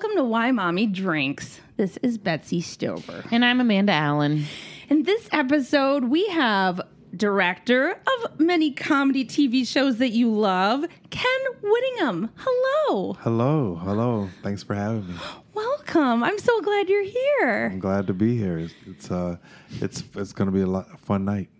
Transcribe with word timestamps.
Drinks. 0.00 0.12
Hey 0.12 0.16
everyone, 0.16 0.16
welcome 0.16 0.16
to 0.16 0.24
Why 0.24 0.50
Mommy 0.50 0.86
Drinks. 0.86 1.60
This 1.76 1.96
is 1.98 2.18
Betsy 2.18 2.60
Stover. 2.60 3.24
And 3.30 3.44
I'm 3.44 3.60
Amanda 3.60 3.92
Allen. 3.92 4.44
In 4.88 5.02
this 5.02 5.28
episode, 5.32 6.04
we 6.04 6.26
have 6.28 6.80
director 7.16 7.90
of 7.90 8.40
many 8.40 8.72
comedy 8.72 9.24
TV 9.24 9.66
shows 9.66 9.98
that 9.98 10.10
you 10.10 10.30
love, 10.30 10.84
Ken 11.10 11.40
Whittingham. 11.62 12.30
Hello. 12.36 13.12
Hello, 13.14 13.74
hello. 13.76 14.28
Thanks 14.42 14.62
for 14.62 14.74
having 14.74 15.06
me. 15.06 15.14
Welcome. 15.54 16.24
I'm 16.24 16.38
so 16.38 16.60
glad 16.62 16.88
you're 16.88 17.04
here. 17.04 17.70
I'm 17.72 17.80
glad 17.80 18.06
to 18.06 18.14
be 18.14 18.36
here. 18.36 18.58
It's 18.58 18.74
it's 18.86 19.10
uh, 19.10 19.36
it's 19.80 20.04
it's 20.14 20.32
going 20.32 20.46
to 20.46 20.54
be 20.54 20.62
a 20.62 20.66
lot 20.66 20.86
a 20.92 20.96
fun 20.98 21.24
night. 21.24 21.50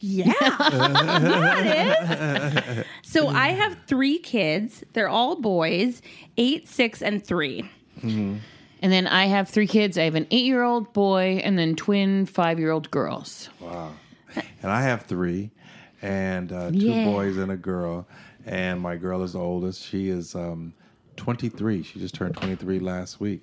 Yeah. 0.00 0.32
yeah, 0.40 1.58
it 1.60 2.78
is. 2.78 2.84
So 3.02 3.28
I 3.28 3.48
have 3.48 3.76
three 3.86 4.18
kids. 4.18 4.84
They're 4.92 5.08
all 5.08 5.36
boys, 5.40 6.02
eight, 6.36 6.68
six, 6.68 7.02
and 7.02 7.24
three. 7.24 7.68
And 8.02 8.92
then 8.92 9.06
I 9.06 9.26
have 9.26 9.48
three 9.48 9.66
kids. 9.66 9.96
I 9.98 10.02
have 10.02 10.14
an 10.14 10.26
eight 10.30 10.44
year 10.44 10.62
old 10.62 10.92
boy 10.92 11.40
and 11.42 11.58
then 11.58 11.76
twin 11.76 12.26
five 12.26 12.58
year 12.58 12.70
old 12.70 12.90
girls. 12.90 13.48
Wow. 13.60 13.92
And 14.62 14.70
I 14.70 14.82
have 14.82 15.02
three, 15.06 15.50
and 16.02 16.52
uh, 16.52 16.70
two 16.70 16.76
Yeah. 16.76 17.04
boys 17.04 17.36
and 17.38 17.50
a 17.50 17.56
girl. 17.56 18.06
And 18.44 18.80
my 18.80 18.96
girl 18.96 19.22
is 19.22 19.32
the 19.32 19.38
oldest. 19.40 19.82
She 19.82 20.08
is 20.10 20.34
um, 20.34 20.74
23. 21.16 21.82
She 21.82 21.98
just 21.98 22.14
turned 22.14 22.36
23 22.36 22.78
last 22.80 23.18
week. 23.18 23.40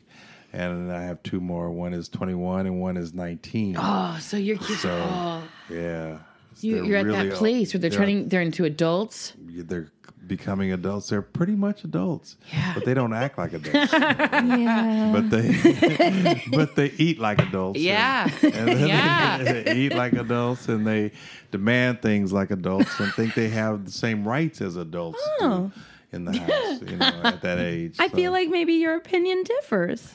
And 0.53 0.91
I 0.91 1.01
have 1.01 1.23
two 1.23 1.39
more. 1.41 1.71
One 1.71 1.93
is 1.95 2.07
21 2.09 2.67
and 2.67 2.79
one 2.79 2.95
is 2.95 3.13
19. 3.15 3.75
Oh, 3.79 4.17
so 4.21 4.37
your 4.37 4.57
kids 4.57 4.81
So, 4.81 4.91
are 4.95 5.41
oh, 5.41 5.73
yeah. 5.73 6.19
You, 6.63 6.75
They're 6.75 6.85
you're 6.85 6.97
at 6.97 7.05
really 7.05 7.29
that 7.29 7.37
place 7.37 7.73
where 7.73 7.81
they're, 7.81 7.89
turning 7.89 8.29
they're 8.29 8.41
into 8.41 8.65
adults. 8.65 9.33
They're 9.37 9.91
becoming 10.25 10.71
adults. 10.71 11.09
They're 11.09 11.21
pretty 11.21 11.55
much 11.55 11.83
adults, 11.83 12.37
Yeah. 12.51 12.73
but 12.73 12.85
they 12.85 12.93
don't 12.93 13.13
act 13.13 13.37
like 13.37 13.53
adults. 13.53 13.91
Yeah. 13.93 15.11
but 15.13 15.29
they 15.29 16.43
but 16.51 16.75
they 16.75 16.91
eat 16.97 17.19
like 17.19 17.39
adults. 17.39 17.79
Yeah. 17.79 18.29
and 18.41 18.53
then 18.53 18.87
Yeah. 18.87 19.37
they, 19.43 19.63
they 19.63 19.75
eat 19.75 19.93
like 19.95 20.13
adults 20.13 20.67
and 20.69 20.87
they 20.87 21.11
demand 21.51 22.01
things 22.01 22.31
like 22.31 22.51
adults 22.51 22.99
and 22.99 23.11
think 23.13 23.35
they 23.35 23.49
have 23.49 23.85
the 23.85 23.91
same 23.91 24.27
rights 24.27 24.61
as 24.61 24.75
adults 24.77 25.21
do 25.39 25.45
oh. 25.45 25.71
in 26.11 26.25
the 26.25 26.37
house. 26.37 26.81
You 26.81 26.97
know, 26.97 27.05
at 27.23 27.41
that 27.41 27.59
age. 27.59 27.97
I 27.99 28.07
So, 28.07 28.15
feel 28.15 28.31
like 28.31 28.49
maybe 28.49 28.73
your 28.73 28.95
opinion 28.95 29.43
differs. 29.43 30.13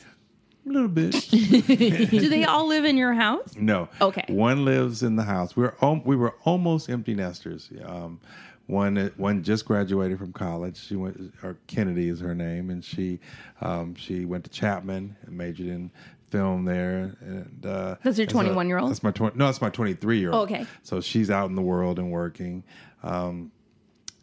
A 0.71 0.73
little 0.73 0.89
bit. 0.89 1.13
Do 1.31 2.29
they 2.29 2.45
all 2.45 2.67
live 2.67 2.85
in 2.85 2.97
your 2.97 3.13
house? 3.15 3.55
No. 3.57 3.89
Okay. 4.01 4.25
One 4.29 4.65
lives 4.65 5.03
in 5.03 5.17
the 5.17 5.23
house. 5.23 5.57
We 5.57 5.63
were 5.65 5.75
al- 5.83 6.03
we 6.05 6.17
were 6.17 6.35
almost 6.45 6.89
empty 6.91 7.15
nesters. 7.15 7.71
Um, 7.85 8.21
one 8.67 9.11
one 9.17 9.43
just 9.43 9.65
graduated 9.65 10.19
from 10.19 10.33
college. 10.33 10.79
She 10.87 10.97
went. 10.97 11.33
Or 11.43 11.57
Kennedy 11.67 12.09
is 12.09 12.21
her 12.21 12.35
name, 12.35 12.71
and 12.71 12.85
she 12.85 13.19
um, 13.61 13.95
she 13.95 14.25
went 14.25 14.45
to 14.45 14.51
Chapman 14.51 15.17
and 15.23 15.37
majored 15.37 15.67
in 15.69 15.91
film 16.31 16.65
there. 16.67 17.17
And 17.21 17.65
uh, 17.65 17.97
That's 18.03 18.19
your 18.19 18.27
21-year-old? 18.27 18.91
That's 18.91 19.03
my 19.03 19.11
twenty. 19.11 19.39
No, 19.39 19.47
that's 19.47 19.63
my 19.63 19.71
twenty 19.71 19.95
three 19.95 20.19
year 20.19 20.33
old. 20.33 20.51
Okay. 20.51 20.67
So 20.83 21.01
she's 21.01 21.31
out 21.31 21.49
in 21.49 21.55
the 21.57 21.63
world 21.63 21.99
and 21.99 22.11
working. 22.11 22.63
Um, 23.03 23.51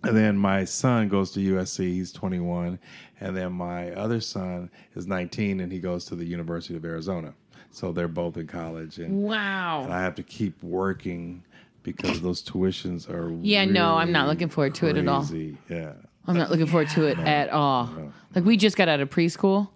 and 0.08 0.16
then 0.18 0.38
my 0.38 0.66
son 0.66 1.10
goes 1.10 1.32
to 1.32 1.40
USC. 1.40 1.80
He's 1.94 2.12
21. 2.12 2.80
And 3.22 3.36
then 3.36 3.54
my 3.54 3.92
other 3.92 4.20
son 4.20 4.70
is 4.96 5.08
19 5.08 5.60
and 5.62 5.72
he 5.72 5.80
goes 5.80 6.06
to 6.06 6.16
the 6.16 6.26
University 6.26 6.76
of 6.76 6.84
Arizona. 6.86 7.34
So 7.72 7.92
they're 7.92 8.08
both 8.08 8.38
in 8.38 8.48
college. 8.48 8.98
And, 8.98 9.08
and 9.08 9.24
Wow. 9.24 9.88
I 9.90 10.02
have 10.02 10.16
to 10.16 10.24
keep 10.24 10.62
working 10.64 11.44
because 11.84 12.22
those 12.22 12.44
tuitions 12.44 13.10
are. 13.10 13.32
Yeah, 13.42 13.66
no, 13.66 13.96
I'm 13.96 14.12
not 14.12 14.28
looking 14.28 14.50
forward 14.50 14.76
to 14.76 14.88
it 14.88 14.98
at 14.98 15.08
all. 15.08 15.22
crazy. 15.22 15.58
Yeah. 15.70 15.94
I'm 16.28 16.38
not 16.38 16.50
looking 16.50 16.68
forward 16.68 16.90
to 16.90 17.06
it 17.08 17.20
at 17.20 17.50
all. 17.50 17.90
Like 18.34 18.44
we 18.46 18.58
just 18.58 18.76
got 18.78 18.88
out 18.90 19.00
of 19.00 19.10
preschool. 19.10 19.70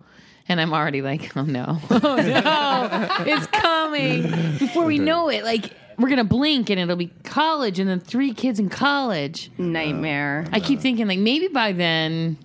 And 0.47 0.59
I'm 0.59 0.73
already 0.73 1.03
like, 1.03 1.38
oh 1.38 1.44
no, 1.44 1.78
oh 1.91 1.97
no, 2.00 3.07
it's 3.25 3.46
coming. 3.47 4.23
Before 4.57 4.84
we 4.85 4.97
know 4.97 5.29
it, 5.29 5.44
like 5.44 5.72
we're 5.99 6.09
gonna 6.09 6.23
blink 6.23 6.69
and 6.69 6.79
it'll 6.79 6.95
be 6.95 7.11
college, 7.23 7.79
and 7.79 7.89
then 7.89 7.99
three 7.99 8.33
kids 8.33 8.59
in 8.59 8.69
college. 8.69 9.51
Nightmare. 9.57 10.45
I 10.51 10.59
keep 10.59 10.79
thinking 10.79 11.07
like 11.07 11.19
maybe 11.19 11.47
by 11.47 11.73
then 11.73 12.37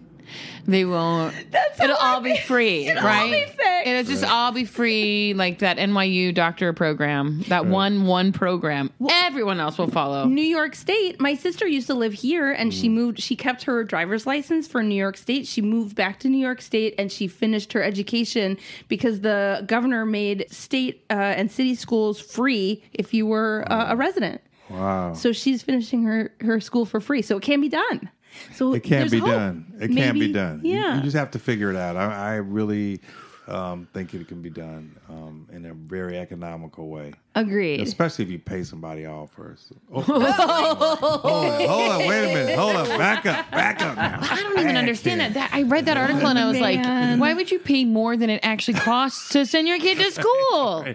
they 0.67 0.85
won't. 0.85 1.35
it'll 1.83 1.97
all 1.97 2.21
be 2.21 2.37
free, 2.37 2.91
right? 2.91 3.31
be 3.31 3.53
fixed. 3.53 3.87
It'll 3.87 4.05
just 4.05 4.25
all 4.25 4.53
be 4.53 4.65
free, 4.65 5.35
like 5.35 5.59
that 5.59 5.77
NYU 5.77 6.35
doctor 6.35 6.73
program, 6.73 7.43
that 7.49 7.67
one 7.67 8.07
one 8.07 8.33
program. 8.33 8.91
Everyone 9.11 9.61
else 9.61 9.79
will 9.79 9.91
follow. 9.91 10.25
New 10.27 10.43
York 10.43 10.75
State. 10.75 11.21
My 11.21 11.35
sister 11.35 11.67
used 11.67 11.87
to 11.89 11.95
live 11.95 12.13
here 12.13 12.53
and 12.53 12.73
she 12.73 12.89
moved. 12.89 13.21
She 13.21 13.37
kept 13.37 13.65
her 13.65 13.85
driver's 13.85 14.27
license 14.27 14.67
for 14.67 14.83
New 14.83 14.95
York 14.95 15.17
State. 15.17 15.47
She 15.47 15.61
moved 15.61 15.95
back 15.95 16.19
to 16.21 16.29
New 16.29 16.39
York 16.39 16.63
State 16.63 16.95
and 16.99 17.13
she 17.13 17.29
finished 17.29 17.73
her 17.73 17.83
education 17.83 18.57
because 18.89 19.21
the 19.21 19.65
governor 19.67 20.07
made 20.07 20.47
state 20.51 21.05
uh, 21.11 21.15
and 21.15 21.51
city 21.51 21.75
schools 21.75 22.21
free 22.21 22.83
if 22.93 23.13
you 23.13 23.27
were 23.27 23.65
uh, 23.71 23.87
a 23.91 23.97
resident. 23.97 24.41
Wow. 24.71 25.13
So 25.13 25.33
she's 25.33 25.63
finishing 25.63 26.05
her, 26.05 26.33
her 26.41 26.59
school 26.61 26.87
for 26.87 27.01
free. 27.01 27.23
So 27.23 27.37
it 27.37 27.43
can 27.43 27.61
be 27.61 27.69
done. 27.69 28.11
So 28.55 28.75
It 28.75 28.83
can 28.83 29.09
be 29.11 29.19
hope. 29.19 29.28
done. 29.31 29.72
It 29.81 29.89
can 29.93 30.19
be 30.19 30.33
done. 30.33 30.61
You- 30.65 30.77
Yeah. 30.77 30.97
You, 30.97 31.03
just 31.03 31.17
have 31.17 31.31
to 31.33 31.39
figure 31.39 31.71
it 31.71 31.77
out. 31.77 31.97
I, 31.97 32.33
I 32.33 32.34
really 32.37 33.00
um, 33.47 33.87
think 33.93 34.15
it 34.15 34.27
can 34.27 34.41
be 34.41 34.49
done 34.49 34.97
um, 35.11 35.47
in 35.53 35.67
a 35.67 35.75
very 35.75 36.17
economical 36.19 36.89
way. 36.89 37.12
Agreed. 37.34 37.81
Especially 37.81 38.25
if 38.25 38.31
you 38.31 38.39
pay 38.39 38.62
somebody 38.65 39.05
off 39.05 39.33
first. 39.33 39.72
Oh, 39.93 40.00
hold 40.00 40.22
on, 40.22 41.69
hold 41.69 41.91
on, 41.91 41.99
wait 42.09 42.31
a 42.31 42.34
minute, 42.34 42.59
hold 42.59 42.77
on, 42.77 42.87
back 42.99 43.27
up, 43.27 43.50
back 43.50 43.83
up 43.83 43.97
now. 43.97 44.19
I 44.22 44.43
don't 44.43 44.59
even 44.61 44.77
understand 44.77 45.21
that. 45.21 45.34
that. 45.34 45.51
I 45.53 45.62
read 45.62 45.84
that 45.87 45.97
article 45.99 46.27
and 46.27 46.39
I 46.39 46.49
was 46.49 46.59
like, 46.59 46.78
why 47.21 47.34
would 47.34 47.51
you 47.51 47.59
pay 47.59 47.84
more 47.84 48.16
than 48.16 48.31
it 48.31 48.41
actually 48.43 48.78
costs 48.78 49.28
to 49.31 49.45
send 49.45 49.69
your 49.69 49.78
kid 49.78 49.99
to 49.99 50.11
school? 50.22 50.87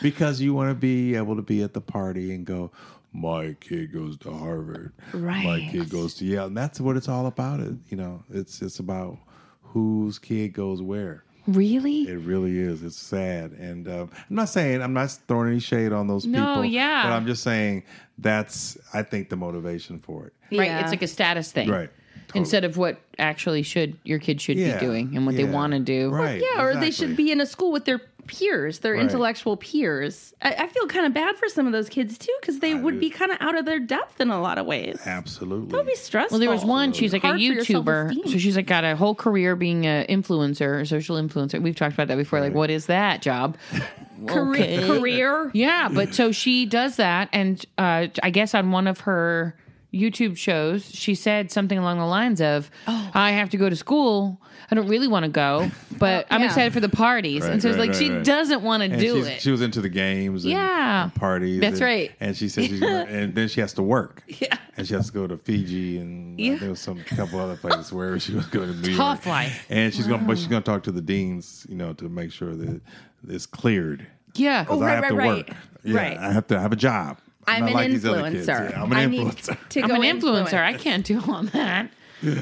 Because 0.00 0.40
you 0.40 0.54
want 0.54 0.70
to 0.70 0.74
be 0.74 1.14
able 1.14 1.36
to 1.36 1.42
be 1.42 1.62
at 1.62 1.74
the 1.74 1.80
party 1.82 2.34
and 2.34 2.46
go, 2.46 2.70
my 3.12 3.54
kid 3.60 3.92
goes 3.92 4.16
to 4.18 4.30
Harvard, 4.32 4.92
Right. 5.12 5.44
my 5.44 5.68
kid 5.70 5.88
goes 5.90 6.14
to 6.16 6.24
Yale, 6.24 6.46
and 6.46 6.56
that's 6.56 6.80
what 6.80 6.96
it's 6.96 7.08
all 7.08 7.26
about. 7.26 7.60
It, 7.60 7.74
you 7.88 7.96
know, 7.96 8.22
it's 8.30 8.60
it's 8.62 8.78
about 8.78 9.18
whose 9.62 10.18
kid 10.18 10.52
goes 10.52 10.82
where. 10.82 11.24
Really? 11.46 12.02
It 12.02 12.18
really 12.18 12.58
is. 12.58 12.82
It's 12.82 12.98
sad, 12.98 13.52
and 13.52 13.88
um, 13.88 14.10
I'm 14.28 14.36
not 14.36 14.50
saying 14.50 14.82
I'm 14.82 14.92
not 14.92 15.10
throwing 15.28 15.48
any 15.48 15.60
shade 15.60 15.92
on 15.92 16.06
those 16.06 16.26
No, 16.26 16.46
people. 16.56 16.64
yeah. 16.66 17.04
but 17.04 17.12
I'm 17.12 17.26
just 17.26 17.42
saying 17.42 17.84
that's 18.18 18.76
I 18.92 19.02
think 19.02 19.30
the 19.30 19.36
motivation 19.36 19.98
for 19.98 20.26
it. 20.26 20.34
Right. 20.56 20.66
Yeah. 20.66 20.80
It's 20.80 20.90
like 20.90 21.02
a 21.02 21.06
status 21.08 21.50
thing. 21.50 21.70
Right. 21.70 21.90
Instead 22.34 22.64
of 22.64 22.76
what 22.76 23.00
actually 23.18 23.62
should 23.62 23.96
your 24.04 24.18
kid 24.18 24.38
should 24.42 24.58
Yeah, 24.58 24.74
be 24.78 24.80
doing 24.84 25.16
and 25.16 25.24
what 25.24 25.36
they 25.36 25.44
want 25.44 25.72
to 25.72 25.78
do. 25.80 26.10
Right. 26.10 26.42
Yeah, 26.42 26.62
or 26.62 26.74
they 26.76 26.90
should 26.90 27.16
be 27.16 27.32
in 27.32 27.40
a 27.40 27.46
school 27.46 27.72
with 27.72 27.86
their 27.86 28.02
peers, 28.28 28.78
their 28.80 28.92
Right. 28.94 29.02
intellectual 29.02 29.56
peers. 29.56 30.32
I, 30.40 30.50
I 30.54 30.66
feel 30.68 30.86
kind 30.86 31.06
of 31.06 31.12
bad 31.14 31.36
for 31.36 31.48
some 31.48 31.66
of 31.66 31.72
those 31.72 31.88
kids 31.88 32.16
too, 32.16 32.32
because 32.40 32.60
they 32.60 32.74
would 32.74 32.94
do. 32.94 33.00
be 33.00 33.10
kind 33.10 33.32
of 33.32 33.38
out 33.40 33.58
of 33.58 33.64
their 33.64 33.80
depth 33.80 34.20
in 34.20 34.30
a 34.30 34.40
lot 34.40 34.58
of 34.58 34.66
ways. 34.66 35.00
Absolutely. 35.04 35.70
That 35.70 35.76
would 35.78 35.86
be 35.86 35.96
stressful. 35.96 36.36
Well, 36.36 36.40
there 36.40 36.50
was 36.50 36.64
one. 36.64 36.92
She's 36.92 37.12
like 37.12 37.24
a 37.24 37.28
Hard 37.28 37.40
for 37.40 37.46
YouTuber, 37.46 38.28
so 38.30 38.38
she's 38.38 38.54
like 38.56 38.66
got 38.66 38.84
a 38.84 38.94
whole 38.94 39.14
career 39.14 39.56
being 39.56 39.86
an 39.86 40.06
influencer, 40.06 40.80
a 40.80 40.86
social 40.86 41.16
influencer. 41.16 41.60
We've 41.60 41.74
talked 41.74 41.94
about 41.94 42.08
that 42.08 42.16
before. 42.16 42.40
Like, 42.40 42.54
what 42.54 42.70
is 42.70 42.86
that 42.86 43.22
job? 43.22 43.56
career. 44.26 44.86
career. 44.86 45.50
Yeah, 45.54 45.88
but 45.92 46.14
so 46.14 46.32
she 46.32 46.66
does 46.66 46.96
that, 46.96 47.28
and 47.32 47.64
uh, 47.78 48.08
I 48.22 48.30
guess 48.30 48.54
on 48.54 48.70
one 48.70 48.86
of 48.86 49.00
her 49.00 49.54
YouTube 49.92 50.36
shows, 50.36 50.84
she 50.90 51.14
said 51.14 51.50
something 51.50 51.78
along 51.78 51.98
the 51.98 52.04
lines 52.06 52.40
of, 52.42 52.70
"I 52.86 53.30
have 53.32 53.48
to 53.50 53.56
go 53.56 53.70
to 53.70 53.76
school. 53.76 54.40
I 54.70 54.74
don't 54.74 54.86
really 54.88 55.08
want 55.08 55.24
to 55.24 55.30
go, 55.30 55.70
but 55.98 56.26
I'm 56.30 56.42
excited 56.42 56.74
for 56.74 56.80
the 56.80 56.90
parties." 56.90 57.42
and 57.44 57.54
Right, 57.54 57.62
so 57.62 57.68
it's 57.70 57.78
right, 57.78 57.88
like 57.88 57.96
she 57.96 58.10
right, 58.10 58.16
right. 58.16 58.24
doesn't 58.26 58.62
want 58.62 58.82
to 58.82 58.98
do 58.98 59.24
it. 59.24 59.40
She 59.40 59.50
was 59.50 59.62
into 59.62 59.80
the 59.80 59.88
games 59.88 60.44
and, 60.44 60.52
Yeah. 60.52 61.04
and 61.04 61.14
parties. 61.14 61.60
That's 61.60 61.74
and- 61.80 61.82
right. 61.82 62.12
And 62.20 62.36
she 62.36 62.48
said 62.50 62.64
she's 62.66 62.80
gonna, 62.80 63.06
and 63.08 63.34
then 63.34 63.48
she 63.48 63.60
has 63.62 63.72
to 63.74 63.82
work. 63.82 64.22
Yeah. 64.26 64.56
And 64.76 64.86
she 64.86 64.92
has 64.94 65.06
to 65.06 65.12
go 65.12 65.26
to 65.26 65.36
Fiji 65.38 65.98
and 65.98 66.38
uh, 66.38 66.56
there 66.60 66.68
was 66.70 66.80
some 66.80 67.02
couple 67.04 67.40
other 67.40 67.56
places 67.56 67.92
where 67.92 68.18
she 68.20 68.34
was 68.34 68.46
going 68.46 68.68
to 68.70 68.74
New 68.88 68.94
Tough 68.96 69.24
York. 69.24 69.26
life. 69.26 69.66
And 69.70 69.92
she's 69.92 70.06
gonna 70.06 70.22
but 70.24 70.36
she's 70.38 70.46
gonna 70.48 70.60
talk 70.62 70.82
to 70.84 70.92
the 70.92 71.00
deans, 71.00 71.66
you 71.68 71.74
know, 71.76 71.94
to 71.94 72.08
make 72.08 72.30
sure 72.30 72.54
that 72.54 72.80
it's 73.26 73.46
cleared. 73.46 74.06
yeah. 74.34 74.64
'Cause 74.64 74.76
Oh, 74.78 74.80
right, 74.82 74.90
I 74.90 74.94
have 74.96 75.02
right, 75.02 75.08
to 75.10 75.16
right. 75.16 75.48
work. 75.48 75.56
Yeah, 75.84 75.96
Right. 75.96 76.18
I 76.18 76.30
have 76.32 76.46
to 76.48 76.60
have 76.60 76.72
a 76.72 76.76
job. 76.76 77.18
I'm 77.48 77.66
an 77.66 77.72
like 77.72 77.90
these 77.90 78.04
other 78.04 78.30
kids. 78.30 78.46
influencer. 78.46 78.70
Yeah, 78.70 78.82
I'm 78.82 78.92
an 78.92 78.98
I 78.98 79.06
need 79.06 79.26
influencer. 79.26 79.68
to 79.70 79.82
I'm 79.82 79.88
go 79.88 79.94
an 79.96 80.04
influence. 80.04 80.50
influencer. 80.50 80.62
I 80.64 80.72
can't 80.74 81.04
do 81.04 81.20
all 81.28 81.42
that. 81.44 81.90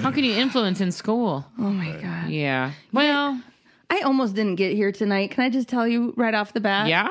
How 0.02 0.10
can 0.10 0.24
you 0.24 0.32
influence 0.34 0.80
in 0.80 0.90
school? 0.92 1.44
Oh 1.58 1.62
my 1.70 1.92
god. 2.00 2.30
Yeah. 2.30 2.72
Well, 2.92 3.40
I 3.90 4.00
almost 4.00 4.34
didn't 4.34 4.56
get 4.56 4.74
here 4.74 4.90
tonight. 4.92 5.30
Can 5.30 5.44
I 5.44 5.50
just 5.50 5.68
tell 5.68 5.86
you 5.86 6.12
right 6.16 6.34
off 6.34 6.52
the 6.52 6.60
bat? 6.60 6.88
yeah. 6.88 7.08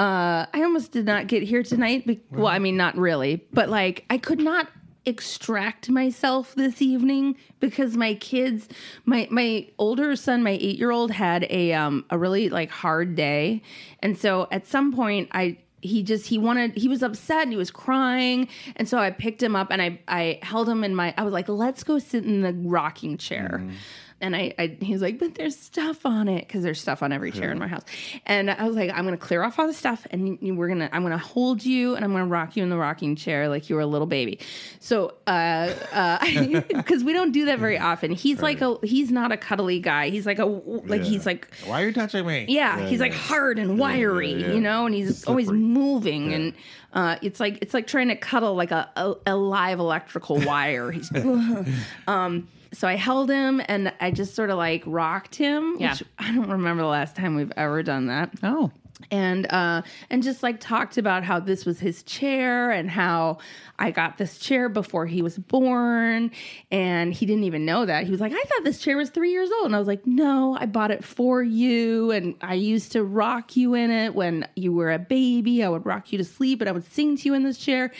Uh, 0.00 0.46
I 0.54 0.62
almost 0.62 0.92
did 0.92 1.06
not 1.06 1.26
get 1.26 1.42
here 1.42 1.62
tonight. 1.64 2.06
Be- 2.06 2.20
well, 2.30 2.46
I 2.46 2.58
mean, 2.60 2.76
not 2.76 2.96
really, 2.96 3.44
but 3.52 3.68
like 3.68 4.04
I 4.10 4.18
could 4.18 4.38
not 4.40 4.68
extract 5.06 5.88
myself 5.90 6.54
this 6.54 6.80
evening 6.82 7.34
because 7.60 7.96
my 7.96 8.14
kids, 8.14 8.68
my 9.06 9.26
my 9.30 9.66
older 9.78 10.14
son, 10.16 10.42
my 10.44 10.50
eight 10.60 10.78
year 10.78 10.90
old, 10.92 11.10
had 11.10 11.46
a 11.50 11.72
um 11.72 12.04
a 12.10 12.18
really 12.18 12.48
like 12.48 12.70
hard 12.70 13.16
day, 13.16 13.62
and 14.00 14.16
so 14.16 14.46
at 14.52 14.66
some 14.66 14.92
point 14.92 15.28
I 15.32 15.56
he 15.80 16.02
just 16.02 16.26
he 16.26 16.38
wanted 16.38 16.76
he 16.76 16.88
was 16.88 17.02
upset 17.02 17.42
and 17.42 17.50
he 17.50 17.56
was 17.56 17.70
crying. 17.70 18.48
And 18.76 18.88
so 18.88 18.98
i 18.98 19.10
picked 19.10 19.42
him 19.42 19.56
up 19.56 19.68
and 19.70 19.80
i 19.80 19.98
i 20.08 20.38
held 20.42 20.68
him 20.68 20.84
in 20.84 20.94
my 20.94 21.14
i 21.16 21.22
was 21.22 21.32
like 21.32 21.48
let's 21.48 21.84
go 21.84 21.98
sit 21.98 22.24
in 22.24 22.42
the 22.42 22.52
rocking 22.52 23.16
chair 23.16 23.60
mm-hmm. 23.62 23.74
And 24.20 24.34
I, 24.34 24.52
I 24.58 24.76
he 24.80 24.92
was 24.92 25.00
like 25.02 25.18
but 25.18 25.34
there's 25.36 25.56
stuff 25.58 26.04
on 26.04 26.26
it 26.28 26.46
because 26.46 26.62
there's 26.64 26.80
stuff 26.80 27.02
on 27.04 27.12
every 27.12 27.30
chair 27.30 27.52
in 27.52 27.58
my 27.58 27.68
house 27.68 27.84
and 28.26 28.50
i 28.50 28.64
was 28.66 28.74
like 28.74 28.90
i'm 28.90 29.04
gonna 29.04 29.16
clear 29.16 29.44
off 29.44 29.58
all 29.60 29.66
the 29.68 29.72
stuff 29.72 30.06
and 30.10 30.38
you- 30.40 30.54
we're 30.56 30.66
gonna 30.68 30.88
i'm 30.92 31.02
gonna 31.02 31.16
hold 31.16 31.64
you 31.64 31.94
and 31.94 32.04
i'm 32.04 32.10
gonna 32.12 32.26
rock 32.26 32.56
you 32.56 32.62
in 32.64 32.68
the 32.68 32.76
rocking 32.76 33.14
chair 33.14 33.48
like 33.48 33.68
you 33.70 33.76
were 33.76 33.80
a 33.82 33.86
little 33.86 34.06
baby 34.08 34.40
so 34.80 35.14
uh 35.28 35.72
uh 35.92 36.18
because 36.68 37.04
we 37.04 37.12
don't 37.12 37.30
do 37.32 37.44
that 37.44 37.58
very 37.60 37.78
often 37.78 38.10
he's 38.10 38.42
like 38.42 38.60
a 38.60 38.76
he's 38.82 39.10
not 39.12 39.30
a 39.30 39.36
cuddly 39.36 39.78
guy 39.78 40.08
he's 40.10 40.26
like 40.26 40.38
a 40.40 40.44
like 40.46 41.02
Yeah. 41.02 41.08
he's 41.08 41.24
like 41.26 41.48
Why 41.66 41.82
are 41.82 41.86
you 41.86 41.92
touching 41.92 42.26
me? 42.26 42.46
yeah, 42.48 42.86
he's 42.88 43.00
like 43.00 43.12
hard 43.14 43.58
and 43.58 43.78
wiry, 43.78 44.32
yeah. 44.32 44.52
you 44.52 44.60
know, 44.60 44.86
and 44.86 44.94
he's 44.94 45.24
always 45.24 45.46
Slippery. 45.46 45.60
moving, 45.62 46.34
and 46.34 46.54
uh, 46.92 47.16
it's 47.22 47.38
like 47.38 47.58
it's 47.62 47.74
like 47.74 47.86
trying 47.86 48.08
to 48.08 48.16
cuddle 48.16 48.54
like 48.54 48.70
a, 48.70 48.90
a, 48.96 49.14
a 49.28 49.36
live 49.36 49.78
electrical 49.78 50.40
wire. 50.40 50.90
He's, 50.90 51.10
um, 52.06 52.48
so 52.72 52.86
I 52.88 52.96
held 52.96 53.30
him 53.30 53.60
and 53.66 53.92
I 54.00 54.10
just 54.10 54.34
sort 54.34 54.50
of 54.50 54.58
like 54.58 54.82
rocked 54.86 55.34
him. 55.34 55.76
Yeah. 55.78 55.92
Which 55.92 56.02
I 56.18 56.32
don't 56.34 56.50
remember 56.50 56.82
the 56.82 56.88
last 56.88 57.16
time 57.16 57.34
we've 57.36 57.52
ever 57.56 57.82
done 57.82 58.06
that 58.06 58.30
Oh. 58.42 58.70
And 59.10 59.50
uh 59.52 59.82
and 60.10 60.22
just 60.22 60.42
like 60.42 60.58
talked 60.60 60.98
about 60.98 61.22
how 61.24 61.38
this 61.40 61.64
was 61.64 61.78
his 61.78 62.02
chair 62.02 62.70
and 62.70 62.90
how 62.90 63.38
I 63.78 63.92
got 63.92 64.18
this 64.18 64.38
chair 64.38 64.68
before 64.68 65.06
he 65.06 65.22
was 65.22 65.38
born 65.38 66.32
and 66.72 67.14
he 67.14 67.24
didn't 67.24 67.44
even 67.44 67.64
know 67.64 67.86
that. 67.86 68.04
He 68.04 68.10
was 68.10 68.20
like, 68.20 68.32
"I 68.32 68.42
thought 68.42 68.64
this 68.64 68.80
chair 68.80 68.96
was 68.96 69.10
3 69.10 69.30
years 69.30 69.50
old." 69.52 69.66
And 69.66 69.76
I 69.76 69.78
was 69.78 69.86
like, 69.86 70.04
"No, 70.06 70.56
I 70.60 70.66
bought 70.66 70.90
it 70.90 71.04
for 71.04 71.42
you 71.42 72.10
and 72.10 72.34
I 72.42 72.54
used 72.54 72.92
to 72.92 73.04
rock 73.04 73.56
you 73.56 73.74
in 73.74 73.90
it 73.92 74.14
when 74.16 74.46
you 74.56 74.72
were 74.72 74.90
a 74.90 74.98
baby. 74.98 75.62
I 75.62 75.68
would 75.68 75.86
rock 75.86 76.10
you 76.12 76.18
to 76.18 76.24
sleep 76.24 76.60
and 76.60 76.68
I 76.68 76.72
would 76.72 76.90
sing 76.92 77.16
to 77.18 77.22
you 77.24 77.34
in 77.34 77.44
this 77.44 77.58
chair." 77.58 77.92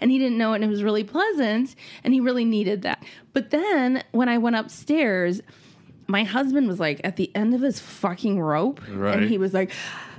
And 0.00 0.10
he 0.10 0.18
didn't 0.18 0.38
know 0.38 0.52
it 0.54 0.56
and 0.56 0.64
it 0.64 0.68
was 0.68 0.82
really 0.82 1.04
pleasant 1.04 1.74
and 2.02 2.14
he 2.14 2.20
really 2.20 2.46
needed 2.46 2.80
that. 2.82 3.04
But 3.34 3.50
then 3.50 4.02
when 4.12 4.30
I 4.30 4.38
went 4.38 4.56
upstairs, 4.56 5.42
my 6.08 6.22
husband 6.22 6.68
was 6.68 6.78
like 6.80 7.00
at 7.04 7.16
the 7.16 7.30
end 7.34 7.52
of 7.52 7.60
his 7.60 7.80
fucking 7.80 8.40
rope 8.40 8.80
Right. 8.88 9.18
and 9.18 9.28
he 9.28 9.38
was 9.38 9.52
like 9.52 9.72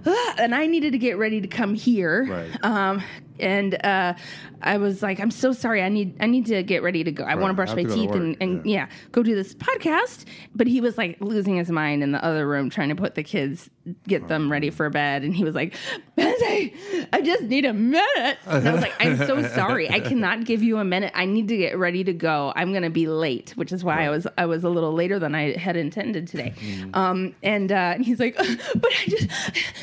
"Ah," 0.05 0.35
and 0.37 0.53
i 0.55 0.65
needed 0.65 0.91
to 0.93 0.97
get 0.97 1.17
ready 1.17 1.41
to 1.41 1.47
come 1.47 1.73
here. 1.73 2.25
Right. 2.29 2.63
um 2.63 3.01
and 3.39 3.75
uh 3.85 4.15
i 4.63 4.77
was 4.77 5.03
like 5.03 5.19
i'm 5.19 5.29
so 5.31 5.51
sorry. 5.53 5.83
I 5.83 5.89
need 5.89 6.17
i 6.19 6.25
need 6.25 6.47
to 6.47 6.63
get 6.63 6.81
ready 6.81 7.03
to 7.03 7.11
go. 7.11 7.23
I 7.23 7.35
want 7.35 7.51
to 7.51 7.53
brush 7.55 7.69
my 7.69 7.75
to 7.75 7.83
go 7.83 7.89
to 7.89 7.95
teeth 7.95 8.11
and, 8.11 8.37
and 8.41 8.65
Yeah. 8.65 8.87
yeah. 8.87 8.89
go 9.11 9.21
do 9.21 9.35
this 9.35 9.53
podcast. 9.53 10.25
But 10.55 10.65
he 10.67 10.81
was 10.81 10.97
like 10.97 11.17
losing 11.21 11.55
his 11.55 11.69
mind 11.69 12.01
in 12.03 12.11
the 12.11 12.23
other 12.23 12.47
room 12.47 12.69
trying 12.71 12.89
to 12.89 12.95
put 12.95 13.13
the 13.15 13.23
kids 13.23 13.69
get 14.07 14.27
them 14.27 14.51
ready 14.51 14.69
for 14.69 14.89
bed. 14.89 15.23
And 15.23 15.33
he 15.35 15.43
was 15.43 15.53
like 15.55 15.75
Benzie, 16.17 16.73
i 17.13 17.21
just 17.21 17.43
need 17.43 17.65
a 17.65 17.73
minute. 17.73 18.37
And 18.47 18.67
i 18.67 18.71
was 18.71 18.81
like 18.81 18.93
i'm 18.99 19.17
so 19.17 19.43
sorry. 19.49 19.87
I 19.89 19.99
cannot 19.99 20.45
give 20.45 20.63
you 20.63 20.77
a 20.79 20.83
minute. 20.83 21.11
I 21.15 21.25
need 21.25 21.47
to 21.49 21.57
get 21.57 21.77
ready 21.77 22.03
to 22.05 22.13
go. 22.13 22.51
I'm 22.55 22.73
gonna 22.73 22.89
be 22.89 23.07
late 23.07 23.51
which 23.55 23.71
is 23.71 23.83
why 23.83 24.05
i 24.05 24.09
was 24.09 24.25
i 24.37 24.45
was 24.47 24.63
a 24.63 24.69
little 24.69 24.93
later 24.93 25.19
than 25.19 25.35
i 25.35 25.55
had 25.57 25.77
intended 25.77 26.27
today. 26.27 26.53
Um 26.95 27.35
and 27.43 27.71
uh 27.71 27.93
and 27.95 28.03
he's 28.03 28.19
like 28.19 28.35
but 28.37 28.91
i 28.91 29.05
just 29.07 29.29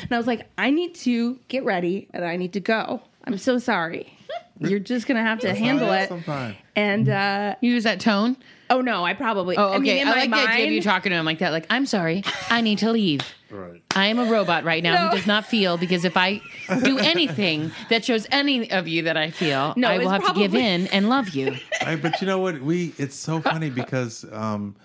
and 0.05 0.13
i 0.13 0.17
was 0.17 0.27
like 0.27 0.47
i 0.57 0.69
need 0.69 0.95
to 0.95 1.37
get 1.47 1.63
ready 1.65 2.07
and 2.13 2.23
i 2.25 2.35
need 2.35 2.53
to 2.53 2.59
go 2.59 3.01
i'm 3.25 3.37
so 3.37 3.57
sorry 3.57 4.11
you're 4.59 4.79
just 4.79 5.07
gonna 5.07 5.21
have 5.23 5.39
to 5.39 5.53
handle 5.53 5.87
how 5.87 5.93
it 5.93 5.97
is 5.97 6.05
it 6.05 6.09
sometimes. 6.09 6.55
and 6.75 7.09
uh 7.09 7.55
You 7.61 7.71
use 7.73 7.83
that 7.83 7.99
tone? 7.99 8.37
oh 8.69 8.81
no 8.81 9.03
i 9.05 9.13
probably 9.13 9.57
Oh, 9.57 9.73
okay. 9.73 9.75
i 9.75 9.79
mean 9.79 9.97
in 9.97 10.07
I 10.07 10.11
my 10.11 10.19
like 10.21 10.29
the 10.29 10.35
idea 10.37 10.43
of 10.43 10.59
mind 10.61 10.73
you 10.75 10.81
talking 10.81 11.09
to 11.11 11.15
him 11.17 11.25
like 11.25 11.39
that. 11.39 11.51
Like, 11.51 11.67
I'm 11.69 11.85
sorry, 11.85 12.23
I 12.49 12.61
need 12.61 12.79
to 12.79 12.91
leave. 12.91 13.21
Right. 13.51 13.81
I 13.95 14.07
am 14.07 14.17
a 14.19 14.25
robot 14.25 14.63
right 14.63 14.81
now 14.83 14.95
No. 14.95 15.09
who 15.09 15.17
does 15.17 15.27
not 15.27 15.45
feel 15.45 15.77
because 15.77 16.03
if 16.03 16.17
I 16.17 16.41
do 16.83 16.97
anything 17.13 17.71
that 17.89 18.03
shows 18.03 18.25
any 18.31 18.69
of 18.71 18.87
you 18.87 19.03
that 19.03 19.17
I 19.17 19.29
feel, 19.29 19.73
No, 19.77 19.87
I 19.87 19.97
will 19.99 20.11
it's 20.11 20.23
have 20.23 20.33
to 20.33 20.39
give 20.39 20.55
in 20.55 20.87
and 20.87 21.07
love 21.09 21.29
you. 21.29 21.55
Hey, 21.81 21.95
but 21.95 22.19
you 22.19 22.25
know 22.27 22.39
what? 22.39 22.59
We 22.61 22.93
it's 22.97 23.15
so 23.15 23.39
funny 23.39 23.69
because 23.69 24.25
um, 24.31 24.75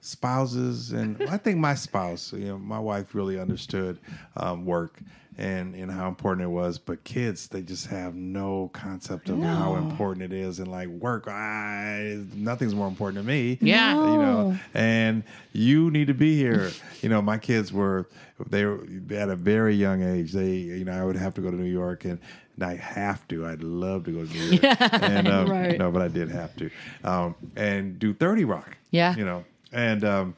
spouses 0.00 0.92
and 0.92 1.22
I 1.28 1.36
think 1.36 1.58
my 1.58 1.74
spouse, 1.74 2.32
you 2.32 2.46
know, 2.46 2.58
my 2.58 2.78
wife 2.78 3.14
really 3.14 3.38
understood 3.38 3.98
um, 4.36 4.64
work 4.64 4.98
and 5.38 5.74
and 5.74 5.90
how 5.90 6.08
important 6.08 6.44
it 6.44 6.50
was. 6.50 6.78
But 6.78 7.02
kids, 7.04 7.48
they 7.48 7.62
just 7.62 7.86
have 7.86 8.14
no 8.14 8.70
concept 8.72 9.28
of 9.28 9.40
how 9.42 9.76
important 9.76 10.24
it 10.24 10.32
is. 10.32 10.58
And 10.58 10.68
like 10.70 10.88
work, 10.88 11.28
I 11.28 12.18
nothing's 12.34 12.74
more 12.74 12.88
important 12.88 13.22
to 13.22 13.26
me. 13.26 13.58
Yeah. 13.60 13.94
you 13.94 14.18
know, 14.18 14.58
and 14.74 15.22
you 15.52 15.90
need 15.90 16.08
to 16.08 16.14
be 16.14 16.36
here. 16.36 16.70
You 17.02 17.08
know, 17.08 17.22
my 17.22 17.38
kids 17.38 17.72
were 17.72 18.06
they 18.48 18.64
were 18.64 18.84
at 19.12 19.28
a 19.28 19.36
very 19.36 19.74
young 19.74 20.02
age. 20.02 20.32
They, 20.32 20.54
you 20.56 20.84
know, 20.84 20.92
I 20.92 21.04
would 21.04 21.16
have 21.16 21.34
to 21.34 21.40
go 21.40 21.50
to 21.50 21.56
New 21.56 21.70
York 21.70 22.04
and. 22.04 22.18
and 22.56 22.64
I 22.64 22.76
have 22.76 23.26
to. 23.28 23.46
I'd 23.46 23.62
love 23.62 24.04
to 24.04 24.10
go 24.10 24.26
to 24.26 24.32
New 24.34 24.58
York, 24.58 24.62
and 24.92 25.26
um, 25.28 25.48
Right. 25.48 25.78
no, 25.78 25.90
but 25.90 26.02
I 26.02 26.08
did 26.08 26.28
have 26.30 26.54
to, 26.56 26.70
um, 27.04 27.34
and 27.56 27.98
do 27.98 28.12
Thirty 28.12 28.44
Rock. 28.44 28.76
Yeah. 28.90 29.16
you 29.16 29.24
know, 29.24 29.44
and 29.72 30.04
um, 30.04 30.34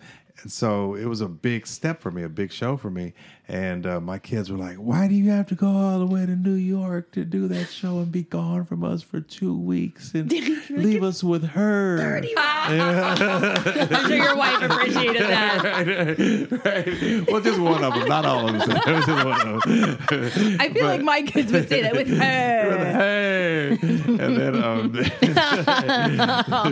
so 0.47 0.95
it 0.95 1.05
was 1.05 1.21
a 1.21 1.29
big 1.29 1.67
step 1.67 2.01
for 2.01 2.11
me, 2.11 2.23
a 2.23 2.29
big 2.29 2.53
show 2.53 2.77
for 2.77 2.91
me. 2.91 3.13
And 3.53 3.87
uh, 3.87 4.01
my 4.01 4.19
kids 4.19 4.51
were 4.51 4.57
like, 4.57 4.77
"Why 4.77 5.09
do 5.09 5.15
you 5.15 5.31
have 5.31 5.47
to 5.49 5.55
go 5.55 5.69
all 5.69 5.99
the 5.99 6.07
way 6.07 6.25
to 6.25 6.35
New 6.35 6.55
York 6.55 7.13
to 7.13 7.23
do 7.23 7.49
that 7.49 7.67
show 7.67 7.99
and 7.99 8.11
be 8.11 8.23
gone 8.23 8.65
from 8.65 8.83
us 8.83 9.03
for 9.03 9.21
two 9.21 9.55
weeks 9.55 10.15
and 10.15 10.33
leave 10.71 11.03
us 11.03 11.23
with 11.23 11.45
her?" 11.49 12.23
i'm 12.65 14.07
sure 14.07 14.17
your 14.17 14.37
wife 14.37 14.63
appreciated 14.63 15.23
that 15.23 15.65
right, 15.65 16.65
right. 16.65 17.31
Well, 17.31 17.43
just 17.43 17.61
one 17.61 17.85
of 17.85 17.93
them, 17.93 18.09
not 18.09 18.25
all 18.25 18.49
of 18.49 18.59
them. 18.59 18.81
Just 18.87 19.09
one 19.09 19.49
of 19.49 19.63
them. 19.63 20.57
i 20.61 20.69
feel 20.71 20.87
like 20.87 21.03
my 21.03 21.23
kids 21.23 21.53
would 21.53 21.69
say 21.69 21.83
that 21.83 21.93
with 21.93 22.09
her 22.09 22.17
hey, 23.03 23.79
and 23.83 24.37
then, 24.37 24.63
um, 24.63 24.93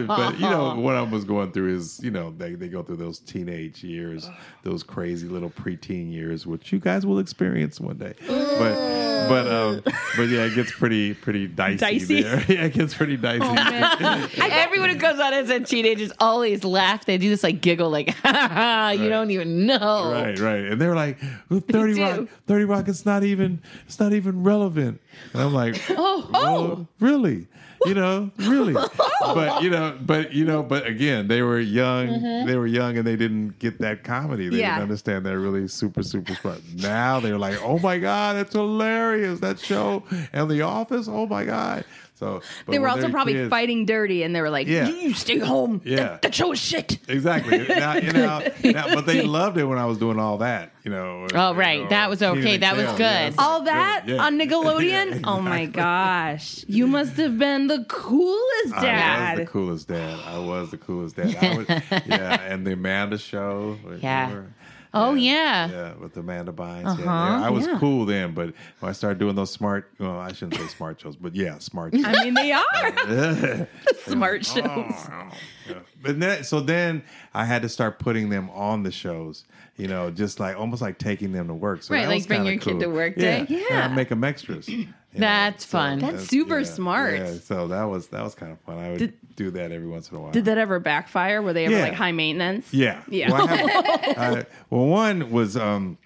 but 0.06 0.38
you 0.38 0.48
know, 0.48 0.76
what 0.76 0.94
I 0.94 1.02
was 1.02 1.24
going 1.24 1.52
through 1.52 1.74
is, 1.76 2.00
you 2.02 2.10
know, 2.10 2.30
they, 2.30 2.54
they 2.54 2.68
go 2.68 2.82
through 2.82 2.96
those 2.96 3.18
teenage 3.18 3.82
years, 3.82 4.30
those 4.62 4.82
crazy 4.82 5.28
little 5.28 5.50
preteen 5.50 6.10
years, 6.12 6.46
which 6.46 6.69
you 6.72 6.78
guys 6.78 7.04
will 7.06 7.18
experience 7.18 7.80
one 7.80 7.96
day. 7.98 8.14
But, 8.26 9.28
but, 9.28 9.46
um, 9.48 9.80
but 10.16 10.22
yeah, 10.28 10.44
it 10.44 10.54
gets 10.54 10.72
pretty, 10.72 11.14
pretty 11.14 11.46
dicey, 11.46 11.76
Dicey? 11.78 12.22
there. 12.22 12.44
Yeah, 12.48 12.64
it 12.66 12.72
gets 12.72 12.94
pretty 12.94 13.16
dicey. 13.16 13.44
Everyone 14.40 14.90
who 14.90 14.96
goes 14.96 15.20
on 15.20 15.32
as 15.34 15.50
a 15.50 15.60
teenagers 15.60 16.12
always 16.18 16.64
laugh. 16.64 17.04
They 17.04 17.18
do 17.18 17.28
this 17.28 17.42
like 17.42 17.60
giggle, 17.60 17.90
like, 17.90 18.10
ha, 18.22 18.32
ha, 18.32 18.48
ha, 18.48 18.90
you 18.90 19.02
Right. 19.02 19.08
don't 19.08 19.30
even 19.30 19.66
know. 19.66 20.12
Right, 20.12 20.38
right. 20.38 20.64
And 20.64 20.80
they're 20.80 20.94
like, 20.96 21.18
30 21.50 21.94
do. 21.94 22.02
Rock, 22.02 22.28
30 22.46 22.64
Rock, 22.64 22.88
it's 22.88 23.06
not 23.06 23.22
even, 23.24 23.60
it's 23.86 24.00
not 24.00 24.12
even 24.12 24.42
relevant. 24.42 25.00
And 25.32 25.42
I'm 25.42 25.54
like, 25.54 25.76
oh, 25.90 26.28
oh, 26.34 26.86
really? 26.98 27.46
You 27.86 27.94
know, 27.94 28.30
really? 28.38 28.74
But, 29.20 29.62
you 29.62 29.70
know, 29.70 29.96
but, 30.00 30.32
you 30.32 30.44
know, 30.44 30.62
but 30.62 30.86
again, 30.86 31.28
they 31.28 31.42
were 31.42 31.60
young, 31.60 32.08
mm-hmm. 32.08 32.48
they 32.48 32.56
were 32.56 32.66
young 32.66 32.96
and 32.96 33.06
they 33.06 33.16
didn't 33.16 33.58
get 33.58 33.78
that 33.80 34.02
comedy. 34.02 34.48
They 34.48 34.58
Yeah. 34.58 34.70
didn't 34.70 34.82
understand 34.84 35.24
that 35.26 35.38
really 35.38 35.68
super, 35.68 36.02
super 36.02 36.34
smart. 36.36 36.60
Now 36.76 37.20
they're 37.20 37.38
like, 37.38 37.62
oh 37.62 37.78
my 37.78 37.98
God, 37.98 38.36
it's 38.36 38.54
hilarious. 38.54 39.38
That 39.40 39.60
show 39.60 40.02
and 40.32 40.50
The 40.50 40.62
Office, 40.62 41.06
oh 41.06 41.26
my 41.26 41.44
God. 41.44 41.84
So 42.20 42.42
they 42.68 42.78
were 42.78 42.86
also 42.88 43.00
they're 43.02 43.10
probably 43.10 43.32
kids- 43.32 43.48
fighting 43.48 43.86
dirty 43.86 44.22
and 44.24 44.36
they 44.36 44.42
were 44.42 44.50
like 44.50 44.66
Yeah. 44.68 44.88
you 44.88 45.14
stay 45.14 45.38
home 45.38 45.80
Yeah. 45.86 45.96
that, 45.96 46.22
that 46.22 46.34
show 46.34 46.52
is 46.52 46.60
shit 46.60 46.98
Exactly. 47.08 47.66
Now, 47.66 47.94
you 47.94 48.12
know, 48.12 48.42
now, 48.64 48.94
but 48.94 49.06
they 49.06 49.22
loved 49.22 49.56
it 49.56 49.64
when 49.64 49.78
I 49.78 49.86
was 49.86 49.96
doing 49.96 50.18
all 50.18 50.36
that, 50.38 50.70
you 50.84 50.90
know. 50.90 51.26
Oh, 51.34 51.52
you 51.52 51.58
right. 51.58 51.82
know, 51.84 51.88
That 51.88 52.10
was 52.10 52.22
okay. 52.22 52.58
That 52.58 52.76
was 52.76 52.86
good. 52.92 53.00
yeah, 53.00 53.30
so 53.30 53.36
all 53.42 53.62
that 53.62 54.04
yeah. 54.06 54.22
on 54.22 54.38
Nickelodeon. 54.40 55.10
Yeah, 55.12 55.20
Oh 55.24 55.40
my 55.40 55.64
gosh, 55.66 56.62
you 56.68 56.86
must 56.86 57.14
have 57.16 57.38
been 57.38 57.66
the 57.68 57.84
coolest 57.88 58.74
dad. 58.74 59.30
I 59.30 59.30
was 59.32 59.38
the 59.40 59.46
coolest 59.50 59.88
dad. 59.88 60.18
I 60.26 60.38
was 60.38 60.70
the 60.70 60.76
coolest 60.76 61.16
dad. 61.16 61.36
I 61.42 61.56
was, 61.56 61.66
yeah, 62.06 62.40
and 62.42 62.66
the 62.66 62.72
Amanda 62.74 63.16
show. 63.16 63.78
Yeah. 64.00 64.28
remember? 64.28 64.52
Oh, 64.92 65.14
yeah. 65.14 65.68
yeah, 65.70 65.94
with 65.94 66.16
Amanda 66.16 66.52
Bynes. 66.52 66.86
Uh-huh, 66.86 67.02
yeah, 67.04 67.46
I 67.46 67.50
was 67.50 67.66
yeah. 67.66 67.78
cool 67.78 68.04
then, 68.06 68.34
but 68.34 68.52
when 68.80 68.90
I 68.90 68.92
started 68.92 69.18
doing 69.18 69.36
those 69.36 69.50
smart, 69.52 69.90
well, 69.98 70.18
I 70.18 70.32
shouldn't 70.32 70.56
say 70.56 70.66
smart 70.66 71.00
shows, 71.00 71.16
but 71.16 71.34
yeah, 71.34 71.58
smart. 71.58 71.94
shows. 71.94 72.04
I 72.04 72.24
mean, 72.24 72.34
they 72.34 72.50
are 72.52 72.64
Yeah. 73.08 73.64
smart 74.06 74.44
shows. 74.44 74.64
Yeah. 75.68 75.78
But 76.02 76.18
then, 76.18 76.42
so 76.44 76.60
then 76.60 77.02
I 77.34 77.44
had 77.44 77.62
to 77.62 77.68
start 77.68 77.98
putting 77.98 78.30
them 78.30 78.50
on 78.50 78.82
the 78.82 78.90
shows. 78.90 79.44
You 79.76 79.88
know, 79.88 80.10
just 80.10 80.40
like 80.40 80.58
almost 80.58 80.82
like 80.82 80.98
taking 80.98 81.32
them 81.32 81.46
to 81.48 81.54
work. 81.54 81.82
So 81.82 81.94
Right, 81.94 82.06
like 82.06 82.26
bring 82.26 82.44
your 82.44 82.58
kid 82.58 82.80
to 82.80 82.88
work 82.88 83.14
yeah. 83.16 83.44
day? 83.44 83.56
I 83.56 83.66
Yeah. 83.70 83.88
make 83.88 84.10
them 84.10 84.22
extras. 84.24 84.68
You 85.12 85.20
know, 85.20 85.26
That's 85.26 85.64
fun. 85.64 85.98
That's 85.98 86.28
super 86.28 86.64
smart. 86.64 87.18
Yeah, 87.18 87.34
so 87.34 87.68
that 87.68 87.84
was 87.84 88.08
that 88.08 88.22
was 88.22 88.34
kind 88.34 88.52
of 88.52 88.60
fun. 88.60 88.78
I 88.78 88.90
would 88.90 88.98
Did- 88.98 89.14
do 89.36 89.50
that 89.52 89.72
every 89.72 89.88
once 89.88 90.10
in 90.10 90.16
a 90.16 90.20
while. 90.20 90.32
Did 90.32 90.44
that 90.46 90.58
ever 90.58 90.78
backfire? 90.78 91.40
Were 91.40 91.52
they 91.52 91.64
ever 91.64 91.74
Yeah. 91.76 91.82
like 91.84 91.94
high 91.94 92.12
maintenance? 92.12 92.72
Yeah. 92.74 93.02
Yeah. 93.08 93.30
Well, 93.30 93.46
have, 93.46 93.60
I, 94.18 94.46
well, 94.68 94.86
one 94.86 95.30
was 95.30 95.56
um, 95.56 95.96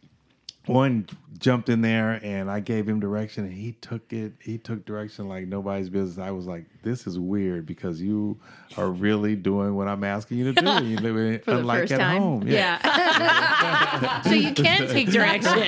one 0.67 1.07
jumped 1.39 1.69
in 1.69 1.81
there 1.81 2.21
and 2.23 2.51
I 2.51 2.61
gave 2.61 2.89
him 2.89 3.01
direction 3.01 3.45
and 3.45 3.53
he 3.53 3.73
took 3.73 4.13
it. 4.13 4.35
He 4.41 4.57
took 4.59 4.85
direction 4.87 5.29
like 5.29 5.47
nobody's 5.49 5.89
business. 5.91 6.19
I 6.25 6.31
was 6.31 6.47
like, 6.47 6.65
"This 6.85 7.07
is 7.07 7.19
weird 7.19 7.67
because 7.67 8.01
you 8.01 8.39
are 8.77 8.91
really 8.91 9.35
doing 9.35 9.75
what 9.75 9.89
I'm 9.89 10.05
asking 10.05 10.39
you 10.39 10.53
to 10.53 10.61
do. 10.61 10.85
You 10.87 10.97
live 10.99 11.17
in, 11.17 11.39
For 11.45 11.53
the 11.53 11.59
unlike 11.59 11.91
at 11.91 11.99
time. 11.99 12.23
home." 12.23 12.47
Yeah. 12.47 14.23
so 14.23 14.31
you 14.31 14.53
can 14.55 14.87
take 14.89 15.09
direction. 15.11 15.59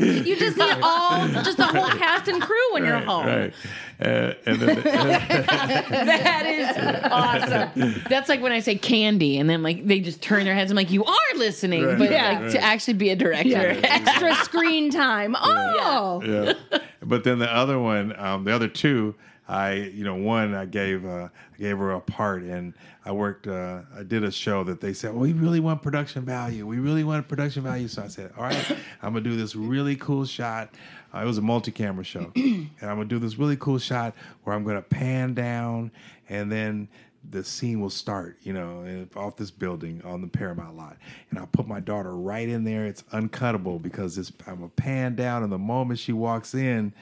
you 0.00 0.36
just 0.36 0.56
need 0.56 0.76
all, 0.82 1.28
just 1.28 1.56
the 1.58 1.66
whole 1.66 1.88
cast 1.90 2.28
and 2.28 2.42
crew 2.42 2.72
when 2.72 2.84
you're 2.84 2.98
home. 2.98 3.26
right. 3.26 3.54
Uh, 4.00 4.34
and 4.46 4.58
then 4.58 4.82
that 4.82 6.44
is 6.46 7.02
awesome. 7.12 8.02
That's 8.08 8.28
like 8.28 8.40
when 8.42 8.50
I 8.52 8.58
say 8.60 8.74
candy, 8.74 9.38
and 9.38 9.48
then 9.48 9.62
like 9.62 9.86
they 9.86 10.00
just 10.00 10.20
turn 10.20 10.44
their 10.44 10.54
heads. 10.54 10.70
I'm 10.72 10.76
like, 10.76 10.90
you 10.90 11.04
are 11.04 11.16
listening, 11.36 11.84
Right, 11.84 11.98
but 11.98 12.10
right, 12.10 12.32
like 12.34 12.40
right. 12.42 12.50
to 12.52 12.60
actually 12.62 12.94
be 12.94 13.10
a 13.10 13.16
director. 13.16 13.78
Extra 13.84 14.34
screen 14.36 14.90
time. 14.90 15.36
Oh. 15.38 16.20
yeah. 16.24 16.54
But 17.00 17.24
then 17.24 17.38
the 17.38 17.52
other 17.54 17.78
one, 17.78 18.18
um, 18.18 18.44
the 18.44 18.52
other 18.52 18.68
two, 18.68 19.14
I 19.48 19.74
you 19.74 20.04
know 20.04 20.14
one 20.14 20.54
I 20.54 20.66
gave 20.66 21.04
uh, 21.04 21.28
I 21.54 21.58
gave 21.58 21.78
her 21.78 21.92
a 21.92 22.00
part 22.00 22.42
and 22.42 22.74
I 23.04 23.12
worked 23.12 23.46
uh, 23.46 23.82
I 23.96 24.02
did 24.02 24.24
a 24.24 24.30
show 24.30 24.64
that 24.64 24.80
they 24.80 24.92
said 24.92 25.12
well, 25.12 25.20
we 25.20 25.32
really 25.32 25.60
want 25.60 25.82
production 25.82 26.24
value. 26.24 26.66
We 26.66 26.78
really 26.78 27.04
want 27.04 27.26
production 27.28 27.62
value. 27.62 27.88
So 27.88 28.02
I 28.02 28.08
said 28.08 28.32
all 28.36 28.44
right 28.44 28.76
I'm 29.02 29.12
gonna 29.12 29.20
do 29.22 29.36
this 29.36 29.56
really 29.56 29.96
cool 29.96 30.24
shot. 30.24 30.70
Uh, 31.14 31.18
it 31.18 31.26
was 31.26 31.38
a 31.38 31.42
multi-camera 31.42 32.04
show. 32.04 32.32
And 32.36 32.90
I'm 32.90 32.96
gonna 32.96 33.04
do 33.04 33.18
this 33.18 33.38
really 33.38 33.56
cool 33.56 33.78
shot 33.78 34.14
where 34.44 34.54
I'm 34.54 34.64
gonna 34.64 34.82
pan 34.82 35.34
down 35.34 35.90
and 36.28 36.50
then 36.50 36.88
the 37.30 37.44
scene 37.44 37.80
will 37.80 37.90
start, 37.90 38.36
you 38.42 38.52
know, 38.52 39.06
off 39.14 39.36
this 39.36 39.50
building 39.50 40.02
on 40.04 40.20
the 40.20 40.26
Paramount 40.26 40.76
lot, 40.76 40.96
and 41.30 41.38
I'll 41.38 41.46
put 41.46 41.68
my 41.68 41.80
daughter 41.80 42.16
right 42.16 42.48
in 42.48 42.64
there. 42.64 42.86
It's 42.86 43.02
uncuttable 43.12 43.80
because 43.80 44.18
it's 44.18 44.32
I'm 44.46 44.62
a 44.62 44.68
pan 44.68 45.14
down, 45.14 45.42
and 45.42 45.52
the 45.52 45.58
moment 45.58 46.00
she 46.00 46.12
walks 46.12 46.54
in, 46.54 46.92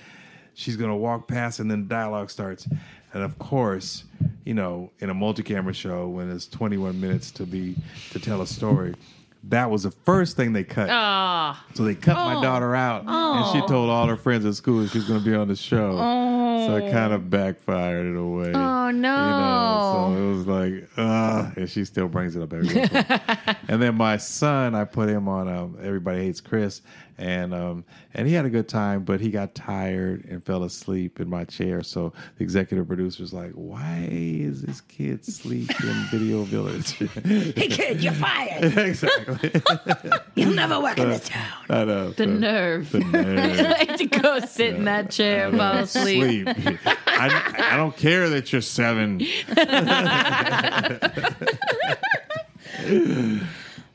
she's 0.55 0.77
gonna 0.77 0.97
walk 0.97 1.29
past, 1.29 1.61
and 1.61 1.71
then 1.71 1.89
dialogue 1.89 2.31
starts. 2.31 2.69
And 3.13 3.23
of 3.23 3.39
course, 3.39 4.05
you 4.45 4.55
know, 4.55 4.91
in 5.01 5.11
a 5.11 5.15
multi-camera 5.15 5.73
show, 5.73 6.09
when 6.09 6.31
it's 6.31 6.47
21 6.47 7.01
minutes 7.01 7.31
to 7.33 7.45
be 7.45 7.77
to 8.11 8.21
tell 8.21 8.41
a 8.43 8.47
story, 8.47 8.95
that 9.45 9.71
was 9.71 9.85
the 9.85 9.91
first 9.91 10.37
thing 10.37 10.53
they 10.53 10.65
cut. 10.65 10.89
Ah, 10.91 11.65
So 11.75 11.85
they 11.85 11.95
cut 11.95 12.15
my 12.17 12.43
daughter 12.43 12.75
out, 12.75 13.05
and 13.07 13.47
she 13.53 13.67
told 13.67 13.89
all 13.91 14.07
her 14.07 14.17
friends 14.17 14.45
at 14.45 14.55
school 14.55 14.87
she 14.87 14.99
was 14.99 15.07
going 15.09 15.21
to 15.21 15.25
be 15.25 15.35
on 15.35 15.49
the 15.49 15.57
show. 15.57 15.97
So 16.67 16.77
it 16.77 16.93
kind 16.93 17.13
of 17.15 17.31
backfired 17.31 18.05
in 18.07 18.17
a 18.17 18.29
way. 18.29 18.53
Oh, 18.55 18.91
no. 18.91 18.93
You 18.93 19.01
know, 19.01 20.15
so 20.15 20.23
it 20.23 20.37
was 20.37 20.47
like, 20.47 20.91
uh, 20.99 21.51
and 21.57 21.71
she 21.71 21.85
still 21.87 22.07
brings 22.07 22.37
it 22.37 22.43
up 22.43 22.53
every 22.53 22.67
once 22.67 22.91
in 22.91 22.97
a 22.97 23.05
while. 23.05 23.57
And 23.69 23.81
then 23.81 23.95
my 23.95 24.17
son, 24.17 24.75
I 24.75 24.85
put 24.85 25.09
him 25.09 25.29
on 25.29 25.49
um, 25.49 25.79
Everybody 25.81 26.25
Hates 26.25 26.41
Chris, 26.41 26.83
and 27.19 27.55
um, 27.55 27.85
and 28.15 28.27
he 28.27 28.35
had 28.35 28.45
a 28.45 28.51
good 28.51 28.69
time, 28.69 29.05
but 29.05 29.21
he 29.21 29.31
got 29.31 29.55
tired 29.55 30.25
and 30.25 30.45
fell 30.45 30.65
asleep 30.65 31.21
in 31.21 31.31
my 31.31 31.45
chair. 31.45 31.83
So 31.85 32.13
the 32.37 32.43
executive 32.43 32.89
producer 32.89 33.23
was 33.23 33.33
like, 33.33 33.53
"Why 33.53 34.09
is 34.11 34.63
this 34.63 34.81
kid 34.81 35.25
sleeping 35.25 35.89
in 35.89 36.05
Video 36.11 36.43
Village?" 36.43 36.95
Hey, 37.25 37.69
kid, 37.69 38.03
you're 38.03 38.13
fired. 38.13 38.65
exactly. 38.77 39.30
You'll 40.35 40.55
never 40.55 40.81
work 40.81 40.99
in 40.99 41.09
this 41.11 41.27
uh, 41.27 41.33
town. 41.33 41.65
I 41.69 41.85
know. 41.85 42.11
the 42.11 42.25
so- 42.25 42.31
nerve. 42.31 42.91
The 42.93 42.99
nerve. 43.01 43.59
like 43.59 43.97
to 43.97 44.07
go 44.07 44.41
sit 44.41 44.75
in 44.75 44.85
that 44.85 45.11
chair 45.11 45.49
and 45.49 45.59
fall 45.59 45.77
asleep. 45.79 46.49
Sleep. 46.49 46.79
I, 47.07 47.71
I 47.73 47.77
don't 47.77 47.97
care 47.97 48.29
that 48.31 48.53
you're 48.53 48.63
seven. 48.63 49.21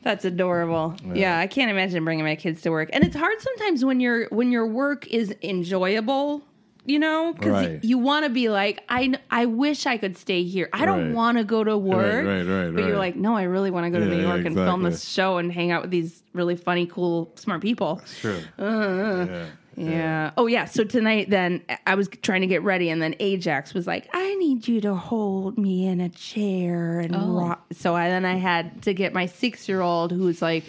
That's 0.04 0.24
adorable. 0.24 0.96
Yeah. 1.14 1.40
I 1.40 1.48
can't 1.48 1.72
imagine 1.72 2.04
bringing 2.06 2.26
my 2.26 2.36
kids 2.36 2.62
to 2.62 2.70
work. 2.70 2.90
And 2.94 3.04
it's 3.04 3.16
hard 3.16 3.42
sometimes 3.42 3.84
when 3.84 4.00
your 4.00 4.28
when 4.30 4.52
your 4.52 4.68
work 4.68 5.08
is 5.08 5.34
enjoyable, 5.42 6.44
you 6.86 7.00
know, 7.00 7.34
because 7.34 7.52
Right. 7.52 7.84
you 7.84 7.98
want 7.98 8.26
to 8.26 8.30
be 8.30 8.50
like, 8.50 8.84
I 8.90 9.14
I 9.32 9.46
wish 9.48 9.86
I 9.86 9.98
could 9.98 10.16
stay 10.18 10.44
here. 10.44 10.70
I 10.72 10.86
don't 10.86 11.08
Right. 11.08 11.14
want 11.16 11.38
to 11.38 11.44
go 11.44 11.64
to 11.64 11.78
work. 11.78 12.26
right, 12.26 12.44
right, 12.44 12.74
But 12.74 12.86
you're 12.86 12.98
like, 12.98 13.16
no, 13.16 13.36
I 13.36 13.44
really 13.44 13.72
want 13.72 13.86
to 13.86 13.90
go 13.90 14.00
to 14.00 14.06
Yeah, 14.06 14.18
New 14.22 14.28
York 14.28 14.46
and 14.46 14.56
film 14.56 14.84
this 14.84 15.04
show 15.08 15.38
and 15.38 15.52
hang 15.52 15.72
out 15.72 15.82
with 15.82 15.92
these 15.92 16.22
really 16.34 16.56
funny, 16.56 16.86
cool, 16.86 17.32
smart 17.36 17.62
people. 17.62 18.02
True. 18.22 18.40
Uh, 18.60 19.26
yeah. 19.28 19.46
Yeah. 19.78 20.32
Oh, 20.38 20.48
yeah. 20.48 20.64
So 20.66 20.86
tonight, 20.86 21.30
then 21.30 21.62
I 21.86 21.96
was 21.96 22.08
trying 22.22 22.40
to 22.42 22.48
get 22.48 22.64
ready, 22.64 22.90
and 22.90 23.02
then 23.02 23.14
Ajax 23.20 23.74
was 23.74 23.86
like, 23.86 24.08
"I 24.14 24.36
need 24.36 24.70
you 24.70 24.80
to 24.82 24.96
hold 24.96 25.58
me 25.58 25.86
in 25.86 26.00
a 26.00 26.08
chair 26.08 27.02
and 27.02 27.14
rock." 27.36 27.66
So 27.74 27.94
I 27.94 28.08
then 28.08 28.24
I 28.24 28.36
had 28.36 28.84
to 28.84 28.94
get 28.94 29.14
my 29.14 29.26
six 29.26 29.68
year 29.68 29.82
old, 29.82 30.14
who's 30.14 30.42
like, 30.42 30.64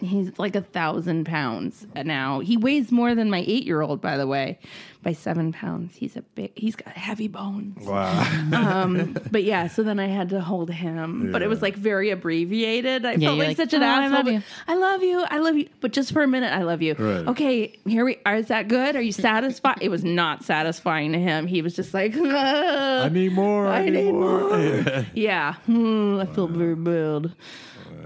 he's 0.00 0.38
like 0.38 0.54
a 0.54 0.60
thousand 0.60 1.24
pounds 1.26 1.84
now. 2.04 2.38
He 2.40 2.56
weighs 2.56 2.92
more 2.92 3.14
than 3.16 3.28
my 3.30 3.42
eight 3.46 3.64
year 3.64 3.80
old, 3.80 4.00
by 4.00 4.16
the 4.16 4.26
way, 4.26 4.58
by 5.06 5.12
seven 5.12 5.52
pounds. 5.52 5.94
He's 5.94 6.16
a 6.16 6.22
big. 6.22 6.50
He's 6.56 6.74
got 6.74 6.88
heavy 6.88 7.28
bones. 7.28 7.86
Wow. 7.86 8.24
Um, 8.56 9.16
but 9.30 9.44
yeah, 9.44 9.68
so 9.68 9.82
then 9.82 10.00
I 10.00 10.06
had 10.06 10.30
to 10.30 10.40
hold 10.40 10.70
him, 10.70 11.30
but 11.30 11.42
it 11.42 11.48
was 11.48 11.62
like 11.62 11.76
very 11.76 12.10
abbreviated. 12.10 13.04
I 13.04 13.16
felt 13.16 13.38
like, 13.38 13.48
like, 13.48 13.56
such 13.56 13.74
an 13.74 13.82
"Oh, 13.82 13.86
I 13.86 14.04
asshole. 14.04 14.10
love 14.18 14.28
you." 14.28 14.42
I 14.66 14.74
love 14.74 15.02
you. 15.02 15.24
I 15.30 15.38
love 15.38 15.56
you. 15.56 15.68
But 15.80 15.92
just 15.92 16.12
for 16.12 16.22
a 16.22 16.26
minute, 16.26 16.52
I 16.52 16.62
love 16.62 16.82
you. 16.82 16.94
Right. 16.94 17.26
Okay, 17.28 17.78
here 17.86 18.04
we 18.04 18.18
are. 18.26 18.36
Is 18.36 18.48
that 18.48 18.66
good? 18.66 18.96
Are 18.96 19.00
you 19.00 19.12
satisfied? 19.12 19.78
it 19.80 19.90
was 19.90 20.02
not 20.02 20.42
satisfying 20.44 21.12
to 21.12 21.18
him. 21.18 21.46
He 21.46 21.62
was 21.62 21.76
just 21.76 21.94
like, 21.94 22.16
I 22.18 23.08
need 23.12 23.32
more. 23.32 23.68
I, 23.68 23.78
I 23.78 23.84
need, 23.84 24.04
need 24.06 24.12
more. 24.12 24.40
more. 24.40 25.06
yeah. 25.14 25.54
Hmm, 25.66 26.18
I 26.18 26.26
feel 26.26 26.48
very 26.48 26.74
bad. 26.74 27.32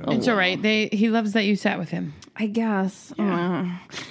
It's 0.08 0.28
all 0.28 0.36
right. 0.36 0.60
They 0.60 0.88
he 0.92 1.08
loves 1.08 1.32
that 1.32 1.44
you 1.44 1.56
sat 1.56 1.78
with 1.78 1.90
him. 1.90 2.14
I 2.36 2.46
guess. 2.46 3.12
Uh, 3.18 3.68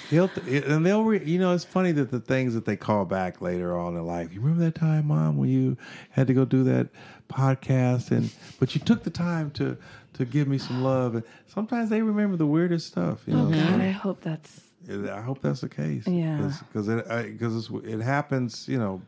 He'll 0.10 0.29
and 0.46 0.86
they'll, 0.86 1.03
re, 1.03 1.24
you 1.24 1.39
know, 1.39 1.53
it's 1.53 1.63
funny 1.63 1.91
that 1.93 2.12
the 2.12 2.19
things 2.19 2.53
that 2.53 2.65
they 2.65 2.75
call 2.75 3.05
back 3.05 3.41
later 3.41 3.75
on 3.77 3.96
in 3.96 4.05
life. 4.05 4.31
You 4.31 4.39
remember 4.39 4.65
that 4.65 4.75
time, 4.75 5.08
Mom, 5.08 5.38
when 5.38 5.50
you 5.50 5.77
had 6.12 6.27
to 6.27 6.34
go 6.34 6.46
do 6.46 6.63
that 6.65 6.89
podcast, 7.27 8.12
and 8.12 8.31
but 8.60 8.75
you 8.75 8.81
took 8.81 9.03
the 9.03 9.10
time 9.10 9.50
to 9.51 9.77
to 10.13 10.25
give 10.25 10.48
me 10.48 10.58
some 10.58 10.84
love. 10.84 11.15
And 11.15 11.24
sometimes 11.48 11.89
they 11.89 12.01
remember 12.01 12.38
the 12.38 12.46
weirdest 12.46 12.88
stuff. 12.88 13.24
You 13.25 13.36
know, 13.36 13.50
God, 13.50 13.81
I 13.81 13.91
hope 13.91 14.22
that's. 14.22 14.62
I 14.89 15.22
hope 15.22 15.41
that's 15.41 15.62
the 15.62 15.69
case. 15.69 16.08
Yeah. 16.08 16.51
because 16.72 16.88
it 16.88 17.08
because 17.08 17.69
it 17.84 18.00
happens. 18.00 18.67
You 18.67 18.77
know, 18.77 19.01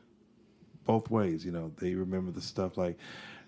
both 0.86 1.12
ways. 1.12 1.46
You 1.46 1.52
know, 1.52 1.72
they 1.78 1.94
remember 1.96 2.32
the 2.32 2.42
stuff 2.42 2.78
like. 2.78 2.98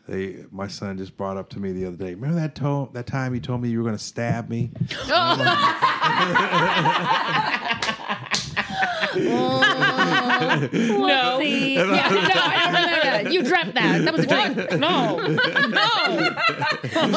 They, 0.07 0.43
my 0.51 0.67
son 0.67 0.97
just 0.97 1.15
brought 1.15 1.37
up 1.37 1.49
to 1.51 1.59
me 1.59 1.71
the 1.71 1.85
other 1.85 1.95
day. 1.95 2.13
Remember 2.13 2.39
that 2.41 2.55
to- 2.55 2.89
that 2.93 3.07
time 3.07 3.33
you 3.33 3.39
told 3.39 3.61
me 3.61 3.69
you 3.69 3.77
were 3.77 3.85
going 3.85 3.97
to 3.97 4.03
stab 4.03 4.49
me? 4.49 4.71
Oh. 9.15 9.99
No. 10.47 11.39
See, 11.39 11.75
Yeah, 11.75 11.83
no, 11.85 11.93
I 11.93 12.63
don't 12.63 12.73
remember 12.73 13.01
that. 13.03 13.31
You 13.33 13.43
dreamt 13.43 13.73
that. 13.75 14.03
That 14.05 14.13
was 14.13 14.23
a 14.25 14.27
dream. 14.27 14.55
No. 14.79 15.17
No. 15.17 15.35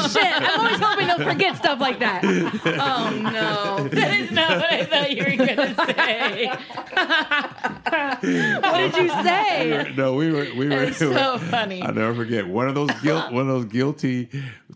shit. 0.09 0.25
I'm 0.25 0.61
always 0.61 0.79
hoping 0.81 1.07
they'll 1.07 1.25
forget 1.33 1.57
stuff 1.57 1.81
like 1.81 1.99
that. 2.01 2.23
Oh 2.25 3.11
no. 3.23 3.89
That 3.89 4.21
is 4.21 4.31
not 4.31 4.59
what 4.59 4.73
I 4.73 4.85
thought 4.85 5.11
you 5.11 5.25
were 5.25 5.37
going 5.37 5.57
to 5.57 5.75
say. 5.87 6.51
What 8.61 8.79
did 8.79 8.97
you 8.97 9.09
say? 9.25 9.93
no, 9.97 10.15
we 10.15 10.31
were 10.33 10.47
we 10.57 10.69
were. 10.69 10.83
It's 10.85 10.99
so 10.99 11.39
funny. 11.51 11.83
I'll 11.83 11.95
never 11.95 12.15
forget 12.15 12.47
one 12.47 12.69
of 12.69 12.75
those 12.75 12.91
guilt, 13.03 13.27
one 13.33 13.43
of 13.43 13.49
those 13.49 13.65
guilty 13.67 14.29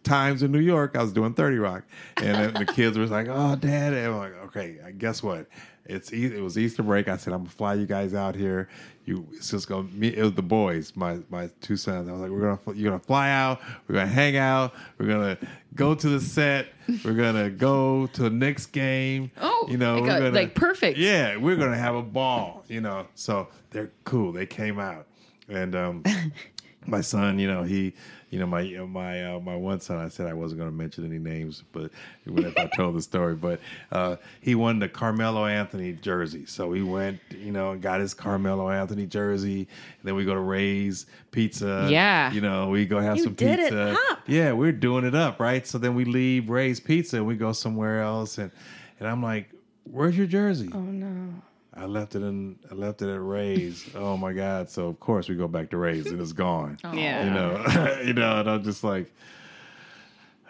times 0.03 0.43
in 0.43 0.53
New 0.53 0.61
York. 0.61 0.97
I 0.97 1.03
was 1.03 1.13
doing 1.13 1.35
Thirty 1.35 1.59
Rock, 1.59 1.85
and 2.17 2.35
then 2.35 2.55
the 2.55 2.67
kids 2.73 2.97
were 2.99 3.07
like, 3.07 3.29
"Oh, 3.29 3.57
Dad!" 3.57 3.93
And 3.93 4.07
I'm 4.07 4.17
like, 4.19 4.35
"Okay, 4.47 4.79
guess 4.99 5.23
what? 5.23 5.47
It's 5.91 6.13
it 6.13 6.41
was 6.41 6.57
Easter 6.57 6.83
break. 6.83 7.09
I 7.09 7.17
said 7.17 7.33
I'm 7.33 7.41
gonna 7.41 7.51
fly 7.51 7.75
you 7.75 7.87
guys 7.87 8.15
out 8.15 8.35
here. 8.35 8.69
You 9.05 9.27
it's 9.33 9.51
just 9.51 9.69
gonna 9.69 9.89
meet 9.93 10.15
It 10.15 10.23
was 10.23 10.35
the 10.35 10.43
boys, 10.43 10.93
my 10.95 11.19
my 11.31 11.51
two 11.61 11.77
sons. 11.77 12.09
I 12.09 12.13
was 12.13 12.21
like, 12.21 12.31
we're 12.31 12.41
gonna 12.41 12.79
you're 12.79 12.91
gonna 12.91 13.03
fly 13.03 13.31
out. 13.31 13.61
We're 13.89 13.97
gonna 13.97 14.07
hang 14.07 14.37
out. 14.37 14.73
We're 14.99 15.07
gonna 15.07 15.39
go 15.75 15.95
to 15.95 16.09
the 16.09 16.21
set. 16.21 16.69
We're 17.05 17.15
gonna 17.15 17.51
go 17.51 18.07
to 18.07 18.23
the 18.23 18.31
next 18.31 18.67
game. 18.67 19.31
Oh, 19.41 19.67
you 19.69 19.77
know, 19.77 19.95
like 19.95 20.03
we're 20.03 20.19
gonna 20.19 20.31
like 20.31 20.55
perfect. 20.55 20.97
Yeah, 20.99 21.37
we're 21.37 21.57
gonna 21.57 21.77
have 21.77 21.97
a 21.97 22.03
ball. 22.03 22.65
You 22.69 22.81
know, 22.81 23.07
so 23.15 23.49
they're 23.71 23.91
cool. 24.05 24.33
They 24.33 24.47
came 24.47 24.79
out, 24.79 25.07
and 25.49 25.75
um, 25.75 26.05
my 26.87 27.01
son, 27.01 27.39
you 27.39 27.49
know, 27.49 27.63
he, 27.63 27.95
you 28.31 28.39
know, 28.39 28.47
my 28.47 28.63
my 28.63 29.35
uh, 29.35 29.41
my 29.41 29.57
one 29.57 29.81
son. 29.81 29.99
I 29.99 30.09
said 30.09 30.27
I 30.29 30.33
wasn't 30.33 30.61
going 30.61 30.71
to 30.71 30.77
mention 30.77 31.05
any 31.05 31.19
names, 31.19 31.65
but 31.73 31.91
whenever 32.25 32.61
I 32.61 32.67
told 32.77 32.95
the 32.95 33.03
story, 33.03 33.35
but 33.35 33.61
uh, 33.91 34.17
he 34.41 34.55
won 34.55 34.79
the 34.79 34.89
Carmelo 34.89 35.47
Anthony 35.47 35.95
jersey, 35.95 36.47
so 36.47 36.73
he 36.73 36.83
went, 36.83 37.19
you 37.31 37.51
know, 37.51 37.73
and 37.73 37.83
got 37.83 38.01
his 38.01 38.15
Carmelo 38.15 38.71
Anthony 38.71 39.07
jersey. 39.07 39.61
And 39.99 40.05
then 40.05 40.15
we 40.15 40.25
go 40.25 40.35
to 40.35 40.41
Ray's 40.41 41.07
Pizza. 41.33 41.89
Yeah. 41.91 42.33
you 42.33 42.41
know, 42.41 42.69
we 42.69 42.87
go 42.87 43.01
have 43.01 43.17
You 43.17 43.25
some 43.25 43.35
did 43.35 43.59
it 43.59 43.71
pizza. 43.71 43.99
Yeah, 44.27 44.53
we're 44.53 44.73
doing 44.73 45.05
it 45.05 45.15
up, 45.17 45.41
right? 45.41 45.67
So 45.67 45.79
then 45.79 45.95
we 45.97 46.05
leave 46.05 46.49
Ray's 46.49 46.79
Pizza 46.79 47.17
and 47.17 47.27
we 47.27 47.35
go 47.35 47.53
somewhere 47.53 48.01
else, 48.01 48.39
and 48.39 48.53
and 49.01 49.09
I'm 49.09 49.23
like, 49.23 49.51
"Where's 49.85 50.17
your 50.17 50.29
jersey?" 50.29 50.71
Oh 50.73 50.79
no. 50.81 51.35
I 51.81 51.87
left 51.87 52.15
it 52.15 52.23
in. 52.23 52.59
I 52.71 52.75
left 52.75 53.01
it 53.01 53.09
at 53.09 53.23
Ray's. 53.23 53.89
Oh 53.95 54.15
my 54.19 54.35
God! 54.35 54.69
So 54.69 54.89
of 54.89 55.01
course 55.01 55.31
we 55.31 55.35
go 55.35 55.49
back 55.49 55.71
to 55.71 55.79
Ray's 55.79 56.07
and 56.09 56.21
it's 56.21 56.33
gone. 56.33 56.77
Yeah. 56.93 57.25
You 57.25 57.31
know, 57.31 58.01
you 58.05 58.13
know, 58.13 58.41
and 58.41 58.51
I'm 58.51 58.63
just 58.63 58.85
like, 58.85 59.11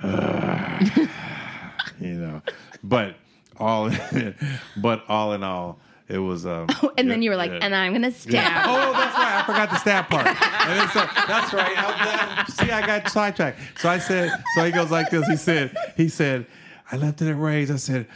you 2.00 2.14
know, 2.14 2.42
but 2.82 3.14
all, 3.58 3.86
in, 3.86 4.34
but 4.78 5.04
all 5.08 5.32
in 5.34 5.44
all, 5.44 5.78
it 6.08 6.18
was. 6.18 6.46
Um, 6.46 6.66
and 6.98 7.08
then 7.08 7.22
you 7.22 7.30
were 7.30 7.36
like, 7.36 7.52
yeah. 7.52 7.58
and 7.62 7.76
I'm 7.76 7.92
gonna 7.92 8.10
stab. 8.10 8.32
Yeah. 8.32 8.64
Oh, 8.66 8.92
that's 8.92 9.16
right. 9.16 9.36
I 9.36 9.42
forgot 9.46 9.70
the 9.70 9.78
stab 9.78 10.08
part. 10.08 10.26
And 10.26 10.80
then 10.80 10.88
so, 10.88 11.00
that's 11.28 11.52
right. 11.52 11.78
I, 11.78 12.44
I- 12.48 12.50
see, 12.50 12.72
I 12.72 12.84
got 12.84 13.08
sidetracked. 13.08 13.60
So 13.78 13.88
I 13.88 13.98
said, 13.98 14.32
so 14.56 14.64
he 14.64 14.72
goes 14.72 14.90
like 14.90 15.10
this. 15.10 15.28
He 15.28 15.36
said, 15.36 15.76
he 15.96 16.08
said, 16.08 16.46
I 16.90 16.96
left 16.96 17.22
it 17.22 17.28
at 17.28 17.38
Ray's. 17.38 17.70
I 17.70 17.76
said, 17.76 18.06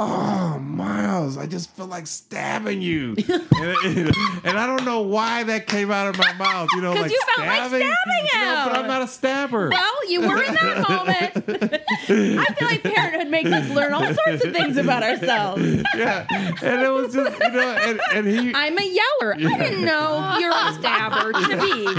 Oh, 0.00 0.60
Miles, 0.60 1.36
I 1.36 1.46
just 1.46 1.70
feel 1.70 1.86
like 1.86 2.06
stabbing 2.06 2.80
you. 2.80 3.16
and, 3.28 4.16
and 4.44 4.56
I 4.56 4.64
don't 4.64 4.84
know 4.84 5.00
why 5.00 5.42
that 5.42 5.66
came 5.66 5.90
out 5.90 6.06
of 6.06 6.16
my 6.16 6.32
mouth. 6.34 6.68
You 6.72 6.82
know 6.82 6.92
like 6.92 7.10
you 7.10 7.20
felt 7.34 7.48
like 7.48 7.58
stabbing. 7.66 7.80
stabbing 7.80 8.28
You 8.32 8.38
know, 8.38 8.64
but. 8.68 8.78
I'm 8.78 8.86
not 8.86 9.02
a 9.02 9.08
stabber. 9.08 9.70
Well, 9.70 10.08
you 10.08 10.20
were 10.20 10.40
in 10.40 10.54
that 10.54 10.88
moment. 10.88 11.82
I 11.90 12.54
feel 12.54 12.68
like 12.68 12.84
parenthood 12.84 13.28
makes 13.28 13.50
us 13.50 13.68
learn 13.70 13.92
all 13.92 14.04
sorts 14.04 14.44
of 14.44 14.52
things 14.52 14.76
about 14.76 15.02
ourselves. 15.02 15.64
yeah. 15.96 16.26
And 16.62 16.80
it 16.80 16.90
was 16.90 17.12
just, 17.12 17.36
you 17.40 17.50
know, 17.50 17.76
and, 17.82 18.00
and 18.14 18.26
he. 18.28 18.54
I'm 18.54 18.78
a 18.78 18.84
yeller. 18.84 19.34
I 19.34 19.58
didn't 19.58 19.84
know 19.84 20.36
you're 20.38 20.52
a 20.52 20.74
stabber 20.74 21.32
to 21.32 21.48
be. 21.48 21.84
No, 21.84 21.92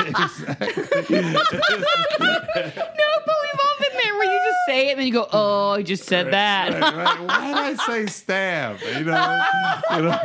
but 3.25 3.35
we've 3.43 3.59
all 3.59 3.77
been 3.77 3.95
there 4.01 4.15
where 4.15 4.31
you 4.31 4.39
just 4.45 4.58
say 4.69 4.87
it 4.87 4.91
and 4.91 4.99
then 4.99 5.07
you 5.07 5.13
go, 5.13 5.27
"Oh, 5.31 5.71
I 5.71 5.81
just 5.81 6.05
said 6.05 6.31
that." 6.31 6.73
Right, 6.73 6.95
right. 6.95 7.21
Why 7.21 7.47
did 7.47 7.79
I 7.79 7.85
say 7.85 8.05
stab? 8.07 8.79
You 8.81 9.05
know, 9.05 9.43
you 9.95 10.01
know? 10.03 10.19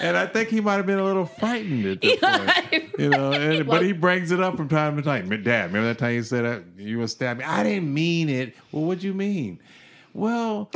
and 0.00 0.16
I 0.16 0.26
think 0.26 0.48
he 0.48 0.60
might 0.60 0.76
have 0.76 0.86
been 0.86 0.98
a 0.98 1.04
little 1.04 1.26
frightened 1.26 1.86
at 1.86 2.00
this 2.00 2.18
point. 2.20 2.94
You 2.98 3.10
know, 3.10 3.32
and, 3.32 3.66
but 3.66 3.82
he 3.82 3.92
brings 3.92 4.30
it 4.30 4.40
up 4.40 4.56
from 4.56 4.68
time 4.68 4.96
to 4.96 5.02
time. 5.02 5.28
Dad, 5.28 5.66
remember 5.66 5.88
that 5.88 5.98
time 5.98 6.14
you 6.14 6.22
said 6.22 6.44
that 6.44 6.64
you 6.82 6.98
were 6.98 7.08
stabbing? 7.08 7.44
I 7.44 7.62
didn't 7.62 7.92
mean 7.92 8.28
it. 8.28 8.54
Well, 8.72 8.84
what'd 8.84 9.02
you 9.02 9.14
mean? 9.14 9.60
Well, 10.14 10.70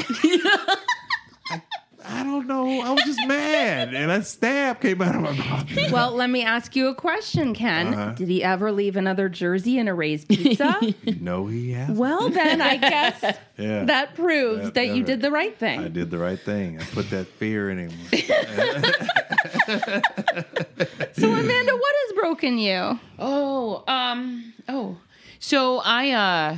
I, 2.08 2.20
I 2.20 2.22
don't 2.24 2.46
know. 2.46 2.80
I 2.80 2.90
was 2.92 3.02
just 3.04 3.20
mad, 3.26 3.94
and 3.94 4.10
a 4.10 4.22
stab 4.22 4.80
came 4.80 5.00
out 5.02 5.14
of 5.14 5.20
my 5.22 5.32
mouth. 5.32 5.68
Well, 5.92 6.12
let 6.12 6.28
me 6.30 6.42
ask 6.42 6.76
you 6.76 6.88
a 6.88 6.94
question, 6.94 7.54
Ken. 7.54 7.88
Uh-huh. 7.94 8.12
Did 8.12 8.28
he 8.28 8.42
ever 8.44 8.70
leave 8.72 8.96
another 8.96 9.28
jersey 9.28 9.78
in 9.78 9.88
a 9.88 9.94
Ray's 9.94 10.24
Pizza? 10.24 10.78
no, 11.20 11.46
he 11.46 11.72
has. 11.72 11.96
well, 11.96 12.28
then 12.28 12.60
I 12.60 12.76
guess 12.76 13.20
Yeah. 13.58 13.84
that 13.84 14.14
proves 14.14 14.64
Yeah, 14.64 14.70
that 14.70 14.86
you 14.88 14.94
yeah. 14.96 15.02
did 15.04 15.22
the 15.22 15.30
right 15.30 15.56
thing. 15.58 15.80
I 15.80 15.88
did 15.88 16.10
the 16.10 16.18
right 16.18 16.38
thing. 16.38 16.80
I 16.80 16.84
put 16.84 17.10
that 17.10 17.26
fear 17.26 17.70
in 17.70 17.78
him. 17.78 17.92
So, 21.14 21.32
Amanda, 21.32 21.72
what 21.76 21.94
has 22.06 22.12
broken 22.14 22.58
you? 22.58 22.98
Oh, 23.18 23.82
um, 23.88 24.52
oh. 24.68 24.96
So 25.40 25.78
I 25.84 26.10
uh 26.12 26.56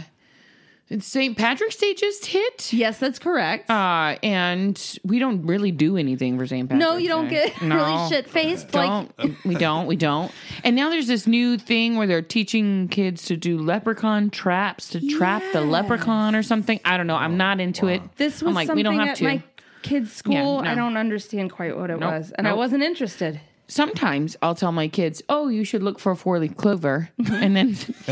St. 0.98 1.36
Patrick's 1.38 1.76
Day 1.76 1.94
just 1.94 2.26
hit. 2.26 2.72
Yes, 2.72 2.98
that's 2.98 3.20
correct. 3.20 3.70
Uh, 3.70 4.16
and 4.24 4.98
we 5.04 5.20
don't 5.20 5.46
really 5.46 5.70
do 5.70 5.96
anything 5.96 6.36
for 6.36 6.46
St. 6.46 6.68
Patrick's 6.68 6.84
no, 6.84 6.96
you 6.96 7.08
don't 7.08 7.28
Day. 7.28 7.46
get 7.54 7.62
No. 7.62 7.76
really 7.76 8.08
shit 8.08 8.28
faced. 8.28 8.74
Like, 8.74 9.16
Don't 9.16 9.44
we 9.44 9.54
don't 9.54 9.86
we 9.86 9.94
don't. 9.96 10.32
And 10.64 10.74
now 10.74 10.90
there's 10.90 11.06
this 11.06 11.26
new 11.28 11.58
thing 11.58 11.96
where 11.96 12.06
they're 12.08 12.22
teaching 12.22 12.88
kids 12.88 13.26
to 13.26 13.36
do 13.36 13.58
leprechaun 13.58 14.30
traps 14.30 14.88
to 14.90 15.08
trap 15.08 15.42
the 15.52 15.60
leprechaun 15.60 16.34
or 16.34 16.42
something. 16.42 16.80
I 16.84 16.96
don't 16.96 17.06
know. 17.06 17.16
I'm 17.16 17.36
not 17.36 17.60
into 17.60 17.86
it. 17.86 18.02
this 18.16 18.42
was 18.42 18.48
I'm 18.48 18.54
like 18.54 18.66
something 18.66 18.76
we 18.76 18.82
don't 18.82 18.98
have 18.98 19.08
at 19.10 19.16
to. 19.18 19.24
my 19.24 19.42
kids' 19.82 20.12
school. 20.12 20.32
Yeah, 20.34 20.60
no. 20.62 20.70
I 20.70 20.74
don't 20.74 20.96
understand 20.96 21.52
quite 21.52 21.76
what 21.76 21.90
it 21.90 22.00
Nope, 22.00 22.12
was, 22.12 22.32
and 22.32 22.48
I 22.48 22.52
wasn't 22.54 22.82
interested. 22.82 23.40
Sometimes 23.70 24.36
I'll 24.42 24.56
tell 24.56 24.72
my 24.72 24.88
kids, 24.88 25.22
"Oh, 25.28 25.46
you 25.46 25.62
should 25.64 25.82
look 25.82 26.00
for 26.00 26.10
a 26.12 26.16
four-leaf 26.16 26.56
clover," 26.56 27.08
and 27.32 27.54
then 27.56 27.76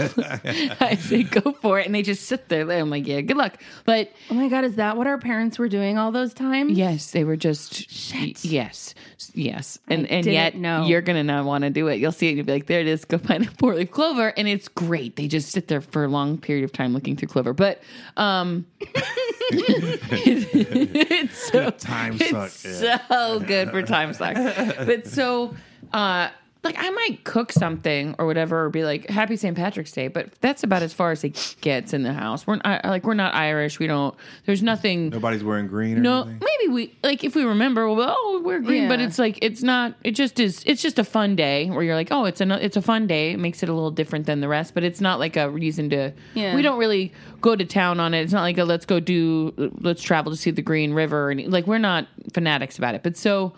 I 0.81 0.97
say, 1.01 1.25
"Go 1.25 1.53
for 1.53 1.81
it," 1.81 1.87
and 1.87 1.95
they 1.95 2.03
just 2.03 2.27
sit 2.27 2.49
there. 2.49 2.71
I'm 2.71 2.91
like, 2.91 3.07
"Yeah, 3.09 3.21
good 3.23 3.37
luck." 3.37 3.61
But 3.85 4.13
Oh 4.31 4.35
my 4.35 4.49
god, 4.49 4.65
is 4.65 4.77
that 4.77 4.97
what 4.97 5.09
our 5.09 5.19
parents 5.19 5.59
were 5.59 5.69
doing 5.69 5.99
all 5.99 6.13
those 6.13 6.33
times? 6.33 6.79
Yes, 6.79 7.11
they 7.11 7.25
were 7.25 7.37
just 7.37 7.91
Shit. 7.91 8.45
yes, 8.45 8.95
yes, 9.35 9.81
and 9.89 10.07
and 10.07 10.25
yet 10.27 10.55
no, 10.55 10.87
you're 10.87 11.03
gonna 11.03 11.25
not 11.25 11.45
want 11.45 11.65
to 11.65 11.71
do 11.71 11.89
it. 11.89 11.97
You'll 11.97 12.13
see 12.13 12.29
it, 12.29 12.31
and 12.31 12.37
you'll 12.39 12.47
be 12.47 12.53
like, 12.53 12.67
"There 12.67 12.81
it 12.81 12.87
is." 12.87 13.05
Go 13.05 13.19
find 13.19 13.45
a 13.45 13.51
four 13.51 13.75
leaf 13.75 13.91
clover, 13.91 14.29
and 14.37 14.47
it's 14.47 14.69
great. 14.69 15.17
They 15.17 15.27
just 15.27 15.51
sit 15.51 15.67
there 15.67 15.81
for 15.81 16.05
a 16.05 16.09
long 16.09 16.39
period 16.39 16.65
of 16.65 16.73
time 16.73 16.95
looking 16.95 17.17
through 17.17 17.29
clover, 17.29 17.53
but 17.53 17.83
um, 18.17 18.65
it's 19.51 21.51
so 21.51 21.71
Time 21.71 22.17
it's 22.21 22.31
suck. 22.31 22.83
Yeah. 22.83 23.07
so 23.09 23.41
good 23.41 23.71
for 23.71 23.83
time 23.83 24.13
suck. 24.13 24.35
But 24.35 25.07
so, 25.07 25.48
uh, 25.93 26.29
like 26.65 26.75
I 26.77 26.91
might 26.91 27.23
cook 27.23 27.53
something 27.53 28.17
or 28.19 28.27
whatever, 28.27 28.65
or 28.65 28.69
be 28.69 28.83
like 28.83 29.09
Happy 29.09 29.37
St. 29.37 29.57
Patrick's 29.57 29.93
Day, 29.93 30.09
but 30.09 30.33
that's 30.41 30.65
about 30.65 30.83
as 30.83 30.93
far 30.93 31.13
as 31.13 31.23
it 31.23 31.57
gets 31.61 31.95
in 31.95 32.03
the 32.03 32.13
house. 32.13 32.49
We're 32.49 32.57
not, 32.57 32.85
like 32.85 33.05
we're 33.05 33.15
not 33.15 33.33
Irish. 33.35 33.79
We 33.79 33.87
don't. 33.87 34.15
There's 34.45 34.63
nothing. 34.63 35.11
Nobody's 35.11 35.45
wearing 35.45 35.69
green 35.69 35.99
or 35.99 36.01
No, 36.01 36.23
anything? 36.23 36.41
maybe 36.41 36.73
we 36.73 36.99
like 37.05 37.23
if 37.23 37.37
we 37.37 37.45
remember. 37.45 37.89
Well, 37.89 38.13
oh, 38.19 38.43
we're 38.45 38.59
green, 38.59 38.89
but 38.89 39.01
it's 39.01 39.21
like 39.21 39.39
it's 39.41 39.63
not. 39.63 39.95
It 40.03 40.11
just 40.13 40.41
is. 40.41 40.65
It's 40.67 40.83
just 40.83 40.99
a 40.99 41.05
fun 41.05 41.37
day 41.37 41.71
where 41.71 41.85
you're 41.85 41.95
like, 41.95 42.09
oh, 42.11 42.25
it's 42.25 42.41
a 42.41 42.65
it's 42.65 42.77
a 42.77 42.83
fun 42.83 43.07
day. 43.07 43.31
It 43.33 43.39
makes 43.39 43.63
it 43.63 43.69
a 43.69 43.73
little 43.73 43.93
different 43.93 44.27
than 44.27 44.41
the 44.41 44.49
rest, 44.49 44.75
but 44.75 44.83
it's 44.83 45.01
not 45.01 45.21
like 45.21 45.37
a 45.37 45.49
reason 45.49 45.89
to. 45.91 46.13
Yeah. 46.35 46.57
We 46.57 46.63
don't 46.63 46.79
really 46.79 47.13
go 47.41 47.55
to 47.55 47.65
town 47.65 48.01
on 48.01 48.15
it. 48.15 48.23
It's 48.23 48.33
not 48.33 48.43
like 48.43 48.59
a 48.59 48.65
let's 48.65 48.85
go 48.85 48.99
do 48.99 49.55
let's 49.81 50.03
travel 50.03 50.33
to 50.33 50.37
see 50.37 50.51
the 50.51 50.61
Green 50.63 50.93
River 50.93 51.31
and 51.31 51.53
like 51.53 51.69
we're 51.69 51.79
not 51.79 52.09
fanatics 52.33 52.79
about 52.79 52.97
it. 52.97 53.05
But 53.05 53.17
so, 53.17 53.53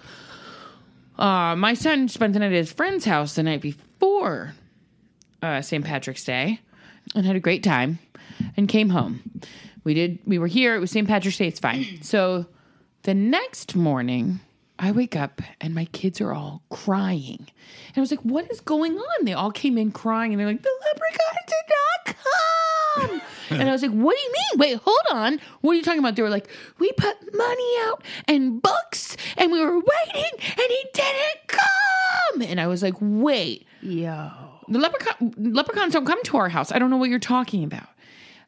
uh, 1.21 1.55
my 1.55 1.75
son 1.75 2.09
spent 2.09 2.33
the 2.33 2.39
night 2.39 2.47
at 2.47 2.53
his 2.53 2.73
friend's 2.73 3.05
house 3.05 3.35
the 3.35 3.43
night 3.43 3.61
before 3.61 4.55
uh, 5.43 5.61
St. 5.61 5.85
Patrick's 5.85 6.25
Day 6.25 6.61
and 7.15 7.27
had 7.27 7.37
a 7.37 7.41
great 7.41 7.63
time 7.63 7.99
and 8.57 8.69
came 8.69 8.91
home. 8.91 9.23
We 9.85 9.95
did, 9.95 10.19
we 10.27 10.39
were 10.39 10.47
here. 10.47 10.75
It 10.75 10.81
was 10.81 10.91
St. 10.91 11.07
Patrick's 11.07 11.39
Day. 11.39 11.49
It's 11.49 11.61
fine. 11.61 11.85
So 12.03 12.47
the 13.03 13.15
next 13.15 13.77
morning, 13.77 14.41
I 14.79 14.93
wake 14.93 15.15
up 15.15 15.43
and 15.61 15.75
my 15.75 15.85
kids 15.87 16.21
are 16.21 16.33
all 16.33 16.63
crying. 16.71 17.47
And 17.89 17.97
I 17.97 18.01
was 18.01 18.11
like, 18.11 18.21
what 18.21 18.51
is 18.51 18.61
going 18.61 18.97
on? 18.97 19.25
They 19.25 19.35
all 19.35 19.53
came 19.53 19.77
in 19.77 19.93
crying 19.93 20.33
and 20.33 20.41
they're 20.41 20.47
like, 20.47 20.63
the 20.63 20.79
leprechaun 20.87 21.37
did 21.47 21.55
not. 21.69 22.10
And 23.51 23.69
I 23.69 23.73
was 23.73 23.83
like, 23.83 23.91
what 23.91 24.17
do 24.17 24.23
you 24.23 24.33
mean? 24.33 24.59
Wait, 24.59 24.81
hold 24.83 24.99
on. 25.11 25.41
What 25.61 25.73
are 25.73 25.75
you 25.75 25.83
talking 25.83 25.99
about? 25.99 26.17
They 26.17 26.23
were 26.23 26.31
like, 26.31 26.49
we 26.79 26.93
put 26.93 27.17
money 27.35 27.75
out 27.81 28.03
and 28.29 28.61
books 28.63 29.17
and 29.37 29.51
we 29.51 29.61
were 29.61 29.79
waiting 29.79 30.33
and 30.41 30.67
he 30.69 30.85
didn't 30.93 31.47
come. 31.47 32.43
And 32.43 32.61
I 32.61 32.67
was 32.67 32.83
like, 32.83 32.95
wait. 33.01 33.67
Yo. 33.83 34.31
The 34.69 34.79
leprechaun 34.79 35.35
leprechauns 35.37 35.95
don't 35.95 36.07
come 36.07 36.23
to 36.25 36.37
our 36.37 36.49
house. 36.49 36.71
I 36.71 36.79
don't 36.79 36.91
know 36.91 36.97
what 36.97 37.11
you're 37.11 37.19
talking 37.19 37.65
about. 37.65 37.89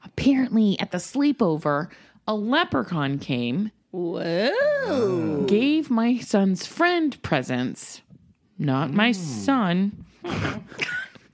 Apparently, 0.04 0.78
at 0.78 0.90
the 0.90 0.98
sleepover, 0.98 1.88
a 2.26 2.34
leprechaun 2.34 3.18
came, 3.18 3.72
Whoa. 3.90 5.44
gave 5.46 5.90
my 5.90 6.18
son's 6.18 6.66
friend 6.66 7.20
presents. 7.22 8.02
Not 8.58 8.92
my 8.92 9.08
hmm. 9.08 9.12
son. 9.12 10.04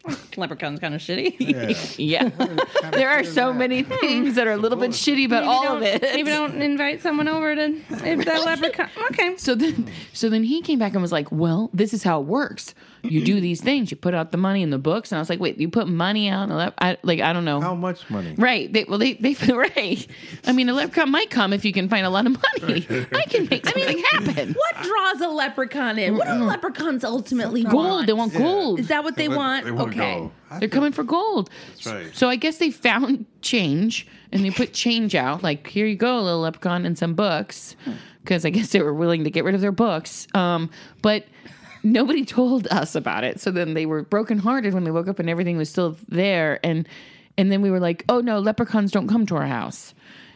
Leprechaun's 0.36 0.80
kind 0.80 0.94
of 0.94 1.00
shitty. 1.00 1.36
Yeah. 1.38 1.68
Yeah. 1.98 2.28
there 2.92 3.10
are 3.10 3.24
so 3.24 3.52
many 3.52 3.82
things 3.82 4.36
that 4.36 4.46
are 4.46 4.52
a 4.52 4.56
little 4.56 4.78
bit 4.78 4.92
shitty 4.92 5.26
about 5.26 5.44
all 5.44 5.76
of 5.76 5.82
it. 5.82 6.00
Maybe 6.02 6.30
don't 6.30 6.60
invite 6.62 7.02
someone 7.02 7.28
over 7.28 7.54
to 7.54 7.80
if 7.90 8.24
that 8.24 8.44
leprechaun. 8.44 8.88
Okay. 9.10 9.36
So 9.36 9.54
then, 9.54 9.90
so 10.12 10.28
then 10.28 10.42
he 10.44 10.62
came 10.62 10.78
back 10.78 10.92
and 10.92 11.02
was 11.02 11.12
like, 11.12 11.30
"Well, 11.32 11.70
this 11.72 11.92
is 11.92 12.02
how 12.02 12.20
it 12.20 12.26
works. 12.26 12.74
You 13.02 13.24
do 13.24 13.40
these 13.40 13.60
things. 13.62 13.90
You 13.90 13.96
put 13.96 14.14
out 14.14 14.32
the 14.32 14.38
money 14.38 14.62
in 14.62 14.70
the 14.70 14.78
books." 14.78 15.12
And 15.12 15.18
I 15.18 15.20
was 15.20 15.28
like, 15.28 15.40
"Wait, 15.40 15.58
you 15.58 15.68
put 15.68 15.88
money 15.88 16.28
out? 16.28 16.44
In 16.44 16.48
the 16.50 16.54
lep- 16.56 16.74
I, 16.78 16.96
like, 17.02 17.20
I 17.20 17.32
don't 17.32 17.44
know. 17.44 17.60
How 17.60 17.74
much 17.74 18.08
money? 18.10 18.34
Right. 18.36 18.72
They, 18.72 18.84
well, 18.84 18.98
they, 18.98 19.14
they, 19.14 19.34
right. 19.52 20.06
I 20.44 20.52
mean, 20.52 20.68
a 20.68 20.72
leprechaun 20.72 21.10
might 21.10 21.30
come 21.30 21.52
if 21.52 21.64
you 21.64 21.72
can 21.72 21.88
find 21.88 22.06
a 22.06 22.10
lot 22.10 22.26
of 22.26 22.36
money. 22.62 22.86
I 23.12 23.24
can 23.28 23.48
make 23.48 23.66
something 23.66 23.98
happen. 24.10 24.54
What 24.54 24.82
draws 24.82 25.20
a 25.20 25.28
leprechaun 25.28 25.98
in? 25.98 26.16
What 26.16 26.26
do 26.28 26.44
leprechauns 26.44 27.04
ultimately 27.04 27.62
Gold. 27.64 27.74
want? 27.74 27.88
Gold. 27.88 28.06
They 28.06 28.12
want 28.12 28.34
gold. 28.34 28.80
Is 28.80 28.88
that 28.88 29.04
what 29.04 29.16
they 29.16 29.28
want? 29.28 29.64
They 29.64 29.70
want 29.70 29.90
okay. 29.90 29.97
I 30.50 30.58
They're 30.60 30.68
coming 30.68 30.92
for 30.92 31.04
gold. 31.04 31.50
That's 31.74 31.86
right. 31.86 32.16
So 32.16 32.28
I 32.28 32.36
guess 32.36 32.58
they 32.58 32.70
found 32.70 33.26
change 33.42 34.06
and 34.32 34.44
they 34.44 34.50
put 34.50 34.72
change 34.72 35.14
out. 35.14 35.42
Like, 35.42 35.66
here 35.66 35.86
you 35.86 35.96
go, 35.96 36.20
little 36.20 36.40
leprechaun, 36.40 36.84
and 36.84 36.96
some 36.98 37.14
books. 37.14 37.76
Because 38.22 38.44
I 38.44 38.50
guess 38.50 38.70
they 38.72 38.82
were 38.82 38.94
willing 38.94 39.24
to 39.24 39.30
get 39.30 39.44
rid 39.44 39.54
of 39.54 39.60
their 39.60 39.72
books. 39.72 40.26
Um, 40.34 40.70
but 41.02 41.24
nobody 41.82 42.24
told 42.26 42.66
us 42.68 42.94
about 42.94 43.24
it. 43.24 43.40
So 43.40 43.50
then 43.50 43.74
they 43.74 43.86
were 43.86 44.02
brokenhearted 44.02 44.74
when 44.74 44.84
they 44.84 44.90
woke 44.90 45.08
up 45.08 45.18
and 45.18 45.28
everything 45.30 45.56
was 45.56 45.68
still 45.68 45.96
there. 46.08 46.60
And 46.64 46.88
and 47.36 47.52
then 47.52 47.62
we 47.62 47.70
were 47.70 47.80
like, 47.80 48.04
oh 48.08 48.20
no, 48.20 48.40
leprechauns 48.40 48.90
don't 48.90 49.08
come 49.08 49.24
to 49.26 49.36
our 49.36 49.46
house. 49.46 49.94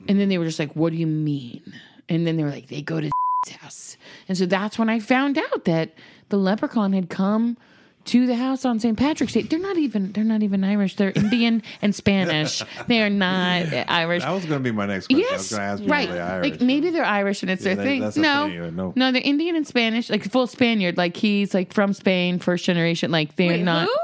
And 0.09 0.21
then 0.21 0.29
they 0.29 0.39
were 0.39 0.45
just 0.45 0.59
like, 0.59 0.75
what 0.75 0.93
do 0.93 0.99
you 0.99 1.07
mean? 1.07 1.63
And 2.09 2.27
then 2.27 2.37
they 2.37 2.45
were 2.45 2.51
like, 2.51 2.69
they 2.69 2.83
go 2.83 3.01
to 3.01 3.11
house. 3.61 3.97
And 4.29 4.39
so 4.39 4.47
that's 4.47 4.79
when 4.79 4.89
I 4.89 5.01
found 5.01 5.37
out 5.37 5.65
that 5.65 5.95
the 6.29 6.37
leprechaun 6.37 6.93
had 6.93 7.11
come 7.11 7.57
to 8.07 8.27
the 8.27 8.35
house 8.35 8.65
on 8.65 8.81
St. 8.81 8.99
Patrick's 8.99 9.33
Day. 9.33 9.43
They're 9.43 9.59
not 9.59 9.77
even 9.77 10.13
they're 10.13 10.25
not 10.25 10.43
even 10.43 10.65
Irish. 10.65 10.97
They're 10.97 11.13
Indian 11.15 11.63
and 11.81 11.95
Spanish. 11.95 12.63
They 12.89 13.01
are 13.03 13.11
not 13.11 13.67
Irish. 13.89 14.23
That 14.23 14.31
was 14.33 14.45
going 14.45 14.61
to 14.61 14.65
be 14.65 14.73
my 14.73 14.87
next 14.87 15.07
question. 15.07 15.25
I 15.29 15.33
was 15.35 15.51
Yes, 15.51 15.51
going 15.51 15.61
to 15.61 15.67
ask 15.85 15.91
right. 15.91 16.09
if 16.09 16.15
they're 16.15 16.25
Irish. 16.25 16.51
Like 16.51 16.61
maybe 16.61 16.91
they're 16.91 17.05
Irish 17.05 17.43
and 17.43 17.51
it's 17.51 17.65
Yeah, 17.65 17.75
their 17.75 17.85
that- 17.85 17.91
thing. 17.91 18.01
that's 18.01 18.17
No, 18.17 18.47
thing, 18.49 18.77
no. 18.77 18.93
no, 18.97 19.13
they're 19.13 19.23
Indian 19.23 19.57
and 19.57 19.67
Spanish, 19.67 20.11
like 20.11 20.25
full 20.31 20.47
Spaniard. 20.47 20.97
Like 20.97 21.17
he's 21.17 21.55
like 21.55 21.73
from 21.73 21.93
Spain, 21.93 22.39
first 22.39 22.65
generation. 22.65 23.11
Like 23.11 23.37
they're 23.37 23.49
Wait, 23.49 23.63
not. 23.63 23.87
who? 23.87 23.95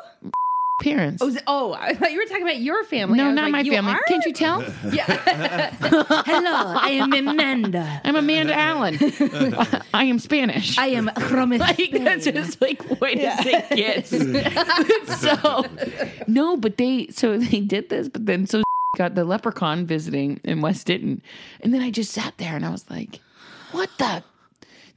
Parents. 0.81 1.21
Oh, 1.21 1.35
oh, 1.49 1.73
I 1.73 1.95
thought 1.95 2.13
you 2.13 2.19
were 2.19 2.27
talking 2.27 2.45
about 2.45 2.61
your 2.61 2.85
family. 2.85 3.19
No, 3.19 3.33
not 3.33 3.51
like, 3.51 3.67
my 3.67 3.71
family. 3.71 3.93
are? 3.93 4.01
Can't 4.07 4.25
you 4.25 4.33
tell? 4.33 4.61
Hello, 4.81 6.79
I 6.81 6.91
am 6.91 7.13
Amanda. 7.13 8.01
I'm 8.05 8.15
Amanda 8.15 8.55
Allen. 8.55 8.97
I 9.93 10.05
am 10.05 10.21
Spanish. 10.21 10.79
I 10.79 10.87
am 10.89 11.11
from 11.29 11.51
like 11.51 11.91
that's 11.91 12.27
just 12.27 12.61
like 12.61 13.01
way 13.01 13.17
to 13.17 13.37
say 13.43 13.67
kids. 13.71 15.21
so 15.21 15.65
no, 16.29 16.57
but 16.57 16.77
they 16.77 17.09
so 17.09 17.39
they 17.39 17.61
did 17.61 17.89
this, 17.89 18.09
but 18.09 18.27
then 18.27 18.47
so 18.47 18.63
got 18.97 19.17
the 19.17 19.25
leprechaun 19.25 19.85
visiting 19.85 20.41
in 20.45 20.61
Wes 20.61 20.85
didn't. 20.85 21.23
and 21.61 21.75
then 21.75 21.83
I 21.83 21.91
just 21.91 22.13
sat 22.13 22.39
there 22.39 22.55
and 22.55 22.65
I 22.65 22.71
was 22.71 22.89
like, 22.89 23.21
"What 23.73 23.91
the." 23.99 24.23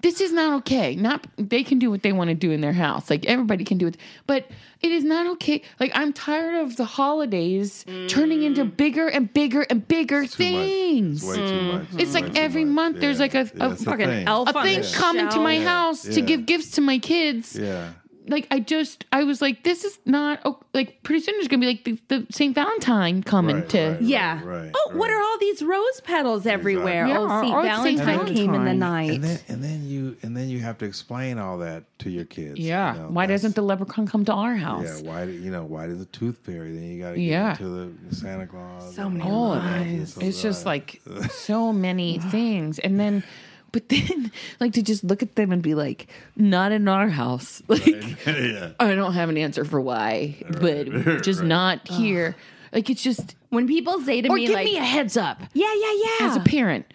This 0.01 0.21
is 0.21 0.31
not 0.31 0.53
okay. 0.59 0.95
Not 0.95 1.27
they 1.37 1.63
can 1.63 1.79
do 1.79 1.91
what 1.91 2.01
they 2.03 2.11
want 2.11 2.29
to 2.29 2.33
do 2.33 2.51
in 2.51 2.61
their 2.61 2.73
house. 2.73 3.09
Like 3.09 3.25
everybody 3.25 3.63
can 3.63 3.77
do 3.77 3.87
it, 3.87 3.97
but 4.27 4.47
it 4.81 4.91
is 4.91 5.03
not 5.03 5.27
okay. 5.33 5.61
Like 5.79 5.91
I'm 5.93 6.11
tired 6.13 6.55
of 6.55 6.75
the 6.77 6.85
holidays 6.85 7.85
turning 8.07 8.43
into 8.43 8.65
mm. 8.65 8.75
bigger 8.77 9.07
and 9.07 9.31
bigger 9.33 9.61
and 9.69 9.87
bigger 9.87 10.25
Too 10.25 10.25
much. 10.25 10.37
things. 10.37 11.23
It's 11.23 11.37
way 11.37 11.49
too 11.49 11.61
much. 11.61 11.85
It's 11.97 12.13
like 12.13 12.23
way 12.25 12.29
too 12.31 12.39
every 12.41 12.65
much. 12.65 12.75
month 12.93 12.99
there's 13.01 13.19
like 13.19 13.35
a- 13.35 13.51
Yeah, 13.55 13.67
a 13.67 13.71
it's 13.71 13.83
fucking 13.83 14.05
thing. 14.07 14.27
elf 14.27 14.49
a 14.49 14.53
thing 14.63 14.81
the 14.81 14.91
coming 14.95 15.29
to 15.29 15.39
my 15.39 15.55
shelf. 15.57 15.67
house 15.67 16.01
to 16.03 16.21
give 16.21 16.45
gifts 16.45 16.71
to 16.71 16.81
my 16.81 16.97
kids. 16.97 17.55
Yeah. 17.55 17.91
Like 18.27 18.47
I 18.51 18.59
just, 18.59 19.05
I 19.11 19.23
was 19.23 19.41
like, 19.41 19.63
this 19.63 19.83
is 19.83 19.97
not 20.05 20.39
oh, 20.45 20.59
like 20.73 21.01
pretty 21.03 21.23
soon 21.23 21.35
there's 21.35 21.47
gonna 21.47 21.61
be 21.61 21.67
like 21.67 21.83
the, 21.83 21.99
the 22.07 22.27
Saint 22.31 22.53
Valentine 22.55 23.23
coming 23.23 23.55
Right, 23.57 23.69
to. 23.69 23.89
right. 23.93 24.01
Yeah. 24.01 24.41
right, 24.43 24.71
oh, 24.75 24.91
what 24.93 25.09
are 25.09 25.19
all 25.21 25.37
these 25.39 25.63
rose 25.63 26.01
petals 26.03 26.45
everywhere? 26.45 27.07
Yeah, 27.07 27.17
oh, 27.19 27.41
St. 27.41 27.53
or 27.53 27.63
Saint 27.83 27.99
Valentine 27.99 28.35
came 28.35 28.53
in 28.53 28.65
the 28.65 28.73
night. 28.75 29.11
And 29.15 29.23
then 29.23 29.39
and 29.47 29.63
then 29.63 29.87
you 29.87 30.17
and 30.21 30.37
then 30.37 30.49
you 30.49 30.59
have 30.59 30.77
to 30.79 30.85
explain 30.85 31.39
all 31.39 31.57
that 31.59 31.83
to 31.99 32.09
your 32.11 32.25
kids. 32.25 32.59
Yeah. 32.59 32.93
you 32.93 32.99
know, 33.01 33.07
Why 33.07 33.25
doesn't 33.25 33.55
the 33.55 33.63
leprechaun 33.63 34.07
come 34.07 34.23
to 34.25 34.33
our 34.33 34.55
house? 34.55 35.01
yeah? 35.01 35.09
Why 35.11 35.25
do 35.25 35.31
you 35.31 35.49
know 35.51 35.63
why 35.65 35.87
does 35.87 35.97
the 35.99 36.05
tooth 36.05 36.37
fairy? 36.43 36.73
Then 36.73 36.83
you 36.83 37.01
got 37.01 37.11
to 37.11 37.15
get 37.17 37.23
Yeah. 37.23 37.51
into 37.51 37.67
the 38.09 38.15
Santa 38.15 38.45
Claus. 38.45 38.95
So 38.95 39.09
many 39.09 39.29
all 39.29 39.55
that. 39.55 39.63
Oh, 39.81 39.83
lines. 39.83 40.13
so 40.13 40.21
It's 40.21 40.41
just 40.41 40.65
like 40.65 41.01
so 41.31 41.73
many 41.73 42.19
things, 42.19 42.77
and 42.79 42.99
then. 42.99 43.23
But 43.71 43.89
then, 43.89 44.31
like 44.59 44.73
to 44.73 44.81
just 44.81 45.03
look 45.03 45.23
at 45.23 45.35
them 45.35 45.51
and 45.51 45.61
be 45.61 45.75
like, 45.75 46.07
"Not 46.35 46.71
in 46.71 46.87
our 46.87 47.09
house." 47.09 47.61
Like, 47.71 47.85
yeah. 48.27 48.71
I 48.79 48.95
don't 48.95 49.13
have 49.13 49.29
an 49.29 49.37
answer 49.37 49.63
for 49.63 49.79
why, 49.79 50.35
but 50.59 51.21
just 51.21 51.41
not 51.41 51.87
here. 51.87 52.35
Like 52.73 52.89
it's 52.89 53.01
just, 53.01 53.35
when 53.49 53.67
people 53.67 54.01
say 54.01 54.21
to 54.21 54.29
or 54.29 54.35
me, 54.35 54.47
give 54.47 54.55
like, 54.55 54.65
me 54.65 54.77
a 54.77 54.83
heads 54.83 55.15
up. 55.17 55.41
yeah, 55.53 55.73
yeah, 55.73 55.93
yeah. 55.93 56.27
as 56.27 56.35
a 56.35 56.41
parent, 56.41 56.85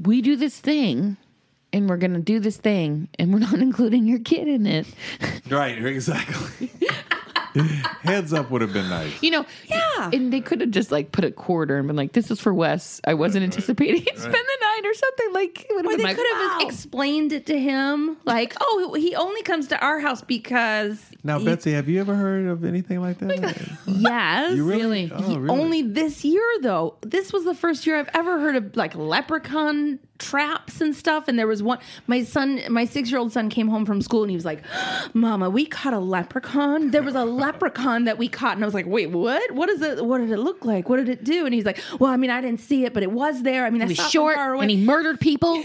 we 0.00 0.22
do 0.22 0.36
this 0.36 0.58
thing 0.58 1.16
and 1.72 1.88
we're 1.88 1.96
going 1.96 2.14
to 2.14 2.20
do 2.20 2.38
this 2.40 2.56
thing 2.56 3.08
and 3.18 3.32
we're 3.32 3.38
not 3.38 3.54
including 3.54 4.06
your 4.06 4.18
kid 4.18 4.48
in 4.48 4.66
it. 4.66 4.86
Right. 5.48 5.82
Exactly. 5.84 6.70
Heads 8.02 8.32
up 8.32 8.50
would 8.50 8.60
have 8.62 8.72
been 8.72 8.88
nice. 8.88 9.22
You 9.22 9.30
know, 9.30 9.46
Yeah. 9.66 10.10
And 10.12 10.32
they 10.32 10.40
could 10.40 10.60
have 10.60 10.70
just 10.70 10.90
like 10.90 11.12
put 11.12 11.24
a 11.24 11.30
quarter 11.30 11.76
and 11.78 11.86
been 11.86 11.96
like, 11.96 12.12
this 12.12 12.30
is 12.30 12.40
for 12.40 12.52
Wes. 12.52 13.00
I 13.06 13.14
wasn't 13.14 13.44
anticipating 13.44 14.02
he'd 14.02 14.18
spend 14.18 14.32
the 14.34 14.58
night 14.60 14.82
or 14.84 14.94
something. 14.94 15.32
Like, 15.32 15.66
it 15.68 15.74
would 15.74 15.86
or 15.86 15.90
have 15.90 15.98
they 15.98 16.04
been 16.04 16.04
like, 16.04 16.16
could 16.16 16.26
have 16.36 16.60
wow. 16.62 16.66
explained 16.66 17.32
it 17.32 17.46
to 17.46 17.58
him, 17.58 18.16
like, 18.24 18.54
"Oh, 18.60 18.94
he 18.98 19.14
only 19.14 19.42
comes 19.42 19.68
to 19.68 19.78
our 19.80 19.98
house 20.00 20.22
because." 20.22 21.02
Now, 21.24 21.38
he- 21.38 21.44
Betsy, 21.44 21.72
have 21.72 21.88
you 21.88 22.00
ever 22.00 22.14
heard 22.14 22.46
of 22.46 22.64
anything 22.64 23.00
like 23.00 23.18
that? 23.18 23.68
Yes. 23.86 24.56
You 24.56 24.64
really? 24.64 24.82
Really? 24.82 25.12
Oh, 25.14 25.36
really? 25.38 25.60
Only 25.60 25.82
this 25.82 26.24
year, 26.24 26.44
though. 26.60 26.96
This 27.02 27.32
was 27.32 27.44
the 27.44 27.54
first 27.54 27.86
year 27.86 27.98
I've 27.98 28.08
ever 28.14 28.40
heard 28.40 28.56
of 28.56 28.76
like 28.76 28.94
leprechaun 28.96 29.98
traps 30.22 30.80
and 30.80 30.94
stuff. 30.94 31.28
And 31.28 31.38
there 31.38 31.46
was 31.46 31.62
one. 31.62 31.78
My 32.06 32.22
son, 32.24 32.60
my 32.70 32.84
six-year-old 32.84 33.32
son, 33.32 33.48
came 33.50 33.68
home 33.68 33.84
from 33.84 34.00
school 34.00 34.22
and 34.22 34.30
he 34.30 34.36
was 34.36 34.44
like, 34.44 34.62
"Mama, 35.14 35.50
we 35.50 35.66
caught 35.66 35.94
a 35.94 35.98
leprechaun. 35.98 36.90
There 36.90 37.02
was 37.02 37.14
a 37.14 37.24
leprechaun 37.24 38.04
that 38.04 38.18
we 38.18 38.28
caught." 38.28 38.54
And 38.56 38.64
I 38.64 38.66
was 38.66 38.74
like, 38.74 38.86
"Wait, 38.86 39.10
what? 39.10 39.50
What 39.52 39.68
is 39.68 39.82
it? 39.82 40.04
What 40.04 40.18
did 40.18 40.30
it 40.30 40.38
look 40.38 40.64
like? 40.64 40.88
What 40.88 40.96
did 40.98 41.08
it 41.08 41.24
do?" 41.24 41.44
And 41.44 41.54
he's 41.54 41.64
like, 41.66 41.80
"Well, 41.98 42.10
I 42.10 42.16
mean, 42.16 42.30
I 42.30 42.40
didn't 42.40 42.60
see 42.60 42.84
it, 42.84 42.94
but 42.94 43.02
it 43.02 43.10
was 43.12 43.42
there. 43.42 43.64
I 43.66 43.70
mean, 43.70 43.82
I 43.82 43.86
was 43.86 43.96
short 44.10 44.36
far 44.36 44.54
away." 44.54 44.62
and 44.64 44.70
he 44.70 44.76
murdered 44.76 45.20
people. 45.20 45.62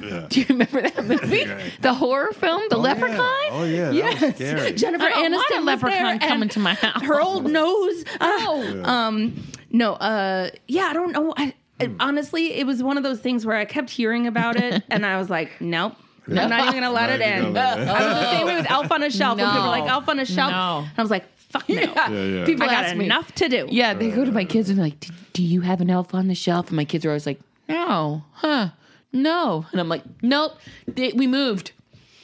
Yeah. 0.00 0.26
Do 0.28 0.40
you 0.40 0.46
remember 0.50 0.82
that 0.82 1.04
movie? 1.06 1.44
Right. 1.46 1.72
The 1.80 1.94
horror 1.94 2.32
film, 2.32 2.62
The 2.68 2.76
Oh, 2.76 2.80
Leprechaun? 2.80 3.16
Yeah. 3.16 3.48
Oh 3.52 3.64
yeah. 3.64 3.84
That 3.86 3.94
Yes. 3.94 4.20
was 4.22 4.34
scary. 4.34 4.72
Jennifer 4.72 5.04
I 5.04 5.10
don't 5.10 5.32
want 5.32 5.44
Aniston 5.50 5.56
a 5.56 5.58
was 5.60 5.66
leprechaun 5.66 6.18
there, 6.18 6.28
coming 6.28 6.48
to 6.50 6.58
my 6.58 6.74
house. 6.74 7.02
Her 7.02 7.20
old 7.20 7.50
nose. 7.50 8.04
No. 8.20 8.82
Um, 8.84 9.44
no. 9.70 9.92
Uh, 9.94 10.50
yeah, 10.68 10.84
I 10.86 10.92
don't 10.92 11.12
know. 11.12 11.32
I, 11.36 11.54
I- 11.80 11.86
hmm. 11.86 11.96
honestly, 12.00 12.52
it 12.54 12.66
was 12.66 12.82
one 12.82 12.96
of 12.96 13.02
those 13.02 13.20
things 13.20 13.44
where 13.46 13.56
I 13.56 13.64
kept 13.64 13.90
hearing 13.90 14.26
about 14.26 14.56
it, 14.56 14.82
and 14.90 15.04
I 15.04 15.18
was 15.18 15.28
like, 15.30 15.60
nope. 15.60 15.94
I'm 16.26 16.34
not 16.34 16.60
even 16.68 16.72
gonna 16.74 16.90
let 16.90 17.10
it 17.10 17.20
in. 17.20 17.42
gonna 17.42 17.50
let 17.52 17.78
it 17.78 17.82
in. 17.82 17.88
I 17.88 17.92
was 18.08 18.18
the 18.24 18.30
same 18.30 18.46
way 18.46 18.56
with 18.56 18.70
Elf 18.70 18.90
on 18.90 19.02
a 19.02 19.10
Shelf. 19.10 19.36
When 19.38 19.46
people 19.46 19.62
were 19.62 19.68
like 19.68 19.90
Elf 19.90 20.08
on 20.08 20.18
a 20.18 20.24
Shelf, 20.24 20.52
No. 20.52 20.78
and 20.88 20.98
I 20.98 21.02
was 21.02 21.10
like, 21.10 21.26
fuck 21.36 21.68
no. 21.68 21.74
Yeah, 21.82 22.08
yeah. 22.10 22.44
People 22.46 22.62
I 22.64 22.66
got 22.66 22.84
ask 22.86 22.96
me, 22.96 23.04
enough 23.04 23.30
to 23.34 23.48
do. 23.50 23.66
Yeah, 23.70 23.92
they 23.92 24.10
go 24.10 24.24
to 24.24 24.32
my 24.32 24.46
kids 24.46 24.70
and 24.70 24.78
they're 24.78 24.86
like, 24.86 25.00
"Do- 25.00 25.12
"Do 25.34 25.42
you 25.42 25.60
have 25.60 25.82
an 25.82 25.90
elf 25.90 26.14
on 26.14 26.28
the 26.28 26.34
shelf?" 26.34 26.68
And 26.68 26.76
my 26.76 26.86
kids 26.86 27.04
are 27.04 27.10
always 27.10 27.26
like, 27.26 27.40
"No, 27.68 28.24
huh? 28.32 28.70
No." 29.12 29.66
And 29.72 29.80
I'm 29.80 29.88
like, 29.90 30.02
"Nope, 30.22 30.58
they, 30.88 31.12
we 31.12 31.26
moved. 31.26 31.72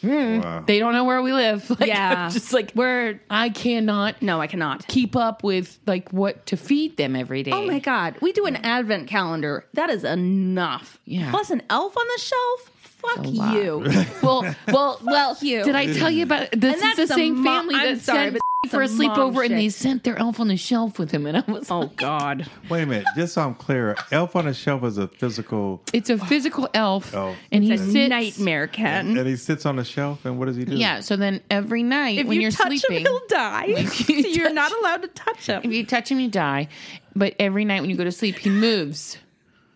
Hmm. 0.01 0.41
Wow. 0.41 0.65
They 0.67 0.79
don't 0.79 0.93
know 0.93 1.05
where 1.05 1.23
we 1.23 1.33
live." 1.33 1.69
Like, 1.81 1.89
Yeah. 1.89 2.25
I'm 2.27 2.31
just 2.31 2.53
like 2.53 2.73
We're 2.75 3.21
I 3.31 3.49
cannot 3.51 4.21
no, 4.23 4.41
I 4.41 4.47
cannot. 4.47 4.87
keep 4.89 5.15
up 5.17 5.43
with 5.45 5.79
like 5.87 6.13
what 6.13 6.47
to 6.47 6.57
feed 6.57 6.97
them 6.97 7.15
every 7.17 7.43
day. 7.43 7.53
Oh 7.53 7.67
my 7.67 7.79
god, 7.79 8.17
we 8.21 8.33
do 8.33 8.47
an 8.47 8.57
advent 8.57 9.09
calendar. 9.09 9.65
That 9.75 9.91
is 9.91 10.05
enough. 10.05 10.99
Yeah. 11.05 11.31
Plus 11.31 11.51
an 11.51 11.63
elf 11.71 11.97
on 11.97 12.05
the 12.17 12.21
shelf. 12.21 12.71
Fuck 13.01 13.27
you. 13.27 13.85
Well, 14.23 14.55
well, 14.69 15.01
well. 15.03 15.37
you. 15.41 15.65
Did 15.65 15.75
I 15.75 15.91
tell 15.93 16.11
you 16.11 16.25
about 16.25 16.51
this? 16.53 16.75
And 16.75 16.83
that's 16.83 16.99
is 16.99 17.09
the 17.09 17.15
same 17.15 17.43
mo- 17.43 17.51
family 17.51 17.75
I'm 17.75 17.95
that 17.97 18.01
sorry, 18.03 18.19
sent 18.19 18.33
but 18.35 18.43
me 18.43 18.50
for 18.68 18.83
a 18.83 18.88
some 18.88 18.99
mom 19.07 19.16
sleepover, 19.16 19.44
and 19.46 19.55
they 19.55 19.70
sent 19.70 20.05
their 20.05 20.18
elf 20.18 20.38
on 20.38 20.49
the 20.49 20.57
shelf 20.57 20.99
with 20.99 21.11
him, 21.11 21.25
and 21.25 21.38
I 21.38 21.44
was 21.51 21.70
Oh 21.70 21.81
like, 21.81 21.96
god. 21.96 22.46
Wait 22.68 22.83
a 22.83 22.87
minute. 22.87 23.07
Just 23.16 23.33
so 23.35 23.40
I'm 23.42 23.55
clear, 23.55 23.96
Elf 24.12 24.37
on 24.37 24.46
a 24.46 24.53
Shelf 24.53 24.85
is 24.85 24.99
a 24.99 25.09
physical, 25.09 25.81
"It's 25.94 26.11
a 26.11 26.18
physical 26.18 26.68
elf, 26.75 27.14
Elf. 27.14 27.37
and 27.51 27.64
he 27.64 27.73
It's 27.73 27.83
a 27.83 27.90
sits 27.90 28.11
nightmare, 28.11 28.66
Ken. 28.66 29.16
and 29.16 29.27
he 29.27 29.37
sits 29.37 29.64
on 29.64 29.77
the 29.77 29.85
shelf, 29.85 30.27
and 30.27 30.38
what 30.38 30.46
does 30.46 30.57
he 30.57 30.64
do? 30.66 30.77
Yeah. 30.77 31.01
So 31.01 31.16
then 31.16 31.40
every 31.51 31.83
night 31.83 32.18
if 32.18 32.27
when 32.27 32.37
you 32.37 32.42
you're 32.42 32.51
touch 32.51 32.79
sleeping, 32.81 32.99
him, 33.07 33.12
he'll 33.12 33.27
die. 33.29 33.85
so 33.87 34.12
you 34.12 34.18
you're 34.29 34.46
touch- 34.49 34.55
not 34.55 34.73
allowed 34.73 35.03
to 35.03 35.09
touch 35.09 35.46
him. 35.46 35.62
If 35.64 35.73
you 35.73 35.87
touch 35.87 36.11
him, 36.11 36.20
you 36.20 36.29
die. 36.29 36.68
But 37.16 37.37
every 37.38 37.64
night 37.64 37.81
when 37.81 37.88
you 37.90 37.96
go 37.96 38.05
to 38.05 38.12
sleep, 38.12 38.38
he 38.38 38.51
moves. 38.51 39.16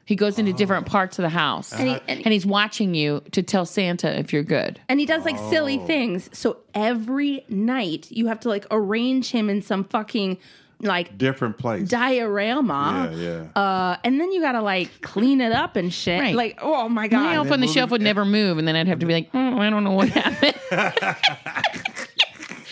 He 0.07 0.17
goes 0.17 0.39
into 0.39 0.53
different 0.53 0.87
parts 0.87 1.19
of 1.19 1.23
the 1.23 1.29
house. 1.31 1.73
And 1.73 1.89
he- 1.89 1.95
And, 2.09 2.21
and- 2.25 2.33
he's 2.33 2.45
watching 2.47 2.95
you 2.95 3.23
to 3.33 3.43
tell 3.43 3.65
Santa 3.65 4.19
if 4.19 4.33
you're 4.33 4.43
good. 4.43 4.79
And 4.89 5.01
he 5.01 5.07
does 5.07 5.25
like 5.25 5.39
silly 5.51 5.79
things. 5.79 6.29
So 6.33 6.59
every 6.75 7.45
night 7.49 8.09
you 8.11 8.27
have 8.27 8.41
to 8.41 8.49
like 8.49 8.67
arrange 8.71 9.31
him 9.31 9.49
in 9.49 9.63
some 9.63 9.85
fucking 9.85 10.39
like 10.81 11.17
Different 11.17 11.57
place. 11.57 11.89
diorama. 11.89 13.11
yeah, 13.15 13.47
yeah. 13.55 13.61
Uh, 13.63 13.97
and 14.05 14.21
then 14.21 14.33
you 14.33 14.41
gotta 14.43 14.61
like 14.61 15.01
clean 15.01 15.41
it 15.41 15.53
up 15.53 15.77
and 15.77 15.91
shit. 15.95 16.21
Right. 16.21 16.35
Like, 16.35 16.59
oh 16.61 16.89
my 16.91 17.03
My 17.03 17.09
god. 17.09 17.35
elf 17.37 17.51
on 17.51 17.61
the 17.61 17.67
shelf 17.69 17.91
would 17.91 18.03
never 18.03 18.25
move, 18.27 18.59
and 18.59 18.69
then 18.69 18.77
I'd 18.77 18.89
have 18.89 18.99
to 18.99 19.07
be 19.07 19.15
like, 19.15 19.31
oh, 19.33 19.59
I 19.59 19.71
don't 19.71 19.85
know 19.85 19.93
what 19.93 20.09
happened. 20.11 20.55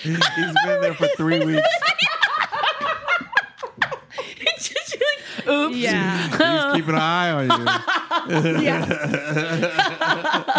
He's 0.03 0.19
been 0.19 0.81
there 0.83 0.95
for 0.95 1.07
three 1.17 1.43
weeks. 1.45 1.67
It's 4.45 4.69
just 4.69 4.93
like, 4.97 5.25
oops. 5.49 5.77
Yeah. 5.77 6.73
He's 6.73 6.81
keeping 6.81 6.95
an 6.95 7.01
eye 7.01 7.31
on 7.31 7.51
you. 7.51 7.65
yeah. 8.63 8.87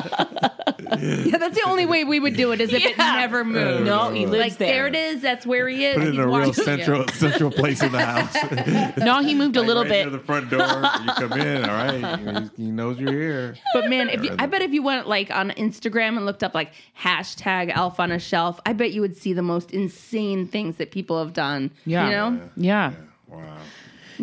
yeah, 1.00 1.38
that's 1.38 1.56
the 1.56 1.64
only 1.68 1.86
way 1.86 2.04
we 2.04 2.20
would 2.20 2.36
do 2.36 2.52
it 2.52 2.62
is 2.62 2.72
if 2.74 2.84
it 2.84 2.98
Yeah. 2.98 3.14
never 3.14 3.42
uh, 3.42 3.46
moved. 3.46 3.86
No, 3.86 4.12
he 4.12 4.26
lives 4.26 4.42
like 4.52 4.58
there. 4.58 4.68
there 4.68 4.88
it 4.88 4.96
is. 4.96 5.22
That's 5.22 5.46
where 5.46 5.68
he 5.68 5.86
is. 5.86 5.94
Put 5.96 6.04
it 6.04 6.08
in 6.08 6.12
He's 6.14 6.20
a 6.20 6.28
real 6.28 6.32
watching 6.32 6.54
central 6.54 7.08
central 7.10 7.52
place 7.52 7.82
in 7.82 7.92
the 7.92 8.06
house. 8.06 8.94
No, 9.04 9.22
he 9.22 9.34
moved 9.36 9.56
a 9.58 9.62
little 9.62 9.84
right 9.84 9.90
bit. 9.92 10.08
near 10.08 10.18
the 10.18 10.24
front 10.24 10.50
door. 10.50 10.60
You 10.62 11.14
come 11.28 11.34
in, 11.34 11.66
all 11.66 11.76
right. 11.76 12.50
He, 12.56 12.66
he 12.66 12.72
knows 12.72 13.00
you're 13.00 13.12
here. 13.12 13.56
But 13.74 13.90
man, 13.90 14.10
if 14.10 14.24
you, 14.24 14.36
I 14.40 14.46
bet 14.46 14.62
if 14.62 14.72
you 14.72 14.82
went 14.84 15.08
like 15.08 15.30
on 15.32 15.52
Instagram 15.52 16.16
and 16.18 16.26
looked 16.26 16.44
up 16.44 16.54
like 16.54 16.72
hashtag 17.00 17.72
Elf 17.74 18.00
on 18.00 18.12
a 18.12 18.20
Shelf, 18.20 18.60
I 18.66 18.74
bet 18.74 18.92
you 18.92 19.02
would 19.02 19.18
see 19.18 19.34
the 19.34 19.42
most 19.42 19.72
insane 19.72 20.48
things 20.48 20.78
that 20.78 20.92
people 20.92 21.20
have 21.24 21.34
done. 21.34 21.72
Yeah. 21.86 22.06
you 22.06 22.12
know. 22.12 22.50
Yeah. 22.56 22.94
Wow. 23.28 23.58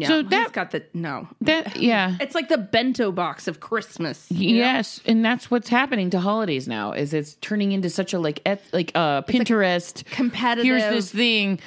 Yeah. 0.00 0.08
So 0.08 0.20
he's 0.22 0.30
that- 0.30 0.52
got 0.52 0.70
the 0.72 0.82
no. 0.94 1.28
That, 1.42 1.76
yeah. 1.80 2.16
It's 2.20 2.34
like 2.34 2.48
the 2.48 2.58
bento 2.58 3.12
box 3.12 3.46
of 3.48 3.60
Christmas. 3.60 4.26
you 4.30 4.54
know? 4.54 4.58
Yes, 4.58 5.00
and 5.06 5.24
that's 5.24 5.50
what's 5.50 5.68
happening 5.68 6.10
to 6.10 6.20
holidays 6.20 6.66
now. 6.66 6.92
Is 6.92 7.12
it's 7.14 7.34
turning 7.40 7.72
into 7.72 7.90
such 7.90 8.12
a 8.12 8.18
like 8.18 8.40
eth- 8.46 8.72
like 8.72 8.92
uh 8.94 9.22
Pinterest 9.22 10.04
competitive- 10.06 10.64
Here's 10.66 10.82
this 10.92 11.12
thing. 11.12 11.60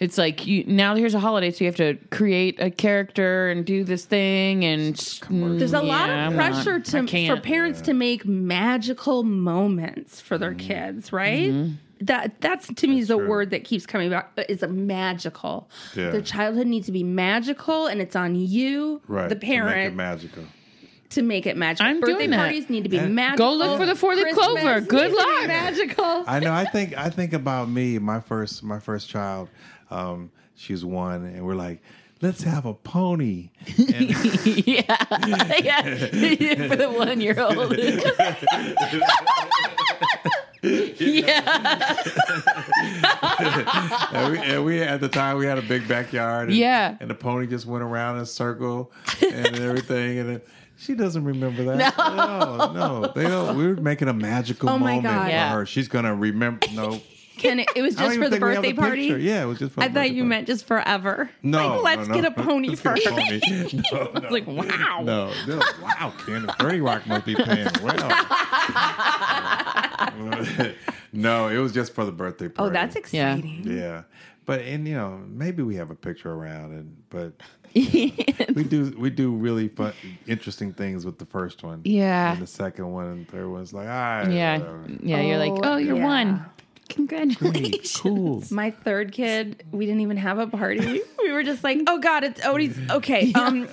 It's 0.00 0.18
like 0.18 0.44
you 0.44 0.64
now. 0.66 0.96
Here's 0.96 1.14
a 1.14 1.20
holiday, 1.20 1.52
so 1.52 1.62
you 1.62 1.66
have 1.66 1.76
to 1.76 1.94
create 2.10 2.60
a 2.60 2.68
character 2.68 3.48
and 3.50 3.64
do 3.64 3.84
this 3.84 4.04
thing, 4.04 4.64
and 4.64 4.96
There's 5.30 5.72
a 5.72 5.80
lot 5.80 6.10
of 6.10 6.16
I'm 6.16 6.36
not- 6.36 6.52
pressure 6.52 6.80
to 6.80 7.26
for 7.28 7.40
parents 7.40 7.80
to 7.82 7.92
make 7.94 8.26
magical 8.26 9.22
moments 9.22 10.20
for 10.20 10.36
their 10.36 10.52
kids, 10.54 11.12
right? 11.12 11.48
Mm-hmm. 11.52 11.74
That 12.00 12.40
that's 12.40 12.66
to 12.74 12.86
me 12.86 12.98
is 12.98 13.10
a 13.10 13.16
true. 13.16 13.28
word 13.28 13.50
that 13.50 13.64
keeps 13.64 13.86
coming 13.86 14.10
back. 14.10 14.30
Is 14.48 14.62
a 14.62 14.68
magical. 14.68 15.68
Yeah. 15.96 16.10
Their 16.10 16.20
childhood 16.22 16.66
needs 16.66 16.86
to 16.86 16.92
be 16.92 17.04
magical, 17.04 17.86
and 17.86 18.00
it's 18.00 18.16
on 18.16 18.34
you, 18.34 19.00
Right. 19.08 19.28
the 19.28 19.34
to 19.36 19.40
make 19.40 19.42
it 19.42 19.46
parent, 19.46 19.94
magical. 19.96 20.44
to 21.10 21.22
make 21.22 21.46
it 21.46 21.56
magical. 21.56 21.86
I'm 21.86 22.00
Birthday 22.00 22.14
doing 22.14 22.30
that. 22.30 22.36
parties 22.38 22.68
need 22.68 22.82
to 22.82 22.88
be 22.88 22.98
And- 22.98 23.14
magical. 23.14 23.50
Go 23.50 23.54
look 23.56 23.78
for 23.78 23.86
the 23.86 23.94
four-leaf 23.94 24.34
clover. 24.34 24.80
Good 24.80 25.10
needs 25.12 25.16
to 25.18 25.24
be 25.24 25.30
luck. 25.38 25.46
Magical. 25.46 26.24
I 26.26 26.40
know. 26.40 26.52
I 26.52 26.64
think. 26.64 26.96
I 26.98 27.10
think 27.10 27.32
about 27.32 27.68
me. 27.70 27.98
My 27.98 28.20
first. 28.20 28.62
My 28.64 28.80
first 28.80 29.08
child. 29.08 29.48
Um, 29.90 30.30
she's 30.56 30.84
one, 30.84 31.24
and 31.26 31.44
we're 31.46 31.54
like, 31.54 31.80
let's 32.22 32.42
have 32.42 32.66
a 32.66 32.74
pony. 32.74 33.50
And, 33.78 33.86
yeah, 34.66 34.96
yeah, 35.62 35.82
for 36.68 36.76
the 36.76 36.92
one 36.92 37.20
year 37.20 37.38
old. 37.38 37.76
Yeah, 40.64 41.96
and, 44.12 44.32
we, 44.32 44.38
and 44.38 44.64
we 44.64 44.80
at 44.80 45.00
the 45.00 45.08
time 45.08 45.36
we 45.38 45.46
had 45.46 45.58
a 45.58 45.62
big 45.62 45.86
backyard. 45.88 46.48
And, 46.48 46.56
Yeah. 46.56 46.96
and 47.00 47.08
the 47.10 47.14
pony 47.14 47.46
just 47.46 47.66
went 47.66 47.82
around 47.84 48.16
in 48.16 48.22
a 48.22 48.26
circle 48.26 48.92
and 49.22 49.56
everything, 49.58 50.18
and. 50.18 50.30
It, 50.30 50.48
she 50.76 50.94
doesn't 50.96 51.22
remember 51.24 51.62
that. 51.76 51.96
No, 51.96 52.02
oh, 52.60 52.72
no, 52.72 53.12
they 53.14 53.22
don't. 53.28 53.56
We 53.56 53.68
were 53.68 53.76
making 53.76 54.08
a 54.08 54.12
magical 54.12 54.68
Oh 54.70 54.76
moment 54.76 55.04
God. 55.04 55.22
for 55.26 55.28
Yeah. 55.30 55.52
her. 55.52 55.64
She's 55.66 55.86
gonna 55.86 56.12
remember. 56.16 56.66
No, 56.74 57.00
Can 57.36 57.60
it, 57.60 57.68
it 57.76 57.80
was 57.82 57.94
just 57.94 58.16
for 58.18 58.24
the 58.24 58.30
think 58.30 58.42
we 58.44 58.48
have 58.54 58.56
birthday 58.56 58.72
the 58.72 58.80
party. 58.82 59.08
picture. 59.08 59.18
Yeah, 59.22 59.44
it 59.44 59.46
was 59.46 59.60
just. 59.60 59.72
For 59.74 59.82
I 59.84 59.86
the 59.88 59.94
thought 59.94 60.10
you 60.10 60.22
party. 60.24 60.28
meant 60.30 60.46
just 60.48 60.66
forever. 60.66 61.30
No, 61.44 61.80
like, 61.80 61.98
let's 61.98 62.08
no, 62.08 62.14
get 62.16 62.24
a 62.24 62.30
pony 62.32 62.70
Let's 62.70 62.80
get 62.80 62.90
first. 62.92 63.06
a 63.06 63.10
pony. 63.10 63.40
No, 63.92 64.10
no. 64.20 64.28
like, 64.30 64.46
wow. 64.48 65.02
No, 65.04 65.32
no. 65.46 65.60
Wow, 65.80 66.12
Ken, 66.26 66.50
Thirty 66.58 66.80
Rock 66.80 67.06
must 67.06 67.24
be 67.24 67.36
paying 67.36 67.68
well. 67.80 67.96
no, 71.12 71.48
it 71.48 71.58
was 71.58 71.72
just 71.72 71.94
for 71.94 72.04
the 72.04 72.12
birthday 72.12 72.48
party. 72.48 72.70
Oh, 72.70 72.72
that's 72.72 72.96
exciting. 72.96 73.62
Yeah, 73.64 74.02
but 74.46 74.60
and 74.60 74.86
you 74.86 74.94
know 74.94 75.20
maybe 75.28 75.62
we 75.62 75.76
have 75.76 75.90
a 75.90 75.94
picture 75.94 76.32
around 76.32 76.72
and 76.72 76.96
but 77.10 77.32
we 77.74 78.64
do 78.68 78.94
we 78.98 79.10
do 79.10 79.32
really 79.32 79.68
fun 79.68 79.92
interesting 80.26 80.72
things 80.72 81.04
with 81.04 81.18
the 81.18 81.26
first 81.26 81.62
one. 81.62 81.80
Yeah. 81.84 82.32
and 82.32 82.42
the 82.42 82.46
second 82.46 82.90
one 82.92 83.06
and 83.06 83.28
third 83.28 83.48
one's 83.50 83.72
like 83.72 83.88
ah 83.88 84.18
all 84.20 84.24
right, 84.24 84.32
yeah, 84.32 84.58
whatever. 84.58 84.84
yeah. 85.02 85.20
You're 85.20 85.38
like, 85.38 85.52
Oh, 85.52 85.60
oh, 85.64 85.76
you're 85.76 85.96
yeah. 85.96 86.04
one. 86.04 86.46
Congratulations. 86.90 87.70
Great, 87.70 87.98
cool. 88.02 88.44
My 88.50 88.70
third 88.70 89.10
kid, 89.12 89.64
we 89.72 89.86
didn't 89.86 90.02
even 90.02 90.18
have 90.18 90.38
a 90.38 90.46
party. 90.46 91.00
We 91.18 91.32
were 91.32 91.42
just 91.42 91.64
like, 91.64 91.80
oh 91.86 91.98
God, 91.98 92.24
it's 92.24 92.40
Odie's. 92.42 92.78
Okay, 92.90 93.32
um, 93.32 93.66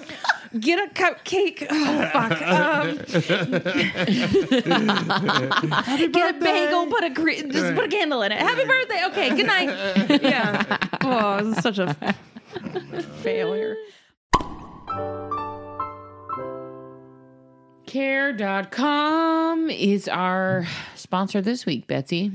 get 0.59 0.79
a 0.79 0.93
cupcake. 0.93 1.65
Oh, 1.69 2.09
fuck. 2.13 2.41
Um, 4.71 6.11
get 6.11 6.35
a 6.35 6.39
bagel, 6.39 6.87
put 6.87 7.03
a 7.03 7.11
cre- 7.13 7.47
just 7.51 7.75
put 7.75 7.85
a 7.85 7.87
candle 7.87 8.21
in 8.23 8.31
it. 8.31 8.39
Happy 8.39 8.65
birthday. 8.65 9.03
Okay, 9.07 9.35
good 9.35 9.45
night. 9.47 10.21
Yeah. 10.21 10.77
Oh, 11.01 11.37
it 11.37 11.45
was 11.45 11.57
such 11.59 11.79
a 11.79 11.95
failure. 13.21 13.75
Care.com 17.91 19.69
is 19.69 20.07
our 20.07 20.65
sponsor 20.95 21.41
this 21.41 21.65
week, 21.65 21.87
Betsy. 21.87 22.31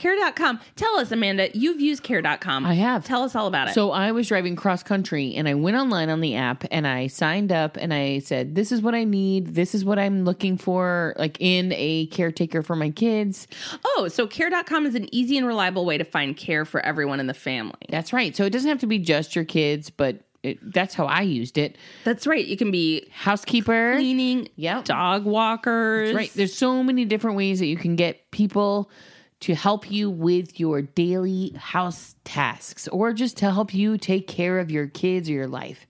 Care.com. 0.00 0.58
Tell 0.76 0.96
us, 0.98 1.12
Amanda, 1.12 1.50
you've 1.56 1.80
used 1.80 2.02
Care.com. 2.02 2.64
I 2.64 2.74
have. 2.74 3.04
Tell 3.04 3.22
us 3.22 3.34
all 3.34 3.46
about 3.46 3.68
it. 3.68 3.74
So 3.74 3.90
I 3.92 4.12
was 4.12 4.26
driving 4.28 4.56
cross 4.56 4.82
country 4.82 5.34
and 5.34 5.46
I 5.46 5.54
went 5.54 5.76
online 5.76 6.08
on 6.08 6.20
the 6.22 6.34
app 6.36 6.64
and 6.70 6.86
I 6.86 7.06
signed 7.06 7.52
up 7.52 7.76
and 7.76 7.92
I 7.92 8.20
said, 8.20 8.54
This 8.54 8.72
is 8.72 8.80
what 8.80 8.94
I 8.94 9.04
need. 9.04 9.54
This 9.54 9.74
is 9.74 9.84
what 9.84 9.98
I'm 9.98 10.24
looking 10.24 10.56
for, 10.56 11.14
like 11.18 11.36
in 11.38 11.72
a 11.76 12.06
caretaker 12.06 12.62
for 12.62 12.76
my 12.76 12.90
kids. 12.90 13.46
oh, 13.84 14.08
so 14.08 14.26
Care.com 14.26 14.86
is 14.86 14.94
an 14.94 15.12
easy 15.14 15.36
and 15.36 15.46
reliable 15.46 15.84
way 15.84 15.98
to 15.98 16.04
find 16.04 16.36
care 16.36 16.64
for 16.64 16.80
everyone 16.80 17.20
in 17.20 17.26
the 17.26 17.34
family. 17.34 17.74
That's 17.90 18.12
right. 18.12 18.34
So 18.34 18.44
it 18.44 18.50
doesn't 18.50 18.68
have 18.68 18.80
to 18.80 18.86
be 18.86 18.98
just 18.98 19.36
your 19.36 19.44
kids, 19.44 19.90
but 19.90 20.20
it, 20.42 20.72
that's 20.72 20.94
how 20.94 21.04
I 21.04 21.20
used 21.20 21.58
it. 21.58 21.76
That's 22.04 22.26
right. 22.26 22.42
You 22.42 22.56
can 22.56 22.70
be 22.70 23.06
Housekeeper. 23.12 23.96
cleaning, 23.96 24.48
Yep. 24.56 24.86
dog 24.86 25.26
walkers. 25.26 26.08
That's 26.08 26.16
right. 26.16 26.32
There's 26.34 26.54
so 26.54 26.82
many 26.82 27.04
different 27.04 27.36
ways 27.36 27.58
that 27.58 27.66
you 27.66 27.76
can 27.76 27.96
get 27.96 28.30
people 28.30 28.90
to 29.40 29.54
help 29.54 29.90
you 29.90 30.10
with 30.10 30.60
your 30.60 30.82
daily 30.82 31.50
house 31.56 32.14
tasks 32.24 32.86
or 32.88 33.12
just 33.12 33.38
to 33.38 33.50
help 33.50 33.72
you 33.74 33.96
take 33.98 34.26
care 34.26 34.58
of 34.58 34.70
your 34.70 34.86
kids 34.86 35.28
or 35.30 35.32
your 35.32 35.48
life. 35.48 35.86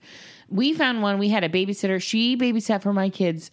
We 0.49 0.73
found 0.73 1.01
one. 1.01 1.19
We 1.19 1.29
had 1.29 1.43
a 1.43 1.49
babysitter. 1.49 2.01
She 2.01 2.37
babysat 2.37 2.81
for 2.81 2.93
my 2.93 3.09
kids 3.09 3.51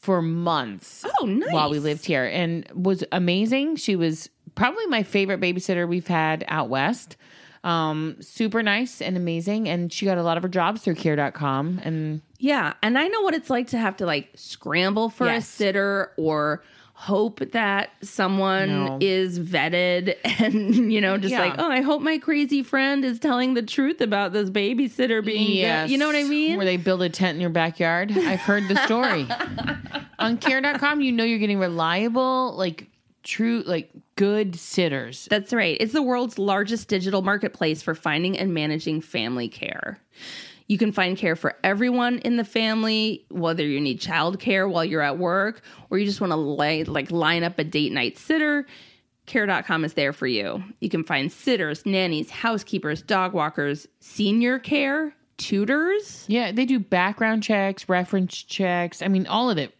for 0.00 0.20
months 0.22 1.04
Oh, 1.20 1.26
nice. 1.26 1.52
while 1.52 1.70
we 1.70 1.78
lived 1.78 2.04
here 2.04 2.24
and 2.26 2.68
was 2.74 3.02
amazing. 3.10 3.76
She 3.76 3.96
was 3.96 4.28
probably 4.54 4.86
my 4.86 5.02
favorite 5.02 5.40
babysitter 5.40 5.88
we've 5.88 6.06
had 6.06 6.44
out 6.48 6.68
west. 6.68 7.16
Um, 7.64 8.16
super 8.20 8.62
nice 8.62 9.00
and 9.00 9.16
amazing. 9.16 9.68
And 9.68 9.90
she 9.92 10.04
got 10.04 10.18
a 10.18 10.22
lot 10.22 10.36
of 10.36 10.42
her 10.42 10.48
jobs 10.48 10.82
through 10.82 10.96
care.com. 10.96 11.80
And 11.82 12.20
Yeah, 12.38 12.74
and 12.82 12.98
I 12.98 13.08
know 13.08 13.22
what 13.22 13.32
it's 13.34 13.48
like 13.48 13.68
to 13.68 13.78
have 13.78 13.96
to 13.96 14.06
like 14.06 14.30
scramble 14.36 15.08
for 15.08 15.26
a 15.26 15.40
sitter 15.40 16.12
or 16.18 16.62
hope 16.96 17.40
that 17.52 17.90
someone 18.02 18.68
No. 18.68 18.98
is 19.00 19.38
vetted 19.40 20.14
and 20.40 20.92
you 20.92 21.00
know 21.00 21.18
just 21.18 21.32
Yeah. 21.32 21.40
like 21.40 21.54
oh 21.58 21.68
i 21.68 21.80
hope 21.80 22.00
my 22.02 22.18
crazy 22.18 22.62
friend 22.62 23.04
is 23.04 23.18
telling 23.18 23.54
the 23.54 23.62
truth 23.62 24.00
about 24.00 24.32
this 24.32 24.48
babysitter 24.48 25.22
being 25.24 25.60
good. 25.60 25.90
you 25.90 25.98
know 25.98 26.06
what 26.06 26.14
i 26.16 26.22
mean 26.22 26.56
Where 26.56 26.64
they 26.64 26.76
build 26.76 27.02
a 27.02 27.08
tent 27.08 27.34
in 27.34 27.40
your 27.40 27.50
backyard. 27.50 28.12
I've 28.16 28.40
heard 28.40 28.68
the 28.68 28.76
story. 28.86 29.26
On 30.20 30.38
care.com, 30.38 31.00
you 31.00 31.10
know 31.12 31.24
you're 31.24 31.40
getting 31.40 31.58
reliable, 31.58 32.54
like 32.56 32.86
true, 33.24 33.62
like 33.66 33.90
good 34.16 34.54
sitters. 34.56 35.26
That's 35.30 35.52
right. 35.52 35.76
It's 35.80 35.92
the 35.92 36.02
world's 36.02 36.38
largest 36.38 36.88
digital 36.88 37.20
marketplace 37.22 37.82
for 37.82 37.94
finding 37.94 38.38
and 38.38 38.54
managing 38.54 39.00
family 39.00 39.48
care. 39.48 39.98
You 40.74 40.78
can 40.78 40.90
find 40.90 41.16
care 41.16 41.36
for 41.36 41.54
everyone 41.62 42.18
in 42.24 42.36
the 42.36 42.42
family, 42.42 43.24
whether 43.30 43.64
you 43.64 43.80
need 43.80 44.00
childcare 44.00 44.68
while 44.68 44.84
you're 44.84 45.02
at 45.02 45.18
work 45.18 45.62
or 45.88 45.98
you 45.98 46.04
just 46.04 46.20
want 46.20 46.32
to 46.32 46.36
like 46.36 47.12
line 47.12 47.44
up 47.44 47.60
a 47.60 47.62
date 47.62 47.92
night 47.92 48.18
sitter. 48.18 48.66
Care.com 49.26 49.84
is 49.84 49.94
there 49.94 50.12
for 50.12 50.26
you. 50.26 50.64
You 50.80 50.88
can 50.88 51.04
find 51.04 51.30
sitters, 51.30 51.86
nannies, 51.86 52.28
housekeepers, 52.28 53.02
dog 53.02 53.34
walkers, 53.34 53.86
senior 54.00 54.58
care, 54.58 55.14
tutors. 55.36 56.24
Yeah, 56.26 56.50
they 56.50 56.64
do 56.64 56.80
background 56.80 57.44
checks, 57.44 57.88
reference 57.88 58.34
checks. 58.34 59.00
I 59.00 59.06
mean, 59.06 59.28
all 59.28 59.50
of 59.50 59.58
it. 59.58 59.73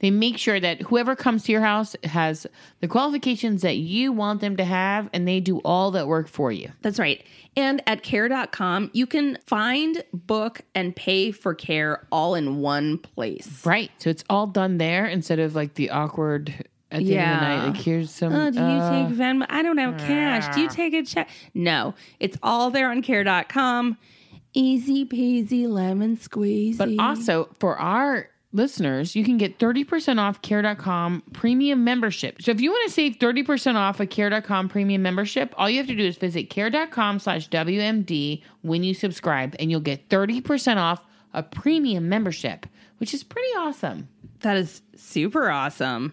They 0.00 0.10
make 0.10 0.38
sure 0.38 0.58
that 0.58 0.82
whoever 0.82 1.14
comes 1.14 1.44
to 1.44 1.52
your 1.52 1.60
house 1.60 1.94
has 2.04 2.46
the 2.80 2.88
qualifications 2.88 3.62
that 3.62 3.76
you 3.76 4.12
want 4.12 4.40
them 4.40 4.56
to 4.56 4.64
have, 4.64 5.08
and 5.12 5.28
they 5.28 5.40
do 5.40 5.58
all 5.64 5.90
that 5.92 6.08
work 6.08 6.26
for 6.28 6.50
you. 6.50 6.70
That's 6.82 6.98
right. 6.98 7.22
And 7.56 7.82
at 7.86 8.02
care.com, 8.02 8.90
you 8.94 9.06
can 9.06 9.36
find, 9.46 10.02
book, 10.14 10.62
and 10.74 10.96
pay 10.96 11.32
for 11.32 11.54
care 11.54 12.06
all 12.10 12.34
in 12.34 12.60
one 12.60 12.96
place. 12.98 13.64
Right. 13.66 13.90
So 13.98 14.08
it's 14.08 14.24
all 14.30 14.46
done 14.46 14.78
there 14.78 15.06
instead 15.06 15.38
of 15.38 15.54
like 15.54 15.74
the 15.74 15.90
awkward 15.90 16.48
at 16.92 17.00
the 17.00 17.02
end 17.02 17.02
of 17.02 17.06
the 17.06 17.12
Yeah. 17.12 17.40
night. 17.40 17.66
Like, 17.66 17.76
here's 17.76 18.10
some. 18.10 18.32
Oh, 18.32 18.50
do 18.50 18.58
you 18.58 18.64
uh, 18.64 19.08
take 19.08 19.16
Venmo? 19.18 19.44
I 19.50 19.62
don't 19.62 19.76
have 19.78 19.98
cash. 19.98 20.54
Do 20.54 20.60
you 20.62 20.68
take 20.68 20.94
a 20.94 21.02
check? 21.02 21.28
No, 21.52 21.94
it's 22.20 22.38
all 22.42 22.70
there 22.70 22.90
on 22.90 23.02
care.com. 23.02 23.98
Easy 24.54 25.04
peasy 25.04 25.68
lemon 25.68 26.16
squeezy. 26.16 26.76
But 26.78 26.88
also 26.98 27.50
for 27.60 27.76
our 27.78 28.29
listeners, 28.52 29.14
you 29.14 29.24
can 29.24 29.38
get 29.38 29.58
30% 29.58 30.18
off 30.18 30.42
care.com 30.42 31.22
premium 31.32 31.84
membership. 31.84 32.42
So 32.42 32.50
if 32.50 32.60
you 32.60 32.70
want 32.70 32.88
to 32.88 32.92
save 32.94 33.18
30% 33.18 33.76
off 33.76 34.00
a 34.00 34.06
care.com 34.06 34.68
premium 34.68 35.02
membership, 35.02 35.54
all 35.56 35.70
you 35.70 35.78
have 35.78 35.86
to 35.86 35.94
do 35.94 36.04
is 36.04 36.16
visit 36.16 36.50
care.com 36.50 37.18
slash 37.18 37.48
WMD 37.48 38.42
when 38.62 38.82
you 38.82 38.94
subscribe 38.94 39.54
and 39.58 39.70
you'll 39.70 39.80
get 39.80 40.08
30% 40.08 40.76
off 40.76 41.04
a 41.32 41.42
premium 41.42 42.08
membership, 42.08 42.66
which 42.98 43.14
is 43.14 43.22
pretty 43.22 43.50
awesome. 43.56 44.08
that 44.40 44.56
is 44.56 44.82
super 44.96 45.50
awesome. 45.50 46.12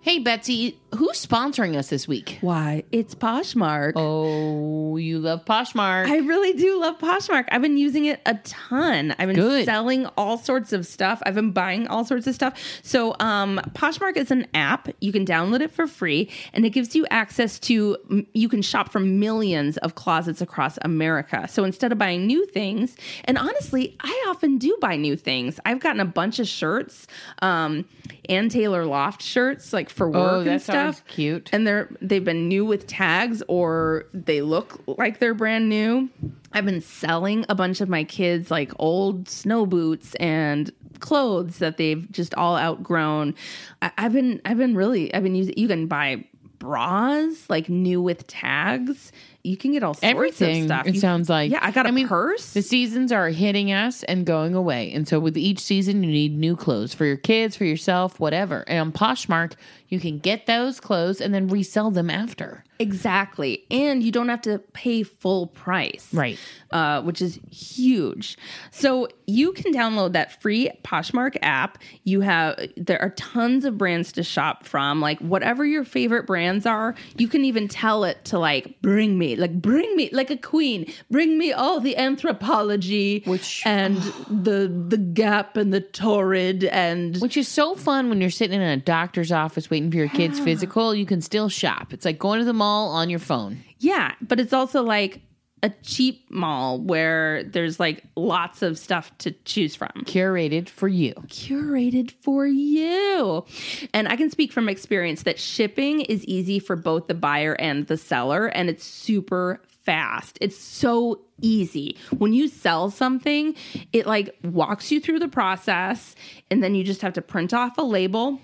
Hey, 0.00 0.18
Betsy, 0.18 0.78
who's 0.94 1.24
sponsoring 1.24 1.76
us 1.76 1.88
this 1.88 2.06
week? 2.08 2.38
Why? 2.40 2.84
It's 2.92 3.14
Poshmark. 3.14 3.92
Oh, 3.96 4.96
you 4.96 5.18
love 5.18 5.44
Poshmark. 5.44 6.06
I 6.06 6.18
really 6.18 6.52
do 6.54 6.80
love 6.80 6.98
Poshmark. 6.98 7.46
I've 7.50 7.62
been 7.62 7.76
using 7.76 8.06
it 8.06 8.20
a 8.26 8.34
ton. 8.44 9.14
I've 9.18 9.28
been 9.28 9.36
Good. 9.36 9.64
selling 9.64 10.06
all 10.16 10.38
sorts 10.38 10.72
of 10.72 10.86
stuff. 10.86 11.22
I've 11.26 11.34
been 11.34 11.52
buying 11.52 11.86
all 11.88 12.04
sorts 12.04 12.26
of 12.26 12.34
stuff. 12.34 12.60
So, 12.82 13.14
um, 13.20 13.60
Poshmark 13.74 14.16
is 14.16 14.30
an 14.30 14.46
app. 14.54 14.88
You 15.00 15.12
can 15.12 15.24
download 15.26 15.60
it 15.60 15.70
for 15.72 15.86
free, 15.86 16.30
and 16.52 16.64
it 16.64 16.70
gives 16.70 16.94
you 16.94 17.06
access 17.10 17.58
to. 17.60 17.96
You 18.32 18.48
can 18.48 18.62
shop 18.62 18.90
from 18.90 19.18
millions 19.18 19.76
of 19.78 19.94
closets 19.94 20.40
across 20.40 20.78
America. 20.82 21.46
So 21.48 21.64
instead 21.64 21.92
of 21.92 21.98
buying 21.98 22.26
new 22.26 22.46
things, 22.46 22.96
and 23.24 23.38
honestly, 23.38 23.96
I 24.00 24.26
often 24.28 24.58
do 24.58 24.76
buy 24.80 24.96
new 24.96 25.16
things. 25.16 25.60
I've 25.64 25.80
gotten 25.80 26.00
a 26.00 26.04
bunch 26.04 26.38
of 26.38 26.48
shirts, 26.48 27.06
um, 27.40 27.84
Ann 28.28 28.48
Taylor 28.48 28.84
Loft 28.84 29.22
shirts, 29.22 29.72
like 29.72 29.90
for 29.90 30.08
work 30.08 30.16
oh, 30.16 30.40
and 30.40 30.60
always 30.64 30.83
stuff 30.92 31.06
cute. 31.08 31.50
and 31.52 31.66
they're 31.66 31.88
they've 32.00 32.24
been 32.24 32.48
new 32.48 32.64
with 32.64 32.86
tags 32.86 33.42
or 33.48 34.06
they 34.12 34.42
look 34.42 34.80
like 34.86 35.18
they're 35.18 35.34
brand 35.34 35.68
new. 35.68 36.08
I've 36.52 36.64
been 36.64 36.80
selling 36.80 37.44
a 37.48 37.54
bunch 37.54 37.80
of 37.80 37.88
my 37.88 38.04
kids 38.04 38.50
like 38.50 38.72
old 38.78 39.28
snow 39.28 39.66
boots 39.66 40.14
and 40.16 40.70
clothes 41.00 41.58
that 41.58 41.76
they've 41.76 42.10
just 42.12 42.34
all 42.34 42.56
outgrown. 42.56 43.34
I, 43.82 43.90
I've 43.98 44.12
been 44.12 44.40
I've 44.44 44.58
been 44.58 44.74
really 44.74 45.12
I've 45.14 45.22
been 45.22 45.34
using 45.34 45.54
you 45.56 45.68
can 45.68 45.86
buy 45.86 46.24
bras 46.60 47.48
like 47.50 47.68
new 47.68 48.00
with 48.00 48.26
tags 48.26 49.12
you 49.42 49.58
can 49.58 49.72
get 49.72 49.82
all 49.82 49.92
sorts 49.92 50.04
Everything. 50.04 50.62
of 50.62 50.68
stuff. 50.68 50.86
It 50.86 50.94
You- 50.94 51.00
sounds 51.00 51.28
like. 51.28 51.50
yeah. 51.50 51.58
I 51.60 51.70
got 51.70 51.84
a 51.84 51.90
I 51.90 51.92
mean, 51.92 52.08
purse. 52.08 52.54
The 52.54 52.62
seasons 52.62 53.12
are 53.12 53.28
hitting 53.28 53.70
us 53.72 54.02
and 54.04 54.24
going 54.24 54.54
away, 54.54 54.90
and 54.94 55.06
so 55.06 55.20
with 55.20 55.36
each 55.36 55.58
season, 55.60 56.02
you 56.02 56.10
need 56.10 56.34
new 56.38 56.56
clothes 56.56 56.94
for 56.94 57.04
your 57.04 57.18
kids, 57.18 57.54
for 57.54 57.66
yourself, 57.66 58.18
whatever. 58.18 58.64
And 58.66 58.78
on 58.80 58.90
Poshmark, 58.92 59.52
you 59.88 60.00
can 60.00 60.18
get 60.18 60.46
those 60.46 60.80
clothes 60.80 61.20
and 61.20 61.34
then 61.34 61.48
resell 61.48 61.90
them 61.90 62.10
after. 62.10 62.64
Exactly. 62.80 63.64
And 63.70 64.02
you 64.02 64.10
don't 64.10 64.28
have 64.28 64.40
to 64.42 64.58
pay 64.72 65.04
full 65.04 65.46
price. 65.46 66.08
Right. 66.12 66.38
Uh, 66.72 67.02
which 67.02 67.22
is 67.22 67.38
huge. 67.50 68.36
So 68.72 69.06
you 69.26 69.52
can 69.52 69.72
download 69.72 70.12
that 70.14 70.42
free 70.42 70.70
Poshmark 70.82 71.36
app. 71.40 71.78
You 72.02 72.20
have 72.22 72.58
there 72.76 73.00
are 73.00 73.10
tons 73.10 73.64
of 73.64 73.78
brands 73.78 74.10
to 74.12 74.24
shop 74.24 74.64
from. 74.64 75.00
Like 75.00 75.20
whatever 75.20 75.64
your 75.64 75.84
favorite 75.84 76.26
brands 76.26 76.66
are, 76.66 76.96
you 77.16 77.28
can 77.28 77.44
even 77.44 77.68
tell 77.68 78.02
it 78.02 78.24
to 78.26 78.38
like 78.40 78.80
bring 78.82 79.18
me, 79.18 79.36
like 79.36 79.60
bring 79.62 79.94
me 79.94 80.10
like 80.12 80.30
a 80.30 80.36
queen, 80.36 80.92
bring 81.10 81.38
me 81.38 81.52
all 81.52 81.78
the 81.78 81.94
Anthropologie 81.96 83.24
Which- 83.26 83.62
and 83.64 83.96
the 84.28 84.66
the 84.88 84.98
gap 84.98 85.56
and 85.56 85.72
the 85.72 85.80
torrid 85.80 86.64
and 86.64 87.16
Which 87.18 87.36
is 87.36 87.46
so 87.46 87.76
fun 87.76 88.08
when 88.08 88.20
you're 88.20 88.30
sitting 88.30 88.60
in 88.60 88.66
a 88.68 88.76
doctor's 88.76 89.30
office 89.30 89.70
waiting 89.70 89.83
for 89.90 89.96
your 89.96 90.08
kid's 90.08 90.40
physical. 90.40 90.94
You 90.94 91.06
can 91.06 91.20
still 91.20 91.48
shop. 91.48 91.92
It's 91.92 92.04
like 92.04 92.18
going 92.18 92.38
to 92.40 92.44
the 92.44 92.52
mall 92.52 92.90
on 92.90 93.10
your 93.10 93.18
phone. 93.18 93.58
Yeah, 93.78 94.14
but 94.20 94.40
it's 94.40 94.52
also 94.52 94.82
like 94.82 95.20
a 95.62 95.70
cheap 95.82 96.30
mall 96.30 96.78
where 96.78 97.42
there's 97.44 97.80
like 97.80 98.04
lots 98.16 98.60
of 98.60 98.78
stuff 98.78 99.16
to 99.16 99.30
choose 99.44 99.74
from. 99.74 99.90
Curated 100.04 100.68
for 100.68 100.88
you. 100.88 101.14
Curated 101.28 102.10
for 102.22 102.46
you. 102.46 103.46
And 103.94 104.06
I 104.06 104.16
can 104.16 104.28
speak 104.28 104.52
from 104.52 104.68
experience 104.68 105.22
that 105.22 105.38
shipping 105.38 106.02
is 106.02 106.22
easy 106.26 106.58
for 106.58 106.76
both 106.76 107.06
the 107.06 107.14
buyer 107.14 107.54
and 107.54 107.86
the 107.86 107.96
seller, 107.96 108.46
and 108.46 108.68
it's 108.68 108.84
super 108.84 109.62
fast. 109.84 110.36
It's 110.42 110.58
so 110.58 111.22
easy. 111.40 111.96
When 112.16 112.34
you 112.34 112.48
sell 112.48 112.90
something, 112.90 113.54
it 113.92 114.06
like 114.06 114.34
walks 114.42 114.92
you 114.92 115.00
through 115.00 115.18
the 115.18 115.28
process, 115.28 116.14
and 116.50 116.62
then 116.62 116.74
you 116.74 116.84
just 116.84 117.00
have 117.00 117.14
to 117.14 117.22
print 117.22 117.54
off 117.54 117.78
a 117.78 117.82
label, 117.82 118.38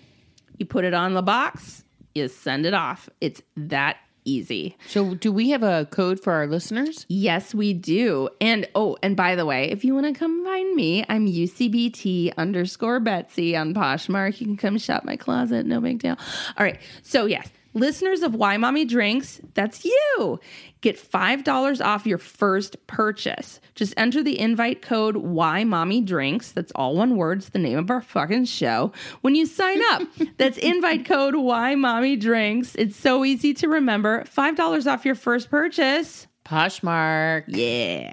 you 0.60 0.66
put 0.66 0.84
it 0.84 0.94
on 0.94 1.14
the 1.14 1.22
box, 1.22 1.84
you 2.14 2.28
send 2.28 2.66
it 2.66 2.74
off. 2.74 3.08
It's 3.20 3.42
that 3.56 3.96
easy. 4.24 4.76
So, 4.86 5.14
do 5.14 5.32
we 5.32 5.50
have 5.50 5.62
a 5.62 5.86
code 5.90 6.20
for 6.20 6.32
our 6.32 6.46
listeners? 6.46 7.06
Yes, 7.08 7.54
we 7.54 7.72
do. 7.72 8.28
And 8.40 8.68
oh, 8.74 8.96
and 9.02 9.16
by 9.16 9.34
the 9.34 9.46
way, 9.46 9.70
if 9.70 9.84
you 9.84 9.94
want 9.94 10.06
to 10.06 10.18
come 10.18 10.44
find 10.44 10.74
me, 10.74 11.04
I'm 11.08 11.26
UCBT 11.26 12.36
underscore 12.36 13.00
Betsy 13.00 13.56
on 13.56 13.74
Poshmark. 13.74 14.40
You 14.40 14.46
can 14.46 14.56
come 14.56 14.78
shop 14.78 15.04
my 15.04 15.16
closet. 15.16 15.66
No 15.66 15.80
big 15.80 16.00
deal. 16.00 16.16
All 16.56 16.64
right. 16.64 16.78
So, 17.02 17.26
yes, 17.26 17.48
listeners 17.74 18.22
of 18.22 18.34
Why 18.34 18.56
Mommy 18.56 18.84
Drinks, 18.84 19.40
that's 19.54 19.84
you. 19.84 20.40
Get 20.80 20.96
$5 20.98 21.84
off 21.84 22.06
your 22.06 22.18
first 22.18 22.86
purchase. 22.86 23.60
Just 23.74 23.94
enter 23.96 24.22
the 24.22 24.38
invite 24.38 24.82
code 24.82 25.16
Why 25.16 25.64
Mommy 25.64 26.00
Drinks. 26.00 26.52
That's 26.52 26.72
all 26.74 26.96
one 26.96 27.16
word. 27.16 27.38
It's 27.38 27.50
the 27.50 27.58
name 27.58 27.78
of 27.78 27.90
our 27.90 28.00
fucking 28.00 28.46
show. 28.46 28.92
When 29.20 29.34
you 29.34 29.46
sign 29.46 29.80
up, 29.92 30.02
that's 30.38 30.58
invite 30.58 31.04
code 31.04 31.36
Why 31.36 31.74
Mommy 31.74 32.16
Drinks. 32.16 32.74
It's 32.76 32.96
so 32.96 33.24
easy 33.24 33.54
to 33.54 33.68
remember. 33.68 34.24
$5 34.24 34.92
off 34.92 35.04
your 35.04 35.14
first 35.14 35.50
purchase. 35.50 36.26
Poshmark. 36.44 37.44
Yeah. 37.46 38.12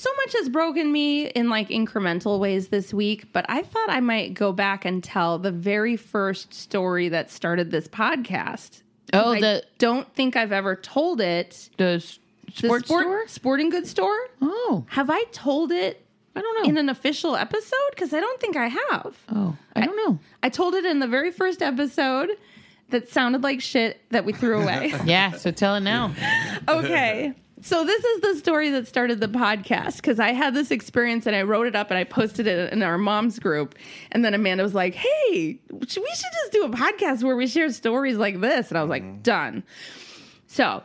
So 0.00 0.08
much 0.16 0.32
has 0.38 0.48
broken 0.48 0.90
me 0.90 1.26
in 1.26 1.50
like 1.50 1.68
incremental 1.68 2.38
ways 2.38 2.68
this 2.68 2.94
week, 2.94 3.34
but 3.34 3.44
I 3.50 3.60
thought 3.60 3.90
I 3.90 4.00
might 4.00 4.32
go 4.32 4.50
back 4.50 4.86
and 4.86 5.04
tell 5.04 5.38
the 5.38 5.50
very 5.52 5.94
first 5.94 6.54
story 6.54 7.10
that 7.10 7.30
started 7.30 7.70
this 7.70 7.86
podcast. 7.86 8.80
Oh, 9.12 9.32
I 9.32 9.40
the 9.42 9.62
don't 9.76 10.10
think 10.14 10.36
I've 10.36 10.52
ever 10.52 10.74
told 10.74 11.20
it. 11.20 11.68
the 11.76 11.96
s- 12.00 12.18
sports 12.54 12.86
sport- 12.86 13.02
store. 13.02 13.28
sporting 13.28 13.68
goods 13.68 13.90
store. 13.90 14.16
Oh, 14.40 14.86
Have 14.88 15.10
I 15.10 15.22
told 15.32 15.70
it 15.70 16.02
I 16.34 16.40
don't 16.40 16.62
know. 16.64 16.70
in 16.70 16.78
an 16.78 16.88
official 16.88 17.36
episode? 17.36 17.90
Because 17.90 18.14
I 18.14 18.20
don't 18.20 18.40
think 18.40 18.56
I 18.56 18.68
have. 18.68 19.14
oh, 19.28 19.54
I 19.76 19.84
don't 19.84 19.96
know. 19.96 20.18
I 20.42 20.48
told 20.48 20.72
it 20.76 20.86
in 20.86 21.00
the 21.00 21.08
very 21.08 21.30
first 21.30 21.60
episode 21.60 22.30
that 22.88 23.10
sounded 23.10 23.42
like 23.42 23.60
shit 23.60 24.00
that 24.12 24.24
we 24.24 24.32
threw 24.32 24.62
away. 24.62 24.94
Yeah, 25.04 25.32
so 25.32 25.50
tell 25.50 25.74
it 25.76 25.80
now. 25.80 26.14
okay. 26.68 27.34
So 27.62 27.84
this 27.84 28.02
is 28.02 28.20
the 28.20 28.36
story 28.36 28.70
that 28.70 28.88
started 28.88 29.20
the 29.20 29.28
podcast 29.28 29.96
because 29.96 30.18
I 30.18 30.32
had 30.32 30.54
this 30.54 30.70
experience 30.70 31.26
and 31.26 31.36
I 31.36 31.42
wrote 31.42 31.66
it 31.66 31.76
up 31.76 31.90
and 31.90 31.98
I 31.98 32.04
posted 32.04 32.46
it 32.46 32.72
in 32.72 32.82
our 32.82 32.96
mom's 32.96 33.38
group. 33.38 33.74
And 34.12 34.24
then 34.24 34.32
Amanda 34.32 34.62
was 34.62 34.74
like, 34.74 34.94
"Hey, 34.94 35.58
we 35.70 35.86
should 35.86 36.02
just 36.04 36.52
do 36.52 36.64
a 36.64 36.70
podcast 36.70 37.22
where 37.22 37.36
we 37.36 37.46
share 37.46 37.70
stories 37.70 38.16
like 38.16 38.40
this." 38.40 38.70
And 38.70 38.78
I 38.78 38.82
was 38.82 38.90
like, 38.90 39.02
mm-hmm. 39.02 39.22
"Done." 39.22 39.62
So 40.46 40.82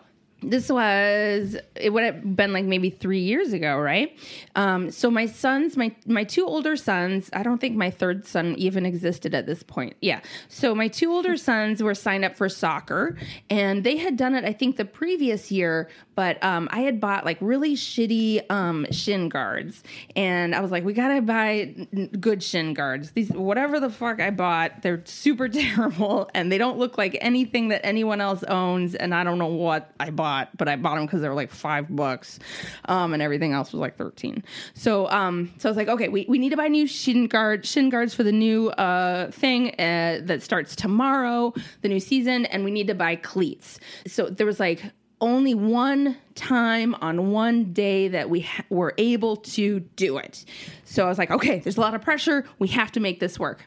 this 0.49 0.69
was 0.69 1.57
it 1.75 1.91
would 1.91 2.03
have 2.03 2.35
been 2.35 2.53
like 2.53 2.65
maybe 2.65 2.89
three 2.89 3.19
years 3.19 3.53
ago, 3.53 3.77
right? 3.77 4.17
Um, 4.55 4.91
so 4.91 5.09
my 5.09 5.25
sons, 5.25 5.77
my 5.77 5.95
my 6.05 6.23
two 6.23 6.45
older 6.45 6.75
sons, 6.75 7.29
I 7.33 7.43
don't 7.43 7.59
think 7.59 7.75
my 7.75 7.89
third 7.89 8.25
son 8.25 8.55
even 8.57 8.85
existed 8.85 9.33
at 9.33 9.45
this 9.45 9.63
point. 9.63 9.95
Yeah. 10.01 10.21
So 10.47 10.75
my 10.75 10.87
two 10.87 11.11
older 11.11 11.37
sons 11.49 11.81
were 11.81 11.95
signed 11.95 12.25
up 12.25 12.35
for 12.35 12.49
soccer, 12.49 13.17
and 13.49 13.83
they 13.83 13.97
had 13.97 14.17
done 14.17 14.35
it, 14.35 14.45
I 14.45 14.53
think, 14.53 14.77
the 14.77 14.85
previous 14.85 15.51
year. 15.51 15.89
But 16.15 16.41
um, 16.43 16.69
I 16.71 16.81
had 16.81 17.01
bought 17.01 17.25
like 17.25 17.37
really 17.41 17.75
shitty 17.75 18.49
um, 18.49 18.85
shin 18.91 19.29
guards, 19.29 19.83
and 20.15 20.55
I 20.55 20.61
was 20.61 20.71
like, 20.71 20.85
we 20.85 20.93
gotta 20.93 21.21
buy 21.21 21.75
good 22.19 22.41
shin 22.41 22.73
guards. 22.73 23.11
These 23.11 23.31
whatever 23.31 23.79
the 23.79 23.89
fuck 23.89 24.21
I 24.21 24.29
bought, 24.29 24.81
they're 24.81 25.01
super 25.05 25.49
terrible, 25.49 26.29
and 26.33 26.51
they 26.51 26.57
don't 26.57 26.77
look 26.77 26.97
like 26.97 27.17
anything 27.21 27.69
that 27.69 27.85
anyone 27.85 28.21
else 28.21 28.43
owns. 28.43 28.95
And 28.95 29.13
I 29.13 29.23
don't 29.23 29.39
know 29.39 29.47
what 29.47 29.91
I 29.99 30.09
bought, 30.11 30.34
but 30.57 30.67
I 30.67 30.75
bought 30.75 30.95
them 30.95 31.05
because 31.05 31.21
they 31.21 31.29
were 31.29 31.35
like 31.35 31.51
five 31.51 31.85
bucks, 31.95 32.39
um, 32.85 33.13
and 33.13 33.21
everything 33.21 33.53
else 33.53 33.71
was 33.71 33.79
like 33.79 33.95
thirteen. 33.97 34.43
So, 34.73 35.09
um, 35.09 35.53
so 35.57 35.69
I 35.69 35.71
was 35.71 35.77
like, 35.77 35.87
okay, 35.87 36.09
we, 36.09 36.25
we 36.27 36.37
need 36.37 36.49
to 36.49 36.57
buy 36.57 36.67
new 36.67 36.87
shin 36.87 37.27
guard 37.27 37.65
shin 37.65 37.89
guards 37.89 38.13
for 38.13 38.23
the 38.23 38.31
new 38.31 38.69
uh, 38.69 39.31
thing 39.31 39.69
uh, 39.79 40.19
that 40.23 40.43
starts 40.43 40.75
tomorrow, 40.75 41.53
the 41.81 41.89
new 41.89 41.99
season, 41.99 42.45
and 42.45 42.65
we 42.65 42.71
need 42.71 42.87
to 42.87 42.95
buy 42.95 43.15
cleats. 43.15 43.79
So 44.07 44.29
there 44.29 44.45
was 44.45 44.59
like 44.59 44.83
only 45.21 45.53
one 45.53 46.17
time 46.35 46.93
on 46.95 47.31
one 47.31 47.71
day 47.71 48.09
that 48.09 48.29
we 48.29 48.41
ha- 48.41 48.65
were 48.69 48.93
able 48.97 49.37
to 49.37 49.79
do 49.95 50.17
it. 50.17 50.43
So 50.83 51.05
I 51.05 51.07
was 51.07 51.17
like, 51.17 51.31
okay, 51.31 51.59
there's 51.59 51.77
a 51.77 51.81
lot 51.81 51.95
of 51.95 52.01
pressure. 52.01 52.45
We 52.59 52.67
have 52.69 52.91
to 52.91 52.99
make 52.99 53.19
this 53.19 53.39
work. 53.39 53.65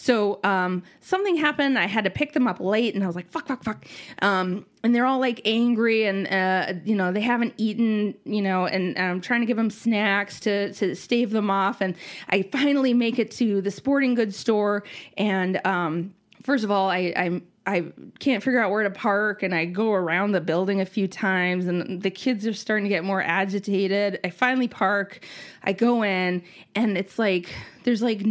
So 0.00 0.40
um, 0.44 0.82
something 1.02 1.36
happened. 1.36 1.78
I 1.78 1.86
had 1.86 2.04
to 2.04 2.10
pick 2.10 2.32
them 2.32 2.48
up 2.48 2.58
late, 2.58 2.94
and 2.94 3.04
I 3.04 3.06
was 3.06 3.14
like, 3.14 3.30
fuck, 3.30 3.46
fuck, 3.46 3.62
fuck. 3.62 3.84
Um, 4.22 4.64
and 4.82 4.94
they're 4.94 5.04
all 5.04 5.20
like 5.20 5.42
angry, 5.44 6.06
and 6.06 6.26
uh, 6.26 6.72
you 6.86 6.94
know 6.94 7.12
they 7.12 7.20
haven't 7.20 7.52
eaten, 7.58 8.14
you 8.24 8.40
know, 8.40 8.64
and, 8.64 8.98
I'm 8.98 9.20
trying 9.20 9.40
to 9.40 9.46
give 9.46 9.58
them 9.58 9.68
snacks 9.68 10.40
to 10.40 10.72
to 10.72 10.94
stave 10.94 11.32
them 11.32 11.50
off. 11.50 11.82
And 11.82 11.96
I 12.30 12.48
finally 12.50 12.94
make 12.94 13.18
it 13.18 13.30
to 13.32 13.60
the 13.60 13.70
sporting 13.70 14.14
goods 14.14 14.38
store, 14.38 14.84
and 15.18 15.60
um, 15.66 16.14
first 16.42 16.64
of 16.64 16.70
all, 16.70 16.88
I 16.88 17.12
I'm 17.14 17.46
I 17.66 17.92
can't 18.20 18.42
figure 18.42 18.58
out 18.58 18.70
where 18.70 18.84
to 18.84 18.90
park 18.90 19.42
and 19.42 19.54
I 19.54 19.66
go 19.66 19.92
around 19.92 20.32
the 20.32 20.40
building 20.40 20.80
a 20.80 20.86
few 20.86 21.06
times 21.06 21.66
and 21.66 22.00
the 22.00 22.10
kids 22.10 22.46
are 22.46 22.54
starting 22.54 22.84
to 22.84 22.88
get 22.88 23.04
more 23.04 23.22
agitated. 23.22 24.18
I 24.24 24.30
finally 24.30 24.66
park, 24.66 25.20
I 25.62 25.74
go 25.74 26.02
in 26.02 26.42
and 26.74 26.96
it's 26.96 27.18
like 27.18 27.54
there's 27.84 28.00
like 28.00 28.22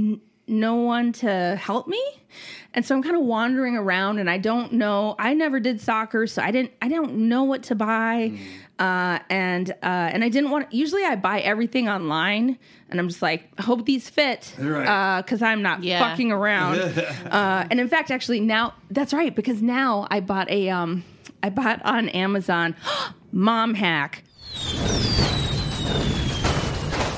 no 0.50 0.76
one 0.76 1.12
to 1.14 1.56
help 1.62 1.88
me. 1.88 2.04
And 2.74 2.86
so 2.86 2.96
I'm 2.96 3.02
kind 3.02 3.16
of 3.16 3.24
wandering 3.24 3.76
around 3.76 4.20
and 4.20 4.30
I 4.30 4.38
don't 4.38 4.74
know. 4.74 5.16
I 5.18 5.34
never 5.34 5.60
did 5.60 5.82
soccer, 5.82 6.28
so 6.28 6.42
I 6.42 6.52
didn't 6.52 6.72
I 6.82 6.88
don't 6.90 7.28
know 7.30 7.44
what 7.44 7.64
to 7.64 7.76
buy. 7.76 8.38
Uh, 8.78 9.20
and 9.30 9.72
uh, 9.72 9.76
and 9.84 10.24
I 10.24 10.30
didn't 10.30 10.52
want 10.52 10.72
usually 10.72 11.04
I 11.04 11.16
buy 11.16 11.40
everything 11.42 11.90
online 11.90 12.58
and 12.90 13.00
I'm 13.00 13.08
just 13.08 13.22
like, 13.22 13.60
hope 13.60 13.86
these 13.86 14.08
fit. 14.10 14.54
Right. 14.60 15.22
because 15.22 15.42
I'm 15.42 15.62
not 15.62 15.84
Yeah. 15.84 16.00
fucking 16.10 16.32
around. 16.32 16.80
uh, 17.32 17.68
and 17.72 17.80
in 17.80 17.88
fact, 17.90 18.12
actually 18.12 18.40
now 18.40 18.74
that's 18.92 19.14
right 19.14 19.36
because 19.36 19.62
now 19.62 20.08
I 20.12 20.20
bought 20.20 20.50
a 20.52 20.70
um 20.70 21.04
I 21.42 21.50
bought 21.50 21.82
on 21.84 22.10
Amazon 22.10 22.76
mom 23.32 23.74
hack. 23.74 24.24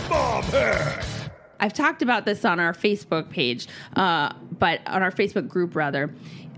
mom 0.10 0.44
hack. 0.44 1.06
I've 1.62 1.74
talked 1.74 2.02
about 2.02 2.26
this 2.26 2.44
on 2.44 2.60
our 2.60 2.74
Facebook 2.74 3.30
page, 3.30 3.68
uh, 3.96 4.34
but 4.60 4.82
on 4.88 5.02
our 5.02 5.12
Facebook 5.12 5.48
group 5.48 5.76
rather. 5.76 6.14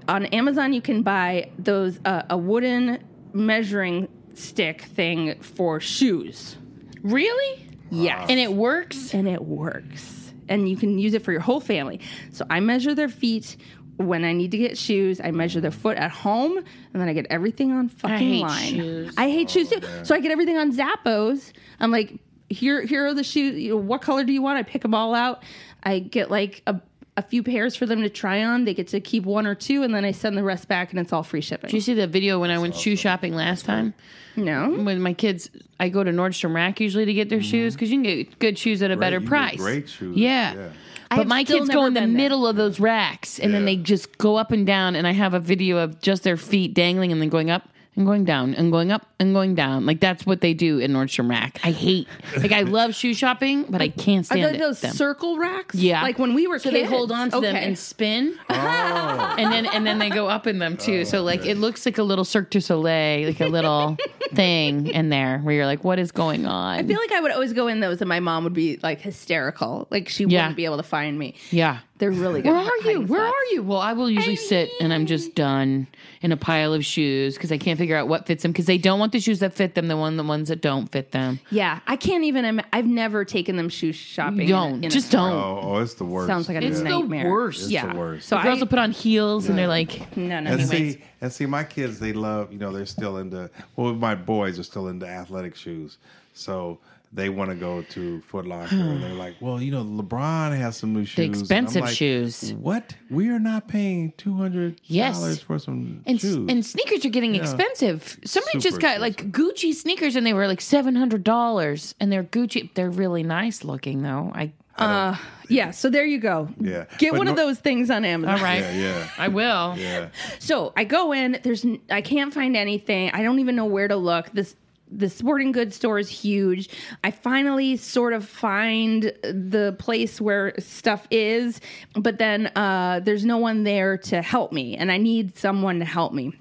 on 0.08 0.26
Amazon 0.28 0.74
you 0.74 0.82
can 0.82 1.04
buy 1.04 1.50
those 1.60 2.00
uh, 2.06 2.24
a 2.30 2.38
wooden 2.38 3.04
measuring 3.34 4.08
stick 4.34 4.82
thing 4.82 5.40
for 5.42 5.80
shoes. 5.80 6.56
Really? 7.04 7.68
Yes. 7.92 8.28
And 8.30 8.40
it 8.40 8.54
works? 8.54 9.14
and 9.14 9.28
it 9.28 9.44
works. 9.44 10.34
And 10.50 10.68
you 10.70 10.76
can 10.76 10.98
use 10.98 11.14
it 11.14 11.24
for 11.24 11.32
your 11.32 11.42
whole 11.42 11.60
family. 11.60 12.00
So 12.32 12.46
I 12.50 12.60
measure 12.60 12.96
their 12.96 13.10
feet 13.10 13.56
when 13.98 14.26
I 14.26 14.34
need 14.34 14.52
to 14.52 14.58
get 14.58 14.78
shoes. 14.78 15.22
I 15.24 15.32
measure 15.32 15.62
their 15.62 15.72
foot 15.72 15.98
at 15.98 16.12
home, 16.12 16.58
and 16.58 17.02
then 17.02 17.08
I 17.08 17.14
get 17.14 17.28
everything 17.30 17.72
on 17.72 17.90
fucking 17.90 18.18
hate 18.18 18.42
line. 18.42 18.74
shoes. 18.74 19.14
I 19.18 19.30
hate 19.30 19.50
shoes 19.50 19.70
too. 19.70 19.80
So 20.04 20.16
I 20.16 20.20
get 20.20 20.32
everything 20.32 20.58
on 20.58 20.74
Zappos. 20.74 21.52
I'm 21.80 21.92
like, 21.92 22.20
here, 22.54 22.82
here 22.84 23.06
are 23.08 23.14
the 23.14 23.24
shoes. 23.24 23.60
You 23.60 23.72
know, 23.72 23.78
what 23.78 24.02
color 24.02 24.24
do 24.24 24.32
you 24.34 24.42
want? 24.42 24.58
I 24.60 24.64
pick 24.64 24.82
them 24.82 24.94
all 24.94 25.14
out. 25.16 25.44
I 25.84 26.00
get 26.00 26.30
like 26.32 26.62
a. 26.68 26.80
A 27.16 27.22
few 27.22 27.44
pairs 27.44 27.76
for 27.76 27.86
them 27.86 28.02
to 28.02 28.10
try 28.10 28.44
on. 28.44 28.66
They 28.66 28.74
get 28.74 28.88
to 28.88 29.00
keep 29.00 29.24
one 29.24 29.46
or 29.46 29.54
two, 29.54 29.84
and 29.84 29.94
then 29.94 30.04
I 30.04 30.10
send 30.10 30.36
the 30.36 30.42
rest 30.42 30.68
back, 30.68 30.90
and 30.90 31.00
it's 31.00 31.14
all 31.14 31.22
free 31.22 31.42
shipping. 31.42 31.68
Did 31.70 31.76
you 31.76 31.82
see 31.82 31.94
the 31.94 32.08
video 32.08 32.40
when 32.40 32.50
I 32.50 32.58
went 32.58 32.76
shoe 32.76 32.96
shopping 32.96 33.36
last 33.36 33.66
time? 33.66 33.94
no, 34.36 34.72
When 34.72 35.00
my 35.00 35.14
kids, 35.14 35.48
I 35.80 35.90
go 35.90 36.04
to 36.04 36.10
Nordstrom 36.10 36.56
Rack 36.56 36.80
usually 36.80 37.06
to 37.06 37.14
get 37.14 37.30
their 37.30 37.38
mm-hmm. 37.38 37.52
shoes 37.52 37.76
because 37.76 37.92
you 37.92 37.98
can 37.98 38.04
get 38.04 38.40
good 38.40 38.58
shoes 38.58 38.82
at 38.82 38.90
a 38.90 38.98
better 38.98 39.18
you 39.18 39.20
get 39.20 39.30
price. 39.30 39.58
great 39.58 39.88
shoes, 39.90 40.18
Yeah. 40.18 40.56
yeah. 40.56 40.70
I 41.12 41.18
But 41.18 41.18
have 41.20 41.28
my 41.28 41.44
still 41.44 41.58
kids 41.60 41.68
never 41.68 41.82
go 41.82 41.86
in 41.86 41.94
the 41.94 42.00
been 42.00 42.14
there. 42.14 42.18
middle 42.24 42.48
of 42.48 42.56
those 42.56 42.80
racks 42.80 43.38
and 43.38 43.54
then 43.54 43.62
Yeah. 43.62 43.66
they 43.68 43.76
just 43.76 44.18
go 44.18 44.36
up 44.38 44.52
and 44.52 44.66
down. 44.66 44.96
And 44.96 45.06
I 45.06 45.12
have 45.12 45.36
a 45.36 45.40
video 45.40 45.78
of 45.78 46.02
just 46.02 46.24
their 46.24 46.36
feet 46.36 46.74
dangling 46.74 47.12
and 47.12 47.22
then 47.22 47.30
going 47.30 47.52
up 47.52 47.70
and 47.96 48.06
going 48.06 48.26
down 48.26 48.54
and 48.56 48.72
going 48.72 48.92
up 48.92 49.06
and 49.20 49.34
going 49.34 49.56
down. 49.56 49.86
Like 49.86 50.00
that's 50.00 50.26
what 50.26 50.42
they 50.42 50.54
do 50.54 50.80
in 50.80 50.92
Nordstrom 50.94 51.30
Rack. 51.30 51.60
I 51.64 51.72
hate, 51.72 52.08
like, 52.38 52.52
I 52.52 52.62
love 52.62 52.96
shoe 52.96 53.14
shopping, 53.14 53.64
but 53.70 53.82
I 53.82 53.90
can't 53.90 54.22
are 54.26 54.36
stand 54.36 54.44
they 54.44 54.56
it. 54.56 54.60
those 54.60 54.82
them. 54.82 54.94
circle 54.94 55.38
racks? 55.38 55.76
Yeah. 55.76 56.02
like 56.02 56.18
when 56.20 56.34
we 56.34 56.48
were 56.48 56.60
So 56.60 56.72
kids. 56.72 56.90
they 56.90 56.96
hold 56.96 57.12
on 57.12 57.30
to 57.32 57.40
them 57.40 57.56
and 57.56 57.78
spin, 57.78 58.38
oh. 58.50 59.36
and 59.38 59.52
then 59.52 59.66
and 59.68 59.86
then 59.86 60.00
they 60.00 60.10
go 60.10 60.28
up 60.28 60.48
in 60.48 60.60
them 60.60 60.78
too. 60.78 61.06
so 61.06 61.20
oh, 61.20 61.24
like 61.24 61.46
it 61.46 61.58
looks 61.58 61.86
like 61.86 61.98
a 61.98 62.04
little 62.04 62.26
Cirque 62.26 62.50
du 62.50 62.60
Soleil, 62.62 63.28
like 63.28 63.40
a 63.42 63.48
little 63.48 63.98
thing 64.34 64.88
in 64.88 65.10
there 65.10 65.40
where 65.40 65.54
you're 65.56 65.66
like, 65.66 65.84
what 65.84 66.00
is 66.00 66.12
going 66.12 66.46
on? 66.46 66.80
I 66.80 66.84
feel 66.84 66.98
like 66.98 67.12
I 67.12 67.20
would 67.20 67.32
always 67.32 67.54
go 67.54 67.68
in 67.68 67.80
those, 67.80 68.02
and 68.02 68.10
my 68.10 68.20
mom 68.20 68.44
would 68.44 68.54
be 68.54 68.80
like 68.84 69.02
hysterical. 69.02 69.88
Like 69.92 70.10
she 70.10 70.24
Yeah. 70.26 70.42
wouldn't 70.44 70.58
be 70.58 70.66
able 70.66 70.78
to 70.78 70.84
find 70.84 71.18
me. 71.18 71.36
yeah. 71.52 71.80
They're 72.04 72.12
really 72.12 72.42
good. 72.42 72.50
Where 72.52 72.60
are 72.60 72.92
you? 72.92 73.00
Where 73.02 73.22
spots. 73.22 73.34
are 73.34 73.54
you? 73.54 73.64
Well, 73.64 73.80
I 73.80 73.94
will 73.94 74.10
usually 74.10 74.36
sit 74.36 74.70
and 74.82 74.92
I'm 74.92 75.06
just 75.06 75.36
done 75.36 75.88
in 76.22 76.34
a 76.34 76.38
pile 76.38 76.74
of 76.74 76.84
shoes 76.84 77.36
because 77.36 77.50
I 77.50 77.58
can't 77.58 77.80
figure 77.80 77.96
out 77.96 78.10
what 78.10 78.28
fits 78.28 78.44
them 78.44 78.52
because 78.52 78.66
they 78.66 78.78
don't 78.78 79.00
want 79.00 79.14
the 79.14 79.22
shoes 79.22 79.40
that 79.40 79.54
fit 79.54 79.76
them. 79.76 79.88
They 79.88 79.94
want 79.94 80.18
the 80.18 80.24
ones 80.26 80.50
that 80.50 80.60
don't 80.62 80.92
fit 80.92 81.12
them. 81.12 81.40
Yeah, 81.50 81.80
I 81.88 81.96
can't 81.96 82.26
even. 82.26 82.44
im- 82.44 82.62
I've 82.74 82.88
never 82.88 83.24
taken 83.24 83.56
them 83.56 83.70
shoe 83.70 83.94
shopping. 83.94 84.50
Don't 84.50 84.80
in 84.80 84.84
a 84.84 84.90
just 84.90 85.08
store. 85.08 85.30
don't. 85.30 85.38
Oh, 85.38 85.60
oh, 85.64 85.78
it's 85.78 85.94
the 85.94 86.04
worst. 86.04 86.28
Sounds 86.28 86.50
like 86.50 86.62
a 86.62 86.68
It's 86.68 86.80
the 86.80 86.90
nightmare. 86.90 87.32
worst. 87.32 87.62
It's 87.62 87.72
yeah, 87.72 87.94
the 87.94 87.98
worst. 87.98 88.28
So 88.28 88.36
The 88.36 88.44
girls 88.44 88.58
I, 88.58 88.60
will 88.64 88.68
put 88.68 88.80
on 88.80 88.92
heels 88.92 89.48
and 89.48 89.58
they're 89.58 89.70
like, 89.70 90.18
no, 90.18 90.42
no. 90.42 90.52
And 90.52 90.60
Anyways. 90.60 90.70
see, 90.96 91.02
and 91.22 91.32
see, 91.32 91.46
my 91.46 91.64
kids, 91.64 92.00
they 92.00 92.12
love, 92.12 92.52
you 92.52 92.60
know, 92.60 92.74
they're 92.74 92.86
still 92.86 93.16
into. 93.20 93.50
Well, 93.78 93.94
my 93.94 94.14
boys 94.16 94.60
are 94.60 94.64
still 94.64 94.90
into 94.90 95.08
athletic 95.08 95.56
shoes, 95.56 96.00
so 96.34 96.80
they 97.14 97.30
want 97.30 97.50
to 97.52 97.56
go 97.56 97.82
to 97.84 98.22
Foot 98.22 98.46
Locker, 98.48 98.76
and 98.76 99.04
they're 99.04 99.14
like, 99.14 99.36
"Well, 99.40 99.62
you 99.62 99.72
know, 99.72 99.84
LeBron 99.84 100.58
has 100.58 100.78
some 100.78 100.94
new 100.94 101.06
shoes, 101.06 101.16
the 101.18 101.24
expensive 101.26 101.84
like, 101.84 101.96
shoes. 101.96 102.54
What? 102.54 102.96
We 103.12 103.30
are 103.30 103.40
not 103.40 103.68
paying 103.68 104.14
two 104.18 104.34
hundred 104.36 104.82
Yes. 104.86 105.20
dollars 105.20 105.40
for 105.42 105.60
some 105.60 106.02
And, 106.06 106.20
shoes. 106.20 106.36
and 106.50 106.66
sneakers 106.66 107.06
are 107.06 107.10
getting 107.10 107.36
expensive. 107.36 108.20
Somebody 108.26 108.60
just 108.60 108.76
Super 108.76 108.82
got 108.88 109.00
like 109.02 109.32
Gucci 109.32 109.74
sneakers 109.74 110.16
and 110.16 110.26
they 110.26 110.34
were 110.34 110.48
like 110.48 110.62
seven 110.62 110.96
hundred 110.96 111.24
dollars. 111.24 111.94
And 112.00 112.12
they're 112.12 112.24
Gucci. 112.24 112.74
They're 112.74 112.90
really 112.90 113.24
nice 113.24 113.64
looking 113.64 114.02
though. 114.02 114.32
I 114.34 114.52
Uh, 114.78 115.16
yeah. 115.50 115.70
So 115.70 115.92
there 115.92 116.04
you 116.06 116.18
go. 116.18 116.50
Yeah. 116.60 116.86
Get 116.98 117.12
But 117.12 117.20
one 117.20 117.28
of 117.28 117.36
those 117.36 117.60
things 117.60 117.92
on 117.92 118.04
Amazon. 118.06 118.38
all 118.40 118.44
right. 118.44 118.62
yeah, 118.62 118.74
yeah, 118.74 119.08
I 119.20 119.28
will. 119.28 119.76
yeah. 119.78 120.08
So 120.40 120.74
I 120.76 120.84
go 120.84 121.12
in. 121.14 121.40
There's 121.44 121.64
I 121.92 122.02
can't 122.02 122.34
find 122.34 122.58
anything. 122.58 123.12
I 123.12 123.22
don't 123.22 123.38
even 123.38 123.56
know 123.56 123.66
where 123.66 123.88
to 123.88 123.96
look. 123.96 124.32
This 124.32 124.56
the 124.96 125.10
sporting 125.10 125.52
goods 125.52 125.76
store 125.76 126.00
is 126.00 126.10
huge. 126.10 126.70
I 127.04 127.12
finally 127.12 127.78
sort 127.78 128.14
of 128.14 128.28
find 128.28 129.04
the 129.24 129.76
place 129.80 130.22
where 130.22 130.54
stuff 130.60 131.08
is, 131.10 131.60
but 131.96 132.18
then 132.18 132.48
uh, 132.56 133.02
there's 133.04 133.26
no 133.26 133.38
one 133.38 133.64
there 133.64 133.98
to 133.98 134.22
help 134.22 134.52
me, 134.52 134.78
and 134.78 134.92
I 134.92 134.98
need 134.98 135.38
someone 135.38 135.80
to 135.80 135.86
help 135.86 136.14
me. 136.14 136.34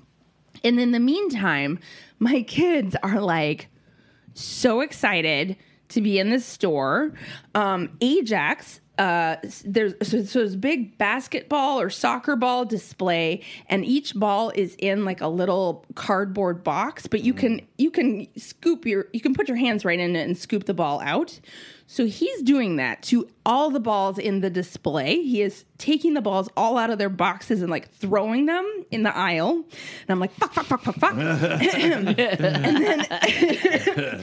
And 0.64 0.78
in 0.78 0.92
the 0.92 1.00
meantime, 1.00 1.78
my 2.18 2.42
kids 2.46 2.96
are 3.02 3.20
like 3.20 3.68
so 4.34 4.80
excited 4.80 5.56
to 5.88 6.00
be 6.00 6.18
in 6.18 6.30
this 6.30 6.44
store. 6.44 7.12
Um, 7.54 7.96
Ajax, 8.00 8.80
uh, 8.98 9.36
there's 9.64 9.94
so, 10.02 10.22
so 10.22 10.40
there's 10.40 10.54
big 10.54 10.98
basketball 10.98 11.80
or 11.80 11.88
soccer 11.88 12.36
ball 12.36 12.64
display, 12.64 13.42
and 13.68 13.84
each 13.86 14.14
ball 14.14 14.50
is 14.54 14.76
in 14.78 15.04
like 15.04 15.20
a 15.22 15.28
little 15.28 15.84
cardboard 15.94 16.62
box. 16.62 17.06
But 17.06 17.22
you 17.22 17.32
can 17.32 17.62
you 17.78 17.90
can 17.90 18.28
scoop 18.36 18.84
your 18.84 19.06
you 19.12 19.20
can 19.20 19.34
put 19.34 19.48
your 19.48 19.56
hands 19.56 19.84
right 19.84 19.98
in 19.98 20.14
it 20.14 20.22
and 20.22 20.36
scoop 20.36 20.64
the 20.64 20.74
ball 20.74 21.00
out. 21.00 21.40
So 21.92 22.06
he's 22.06 22.40
doing 22.40 22.76
that 22.76 23.02
to 23.02 23.28
all 23.44 23.68
the 23.68 23.78
balls 23.78 24.16
in 24.16 24.40
the 24.40 24.48
display. 24.48 25.22
He 25.22 25.42
is 25.42 25.66
taking 25.76 26.14
the 26.14 26.22
balls 26.22 26.48
all 26.56 26.78
out 26.78 26.88
of 26.88 26.96
their 26.96 27.10
boxes 27.10 27.60
and 27.60 27.70
like 27.70 27.90
throwing 27.90 28.46
them 28.46 28.64
in 28.90 29.02
the 29.02 29.14
aisle. 29.14 29.56
And 29.56 30.08
I'm 30.08 30.18
like, 30.18 30.32
fuck, 30.32 30.54
fuck, 30.54 30.68
fuck, 30.68 30.82
fuck, 30.84 30.96
fuck. 30.96 31.12
and 31.18 32.08
then, 32.08 33.04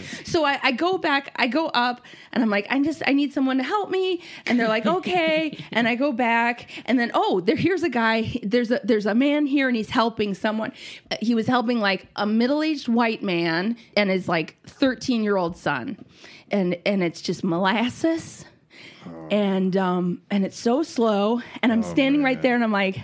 so 0.25 0.45
I, 0.45 0.57
I 0.63 0.71
go 0.71 0.97
back, 0.97 1.31
I 1.35 1.45
go 1.45 1.67
up, 1.67 2.01
and 2.31 2.41
I'm 2.41 2.49
like, 2.49 2.65
I 2.71 2.81
just, 2.81 3.03
I 3.05 3.13
need 3.13 3.33
someone 3.33 3.57
to 3.57 3.63
help 3.63 3.91
me. 3.91 4.23
And 4.47 4.59
they're 4.59 4.67
like, 4.67 4.87
okay. 4.87 5.63
And 5.71 5.87
I 5.87 5.93
go 5.93 6.11
back, 6.11 6.71
and 6.85 6.99
then, 6.99 7.11
oh, 7.13 7.39
there, 7.41 7.55
here's 7.55 7.83
a 7.83 7.89
guy. 7.89 8.39
There's 8.41 8.71
a, 8.71 8.79
there's 8.83 9.05
a 9.05 9.13
man 9.13 9.45
here, 9.45 9.67
and 9.67 9.77
he's 9.77 9.91
helping 9.91 10.33
someone. 10.33 10.71
Uh, 11.11 11.17
He 11.21 11.35
was 11.35 11.45
helping 11.45 11.79
like 11.79 12.07
a 12.15 12.25
middle 12.25 12.63
aged 12.63 12.87
white 12.87 13.21
man 13.21 13.77
and 13.95 14.09
his 14.09 14.27
like 14.27 14.55
13 14.65 15.23
year 15.23 15.37
old 15.37 15.55
son, 15.57 16.03
and 16.51 16.77
and 16.85 17.03
it's 17.03 17.21
just 17.21 17.43
molasses. 17.43 18.45
And 19.31 19.75
um 19.77 20.21
and 20.29 20.45
it's 20.45 20.59
so 20.59 20.83
slow. 20.83 21.41
And 21.61 21.71
i'm 21.71 21.83
standing 21.83 22.23
right 22.23 22.41
there 22.41 22.55
and 22.55 22.63
i'm 22.63 22.71
like 22.71 22.99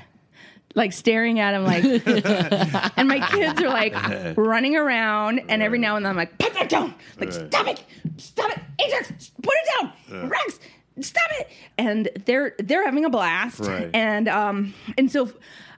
like 0.73 0.91
staring 0.91 1.39
at 1.39 1.53
him 1.53 1.63
like 1.63 1.83
and 2.97 3.07
my 3.07 3.25
kids 3.31 3.61
are 3.61 3.69
like 3.69 3.95
running 4.37 4.75
around 4.75 5.41
and 5.47 5.63
every 5.63 5.79
now 5.79 5.95
and 5.95 6.05
then 6.05 6.09
i'm 6.11 6.17
like 6.17 6.37
put 6.37 6.53
that 6.53 6.69
down. 6.69 6.93
Like 7.19 7.31
stop 7.31 7.67
it. 7.67 7.83
Stop 8.17 8.51
it. 8.51 8.59
Ajax 8.85 9.31
put 9.41 9.53
it 9.55 9.91
down. 10.09 10.29
Rex 10.29 10.59
stop 11.01 11.29
it. 11.39 11.49
And 11.77 12.09
they're 12.25 12.55
they're 12.59 12.85
having 12.85 13.05
a 13.05 13.09
blast. 13.09 13.59
Right. 13.61 13.89
and 13.93 14.27
um 14.27 14.73
and 14.97 15.11
so 15.11 15.31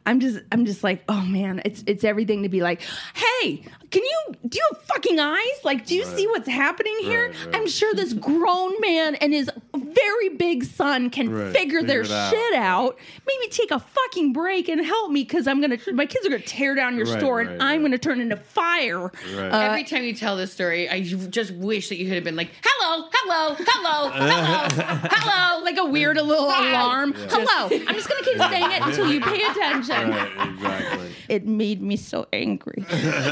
I'm 0.08 0.22
just 0.22 0.40
I'm 0.54 0.66
just 0.66 0.84
like, 0.86 1.04
oh 1.10 1.22
man, 1.22 1.62
it's 1.66 1.84
it's 1.86 2.06
everything 2.06 2.44
to 2.44 2.50
be 2.50 2.62
like, 2.62 2.82
hey, 3.14 3.62
can 3.92 4.02
you 4.04 4.36
do 4.48 4.58
you 4.58 4.70
have 4.72 4.82
fucking 4.84 5.20
eyes? 5.20 5.60
Like, 5.66 5.86
do 5.86 5.96
you 5.96 6.06
see 6.06 6.26
what's 6.28 6.48
happening 6.48 6.96
here? 7.02 7.28
Right, 7.28 7.46
right. 7.46 7.56
I'm 7.56 7.68
sure 7.68 7.94
this 7.94 8.14
grown 8.14 8.80
man 8.80 9.16
and 9.16 9.34
his 9.34 9.52
very 10.00 10.30
big 10.30 10.64
son 10.64 11.10
can 11.10 11.30
Right, 11.30 11.54
figure 11.54 11.82
their 11.84 12.04
figure 12.04 12.16
it 12.16 12.20
out. 12.20 12.30
shit 12.34 12.54
out. 12.56 12.98
Maybe 13.26 13.48
take 13.50 13.72
a 13.72 13.80
fucking 13.80 14.34
break 14.34 14.70
and 14.70 14.86
help 14.86 15.12
me 15.12 15.24
because 15.24 15.48
I'm 15.48 15.60
gonna 15.62 15.78
my 15.94 16.06
kids 16.06 16.26
are 16.26 16.30
gonna 16.30 16.42
tear 16.42 16.76
down 16.76 16.98
your 16.98 17.06
Right, 17.08 17.20
store 17.20 17.38
right, 17.38 17.48
and 17.48 17.62
I'm 17.64 17.82
gonna 17.82 17.98
turn 17.98 18.22
into 18.22 18.38
fire. 18.38 19.04
Right. 19.36 19.54
Every 19.70 19.84
time 19.84 20.04
you 20.04 20.14
tell 20.14 20.38
this 20.38 20.52
story, 20.54 20.90
I 20.90 21.02
just 21.02 21.52
wish 21.52 21.90
that 21.90 21.98
you 21.98 22.06
could 22.06 22.16
have 22.16 22.24
been 22.24 22.36
like, 22.36 22.52
"Hello, 22.64 23.08
hello, 23.14 23.56
hello, 23.58 24.10
hello, 24.10 24.68
hello," 25.12 25.64
Like 25.64 25.78
a 25.78 25.86
weird 25.86 26.16
little 26.18 26.46
alarm. 26.46 27.14
Hello. 27.14 27.70
I'm 27.88 27.96
just 27.96 28.08
gonna 28.10 28.24
keep 28.24 28.38
saying 28.38 28.72
it 28.72 28.82
until 28.82 29.12
you 29.12 29.20
pay 29.22 29.42
attention. 29.44 30.12
Right, 30.12 30.54
exactly. 30.54 31.12
it 31.30 31.46
made 31.46 31.82
me 31.82 31.98
so 31.98 32.26
angry. 32.32 32.86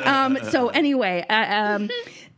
um, 0.03 0.38
so 0.51 0.70
anyway, 0.70 1.26
uh, 1.30 1.76
um, 1.76 1.89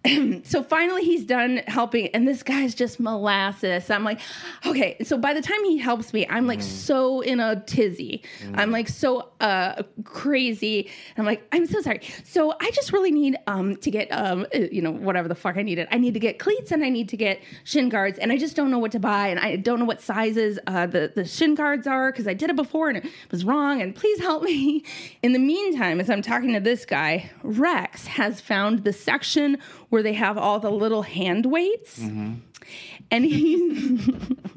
so 0.44 0.64
finally 0.64 1.04
he's 1.04 1.26
done 1.26 1.58
helping, 1.68 2.08
and 2.08 2.28
this 2.28 2.44
guy's 2.44 2.76
just 2.76 3.00
molasses. 3.00 3.90
I'm 3.90 4.04
like, 4.04 4.20
okay. 4.66 4.98
So 5.04 5.18
by 5.18 5.34
the 5.34 5.42
time 5.42 5.64
he 5.64 5.78
helps 5.78 6.14
me, 6.14 6.26
I'm 6.30 6.48
like 6.48 6.62
so 6.62 7.22
in 7.22 7.40
a 7.40 7.62
tizzy. 7.62 8.24
I'm 8.54 8.72
like 8.72 8.88
so 8.88 9.30
uh, 9.42 9.84
crazy. 10.04 10.90
I'm 11.18 11.26
like, 11.26 11.46
I'm 11.52 11.66
so 11.66 11.82
sorry. 11.82 12.02
So 12.24 12.54
I 12.60 12.72
just 12.72 12.94
really 12.94 13.12
need 13.12 13.38
um, 13.48 13.76
to 13.78 13.92
get 13.92 14.08
um, 14.10 14.46
uh, 14.54 14.60
you 14.72 14.82
know 14.82 14.92
whatever 14.92 15.28
the 15.28 15.36
fuck 15.36 15.58
I 15.58 15.62
needed. 15.62 15.88
I 15.92 15.98
need 15.98 16.14
to 16.14 16.20
get 16.20 16.40
cleats 16.40 16.72
and 16.72 16.84
I 16.84 16.90
need 16.90 17.10
to 17.10 17.18
get 17.18 17.42
shin 17.64 17.90
guards, 17.90 18.20
and 18.20 18.32
I 18.32 18.38
just 18.38 18.56
don't 18.56 18.72
know 18.72 18.80
what 18.80 18.92
to 18.94 19.00
buy, 19.00 19.28
and 19.28 19.40
I 19.40 19.56
don't 19.56 19.80
know 19.80 19.86
what 19.86 20.02
sizes 20.02 20.60
uh, 20.68 20.86
the 20.86 21.12
the 21.14 21.26
shin 21.26 21.56
guards 21.56 21.88
are 21.88 22.12
because 22.12 22.28
I 22.28 22.34
did 22.34 22.50
it 22.50 22.56
before 22.56 22.90
and 22.90 22.98
it 22.98 23.12
was 23.32 23.44
wrong. 23.44 23.82
And 23.82 23.96
please 23.96 24.20
help 24.20 24.44
me. 24.44 24.84
In 25.24 25.34
the 25.34 25.40
meantime, 25.40 26.00
as 26.00 26.10
I'm 26.10 26.22
talking 26.22 26.54
to 26.54 26.60
this 26.60 26.86
guy, 26.86 27.30
Rex 27.44 28.06
has 28.08 28.40
found 28.40 28.84
the 28.84 28.94
section 28.94 29.58
where 29.90 29.97
they 30.02 30.14
have 30.14 30.38
all 30.38 30.60
the 30.60 30.72
little 30.72 31.04
hand 31.04 31.46
weights, 31.46 32.00
mm-hmm. 32.00 32.36
and 33.12 33.26
he 33.26 34.00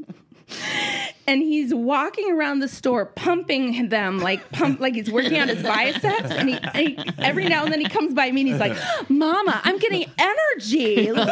and 1.26 1.42
he's 1.42 1.72
walking 1.72 2.30
around 2.32 2.58
the 2.58 2.68
store 2.68 3.06
pumping 3.06 3.88
them 3.88 4.18
like 4.18 4.50
pump 4.50 4.80
like 4.80 4.94
he's 4.94 5.10
working 5.10 5.40
on 5.40 5.48
his 5.48 5.62
biceps. 5.62 6.30
And 6.30 6.48
he, 6.48 6.58
and 6.58 6.76
he 6.76 6.98
every 7.18 7.48
now 7.48 7.64
and 7.64 7.72
then 7.72 7.80
he 7.80 7.88
comes 7.88 8.14
by 8.14 8.30
me 8.30 8.40
and 8.40 8.50
he's 8.50 8.58
like 8.58 8.76
mama 9.08 9.60
i'm 9.64 9.78
getting 9.78 10.10
energy. 10.18 11.12
Look. 11.12 11.28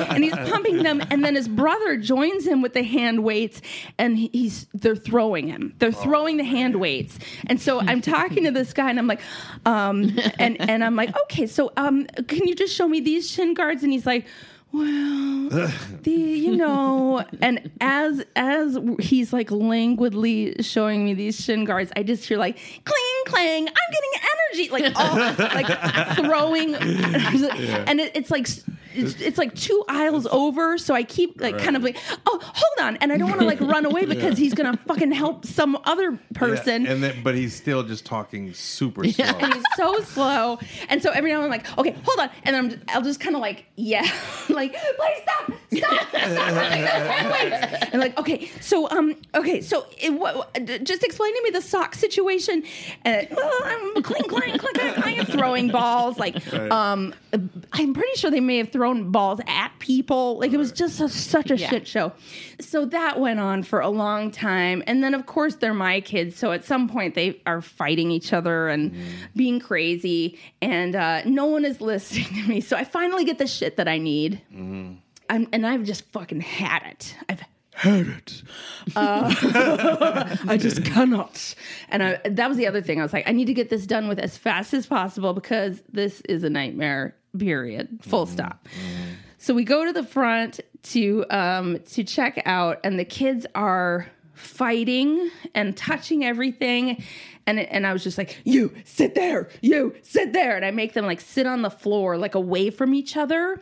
And 0.00 0.24
he's 0.24 0.34
pumping 0.34 0.82
them. 0.82 1.02
And 1.10 1.24
then 1.24 1.34
his 1.34 1.48
brother 1.48 1.96
joins 1.96 2.46
him 2.46 2.62
with 2.62 2.74
the 2.74 2.82
hand 2.82 3.22
weights 3.22 3.60
and 3.98 4.18
he's 4.18 4.66
they're 4.74 4.96
throwing 4.96 5.48
him. 5.48 5.74
They're 5.78 5.92
throwing 5.92 6.36
the 6.36 6.44
hand 6.44 6.76
weights. 6.76 7.18
And 7.46 7.60
so 7.60 7.80
i'm 7.80 8.00
talking 8.00 8.44
to 8.44 8.50
this 8.50 8.72
guy 8.72 8.90
and 8.90 8.98
i'm 8.98 9.06
like 9.06 9.20
um 9.66 10.18
and 10.38 10.60
and 10.60 10.82
i'm 10.82 10.96
like 10.96 11.14
okay 11.24 11.46
so 11.46 11.72
um 11.76 12.06
can 12.26 12.46
you 12.46 12.54
just 12.54 12.74
show 12.74 12.88
me 12.88 13.00
these 13.00 13.30
shin 13.30 13.54
guards? 13.54 13.82
And 13.82 13.92
he's 13.92 14.06
like 14.06 14.26
well 14.72 15.48
the 16.02 16.10
you 16.10 16.56
know 16.56 17.24
and 17.40 17.70
as 17.80 18.24
as 18.36 18.78
he's 19.00 19.32
like 19.32 19.50
languidly 19.50 20.54
showing 20.62 21.04
me 21.04 21.14
these 21.14 21.38
shin 21.38 21.64
guards 21.64 21.92
i 21.96 22.02
just 22.02 22.26
hear 22.26 22.38
like 22.38 22.56
cling 22.84 23.22
clang 23.26 23.68
i'm 23.68 23.74
getting 23.92 24.10
energy 24.32 24.70
like 24.70 24.92
all 24.96 25.16
like 25.54 26.16
throwing 26.16 26.74
and 26.74 28.00
it, 28.00 28.12
it's 28.14 28.30
like 28.30 28.48
it's, 28.94 29.18
it's 29.22 29.38
like 29.38 29.54
two 29.54 29.82
aisles 29.88 30.26
over 30.26 30.76
so 30.78 30.94
i 30.94 31.02
keep 31.02 31.40
like 31.40 31.56
kind 31.58 31.76
of 31.76 31.82
like 31.82 31.96
oh 32.26 32.38
hold 32.42 32.86
on 32.88 32.96
and 32.98 33.10
i 33.12 33.16
don't 33.16 33.28
want 33.28 33.40
to 33.40 33.46
like 33.46 33.60
run 33.60 33.84
away 33.86 34.04
because 34.14 34.36
he's 34.36 34.52
gonna 34.54 34.76
fucking 34.86 35.10
help 35.12 35.46
some 35.46 35.78
other 35.84 36.18
person 36.34 36.84
Yeah, 36.84 36.92
and 36.92 37.02
then, 37.02 37.22
but 37.22 37.34
he's 37.34 37.54
still 37.54 37.82
just 37.82 38.04
talking 38.04 38.52
super 38.52 39.04
slow. 39.04 39.24
and 39.24 39.54
he's 39.54 39.64
so 39.76 40.00
slow. 40.02 40.58
And 40.88 41.02
so 41.02 41.10
every 41.10 41.30
now 41.30 41.42
and 41.42 41.50
then 41.52 41.60
I'm 41.60 41.64
like, 41.64 41.78
okay, 41.78 41.96
hold 42.04 42.18
on. 42.20 42.30
And 42.44 42.54
then 42.54 42.80
I'm, 42.88 42.96
I'll 42.96 43.02
just 43.02 43.20
kind 43.20 43.34
of 43.34 43.42
like, 43.42 43.64
yeah, 43.76 44.06
like, 44.48 44.61
please 44.70 45.22
stop, 45.22 45.52
stop. 45.72 46.14
and 47.92 48.00
like, 48.00 48.18
okay, 48.18 48.50
so, 48.60 48.88
um, 48.90 49.14
okay, 49.34 49.60
so 49.60 49.86
it, 50.00 50.10
what, 50.12 50.52
just 50.84 51.02
explain 51.02 51.34
to 51.34 51.42
me 51.42 51.50
the 51.50 51.62
sock 51.62 51.94
situation. 51.94 52.62
And 53.04 53.28
well, 53.30 53.50
I'm 53.64 54.02
cling, 54.02 54.22
clang, 54.24 54.58
clang, 54.58 54.74
clang, 54.74 54.94
clang, 55.02 55.24
throwing 55.26 55.68
balls. 55.68 56.18
Like, 56.18 56.52
um, 56.70 57.14
I'm 57.72 57.94
pretty 57.94 58.16
sure 58.16 58.30
they 58.30 58.40
may 58.40 58.58
have 58.58 58.70
thrown 58.70 59.10
balls 59.10 59.40
at 59.46 59.72
people. 59.78 60.38
Like, 60.38 60.52
it 60.52 60.58
was 60.58 60.72
just 60.72 61.00
a, 61.00 61.08
such 61.08 61.50
a 61.50 61.56
Yeah. 61.56 61.70
shit 61.70 61.88
show. 61.88 62.12
So 62.60 62.84
that 62.86 63.18
went 63.18 63.40
on 63.40 63.62
for 63.62 63.80
a 63.80 63.88
long 63.88 64.30
time. 64.30 64.82
And 64.86 65.02
then, 65.02 65.14
of 65.14 65.26
course, 65.26 65.56
they're 65.56 65.74
my 65.74 66.00
kids. 66.00 66.36
So 66.36 66.52
at 66.52 66.64
some 66.64 66.88
point, 66.88 67.14
they 67.14 67.40
are 67.46 67.60
fighting 67.60 68.10
each 68.10 68.32
other 68.32 68.68
and 68.68 68.94
being 69.34 69.60
crazy. 69.60 70.38
And 70.60 70.94
uh, 70.94 71.22
no 71.24 71.46
one 71.46 71.64
is 71.64 71.80
listening 71.80 72.26
to 72.42 72.48
me. 72.48 72.60
So 72.60 72.76
I 72.76 72.84
finally 72.84 73.24
get 73.24 73.38
the 73.38 73.46
shit 73.46 73.76
that 73.76 73.88
I 73.88 73.98
need. 73.98 74.40
I'm, 74.52 75.48
and 75.52 75.66
I've 75.66 75.84
just 75.84 76.04
fucking 76.12 76.40
had 76.40 76.82
it. 76.84 77.16
I've 77.28 77.42
had 77.74 78.06
it. 78.06 78.42
Uh, 78.94 79.34
I 80.48 80.56
just 80.58 80.84
cannot. 80.84 81.54
And 81.88 82.02
I, 82.02 82.20
that 82.24 82.48
was 82.48 82.58
the 82.58 82.66
other 82.66 82.82
thing. 82.82 83.00
I 83.00 83.02
was 83.02 83.12
like, 83.12 83.28
I 83.28 83.32
need 83.32 83.46
to 83.46 83.54
get 83.54 83.70
this 83.70 83.86
done 83.86 84.08
with 84.08 84.18
as 84.18 84.36
fast 84.36 84.74
as 84.74 84.86
possible 84.86 85.32
because 85.32 85.82
this 85.90 86.20
is 86.22 86.44
a 86.44 86.50
nightmare. 86.50 87.16
Period. 87.38 88.00
Full 88.02 88.26
stop. 88.26 88.68
So 89.38 89.54
we 89.54 89.64
go 89.64 89.86
to 89.86 89.92
the 89.92 90.04
front 90.04 90.60
to 90.82 91.24
um, 91.30 91.78
to 91.92 92.04
check 92.04 92.42
out, 92.44 92.78
and 92.84 92.98
the 92.98 93.04
kids 93.06 93.46
are 93.54 94.06
fighting 94.34 95.30
and 95.54 95.76
touching 95.76 96.24
everything. 96.24 97.02
And 97.46 97.58
it, 97.58 97.68
and 97.70 97.86
I 97.86 97.92
was 97.92 98.04
just 98.04 98.18
like, 98.18 98.38
you 98.44 98.72
sit 98.84 99.14
there, 99.14 99.48
you 99.62 99.94
sit 100.02 100.32
there, 100.32 100.56
and 100.56 100.64
I 100.64 100.70
make 100.70 100.92
them 100.92 101.06
like 101.06 101.20
sit 101.20 101.46
on 101.46 101.62
the 101.62 101.70
floor, 101.70 102.16
like 102.16 102.34
away 102.34 102.70
from 102.70 102.94
each 102.94 103.16
other. 103.16 103.60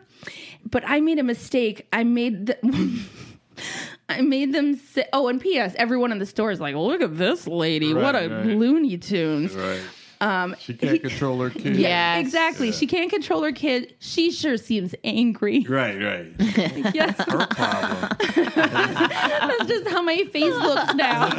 But 0.69 0.83
I 0.85 0.99
made 0.99 1.19
a 1.19 1.23
mistake. 1.23 1.87
I 1.91 2.03
made 2.03 2.47
the. 2.47 2.57
I 4.09 4.21
made 4.21 4.53
them 4.53 4.75
sit. 4.75 5.07
Oh, 5.13 5.27
and 5.27 5.39
P.S. 5.39 5.73
Everyone 5.77 6.11
in 6.11 6.19
the 6.19 6.25
store 6.25 6.51
is 6.51 6.59
like, 6.59 6.75
"Look 6.75 7.01
at 7.01 7.17
this 7.17 7.47
lady! 7.47 7.93
what 7.93 8.15
a 8.15 8.19
Right, 8.19 8.31
right. 8.31 8.45
Looney 8.45 8.97
Tunes!" 8.97 9.55
right. 9.55 9.81
Um, 10.21 10.55
She 10.59 10.73
can't 10.75 11.01
control 11.01 11.39
her 11.41 11.49
kid. 11.49 11.75
Yeah. 11.75 12.17
Yes. 12.17 12.25
exactly. 12.25 12.71
She 12.71 12.87
can't 12.87 13.09
control 13.09 13.41
her 13.43 13.51
kid. 13.51 13.95
She 13.99 14.31
sure 14.31 14.55
seems 14.57 14.95
angry. 15.03 15.65
Right, 15.69 16.01
right. 16.01 16.27
yes, 16.93 17.17
Her 17.17 17.47
problem. 17.47 18.09
that's 18.45 19.65
just 19.65 19.87
how 19.89 20.01
my 20.01 20.23
face 20.31 20.53
looks 20.53 20.93
now. 20.95 21.29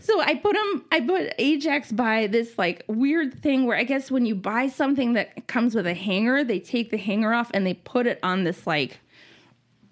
so 0.00 0.20
I 0.20 0.34
put 0.42 0.56
him. 0.56 0.84
I 0.90 1.00
put 1.06 1.34
Ajax 1.38 1.92
by 1.92 2.26
this 2.28 2.56
like 2.58 2.84
weird 2.88 3.34
thing 3.42 3.66
where 3.66 3.76
I 3.76 3.84
guess 3.84 4.10
when 4.10 4.24
you 4.26 4.34
buy 4.34 4.68
something 4.68 5.12
that 5.14 5.46
comes 5.48 5.74
with 5.74 5.86
a 5.86 5.94
hanger, 5.94 6.44
they 6.44 6.60
take 6.60 6.90
the 6.90 6.96
hanger 6.98 7.32
off 7.32 7.50
and 7.52 7.66
they 7.66 7.74
put 7.74 8.06
it 8.06 8.18
on 8.22 8.44
this 8.44 8.66
like 8.66 8.98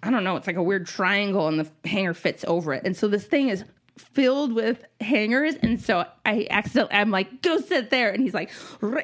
I 0.03 0.09
don't 0.09 0.23
know. 0.23 0.35
It's 0.35 0.47
like 0.47 0.55
a 0.55 0.63
weird 0.63 0.87
triangle, 0.87 1.47
and 1.47 1.59
the 1.59 1.69
hanger 1.87 2.15
fits 2.15 2.43
over 2.47 2.73
it. 2.73 2.83
And 2.85 2.97
so 2.97 3.07
this 3.07 3.25
thing 3.25 3.49
is 3.49 3.63
filled 3.97 4.53
with 4.53 4.83
hangers, 4.99 5.55
and 5.61 5.79
so 5.81 6.05
I 6.25 6.47
accidentally 6.49 6.95
I'm 6.95 7.11
like, 7.11 7.41
go 7.41 7.59
sit 7.59 7.89
there, 7.89 8.09
and 8.11 8.23
he's 8.23 8.33
like, 8.33 8.51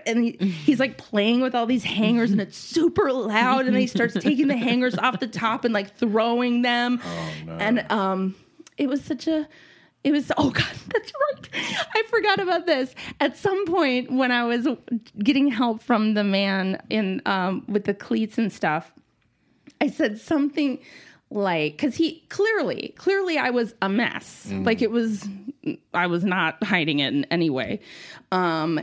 and 0.05 0.23
he, 0.23 0.31
he's 0.47 0.79
like 0.79 0.97
playing 0.97 1.41
with 1.41 1.55
all 1.55 1.65
these 1.65 1.83
hangers, 1.83 2.31
and 2.31 2.41
it's 2.41 2.57
super 2.57 3.11
loud, 3.11 3.65
and 3.65 3.75
he 3.75 3.87
starts 3.87 4.13
taking 4.15 4.47
the 4.47 4.57
hangers 4.57 4.97
off 4.97 5.19
the 5.19 5.27
top 5.27 5.65
and 5.65 5.73
like 5.73 5.95
throwing 5.97 6.61
them, 6.61 7.01
and 7.47 7.85
um, 7.91 8.35
it 8.77 8.87
was 8.87 9.03
such 9.03 9.27
a. 9.27 9.47
It 10.03 10.11
was 10.11 10.31
oh 10.37 10.51
god, 10.51 10.63
that's 10.93 11.11
right. 11.31 11.49
I 11.93 12.03
forgot 12.09 12.39
about 12.39 12.65
this. 12.65 12.95
At 13.19 13.35
some 13.35 13.65
point 13.65 14.11
when 14.11 14.31
I 14.31 14.43
was 14.45 14.67
getting 15.19 15.49
help 15.49 15.81
from 15.81 16.13
the 16.13 16.23
man 16.23 16.81
in 16.89 17.21
um, 17.25 17.65
with 17.67 17.83
the 17.83 17.93
cleats 17.93 18.37
and 18.37 18.53
stuff, 18.53 18.93
I 19.81 19.87
said 19.87 20.17
something 20.19 20.79
like 21.29 21.73
because 21.73 21.95
he 21.95 22.23
clearly 22.29 22.93
clearly 22.97 23.37
I 23.37 23.49
was 23.49 23.73
a 23.81 23.89
mess. 23.89 24.49
Like 24.51 24.81
it 24.81 24.91
was 24.91 25.27
I 25.93 26.07
was 26.07 26.23
not 26.23 26.63
hiding 26.63 26.99
it 26.99 27.13
in 27.13 27.25
any 27.25 27.49
way. 27.49 27.81
Um 28.31 28.79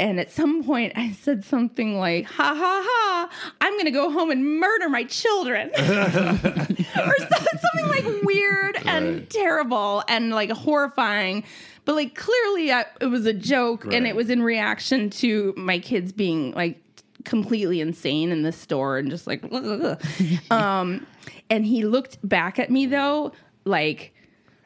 and 0.00 0.20
at 0.20 0.30
some 0.30 0.62
point 0.62 0.92
I 0.96 1.12
said 1.12 1.44
something 1.44 1.98
like, 1.98 2.26
ha 2.26 2.54
ha 2.54 2.82
ha, 2.86 3.30
I'm 3.60 3.76
gonna 3.78 3.90
go 3.90 4.10
home 4.10 4.30
and 4.30 4.60
murder 4.60 4.88
my 4.88 5.04
children. 5.04 5.70
or 5.78 7.16
something 7.18 7.88
like 7.88 8.22
weird 8.22 8.76
and 8.84 9.28
terrible 9.30 10.04
and 10.08 10.30
like 10.30 10.50
horrifying. 10.50 11.44
But 11.84 11.94
like 11.94 12.14
clearly 12.14 12.70
I, 12.70 12.84
it 13.00 13.06
was 13.06 13.24
a 13.24 13.32
joke 13.32 13.86
and 13.92 14.06
it 14.06 14.14
was 14.14 14.28
in 14.28 14.42
reaction 14.42 15.08
to 15.10 15.54
my 15.56 15.78
kids 15.78 16.12
being 16.12 16.52
like 16.52 16.82
completely 17.28 17.80
insane 17.80 18.32
in 18.32 18.42
the 18.42 18.52
store 18.52 18.98
and 18.98 19.10
just 19.10 19.26
like 19.26 19.42
um 20.50 21.06
and 21.50 21.66
he 21.66 21.84
looked 21.84 22.16
back 22.26 22.58
at 22.58 22.70
me 22.70 22.86
though 22.86 23.32
like 23.64 24.14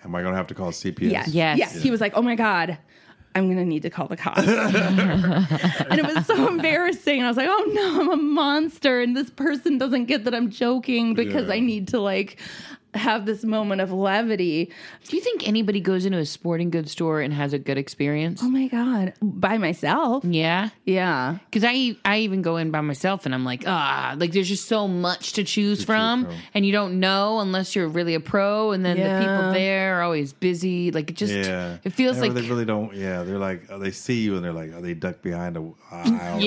Am 0.04 0.14
I 0.14 0.20
going 0.22 0.32
to 0.32 0.36
have 0.36 0.46
to 0.48 0.54
call 0.54 0.70
CPS? 0.70 1.10
yes 1.10 1.28
Yes. 1.28 1.58
yes 1.58 1.82
he 1.82 1.90
was 1.90 2.00
like 2.00 2.12
oh 2.16 2.22
my 2.22 2.34
god 2.36 2.78
i'm 3.34 3.48
gonna 3.48 3.64
need 3.64 3.80
to 3.82 3.90
call 3.90 4.06
the 4.08 4.16
cops 4.16 4.38
and 4.46 5.98
it 5.98 6.04
was 6.14 6.26
so 6.26 6.48
embarrassing 6.48 7.16
and 7.18 7.24
i 7.26 7.28
was 7.28 7.36
like 7.36 7.48
oh 7.48 7.70
no 7.72 8.00
i'm 8.00 8.10
a 8.10 8.16
monster 8.16 9.00
and 9.00 9.16
this 9.16 9.30
person 9.30 9.78
doesn't 9.78 10.04
get 10.04 10.24
that 10.24 10.34
i'm 10.34 10.50
joking 10.50 11.14
because 11.14 11.46
Yeah. 11.48 11.54
i 11.54 11.58
need 11.60 11.88
to 11.88 11.98
like 12.00 12.38
have 12.94 13.24
this 13.26 13.42
moment 13.44 13.80
of 13.80 13.90
levity 13.92 14.70
Do 15.08 15.16
you 15.16 15.22
think 15.22 15.46
anybody 15.48 15.80
goes 15.80 16.04
into 16.04 16.18
a 16.18 16.26
sporting 16.26 16.70
goods 16.70 16.92
store 16.92 17.20
and 17.20 17.32
has 17.32 17.52
a 17.52 17.58
good 17.58 17.78
experience? 17.78 18.40
oh 18.42 18.50
my 18.50 18.68
god 18.68 19.14
by 19.22 19.56
myself 19.58 20.24
Yeah. 20.24 20.68
yeah 20.84 21.38
Because 21.50 21.64
I 21.64 21.96
I 22.04 22.18
even 22.18 22.42
go 22.42 22.56
in 22.58 22.70
by 22.70 22.80
myself 22.82 23.24
and 23.26 23.34
I'm 23.34 23.44
like 23.44 23.64
ah 23.66 24.14
like 24.18 24.32
there's 24.32 24.48
just 24.48 24.66
so 24.68 24.86
much 24.88 25.32
to 25.34 25.44
choose 25.44 25.82
from 25.84 26.24
from. 26.26 26.34
and 26.54 26.66
you 26.66 26.72
don't 26.72 27.00
know 27.00 27.40
unless 27.40 27.74
you're 27.74 27.88
really 27.88 28.14
a 28.14 28.20
pro 28.20 28.72
and 28.72 28.84
then 28.84 28.96
the 28.98 29.18
people 29.26 29.52
there 29.52 29.98
are 29.98 30.02
always 30.02 30.32
busy 30.32 30.90
like 30.90 31.08
it 31.10 31.16
just 31.16 31.32
Yeah. 31.32 31.78
it 31.84 31.90
feels 31.94 32.18
Or 32.18 32.22
like 32.22 32.34
they 32.34 32.42
really 32.42 32.64
don't. 32.66 32.94
Yeah, 32.94 33.22
they're 33.22 33.38
like 33.38 33.70
uh, 33.70 33.78
they 33.78 33.90
see 33.90 34.20
you 34.20 34.36
and 34.36 34.44
they're 34.44 34.52
like, 34.52 34.70
oh, 34.76 34.80
they 34.82 34.92
duck 34.94 35.22
behind 35.22 35.56
a 35.56 35.60
aisle. 35.90 36.40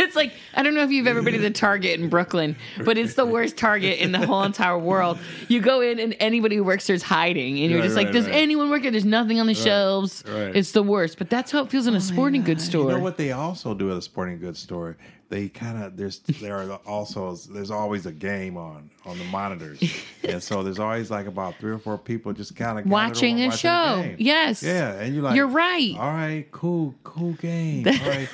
it's 0.00 0.16
like 0.16 0.32
I 0.54 0.62
don't 0.62 0.74
know 0.74 0.82
if 0.82 0.90
you've 0.90 1.06
ever 1.06 1.22
been 1.22 1.34
to 1.34 1.40
the 1.40 1.50
Target 1.50 1.98
in 2.00 2.08
Brooklyn, 2.08 2.56
but 2.84 2.98
it's 2.98 3.14
the 3.14 3.26
worst 3.26 3.56
Target 3.56 3.98
in 3.98 4.12
the 4.12 4.18
whole 4.26 4.33
entire 4.42 4.76
world. 4.78 5.18
You 5.48 5.60
go 5.60 5.80
in 5.80 5.98
and 6.00 6.16
anybody 6.20 6.56
who 6.56 6.64
works 6.64 6.86
there 6.86 6.96
is 6.96 7.02
hiding, 7.02 7.60
and 7.60 7.70
you're 7.70 7.80
Right, 7.80 7.84
just 7.86 7.96
like, 7.96 8.06
right, 8.08 8.12
"Does 8.14 8.26
right. 8.26 8.34
anyone 8.34 8.68
work 8.70 8.82
here?" 8.82 8.90
There's 8.90 9.04
nothing 9.04 9.38
on 9.40 9.46
the 9.46 9.54
shelves. 9.54 10.24
right. 10.26 10.54
It's 10.56 10.72
the 10.72 10.82
worst. 10.82 11.16
But 11.18 11.30
that's 11.30 11.52
how 11.52 11.62
it 11.62 11.70
feels 11.70 11.86
in 11.86 11.94
a 11.94 11.98
oh 11.98 12.00
sporting 12.00 12.42
goods 12.42 12.64
store. 12.64 12.90
You 12.90 12.96
know 12.98 13.02
what 13.04 13.16
they 13.16 13.32
also 13.32 13.74
do 13.74 13.90
at 13.90 13.96
a 13.96 14.02
sporting 14.02 14.38
goods 14.40 14.58
store? 14.58 14.96
They 15.28 15.48
kind 15.48 15.82
of 15.82 15.96
there's 15.96 16.20
there 16.40 16.56
are 16.58 16.78
also 16.86 17.34
there's 17.34 17.70
always 17.70 18.06
a 18.06 18.12
game 18.12 18.56
on 18.56 18.90
on 19.04 19.18
the 19.18 19.24
monitors, 19.24 19.82
and 20.22 20.42
so 20.42 20.62
there's 20.62 20.78
always 20.78 21.10
like 21.10 21.26
about 21.26 21.56
three 21.56 21.72
or 21.72 21.78
four 21.78 21.98
people 21.98 22.32
just 22.32 22.54
kind 22.56 22.78
of 22.78 22.86
Watching 22.86 23.40
a 23.40 23.50
show. 23.50 24.14
Yes. 24.18 24.62
Yeah, 24.62 24.92
and 24.92 25.14
you're 25.14 25.24
like, 25.24 25.36
You're 25.36 25.48
right. 25.48 25.94
All 25.98 26.12
right, 26.12 26.46
cool, 26.52 26.94
cool 27.04 27.32
game. 27.34 27.86
All 27.88 27.94
right. 28.08 28.28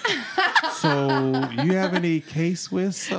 so 0.74 1.32
you 1.62 1.72
have 1.72 1.94
any 1.94 2.20
K 2.20 2.54
Swiss? 2.54 3.10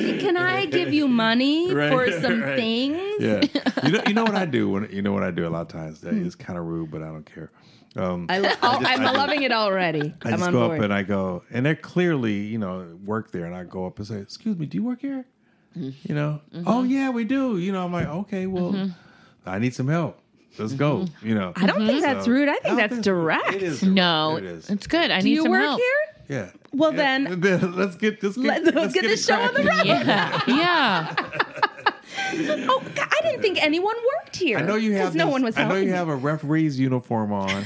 can 0.00 0.36
i 0.36 0.66
give 0.66 0.92
you 0.92 1.08
money 1.08 1.72
Right, 1.80 1.90
for 1.90 2.10
some 2.20 2.42
right. 2.42 2.56
things 2.56 2.98
Yeah, 3.20 3.40
you 3.84 3.92
know, 3.92 4.02
you 4.06 4.14
know 4.14 4.24
what 4.24 4.34
I 4.34 4.46
do 4.46 4.68
when 4.68 4.88
you 4.90 5.02
know 5.02 5.12
what 5.12 5.22
I 5.22 5.30
do 5.30 5.46
a 5.46 5.50
lot 5.50 5.62
of 5.62 5.68
times. 5.68 6.00
That 6.00 6.14
hmm. 6.14 6.26
is 6.26 6.34
kind 6.34 6.58
of 6.58 6.66
rude, 6.66 6.90
but 6.90 7.02
I 7.02 7.06
don't 7.06 7.24
care. 7.24 7.50
Um, 7.96 8.26
I, 8.28 8.38
lo- 8.38 8.48
just- 8.48 8.62
I'm 8.62 8.86
I 8.86 8.96
just- 8.96 9.14
loving 9.16 9.42
it 9.42 9.52
already. 9.52 10.14
I 10.22 10.28
I'm 10.28 10.32
just 10.34 10.42
on 10.44 10.52
go 10.52 10.66
board. 10.68 10.78
up 10.78 10.84
and 10.84 10.94
I 10.94 11.02
go, 11.02 11.42
and 11.50 11.66
they're 11.66 11.74
clearly, 11.74 12.34
you 12.38 12.58
know, 12.58 12.96
work 13.04 13.32
there, 13.32 13.46
and 13.46 13.54
I 13.54 13.64
go 13.64 13.86
up 13.86 13.98
and 13.98 14.06
say, 14.06 14.16
"Excuse 14.18 14.56
me, 14.56 14.66
do 14.66 14.76
you 14.78 14.84
work 14.84 15.00
here?" 15.00 15.24
Mm-hmm. 15.76 15.90
You 16.08 16.14
know, 16.14 16.40
mm-hmm. 16.54 16.64
oh 16.68 16.82
yeah, 16.84 17.10
we 17.10 17.24
do. 17.24 17.58
You 17.58 17.72
know, 17.72 17.84
I'm 17.84 17.92
like, 17.92 18.06
okay, 18.06 18.46
well, 18.46 18.72
mm-hmm. 18.72 18.90
I 19.48 19.58
need 19.58 19.74
some 19.74 19.88
help. 19.88 20.20
Let's 20.58 20.72
go. 20.72 21.06
You 21.22 21.34
know, 21.34 21.52
I 21.56 21.66
don't 21.66 21.86
think 21.86 22.02
that's 22.02 22.24
So- 22.26 22.30
rude. 22.32 22.48
I 22.48 22.52
think 22.54 22.64
don't 22.64 22.76
that's 22.76 22.92
think- 22.94 23.04
direct. 23.04 23.52
It 23.54 23.62
is. 23.62 23.80
direct. 23.80 23.94
No, 23.94 24.36
it 24.36 24.44
is. 24.44 24.68
it's 24.70 24.86
good. 24.86 25.10
I 25.10 25.20
Do 25.20 25.24
need 25.26 25.34
you 25.34 25.42
some 25.42 25.50
work 25.52 25.60
help. 25.62 25.80
here? 25.80 26.36
Yeah. 26.38 26.50
Well, 26.72 26.92
Yeah. 26.94 27.18
then- 27.24 27.40
let's 27.76 27.96
get 27.96 28.22
let's 28.22 28.36
Let's- 28.36 28.70
let's 28.72 28.94
get 28.94 29.04
it 29.04 29.08
the 29.10 29.16
show 29.16 29.34
on 29.40 29.54
the 29.54 29.64
road. 29.64 29.84
Yeah, 29.84 30.40
yeah. 30.46 31.14
Oh, 32.32 32.82
God, 32.94 33.08
I 33.10 33.18
didn't 33.22 33.42
think 33.42 33.62
anyone 33.62 33.94
worked 34.18 34.36
here. 34.36 34.58
I 34.58 34.62
know 34.62 34.76
you 34.76 34.92
'cause 34.92 35.00
have. 35.00 35.14
No 35.14 35.28
one 35.28 35.42
was. 35.42 35.56
I 35.56 35.64
know 35.64 35.74
you 35.76 35.92
helping 35.92 35.94
have 35.94 36.08
a 36.08 36.16
referee's 36.16 36.78
uniform 36.78 37.32
on. 37.32 37.48
me. 37.48 37.64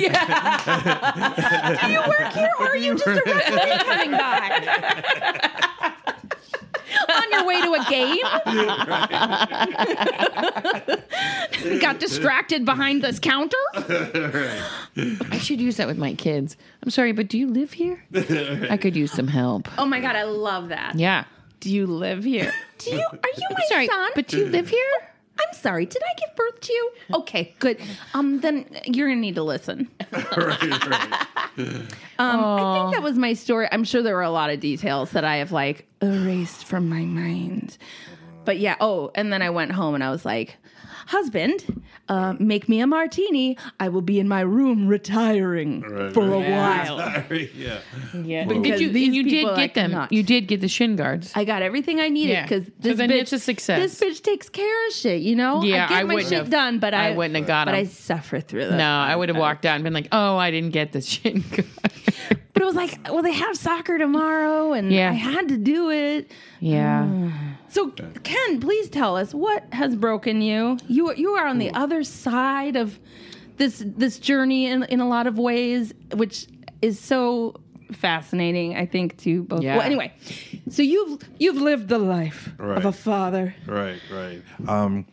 Yeah. 0.00 0.60
Oh. 0.66 1.76
Do 1.86 1.92
you 1.92 2.00
work 2.00 2.32
here, 2.32 2.50
or 2.60 2.66
are 2.68 2.76
you 2.76 2.94
just 2.94 3.06
a 3.06 3.22
referee 3.24 3.78
coming 3.84 4.10
by? 4.12 4.60
On 7.10 7.30
your 7.32 7.44
way 7.46 7.60
to 7.62 7.72
a 7.74 7.84
game? 7.88 8.18
Got 11.80 11.98
distracted 12.00 12.64
behind 12.64 13.02
this 13.02 13.18
counter? 13.18 13.56
I 13.76 15.38
should 15.40 15.60
use 15.60 15.76
that 15.76 15.86
with 15.86 15.98
my 15.98 16.14
kids. 16.14 16.56
I'm 16.82 16.90
sorry, 16.90 17.12
but 17.12 17.28
do 17.28 17.38
you 17.38 17.48
live 17.48 17.72
here? 17.72 18.02
I 18.70 18.76
could 18.76 18.94
use 18.96 19.12
some 19.12 19.28
help. 19.28 19.68
Oh 19.78 19.86
my 19.86 20.00
god, 20.00 20.16
I 20.16 20.24
love 20.24 20.68
that. 20.68 20.94
Yeah. 20.96 21.24
Do 21.60 21.74
you 21.74 21.86
live 21.86 22.24
here? 22.24 22.52
Do 22.78 22.90
you? 22.90 22.98
Are 23.00 23.28
you 23.36 23.46
my 23.50 23.64
Sorry, 23.68 23.86
son? 23.86 24.10
but 24.14 24.28
do 24.28 24.38
you 24.38 24.46
live 24.46 24.68
here? 24.68 24.90
I'm 25.40 25.52
sorry. 25.54 25.86
Did 25.86 26.02
I 26.02 26.14
give 26.18 26.36
birth 26.36 26.60
to 26.60 26.72
you? 26.72 26.92
Okay, 27.14 27.54
good. 27.58 27.80
Um, 28.14 28.40
then 28.40 28.66
you're 28.84 29.08
gonna 29.08 29.20
need 29.20 29.34
to 29.36 29.42
listen. 29.42 29.88
Um, 32.20 32.40
I 32.40 32.80
think 32.80 32.94
that 32.94 33.02
was 33.02 33.16
my 33.18 33.32
story. 33.32 33.68
I'm 33.72 33.82
sure 33.84 34.00
there 34.02 34.14
were 34.14 34.22
a 34.22 34.30
lot 34.30 34.50
of 34.50 34.60
details 34.60 35.10
that 35.12 35.24
I 35.24 35.36
have 35.36 35.50
like 35.52 35.86
erased 36.00 36.64
from 36.66 36.88
my 36.88 37.00
mind. 37.02 37.76
But 38.44 38.58
yeah. 38.58 38.76
Oh, 38.80 39.10
and 39.14 39.32
then 39.32 39.42
I 39.42 39.50
went 39.50 39.72
home 39.72 39.94
and 39.96 40.02
I 40.04 40.10
was 40.10 40.24
like, 40.24 40.56
"Husband, 41.08 41.82
uh, 42.08 42.34
make 42.38 42.68
me 42.68 42.80
a 42.80 42.86
martini. 42.86 43.56
I 43.80 43.88
will 43.88 44.02
be 44.02 44.18
in 44.20 44.28
my 44.28 44.40
room 44.42 44.86
retiring 44.88 45.82
for 46.12 46.24
a 46.32 46.38
while." 46.38 46.98
yeah. 47.54 47.78
Yeah. 48.14 48.44
But 48.46 48.62
Did 48.62 48.80
you? 48.80 48.90
these 48.90 49.06
And 49.08 49.16
you 49.16 49.22
did 49.24 49.30
people 49.30 49.50
I 49.52 49.56
get 49.66 49.74
them. 49.74 49.90
cannot. 49.90 50.12
You 50.12 50.22
did 50.22 50.46
get 50.48 50.60
the 50.60 50.68
shin 50.68 50.96
guards. 50.96 51.32
I 51.34 51.44
got 51.44 51.62
everything 51.62 51.98
I 52.00 52.08
needed 52.08 52.32
Yeah. 52.32 52.42
because 52.42 52.66
So 52.66 52.72
this 52.80 52.96
then 52.98 53.10
bitch, 53.10 53.20
it's 53.22 53.32
a 53.32 53.38
success. 53.38 53.80
This 53.98 54.00
bitch 54.00 54.22
takes 54.22 54.48
care 54.48 54.86
of 54.88 54.92
shit, 54.92 55.22
you 55.22 55.34
know. 55.36 55.62
Yeah, 55.62 55.86
I 55.86 55.88
get 55.88 55.98
I 55.98 56.02
my 56.04 56.20
shit 56.22 56.32
have- 56.32 56.50
done, 56.50 56.78
but 56.78 56.94
I, 56.94 57.08
I 57.08 57.16
wouldn't 57.16 57.36
have 57.36 57.46
got 57.46 57.66
But 57.66 57.74
I 57.74 57.80
'em. 57.80 57.86
suffer 57.86 58.40
through 58.40 58.66
that. 58.66 58.76
No, 58.76 58.84
I 59.10 59.16
would 59.16 59.28
have 59.28 59.38
walked 59.38 59.64
out 59.66 59.74
and 59.76 59.84
been 59.84 59.94
like, 59.94 60.08
"Oh, 60.12 60.36
I 60.36 60.50
didn't 60.50 60.70
get 60.72 60.92
the 60.92 61.00
shin 61.00 61.42
guard." 61.50 61.66
But 62.54 62.62
it 62.64 62.66
was 62.66 62.74
like, 62.74 62.98
well, 63.08 63.22
they 63.22 63.30
have 63.34 63.56
soccer 63.56 63.98
tomorrow, 63.98 64.72
and 64.72 64.90
Yeah. 64.90 65.10
I 65.10 65.12
had 65.12 65.46
to 65.48 65.56
do 65.56 65.90
it. 65.90 66.28
Yeah. 66.60 67.30
So, 67.70 67.90
Ken, 67.90 68.60
please 68.60 68.88
tell 68.88 69.14
us 69.14 69.34
what 69.34 69.62
has 69.72 69.94
broken 69.94 70.40
you. 70.40 70.78
You 70.86 71.10
are, 71.10 71.14
you 71.14 71.32
are 71.32 71.46
on 71.46 71.58
the 71.58 71.70
other 71.74 72.02
side 72.02 72.76
of 72.76 72.98
this 73.58 73.84
this 73.84 74.18
journey 74.18 74.66
in 74.66 74.84
in 74.84 75.00
a 75.00 75.06
lot 75.06 75.26
of 75.26 75.38
ways, 75.38 75.92
which 76.14 76.46
is 76.80 76.98
so 76.98 77.60
fascinating. 77.92 78.76
I 78.76 78.86
think 78.86 79.18
to 79.18 79.42
both. 79.42 79.62
Yeah. 79.62 79.76
Well, 79.76 79.84
anyway, 79.84 80.14
so 80.70 80.82
you've 80.82 81.20
you've 81.38 81.60
lived 81.60 81.88
the 81.88 81.98
life 81.98 82.48
of 82.58 82.86
a 82.86 82.92
father. 82.92 83.54
Right, 83.66 84.00
right. 84.10 84.42
Um, 84.66 85.06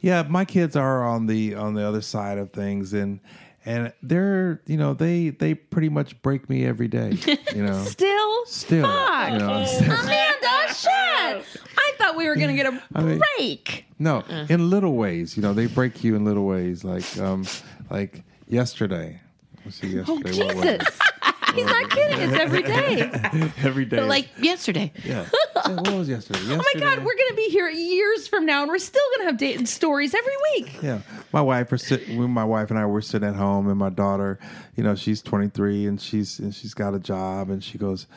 yeah, 0.00 0.22
my 0.28 0.44
kids 0.44 0.76
are 0.76 1.04
on 1.06 1.26
the 1.26 1.54
on 1.54 1.72
the 1.74 1.86
other 1.88 2.02
side 2.02 2.36
of 2.36 2.52
things, 2.52 2.92
and 2.92 3.20
and 3.64 3.92
they're 4.02 4.60
you 4.66 4.76
know 4.76 4.94
they 4.94 5.30
they 5.30 5.54
pretty 5.54 5.88
much 5.88 6.20
break 6.22 6.48
me 6.50 6.64
every 6.66 6.88
day. 6.88 7.18
You 7.54 7.64
know, 7.64 7.82
Still, 7.86 8.46
still. 8.46 8.84
fuck. 8.84 9.32
You 9.32 9.38
know, 9.38 9.52
Amanda, 9.52 10.74
shit! 10.74 11.44
I 11.76 11.92
thought 11.98 12.16
we 12.16 12.26
were 12.28 12.36
gonna 12.36 12.54
get 12.54 12.66
a 12.66 12.82
I 12.94 13.02
mean- 13.02 13.20
break. 13.36 13.84
no, 13.98 14.20
in 14.48 14.68
little 14.70 14.94
ways. 14.94 15.36
You 15.36 15.42
know, 15.42 15.52
they 15.54 15.66
break 15.66 16.02
you 16.04 16.16
in 16.16 16.24
little 16.24 16.46
ways. 16.46 16.84
Like 16.84 17.18
um, 17.18 17.44
like 17.90 18.22
yesterday. 18.48 19.20
Let's 19.64 19.76
see, 19.76 20.00
Oh 20.00 20.16
yesterday. 20.18 20.44
what 20.46 20.56
was 20.56 20.64
it? 20.64 20.80
Jesus! 20.80 20.98
He's 21.54 21.66
not 21.66 21.90
kidding. 21.90 22.18
It's 22.20 22.38
every 22.40 22.62
day. 22.62 23.10
Every 23.62 23.84
day. 23.84 24.00
Like 24.02 24.28
yesterday. 24.38 24.92
yeah. 25.04 25.26
Yeah, 25.64 25.76
What 25.76 25.92
was 25.92 26.08
yesterday? 26.08 26.40
Oh 26.48 26.56
my 26.56 26.80
God, 26.80 27.04
we're 27.04 27.14
gonna 27.16 27.36
be 27.36 27.48
here 27.48 27.68
years 27.68 28.26
from 28.26 28.44
now, 28.46 28.62
and 28.62 28.68
we're 28.68 28.78
still 28.78 29.02
gonna 29.14 29.30
have 29.30 29.36
dating 29.38 29.66
stories 29.66 30.12
every 30.12 30.32
week. 30.54 30.82
Yeah, 30.82 31.02
my 31.32 31.40
wife 31.40 31.70
was 31.70 31.82
sit, 31.84 32.08
my 32.08 32.44
wife 32.44 32.70
and 32.70 32.78
I 32.80 32.86
were 32.86 33.00
sitting 33.00 33.28
at 33.28 33.36
home, 33.36 33.68
and 33.68 33.78
my 33.78 33.88
daughter, 33.90 34.40
you 34.74 34.82
know, 34.82 34.96
she's 34.96 35.22
23 35.22 35.86
and 35.86 36.00
she's 36.00 36.40
and 36.40 36.52
she's 36.52 36.74
got 36.74 36.94
a 36.94 36.98
job, 36.98 37.48
and 37.48 37.62
she 37.62 37.78
goes, 37.78 38.08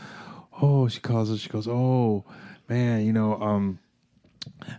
oh, 0.60 0.88
she 0.88 1.00
calls 1.02 1.30
us, 1.30 1.40
she 1.40 1.50
goes, 1.50 1.68
oh, 1.68 2.26
man, 2.68 3.06
you 3.06 3.14
know, 3.14 3.40
um, 3.40 3.78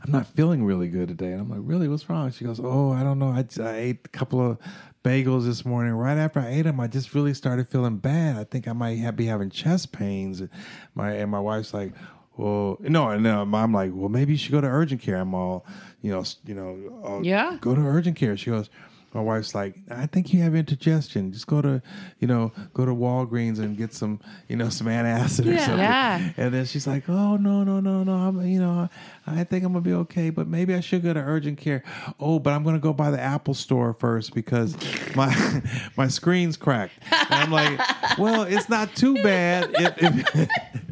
I'm 0.03 0.11
not 0.11 0.27
feeling 0.27 0.65
really 0.65 0.89
good 0.89 1.07
today, 1.07 1.31
and 1.33 1.41
I'm 1.43 1.49
like, 1.49 1.61
really, 1.63 1.87
what's 1.87 2.09
wrong? 2.11 2.33
She 2.33 2.45
goes, 2.45 2.59
oh, 2.61 2.91
I 2.91 3.05
don't 3.05 3.21
know, 3.21 3.29
I, 3.29 3.45
I 3.63 3.77
ate 3.77 4.01
a 4.05 4.09
couple 4.09 4.45
of 4.45 4.59
bagels 5.07 5.45
this 5.45 5.65
morning. 5.65 5.93
Right 5.93 6.19
after 6.19 6.41
I 6.41 6.49
ate 6.49 6.63
them, 6.63 6.81
I 6.81 6.89
just 6.89 7.15
really 7.15 7.33
started 7.33 7.69
feeling 7.69 7.99
bad. 7.99 8.37
I 8.37 8.45
think 8.45 8.67
I 8.67 8.73
might 8.73 8.99
have, 8.99 9.15
be 9.17 9.27
having 9.27 9.51
chest 9.51 9.93
pains. 9.93 10.43
My 10.95 11.13
and 11.13 11.31
my 11.31 11.41
wife's 11.41 11.73
like. 11.73 11.93
Well, 12.39 12.77
no, 12.81 13.09
and 13.09 13.27
uh, 13.27 13.47
I'm 13.55 13.73
like, 13.73 13.93
well, 13.95 14.11
maybe 14.11 14.33
you 14.33 14.39
should 14.39 14.53
go 14.53 14.61
to 14.61 14.67
urgent 14.67 15.01
care. 15.01 15.17
I'm 15.17 15.33
all, 15.35 15.65
you 16.03 16.11
know, 16.13 16.23
you 16.45 16.55
know, 16.55 17.01
all, 17.03 17.25
Yeah. 17.25 17.57
go 17.63 17.75
to 17.75 17.81
urgent 17.81 18.19
care. 18.19 18.37
She 18.37 18.51
goes, 18.51 18.69
my 19.15 19.21
wife's 19.23 19.55
like, 19.55 19.77
I 19.91 20.05
think 20.07 20.35
you 20.35 20.43
have 20.43 20.55
indigestion. 20.55 21.33
Just 21.33 21.47
go 21.47 21.63
to, 21.63 21.81
you 22.19 22.29
know, 22.29 22.53
go 22.75 22.85
to 22.85 22.93
Walgreens 22.93 23.59
and 23.61 23.75
get 23.77 23.95
some, 23.95 24.21
you 24.49 24.57
know, 24.57 24.69
some 24.69 24.89
antacid 24.89 25.47
or 25.47 25.53
Yeah. 25.53 25.59
something. 25.67 25.79
Yeah. 25.79 26.31
And 26.37 26.53
then 26.55 26.67
she's 26.67 26.87
like, 26.87 27.09
oh 27.09 27.37
no, 27.37 27.65
no, 27.65 27.81
no, 27.81 28.03
no. 28.03 28.13
I'm, 28.15 28.47
you 28.47 28.61
know, 28.61 28.91
I 29.27 29.45
think 29.45 29.65
I'm 29.65 29.73
gonna 29.73 29.81
be 29.83 29.95
okay, 29.95 30.29
but 30.31 30.47
maybe 30.49 30.75
I 30.75 30.81
should 30.81 31.03
go 31.03 31.15
to 31.15 31.21
urgent 31.21 31.59
care. 31.59 31.83
Oh, 32.21 32.39
but 32.39 32.53
I'm 32.53 32.63
gonna 32.63 32.79
go 32.79 32.93
by 32.93 33.11
the 33.11 33.21
Apple 33.21 33.55
store 33.55 33.95
first 33.95 34.35
because 34.35 34.77
my 35.17 35.35
my 35.97 36.09
screen's 36.09 36.57
cracked. 36.59 36.93
And 37.11 37.27
I'm 37.35 37.51
like, 37.53 37.81
well, 38.19 38.43
it's 38.43 38.69
not 38.69 38.95
too 38.95 39.15
bad 39.23 39.71
if. 39.79 39.95
if 40.37 40.49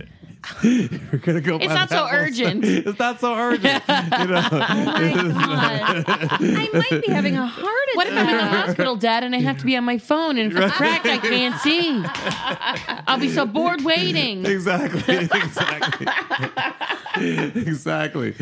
We're 1.13 1.19
gonna 1.19 1.41
go. 1.41 1.57
It's 1.57 1.67
by 1.67 1.75
not 1.75 1.89
the 1.89 1.97
so 1.97 2.07
Apple 2.07 2.09
store. 2.09 2.47
urgent. 2.47 2.65
It's 2.65 2.99
not 2.99 3.21
so 3.21 3.35
urgent. 3.35 3.65
you 3.89 4.27
know, 4.27 4.49
Oh 4.53 4.59
my 4.97 5.95
God. 5.97 6.05
I 6.41 6.69
might 6.91 7.03
be 7.07 7.13
having 7.13 7.37
a 7.37 7.47
heart 7.47 7.67
attack. 7.67 7.97
What 7.97 8.07
if 8.09 8.13
I'm 8.15 8.29
in 8.29 8.37
the 8.37 8.45
hospital, 8.45 8.97
Dad, 8.97 9.25
and 9.25 9.35
I 9.35 9.41
have 9.41 9.59
to 9.59 9.65
be 9.65 9.77
on 9.77 9.85
my 9.85 9.99
phone, 9.99 10.39
and 10.39 10.51
if 10.53 10.59
it's 10.59 10.75
cracked, 10.75 11.07
I 11.07 11.19
can't 11.19 11.61
see. 11.61 12.03
I'll 13.07 13.19
be 13.21 13.31
so 13.31 13.47
bored 13.47 13.83
waiting. 13.85 14.45
Exactly. 14.47 15.03
Exactly. 17.17 17.63
exactly. 17.63 18.35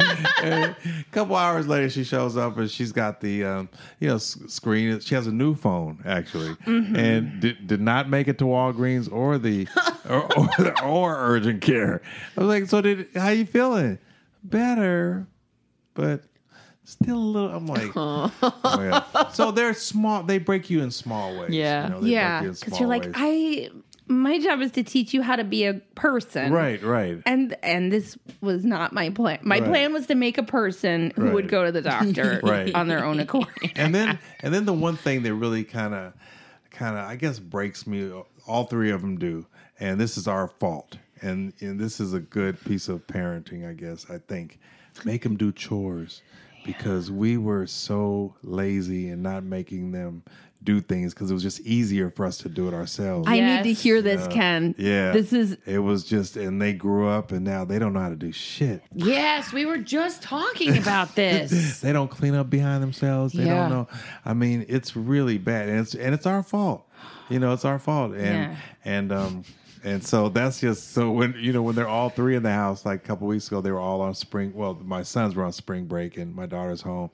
And 0.43 0.75
a 0.85 1.05
couple 1.11 1.37
hours 1.37 1.67
later, 1.69 1.91
she 1.91 2.05
shows 2.05 2.37
up 2.37 2.57
and 2.57 2.71
she's 2.71 2.93
got 2.93 3.21
the, 3.21 3.45
um, 3.45 3.69
you 4.01 4.09
know, 4.09 4.15
s- 4.17 4.39
screen. 4.47 4.99
She 5.01 5.15
has 5.15 5.27
a 5.27 5.33
new 5.33 5.55
phone 5.55 6.01
actually, 6.07 6.57
and 6.67 7.41
did, 7.41 7.67
did 7.67 7.81
not 7.81 8.09
make 8.09 8.29
it 8.29 8.39
to 8.39 8.45
Walgreens 8.45 9.13
or 9.13 9.37
the 9.39 9.67
or, 10.09 10.27
or, 10.39 10.83
or 10.85 11.17
urgent 11.19 11.61
care. 11.63 12.01
I 12.37 12.41
was 12.41 12.49
like, 12.49 12.69
so 12.69 12.81
did 12.81 13.09
how 13.15 13.29
you 13.31 13.47
feeling? 13.47 13.99
Better, 14.45 15.27
but 15.95 16.23
still 16.85 17.17
a 17.17 17.19
little. 17.19 17.51
I'm 17.51 17.67
like, 17.67 17.93
oh, 17.97 18.33
yeah. 18.65 19.29
So 19.31 19.51
they're 19.53 19.75
small. 19.75 20.23
They 20.23 20.39
break 20.39 20.69
you 20.71 20.83
in 20.83 20.91
small 20.91 21.39
ways. 21.39 21.51
Yeah. 21.51 21.85
you 21.85 21.91
know, 21.95 22.01
yeah, 22.03 22.41
because 22.43 22.59
small 22.61 22.81
you're 22.81 22.89
like. 22.89 23.07
I. 23.15 23.71
My 24.09 24.39
job 24.41 24.61
is 24.61 24.73
to 24.73 24.83
teach 24.83 25.15
you 25.15 25.23
how 25.23 25.37
to 25.37 25.45
be 25.45 25.65
a 25.65 25.75
person. 25.95 26.53
right, 26.53 26.83
right. 26.83 27.23
And 27.25 27.57
and 27.63 27.91
this 27.91 28.19
was 28.43 28.63
not 28.65 28.93
my 28.93 29.09
plan. 29.11 29.39
My 29.43 29.61
Right. 29.61 29.69
plan 29.69 29.93
was 29.93 30.07
to 30.09 30.17
make 30.17 30.37
a 30.39 30.43
person 30.43 31.13
who 31.17 31.31
would 31.31 31.49
go 31.49 31.65
to 31.65 31.73
the 31.73 31.81
doctor 31.81 32.41
Right. 32.45 32.75
on 32.75 32.89
their 32.89 33.05
own 33.05 33.21
accord. 33.21 33.47
and 33.77 33.95
then 33.95 34.19
and 34.41 34.53
then 34.53 34.67
the 34.67 34.73
one 34.73 34.97
thing 34.97 35.23
that 35.23 35.33
really 35.35 35.63
kind 35.65 35.95
of 35.95 36.13
kind 36.71 36.99
of 36.99 37.05
I 37.09 37.15
guess 37.17 37.39
breaks 37.39 37.87
me 37.87 38.13
all 38.47 38.65
three 38.65 38.91
of 38.91 39.01
them 39.03 39.19
do 39.19 39.47
and 39.79 39.99
this 40.01 40.19
is 40.19 40.27
our 40.29 40.49
fault 40.49 40.99
and 41.23 41.53
and 41.61 41.79
this 41.79 42.01
is 42.01 42.13
a 42.15 42.21
good 42.21 42.63
piece 42.65 42.89
of 42.89 43.07
parenting 43.07 43.69
I 43.69 43.73
guess 43.73 44.07
I 44.11 44.19
think 44.19 44.59
make 45.05 45.23
them 45.23 45.37
do 45.37 45.53
chores 45.53 46.23
because 46.65 47.11
we 47.11 47.37
were 47.39 47.67
so 47.67 48.35
lazy 48.43 49.09
and 49.09 49.23
not 49.23 49.43
making 49.43 49.91
them 49.93 50.23
do 50.65 50.81
things 50.81 51.13
because 51.13 51.29
it 51.29 51.35
was 51.35 51.43
just 51.43 51.59
easier 51.63 52.09
for 52.09 52.25
us 52.25 52.39
to 52.39 52.49
do 52.49 52.69
it 52.69 52.75
ourselves 52.75 53.27
I 53.29 53.41
need 53.41 53.65
to 53.65 53.73
hear 53.73 54.01
this, 54.01 54.29
Ken. 54.29 54.77
yeah 54.79 55.11
This 55.13 55.33
is 55.33 55.57
it 55.67 55.81
was 55.81 56.05
just 56.05 56.37
and 56.37 56.63
they 56.63 56.73
grew 56.73 57.09
up 57.09 57.33
and 57.33 57.45
now 57.45 57.65
they 57.65 57.81
don't 57.81 57.93
know 57.93 57.99
how 58.01 58.11
to 58.11 58.15
do 58.17 58.31
shit 58.31 58.83
Yes, 58.95 59.53
we 59.53 59.67
were 59.67 59.79
just 59.79 60.23
talking 60.23 60.77
about 60.79 61.17
this. 61.17 61.81
they 61.81 61.93
don't 61.93 62.11
clean 62.11 62.35
up 62.37 62.49
behind 62.49 62.81
themselves. 62.83 63.33
They 63.33 63.45
Yeah. 63.47 63.55
don't 63.63 63.71
know. 63.71 63.89
I 64.25 64.35
mean, 64.35 64.65
it's 64.69 64.95
really 64.95 65.39
bad, 65.39 65.69
and 65.69 65.81
it's 65.81 65.95
and 65.95 66.15
it's 66.15 66.27
our 66.27 66.43
fault. 66.45 66.87
You 67.29 67.41
know, 67.41 67.53
it's 67.55 67.65
our 67.65 67.79
fault, 67.81 68.13
and 68.13 68.23
Yeah. 68.23 68.57
and 68.85 69.11
um 69.11 69.45
and 69.85 70.05
so 70.05 70.29
that's 70.29 70.61
just 70.61 70.93
so 70.93 71.11
when 71.11 71.35
you 71.39 71.53
know 71.53 71.63
when 71.63 71.75
they're 71.75 71.89
all 71.89 72.11
three 72.11 72.37
in 72.37 72.43
the 72.43 72.53
house. 72.53 72.85
Like 72.85 73.05
a 73.05 73.07
couple 73.07 73.27
weeks 73.27 73.47
ago, 73.49 73.61
they 73.61 73.71
were 73.71 73.81
all 73.81 74.01
on 74.01 74.15
spring. 74.15 74.53
Well, 74.55 74.75
my 74.83 75.03
sons 75.03 75.35
were 75.35 75.45
on 75.45 75.53
spring 75.53 75.87
break, 75.87 76.17
and 76.17 76.35
my 76.35 76.47
daughter's 76.47 76.83
home. 76.83 77.11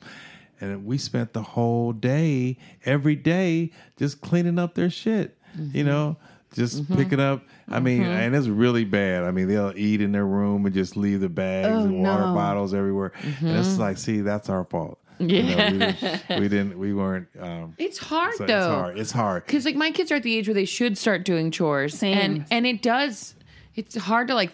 And 0.60 0.84
we 0.84 0.98
spent 0.98 1.32
the 1.34 1.42
whole 1.42 1.92
day, 1.92 2.58
every 2.84 3.14
day, 3.14 3.70
just 3.96 4.20
cleaning 4.20 4.58
up 4.58 4.74
their 4.74 4.90
shit. 4.90 5.38
You 5.56 5.84
mm-hmm. 5.84 5.86
know, 5.86 6.16
just 6.52 6.82
Mm-hmm. 6.82 6.96
pick 6.96 7.12
it 7.12 7.20
up. 7.20 7.42
I 7.68 7.80
mean, 7.80 8.02
mm-hmm. 8.02 8.10
and 8.10 8.34
it's 8.34 8.48
really 8.48 8.84
bad. 8.84 9.24
I 9.24 9.30
mean, 9.30 9.48
they'll 9.48 9.72
eat 9.76 10.00
in 10.00 10.12
their 10.12 10.26
room 10.26 10.66
and 10.66 10.74
just 10.74 10.96
leave 10.96 11.20
the 11.20 11.28
bags 11.28 11.68
Oh, 11.68 11.84
and 11.84 12.02
water 12.02 12.26
no. 12.26 12.34
bottles 12.34 12.74
everywhere. 12.74 13.12
And 13.22 13.56
it's 13.56 13.68
mm-hmm. 13.68 13.80
like, 13.80 13.98
see, 13.98 14.20
that's 14.20 14.48
our 14.48 14.64
fault. 14.64 14.98
You 15.20 15.42
know, 15.42 15.56
we, 15.56 15.78
didn't, 15.78 16.28
we 16.40 16.48
didn't, 16.48 16.78
we 16.78 16.94
weren't. 16.94 17.28
Um, 17.40 17.74
It's 17.78 17.98
hard 17.98 18.34
so 18.36 18.46
though. 18.46 18.56
It's 18.56 18.66
hard. 18.80 18.98
It's 18.98 19.10
hard. 19.12 19.46
because 19.46 19.64
like 19.64 19.76
my 19.76 19.90
kids 19.90 20.10
are 20.12 20.16
at 20.16 20.22
the 20.22 20.36
age 20.36 20.48
where 20.48 20.54
they 20.54 20.64
should 20.64 20.96
start 20.98 21.24
doing 21.24 21.50
chores 21.50 21.98
Same. 21.98 22.16
and 22.18 22.44
and 22.50 22.66
it 22.66 22.82
does 22.82 23.34
it's 23.74 23.96
hard 23.96 24.28
to 24.28 24.34
like 24.34 24.52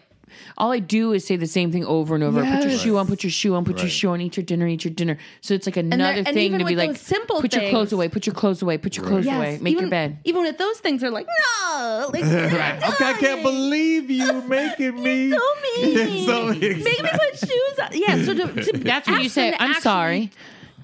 all 0.59 0.73
I 0.73 0.81
do 0.81 1.13
is 1.13 1.25
say 1.25 1.37
the 1.37 1.47
same 1.47 1.71
thing 1.71 1.85
over 1.85 2.17
and 2.17 2.25
over. 2.25 2.41
Put 2.41 2.63
your 2.63 2.71
Yes. 2.71 2.81
shoe 2.83 2.99
on, 2.99 3.07
put 3.07 3.23
your 3.23 3.31
shoe 3.31 3.55
on, 3.55 3.65
put 3.65 3.79
your 3.79 3.89
shoe 3.89 4.11
on, 4.11 4.21
eat 4.21 4.37
your 4.37 4.43
dinner, 4.45 4.67
eat 4.67 4.85
your 4.85 4.93
dinner. 4.93 5.17
So 5.41 5.55
it's 5.55 5.65
like 5.65 5.77
another 5.77 6.03
there- 6.03 6.25
and 6.27 6.35
thing 6.35 6.47
even 6.47 6.59
to 6.59 6.65
be 6.65 6.75
like 6.75 6.97
simple 6.97 7.41
put 7.41 7.55
your 7.55 7.71
clothes 7.71 7.93
away, 7.93 8.09
put 8.09 8.27
your 8.27 8.35
clothes 8.35 8.61
away, 8.61 8.77
put 8.77 8.97
your 8.97 9.07
clothes 9.07 9.27
away, 9.27 9.59
make 9.63 9.73
even, 9.73 9.85
your 9.85 9.91
bed. 9.91 10.19
Even 10.25 10.43
with 10.43 10.59
those 10.59 10.79
things, 10.79 11.03
they're 11.03 11.11
like, 11.13 11.29
no, 11.69 12.11
like, 12.13 12.25
Right. 12.25 12.83
Okay, 12.83 13.05
I 13.05 13.13
can't 13.21 13.43
believe 13.45 14.11
you 14.11 14.43
making 14.49 15.01
me 15.01 15.31
so 15.31 15.39
mean. 15.79 16.27
so 16.27 16.47
Make 16.49 16.85
me 16.85 17.11
put 17.13 17.39
shoes 17.39 17.79
on. 17.81 17.89
Yeah, 17.93 18.25
so 18.25 18.35
to, 18.35 18.65
to 18.73 18.79
That's 18.79 19.09
what 19.09 19.23
you 19.23 19.29
say. 19.29 19.53
I'm 19.53 19.71
actually- 19.71 19.81
sorry. 19.83 20.31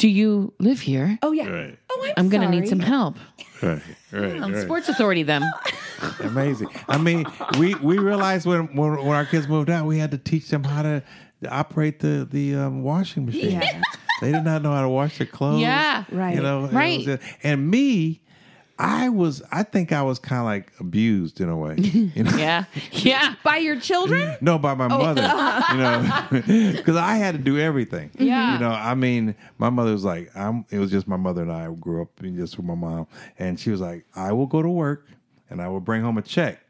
Do 0.00 0.08
you 0.08 0.54
live 0.58 0.80
here? 0.80 1.18
Oh 1.20 1.32
yeah. 1.32 1.46
Right. 1.46 1.78
Oh, 1.90 2.04
I'm, 2.06 2.14
I'm 2.16 2.28
gonna 2.30 2.48
need 2.48 2.66
some 2.66 2.80
help. 2.80 3.16
Right. 3.62 3.82
Right. 4.10 4.40
Um, 4.40 4.54
right. 4.54 4.62
Sports 4.62 4.88
Authority 4.88 5.22
them. 5.22 5.42
Amazing. 6.20 6.68
I 6.88 6.96
mean, 6.96 7.26
we 7.58 7.74
we 7.74 7.98
realized 7.98 8.46
when, 8.46 8.74
when 8.74 8.96
when 8.96 9.14
our 9.14 9.26
kids 9.26 9.46
moved 9.46 9.68
out, 9.68 9.84
we 9.84 9.98
had 9.98 10.10
to 10.12 10.16
teach 10.18 10.48
them 10.48 10.64
how 10.64 10.80
to, 10.82 11.02
operate 11.50 12.00
the 12.00 12.26
the 12.30 12.54
um, 12.54 12.82
washing 12.82 13.26
machine. 13.26 13.60
Yeah. 13.60 13.82
They 14.22 14.32
did 14.32 14.42
not 14.42 14.62
know 14.62 14.72
how 14.72 14.80
to 14.80 14.88
wash 14.88 15.18
their 15.18 15.26
clothes. 15.26 15.60
Yeah. 15.60 16.04
Right. 16.10 16.34
You 16.34 16.40
know. 16.42 16.66
Right. 16.68 17.06
was- 17.06 17.18
and 17.42 17.70
me, 17.70 18.22
I 18.80 19.10
was. 19.10 19.42
I 19.52 19.62
think 19.62 19.92
I 19.92 20.02
was 20.02 20.18
kind 20.18 20.40
of 20.40 20.46
like 20.46 20.72
abused 20.80 21.40
in 21.40 21.48
a 21.48 21.56
way. 21.56 21.76
You 22.10 22.24
know. 22.24 22.36
Yeah. 22.36 22.64
Yeah. 22.92 23.34
By 23.44 23.58
your 23.58 23.78
children? 23.78 24.36
No, 24.40 24.58
by 24.58 24.74
my 24.74 24.86
oh. 24.86 24.98
mother, 24.98 25.22
you 25.72 25.76
know, 25.76 26.72
because 26.76 26.96
I 26.96 27.16
had 27.16 27.34
to 27.34 27.40
do 27.40 27.58
everything. 27.58 28.08
Mm-hmm. 28.10 28.24
Yeah. 28.24 28.54
you 28.54 28.58
know. 28.60 28.70
I 28.70 28.94
mean, 28.94 29.34
my 29.58 29.68
mother 29.70 29.92
was 29.92 30.04
like, 30.04 30.30
"I'm." 30.34 30.64
It 30.70 30.78
was 30.78 30.90
just 30.90 31.06
my 31.06 31.16
mother 31.16 31.42
and 31.42 31.52
I 31.52 31.70
grew 31.78 32.02
up 32.02 32.08
in 32.22 32.36
just 32.36 32.56
with 32.56 32.66
my 32.66 32.74
mom, 32.74 33.06
and 33.38 33.60
she 33.60 33.70
was 33.70 33.80
like, 33.80 34.06
"I 34.14 34.32
will 34.32 34.46
go 34.46 34.62
to 34.62 34.68
work, 34.68 35.06
and 35.50 35.60
I 35.60 35.68
will 35.68 35.80
bring 35.80 36.02
home 36.02 36.16
a 36.16 36.22
check, 36.22 36.60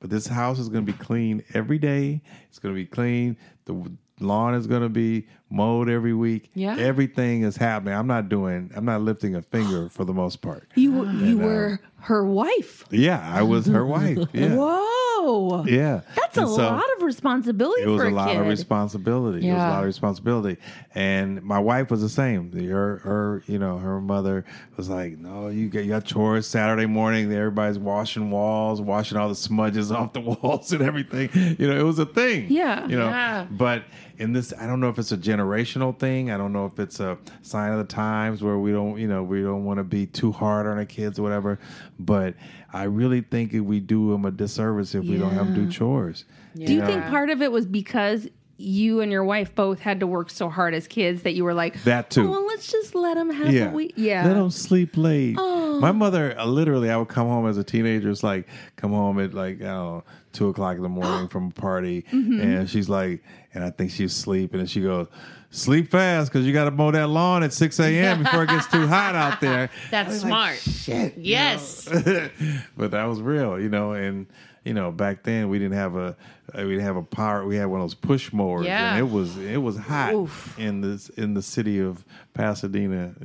but 0.00 0.10
this 0.10 0.26
house 0.26 0.58
is 0.58 0.68
going 0.68 0.86
to 0.86 0.92
be 0.92 0.98
clean 0.98 1.42
every 1.52 1.78
day. 1.78 2.22
It's 2.48 2.58
going 2.58 2.74
to 2.74 2.80
be 2.80 2.86
clean. 2.86 3.36
The 3.64 3.90
lawn 4.20 4.54
is 4.54 4.66
going 4.66 4.82
to 4.82 4.88
be 4.88 5.26
mowed 5.50 5.88
every 5.88 6.14
week. 6.14 6.50
Yeah. 6.54 6.76
everything 6.78 7.42
is 7.42 7.56
happening. 7.56 7.94
I'm 7.94 8.06
not 8.06 8.28
doing. 8.28 8.70
I'm 8.76 8.84
not 8.84 9.00
lifting 9.02 9.34
a 9.34 9.42
finger 9.42 9.88
for 9.88 10.04
the 10.04 10.12
most 10.14 10.42
part. 10.42 10.68
You 10.76 11.08
you 11.10 11.40
uh, 11.42 11.44
were 11.46 11.80
her 12.00 12.24
wife. 12.24 12.84
Yeah, 12.90 13.20
I 13.34 13.42
was 13.42 13.66
her 13.66 13.84
wife. 13.84 14.18
Yeah, 14.32 14.54
Whoa. 14.54 15.64
yeah. 15.66 16.02
That's 16.14 16.36
a 16.36 16.42
so- 16.46 16.56
lot 16.56 16.84
of 16.96 17.02
responsibility 17.02 17.82
it 17.82 17.88
was 17.88 18.00
for 18.02 18.06
a 18.08 18.10
a, 18.10 18.14
lot 18.14 18.28
kid. 18.28 18.40
of 18.40 18.46
responsibility. 18.46 19.48
It 19.48 19.52
was 19.52 19.62
a 19.62 19.66
lot 19.66 19.80
of 19.80 19.86
responsibility. 19.86 20.60
And 20.94 21.42
my 21.42 21.58
wife 21.58 21.90
was 21.90 22.00
the 22.02 22.08
same. 22.08 22.52
Her, 22.52 22.98
her, 22.98 23.42
you 23.46 23.58
know, 23.58 23.78
her 23.78 24.00
mother 24.00 24.44
was 24.76 24.88
like, 24.88 25.18
"No, 25.18 25.48
you 25.48 25.68
get 25.68 25.84
you 25.84 25.90
got 25.90 26.04
chores 26.04 26.46
Saturday 26.46 26.86
morning. 26.86 27.32
Everybody's 27.32 27.78
washing 27.78 28.30
walls, 28.30 28.80
washing 28.80 29.18
all 29.18 29.28
the 29.28 29.34
smudges 29.34 29.90
off 29.96 30.12
the 30.12 30.20
walls 30.20 30.72
and 30.72 30.82
everything. 30.82 31.30
You 31.58 31.68
know, 31.68 31.78
it 31.78 31.82
was 31.84 31.98
a 31.98 32.06
thing. 32.06 32.46
Yeah. 32.50 32.86
you 32.86 32.96
know. 32.96 33.08
Yeah. 33.08 33.46
But 33.50 33.82
in 34.18 34.32
this, 34.32 34.52
I 34.58 34.66
don't 34.66 34.80
know 34.80 34.88
if 34.88 34.98
it's 34.98 35.12
a 35.12 35.16
generational 35.16 35.96
thing. 35.96 36.30
I 36.30 36.36
don't 36.36 36.52
know 36.52 36.66
if 36.66 36.78
it's 36.78 37.00
a 37.00 37.16
sign 37.42 37.72
of 37.72 37.78
the 37.78 37.84
times 37.92 38.42
where 38.42 38.58
we 38.58 38.72
don't, 38.72 38.98
you 38.98 39.06
know, 39.06 39.22
we 39.22 39.42
don't 39.42 39.64
want 39.64 39.78
to 39.78 39.84
be 39.84 40.06
too 40.06 40.32
hard 40.32 40.66
on 40.66 40.76
our 40.76 40.84
kids 40.84 41.18
or 41.18 41.22
whatever. 41.22 41.58
But 41.98 42.34
I 42.72 42.84
really 42.84 43.20
think 43.20 43.54
if 43.54 43.62
we 43.62 43.80
do 43.80 44.10
them 44.10 44.24
a 44.24 44.30
disservice 44.30 44.94
if 44.94 45.04
we 45.04 45.16
don't 45.16 45.32
have 45.32 45.54
them 45.54 45.66
do 45.66 45.70
chores. 45.70 46.24
Do 46.54 46.74
you 46.74 46.84
think 46.84 47.04
part 47.06 47.30
of 47.30 47.42
it 47.42 47.52
was 47.52 47.64
because 47.66 48.28
you 48.60 49.00
and 49.00 49.12
your 49.12 49.22
wife 49.22 49.54
both 49.54 49.78
had 49.78 50.00
to 50.00 50.06
work 50.06 50.30
so 50.30 50.48
hard 50.48 50.74
as 50.74 50.88
kids 50.88 51.22
that 51.22 51.34
you 51.34 51.44
were 51.44 51.54
like 51.54 51.80
That 51.84 52.10
too. 52.10 52.26
Oh, 52.26 52.30
well, 52.30 52.46
let's 52.46 52.66
just 52.66 52.92
let 52.96 53.14
them 53.14 53.30
have 53.30 53.52
yeah. 53.52 53.70
a 53.70 53.72
week. 53.72 53.92
Yeah. 53.96 54.26
Let 54.26 54.34
them 54.34 54.50
sleep 54.50 54.96
late. 54.96 55.36
My 55.36 55.92
mother, 55.92 56.36
uh, 56.36 56.44
literally, 56.44 56.90
I 56.90 56.96
would 56.96 57.08
come 57.08 57.28
home 57.28 57.46
as 57.46 57.56
a 57.56 57.62
teenager. 57.62 58.10
It's 58.10 58.24
like, 58.24 58.48
come 58.74 58.90
home 58.90 59.20
at 59.20 59.32
like, 59.32 59.60
I 59.60 59.66
don't 59.66 59.74
know, 59.74 60.04
two 60.32 60.48
o'clock 60.48 60.76
in 60.76 60.82
the 60.82 60.88
morning 60.88 61.28
from 61.30 61.48
a 61.48 61.60
party. 61.60 62.04
Mm-hmm. 62.10 62.40
And 62.40 62.68
she's 62.68 62.88
like, 62.88 63.22
and 63.58 63.66
I 63.66 63.70
think 63.70 63.90
she's 63.90 64.14
sleeping. 64.14 64.60
And 64.60 64.70
she 64.70 64.80
goes, 64.80 65.08
sleep 65.50 65.90
fast 65.90 66.30
because 66.32 66.46
you 66.46 66.52
got 66.52 66.64
to 66.66 66.70
mow 66.70 66.90
that 66.92 67.08
lawn 67.08 67.42
at 67.42 67.52
6 67.52 67.80
a.m. 67.80 68.22
before 68.22 68.44
it 68.44 68.48
gets 68.50 68.66
too 68.68 68.86
hot 68.96 69.14
out 69.16 69.40
there. 69.40 69.68
That's 69.90 70.20
smart. 70.20 70.58
Shit. 70.58 71.16
you 71.16 71.22
Yes. 71.32 71.90
know? 71.90 72.28
but 72.76 72.92
that 72.92 73.04
was 73.06 73.20
real, 73.20 73.60
you 73.60 73.68
know, 73.68 73.92
and 73.92 74.26
you 74.64 74.74
know, 74.74 74.92
back 74.92 75.22
then 75.22 75.48
we 75.48 75.58
didn't 75.58 75.76
have 75.78 75.96
a 75.96 76.14
uh, 76.54 76.62
we 76.62 76.70
didn't 76.70 76.82
have 76.84 76.96
a 76.96 77.02
power. 77.02 77.46
We 77.46 77.56
had 77.56 77.66
one 77.66 77.80
of 77.80 77.84
those 77.84 77.94
push 77.94 78.32
mowers, 78.32 78.66
Yeah. 78.66 78.90
and 78.90 78.98
it 78.98 79.10
was 79.10 79.36
it 79.38 79.56
was 79.56 79.76
hot 79.78 80.12
Oof. 80.14 80.58
in 80.58 80.80
this 80.82 81.08
in 81.10 81.32
the 81.34 81.40
city 81.42 81.78
of 81.80 82.04
Pasadena. 82.34 83.14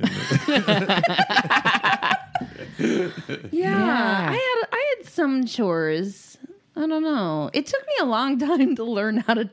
Yeah, 2.78 3.08
Yeah. 3.52 4.26
I 4.30 4.32
had 4.32 4.68
I 4.72 4.94
had 4.98 5.06
some 5.08 5.44
chores. 5.46 6.36
I 6.76 6.86
don't 6.86 7.02
know. 7.02 7.50
It 7.52 7.66
took 7.66 7.80
me 7.86 7.92
a 8.00 8.04
long 8.04 8.38
time 8.38 8.74
to 8.76 8.84
learn 8.84 9.18
how 9.18 9.34
to 9.34 9.48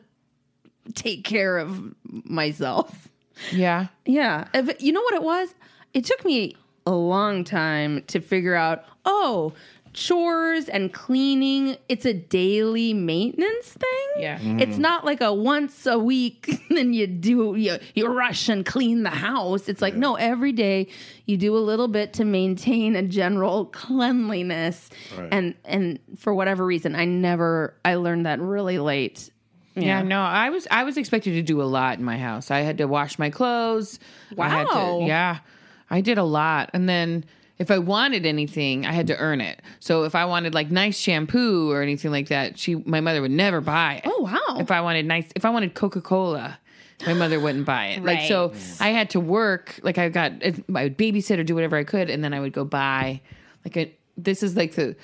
take 0.93 1.23
care 1.23 1.57
of 1.57 1.93
myself. 2.07 3.09
Yeah. 3.51 3.87
Yeah, 4.05 4.47
if, 4.53 4.81
you 4.81 4.91
know 4.91 5.01
what 5.01 5.15
it 5.15 5.23
was? 5.23 5.53
It 5.93 6.05
took 6.05 6.23
me 6.23 6.55
a 6.85 6.91
long 6.91 7.43
time 7.43 8.03
to 8.07 8.21
figure 8.21 8.55
out. 8.55 8.85
Oh, 9.03 9.53
chores 9.93 10.69
and 10.69 10.93
cleaning. 10.93 11.77
It's 11.89 12.05
a 12.05 12.13
daily 12.13 12.93
maintenance 12.93 13.67
thing. 13.67 14.21
Yeah. 14.21 14.39
It's 14.41 14.77
mm. 14.77 14.79
not 14.79 15.05
like 15.05 15.21
a 15.21 15.33
once 15.33 15.85
a 15.85 15.99
week, 15.99 16.49
then 16.69 16.93
you 16.93 17.07
do 17.07 17.55
you, 17.55 17.77
you 17.95 18.07
rush 18.07 18.49
and 18.49 18.65
clean 18.65 19.03
the 19.03 19.09
house. 19.09 19.69
It's 19.69 19.81
like 19.81 19.95
no, 19.95 20.15
every 20.15 20.51
day 20.51 20.87
you 21.25 21.37
do 21.37 21.55
a 21.57 21.59
little 21.59 21.87
bit 21.87 22.13
to 22.13 22.25
maintain 22.25 22.95
a 22.95 23.03
general 23.03 23.65
cleanliness. 23.65 24.89
Right. 25.17 25.29
And 25.31 25.55
and 25.65 25.99
for 26.17 26.33
whatever 26.33 26.65
reason, 26.65 26.95
I 26.95 27.05
never 27.05 27.75
I 27.83 27.95
learned 27.95 28.25
that 28.25 28.39
really 28.39 28.77
late. 28.77 29.30
Yeah, 29.75 30.01
no, 30.01 30.19
I 30.21 30.49
was 30.49 30.67
I 30.69 30.83
was 30.83 30.97
expected 30.97 31.31
to 31.33 31.41
do 31.41 31.61
a 31.61 31.63
lot 31.63 31.97
in 31.97 32.03
my 32.03 32.17
house. 32.17 32.51
I 32.51 32.59
had 32.59 32.77
to 32.79 32.85
wash 32.87 33.17
my 33.17 33.29
clothes. 33.29 33.99
I 34.37 34.49
had 34.49 34.67
to- 34.67 34.73
Wow. 34.75 35.05
yeah, 35.07 35.39
I 35.89 36.01
did 36.01 36.17
a 36.17 36.23
lot, 36.23 36.69
and 36.73 36.89
then 36.89 37.23
if 37.57 37.69
I 37.71 37.77
wanted 37.77 38.25
anything, 38.25 38.85
I 38.85 38.91
had 38.91 39.07
to 39.07 39.17
earn 39.17 39.39
it. 39.39 39.61
So 39.79 40.03
if 40.03 40.15
I 40.15 40.25
wanted 40.25 40.53
like 40.53 40.71
nice 40.71 40.97
shampoo 40.97 41.71
or 41.71 41.81
anything 41.81 42.11
like 42.11 42.27
that, 42.29 42.57
she 42.59 42.75
my 42.75 42.99
mother 43.01 43.21
would 43.21 43.31
never 43.31 43.61
buy 43.61 44.01
it. 44.03 44.03
Oh 44.05 44.21
wow. 44.23 44.59
If 44.59 44.71
I 44.71 44.81
wanted 44.81 45.05
nice, 45.05 45.29
if 45.35 45.45
I 45.45 45.49
wanted 45.51 45.73
Coca 45.73 46.01
Cola, 46.01 46.59
my 47.05 47.13
mother 47.13 47.39
wouldn't 47.39 47.65
buy 47.65 47.87
it. 47.89 48.03
Like 48.03 48.27
so, 48.27 48.53
I 48.79 48.89
had 48.89 49.11
to 49.11 49.19
work. 49.19 49.79
Like 49.83 49.97
I 49.97 50.09
got, 50.09 50.31
I 50.43 50.53
would 50.83 50.97
babysit 50.97 51.37
or 51.39 51.43
do 51.43 51.55
whatever 51.55 51.77
I 51.77 51.83
could, 51.83 52.09
and 52.09 52.23
then 52.23 52.33
I 52.33 52.39
would 52.39 52.51
go 52.53 52.65
buy. 52.65 53.21
Like 53.63 53.77
a, 53.77 53.95
this 54.17 54.43
is 54.43 54.57
like 54.57 54.73
the. 54.75 54.95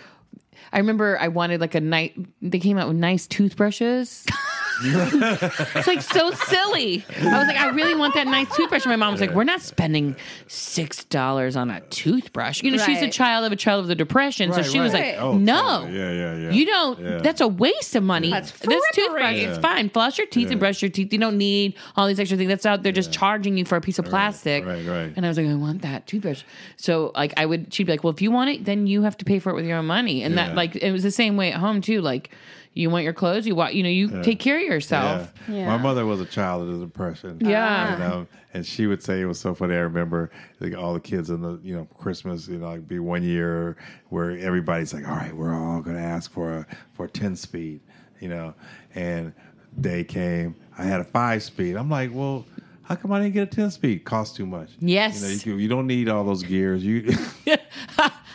I 0.74 0.80
remember 0.80 1.18
I 1.22 1.28
wanted 1.30 1.62
like 1.62 1.76
a 1.76 1.80
night. 1.80 2.16
They 2.42 2.60
came 2.60 2.78
out 2.78 2.88
with 2.88 2.98
nice 2.98 3.28
toothbrushes. 3.28 4.26
it's 4.84 5.88
like 5.88 6.02
so 6.02 6.32
silly. 6.32 7.04
I 7.20 7.24
was 7.38 7.48
like, 7.48 7.58
I 7.58 7.70
really 7.70 7.96
want 7.96 8.14
that 8.16 8.28
nice 8.28 8.54
toothbrush. 8.56 8.84
And 8.86 8.92
my 8.92 8.96
mom 8.96 9.12
was 9.14 9.22
like, 9.22 9.32
We're 9.32 9.44
not 9.44 9.62
spending 9.62 10.16
six 10.48 11.04
dollars 11.06 11.56
on 11.56 11.70
a 11.70 11.82
toothbrush. 11.82 12.62
You 12.64 12.72
know, 12.72 12.78
she's 12.84 13.02
a 13.02 13.10
child 13.10 13.46
of 13.46 13.52
a 13.52 13.56
child 13.56 13.82
of 13.82 13.88
the 13.88 13.96
depression, 13.96 14.52
so 14.52 14.58
Right, 14.62 14.66
she 14.72 14.80
was 14.80 14.94
like, 14.94 15.16
Oh, 15.18 15.38
No, 15.38 15.82
totally. 15.82 15.98
Yeah, 16.00 16.12
yeah, 16.12 16.36
yeah. 16.36 16.50
You 16.52 16.66
don't. 16.66 17.00
Yeah. 17.00 17.18
That's 17.20 17.42
a 17.42 17.48
waste 17.48 17.96
of 17.96 18.04
money. 18.04 18.30
That's 18.30 18.52
this 18.52 18.84
toothbrush, 18.94 19.36
frippery. 19.36 19.48
it's 19.48 19.58
fine. 19.60 19.90
Floss 19.90 20.18
your 20.18 20.28
teeth 20.28 20.52
and 20.52 20.60
brush 20.60 20.82
your 20.82 20.90
teeth. 20.90 21.12
You 21.12 21.20
don't 21.20 21.38
need 21.38 21.76
all 21.96 22.08
these 22.08 22.20
extra 22.20 22.38
things. 22.38 22.50
That's 22.50 22.66
out 22.66 22.84
there 22.84 22.92
just 22.92 23.12
charging 23.12 23.58
you 23.58 23.66
for 23.66 23.76
a 23.76 23.82
piece 23.82 24.00
of 24.00 24.06
plastic. 24.06 24.66
right, 24.66 24.86
right. 24.86 25.14
And 25.16 25.26
I 25.26 25.30
was 25.30 25.38
like, 25.38 25.48
I 25.48 25.56
want 25.56 25.82
that 25.82 26.08
toothbrush. 26.08 26.44
So 26.78 27.12
like, 27.16 27.34
I 27.38 27.46
would. 27.46 27.74
She'd 27.74 27.86
be 27.86 27.94
like, 27.94 28.04
Well, 28.04 28.14
if 28.14 28.22
you 28.22 28.32
want 28.32 28.50
it, 28.52 28.66
then 28.66 28.88
you 28.88 29.02
have 29.04 29.18
to 29.18 29.26
pay 29.26 29.40
for 29.40 29.50
it 29.52 29.56
with 29.56 29.66
your 29.66 29.78
own 29.78 29.86
money. 29.88 30.24
And 30.24 30.36
Yeah. 30.36 30.48
that 30.48 30.56
like 30.56 30.76
it 30.76 30.92
was 30.92 31.04
the 31.04 31.12
same 31.12 31.38
way 31.38 31.52
at 31.52 31.60
home 31.60 31.82
too. 31.82 32.02
Like. 32.02 32.30
You 32.78 32.90
want 32.90 33.04
your 33.04 33.14
clothes? 33.14 33.48
You 33.48 33.56
want, 33.56 33.74
you 33.74 33.84
know, 33.84 33.90
you 33.90 34.22
take 34.22 34.40
care 34.40 34.58
of 34.58 34.64
yourself. 34.64 35.34
Yeah. 35.48 35.56
Yeah. 35.56 35.66
My 35.68 35.78
mother 35.78 36.06
was 36.06 36.22
a 36.22 36.26
child 36.26 36.68
of 36.68 36.80
the 36.80 36.86
depression. 36.86 37.40
Yeah. 37.42 37.98
You 37.98 38.04
ah. 38.04 38.08
know, 38.08 38.28
and 38.54 38.66
she 38.66 38.86
would 38.88 39.02
say 39.02 39.22
it 39.22 39.26
was 39.26 39.40
so 39.40 39.56
funny. 39.56 39.74
I 39.74 39.80
remember 39.80 40.30
like, 40.60 40.76
all 40.76 40.94
the 40.94 41.00
kids 41.00 41.30
in 41.30 41.42
the 41.42 41.60
you 41.64 41.76
know 41.76 41.86
Christmas, 41.98 42.48
you 42.48 42.60
know, 42.60 42.68
like 42.68 42.88
be 42.88 43.00
one 43.00 43.24
year 43.24 43.78
where 44.10 44.38
everybody's 44.38 44.94
like, 44.94 45.08
all 45.08 45.16
right, 45.16 45.36
we're 45.36 45.54
all 45.54 45.82
going 45.82 45.96
to 45.96 46.02
ask 46.02 46.32
for 46.32 46.54
a 46.54 46.68
for 46.94 47.06
a 47.06 47.10
ten 47.10 47.36
speed, 47.36 47.82
you 48.20 48.30
know, 48.30 48.54
and 48.96 49.34
day 49.82 50.04
came, 50.04 50.56
I 50.78 50.84
had 50.84 51.00
a 51.00 51.06
five 51.06 51.44
speed. 51.44 51.76
I'm 51.76 51.90
like, 51.90 52.12
well. 52.14 52.46
How 52.84 52.96
come 52.96 53.12
I 53.12 53.20
didn't 53.20 53.34
get 53.34 53.44
a 53.44 53.54
ten 53.54 53.70
speed? 53.70 54.06
Cost 54.06 54.38
too 54.38 54.46
much. 54.46 54.70
Yes. 54.80 55.20
you, 55.20 55.28
know, 55.28 55.34
you, 55.34 55.40
can- 55.42 55.60
you 55.60 55.68
don't 55.68 55.88
need 55.88 56.08
all 56.08 56.24
those 56.24 56.42
gears. 56.42 56.86
You 56.86 57.14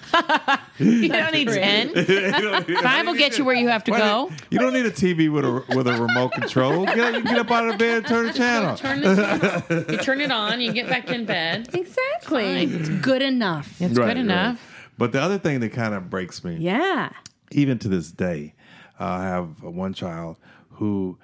You 0.79 1.09
don't 1.09 1.33
need 1.33 1.49
ten. 1.49 1.95
Five 2.83 3.07
will 3.07 3.15
get 3.15 3.39
you 3.39 3.45
where 3.45 3.55
you 3.55 3.69
have 3.69 3.85
to 3.85 3.91
go. 3.93 4.31
You 4.51 4.59
don't 4.59 4.73
need 4.73 4.87
a 4.87 4.91
TV 4.91 5.31
with 5.31 5.45
a 5.45 5.77
with 5.77 5.87
a 5.87 5.93
remote 5.93 6.33
control. 6.33 6.85
Get, 6.87 7.15
you 7.15 7.23
get 7.23 7.39
up 7.39 7.51
out 7.51 7.69
of 7.69 7.79
bed 7.79 8.07
turn 8.07 8.27
the 8.27 8.33
channel. 8.33 8.77
Turn 8.77 9.01
the, 9.01 9.87
you 9.91 9.97
turn 9.99 10.21
it 10.21 10.31
on. 10.31 10.61
You 10.61 10.73
get 10.73 10.89
back 10.89 11.09
in 11.11 11.25
bed. 11.25 11.69
exactly. 11.75 12.65
It's 12.65 12.89
good 12.89 13.23
enough. 13.23 13.81
It's 13.81 13.99
Right, 13.99 14.09
good 14.09 14.17
enough. 14.19 14.57
right. 14.57 14.89
But 14.99 15.13
the 15.13 15.21
other 15.21 15.39
thing 15.39 15.61
that 15.61 15.71
kind 15.73 15.95
of 15.95 16.11
breaks 16.11 16.43
me, 16.45 16.57
Yeah. 16.57 17.11
even 17.51 17.79
to 17.81 17.89
this 17.89 18.11
day, 18.13 18.55
uh, 19.01 19.05
I 19.05 19.23
have 19.25 19.63
one 19.63 19.95
child 19.95 20.37
who 20.71 21.19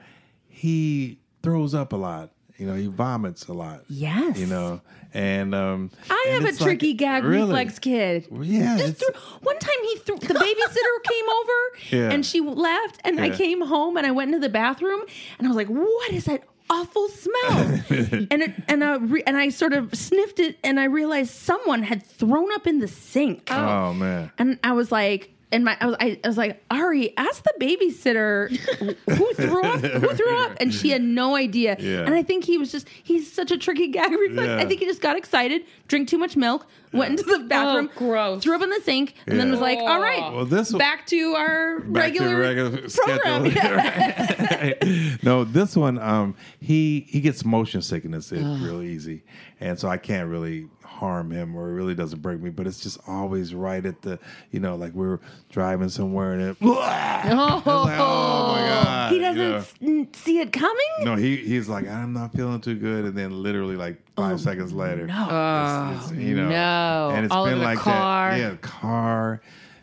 he 0.48 1.18
throws 1.42 1.74
up 1.74 1.92
a 1.92 1.96
lot. 1.96 2.30
You 2.56 2.66
know, 2.66 2.74
he 2.74 2.86
vomits 2.86 3.46
a 3.46 3.52
lot. 3.52 3.82
Yes. 3.88 4.38
You 4.38 4.46
know, 4.46 4.80
and 5.14 5.54
um, 5.54 5.90
I 6.10 6.24
and 6.28 6.34
have 6.34 6.44
a 6.44 6.48
it's 6.48 6.60
like- 6.60 6.66
tricky 6.78 6.94
gag 6.94 7.24
really? 7.24 7.46
reflex 7.46 7.78
kid. 7.78 8.26
Well, 8.30 8.44
yeah, 8.44 8.76
Just 8.78 8.96
threw, 8.98 9.08
one 9.42 9.58
time 9.58 9.74
he 9.82 9.96
threw 9.98 10.16
the 10.18 10.34
babysitter 10.34 11.02
came 11.10 11.28
over 11.28 11.96
Yeah. 12.08 12.10
and 12.14 12.24
she 12.26 12.40
left 12.40 13.00
and 13.04 13.20
I 13.20 13.30
came 13.30 13.62
home 13.62 13.96
and 13.96 14.06
I 14.06 14.10
went 14.10 14.28
into 14.34 14.40
the 14.46 14.52
bathroom 14.52 15.00
and 15.38 15.46
I 15.46 15.50
was 15.50 15.56
like, 15.56 15.68
"What 15.68 16.10
is 16.12 16.24
that 16.26 16.42
awful 16.70 17.08
smell?" 17.08 17.58
and 18.30 18.42
it, 18.42 18.52
and 18.68 18.84
I 18.84 18.96
re, 18.96 19.22
and 19.26 19.36
I 19.36 19.48
sort 19.48 19.72
of 19.72 19.94
sniffed 19.94 20.38
it 20.40 20.58
and 20.62 20.78
I 20.78 20.84
realized 20.84 21.30
someone 21.30 21.82
had 21.82 22.04
thrown 22.04 22.52
up 22.52 22.66
in 22.66 22.78
the 22.80 22.88
sink. 22.88 23.50
Oh 23.50 23.94
man. 23.94 24.30
And 24.38 24.58
I 24.62 24.72
was 24.72 24.92
like, 24.92 25.30
and 25.50 25.64
my 25.64 25.76
I 25.80 25.86
was, 25.86 25.96
I, 26.00 26.20
I 26.22 26.28
was 26.28 26.36
like, 26.36 26.62
Ari, 26.70 27.16
ask 27.16 27.42
the 27.42 27.54
babysitter 27.60 28.50
who 29.08 29.32
threw 29.34 29.62
up, 29.62 29.80
who 29.80 30.14
threw 30.14 30.38
up, 30.44 30.56
and 30.60 30.72
she 30.72 30.90
had 30.90 31.02
no 31.02 31.36
idea. 31.36 31.76
Yeah. 31.78 32.00
And 32.00 32.14
I 32.14 32.22
think 32.22 32.44
he 32.44 32.58
was 32.58 32.70
just 32.72 32.88
he's 33.02 33.30
such 33.32 33.50
a 33.50 33.58
tricky 33.58 33.88
gag 33.88 34.10
reflex. 34.12 34.46
Yeah. 34.48 34.58
I 34.58 34.66
think 34.66 34.80
he 34.80 34.86
just 34.86 35.00
got 35.00 35.16
excited, 35.16 35.62
drank 35.88 36.08
too 36.08 36.18
much 36.18 36.36
milk, 36.36 36.66
went 36.92 37.18
into 37.18 37.24
the 37.24 37.44
bathroom, 37.44 37.90
Oh, 37.94 37.98
gross. 37.98 38.42
threw 38.42 38.54
up 38.56 38.62
in 38.62 38.70
the 38.70 38.80
sink, 38.82 39.14
and 39.26 39.38
then 39.40 39.50
was 39.50 39.60
like, 39.60 39.78
all 39.78 40.00
right, 40.00 40.32
Well, 40.32 40.44
this 40.44 40.72
was- 40.72 40.78
back 40.78 41.06
to 41.08 41.34
our 41.34 41.80
Back 41.80 42.04
regular, 42.04 42.28
the 42.30 42.36
regular 42.36 42.70
program. 42.88 43.50
schedule. 43.50 45.18
no, 45.22 45.44
this 45.44 45.76
one, 45.76 45.98
um, 45.98 46.34
he 46.60 47.06
he 47.08 47.20
gets 47.20 47.44
motion 47.44 47.82
sickness 47.82 48.32
it 48.32 48.42
real 48.42 48.82
easy, 48.82 49.22
and 49.60 49.78
so 49.78 49.88
I 49.88 49.96
can't 49.96 50.28
really 50.28 50.68
harm 50.98 51.30
him 51.30 51.56
or 51.56 51.68
it 51.70 51.72
really 51.74 51.94
doesn't 51.94 52.20
break 52.20 52.40
me. 52.40 52.50
But 52.50 52.66
it's 52.66 52.80
just 52.80 52.98
always 53.06 53.54
right 53.54 53.84
at 53.86 54.02
the, 54.02 54.18
you 54.50 54.60
know, 54.60 54.74
like 54.74 54.92
we're 54.92 55.20
driving 55.50 55.88
somewhere 55.88 56.32
and 56.32 56.42
it. 56.42 56.60
Was 56.60 56.76
like, 56.76 57.26
oh 57.32 57.62
my 57.64 57.96
god! 57.96 59.12
he 59.12 59.18
doesn't 59.18 59.80
know. 59.80 60.06
see 60.12 60.38
it 60.40 60.52
coming. 60.52 60.76
No, 61.00 61.14
he 61.14 61.36
he's 61.36 61.68
like, 61.68 61.86
I'm 61.88 62.12
not 62.12 62.32
feeling 62.32 62.60
too 62.60 62.74
good, 62.74 63.04
and 63.04 63.16
then 63.16 63.42
literally 63.42 63.76
like 63.76 64.00
five 64.16 64.40
seconds 64.40 64.72
later, 64.72 65.06
no. 65.06 65.94
it's, 65.96 66.10
it's, 66.10 66.20
you 66.20 66.34
know, 66.34 66.48
no. 66.48 67.10
and 67.14 67.24
it's 67.24 67.32
All 67.34 67.44
been 67.46 67.62
like 67.62 67.78
car. 67.78 68.32
that. 68.32 68.38
Yeah, 68.38 68.56
car, 68.60 69.40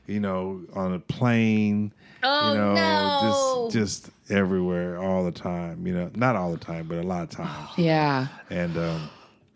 you 0.07 0.19
know, 0.19 0.61
on 0.73 0.93
a 0.93 0.99
plane. 0.99 1.93
Oh, 2.27 2.51
you 2.53 2.57
know, 2.57 2.73
no. 2.73 3.69
just 3.71 4.07
just 4.09 4.31
everywhere, 4.31 4.97
all 4.97 5.23
the 5.23 5.31
time. 5.31 5.85
You 5.87 5.93
know, 5.93 6.11
not 6.15 6.35
all 6.35 6.51
the 6.51 6.57
time, 6.57 6.87
but 6.87 6.97
a 6.97 7.03
lot 7.03 7.23
of 7.23 7.29
times. 7.29 7.69
Yeah. 7.77 8.27
And 8.49 8.75
um, 8.77 9.09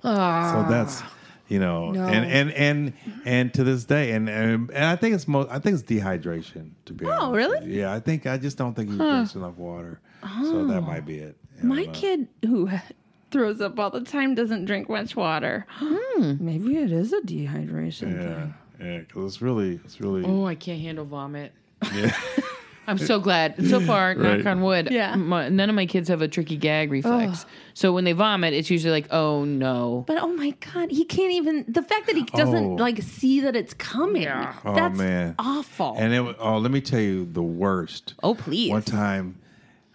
Ah. 0.04 0.52
so 0.66 0.72
that's 0.72 1.02
you 1.50 1.60
know, 1.60 1.90
and 1.94 2.26
and 2.26 2.52
and 2.54 2.94
and 3.26 3.54
to 3.56 3.64
this 3.64 3.84
day, 3.84 4.12
and 4.12 4.30
and, 4.30 4.70
and 4.72 4.86
I 4.86 4.96
think 4.96 5.16
it's 5.16 5.28
most, 5.28 5.50
I 5.52 5.60
think 5.60 5.74
it's 5.80 5.84
dehydration. 5.84 6.72
To 6.86 6.94
be 6.94 7.06
honest, 7.06 7.32
with 7.32 7.36
really? 7.36 7.76
Yeah, 7.78 7.92
I 7.94 8.00
think 8.00 8.26
I 8.28 8.38
just 8.38 8.58
don't 8.58 8.74
think 8.76 8.92
he 8.92 8.98
drinks 8.98 9.36
enough 9.36 9.58
water, 9.58 10.00
oh. 10.24 10.44
so 10.44 10.66
that 10.68 10.82
might 10.82 11.06
be 11.06 11.18
it. 11.20 11.36
I 11.62 11.66
My 11.66 11.84
know. 11.84 11.92
kid 11.92 12.28
who 12.46 12.70
throws 13.32 13.60
up 13.62 13.78
all 13.80 13.90
the 13.90 14.02
time 14.02 14.36
doesn't 14.36 14.66
drink 14.66 14.90
much 14.90 15.16
water. 15.16 15.66
hmm, 15.72 16.34
Maybe 16.40 16.78
it 16.78 16.92
is 16.92 17.12
a 17.14 17.22
dehydration 17.22 18.14
Yeah, 18.14 18.22
thing. 18.24 18.54
yeah, 18.80 18.98
because 19.00 19.26
it's 19.34 19.42
really, 19.42 19.80
it's 19.84 20.00
really. 20.00 20.24
Oh, 20.26 20.46
I 20.46 20.56
can't 20.56 20.80
handle 20.82 21.06
vomit. 21.06 21.52
Yeah. 21.94 22.16
I'm 22.90 22.98
so 22.98 23.20
glad. 23.20 23.56
So 23.68 23.80
far, 23.80 24.10
Right. 24.18 24.38
knock 24.38 24.46
on 24.46 24.62
wood, 24.62 24.90
Yeah. 24.92 25.16
my, 25.16 25.50
none 25.50 25.70
of 25.70 25.76
my 25.76 25.86
kids 25.86 26.10
have 26.10 26.22
a 26.22 26.28
tricky 26.28 26.58
gag 26.58 26.92
reflex. 26.92 27.46
So 27.74 27.94
when 27.94 28.04
they 28.04 28.12
vomit, 28.14 28.54
it's 28.54 28.70
usually 28.70 28.92
like, 28.92 29.08
oh 29.12 29.46
no. 29.46 30.04
But 30.08 30.18
oh 30.22 30.28
my 30.34 30.52
god, 30.74 30.92
he 30.92 31.06
can't 31.06 31.32
even. 31.34 31.66
The 31.68 31.82
fact 31.82 32.08
that 32.08 32.16
he 32.16 32.24
doesn't 32.24 32.66
Oh. 32.66 32.76
like 32.76 33.02
see 33.02 33.40
that 33.42 33.56
it's 33.56 33.74
coming. 33.74 34.24
Yeah. 34.24 34.54
Oh, 34.66 34.76
That's 34.76 34.98
man. 34.98 35.36
awful. 35.40 35.96
And 35.98 36.14
it, 36.14 36.22
wa- 36.22 36.36
oh, 36.40 36.58
let 36.58 36.72
me 36.72 36.82
tell 36.82 37.00
you 37.00 37.26
the 37.26 37.44
worst. 37.44 38.16
oh 38.24 38.36
please. 38.36 38.72
One 38.72 38.82
time, 38.82 39.40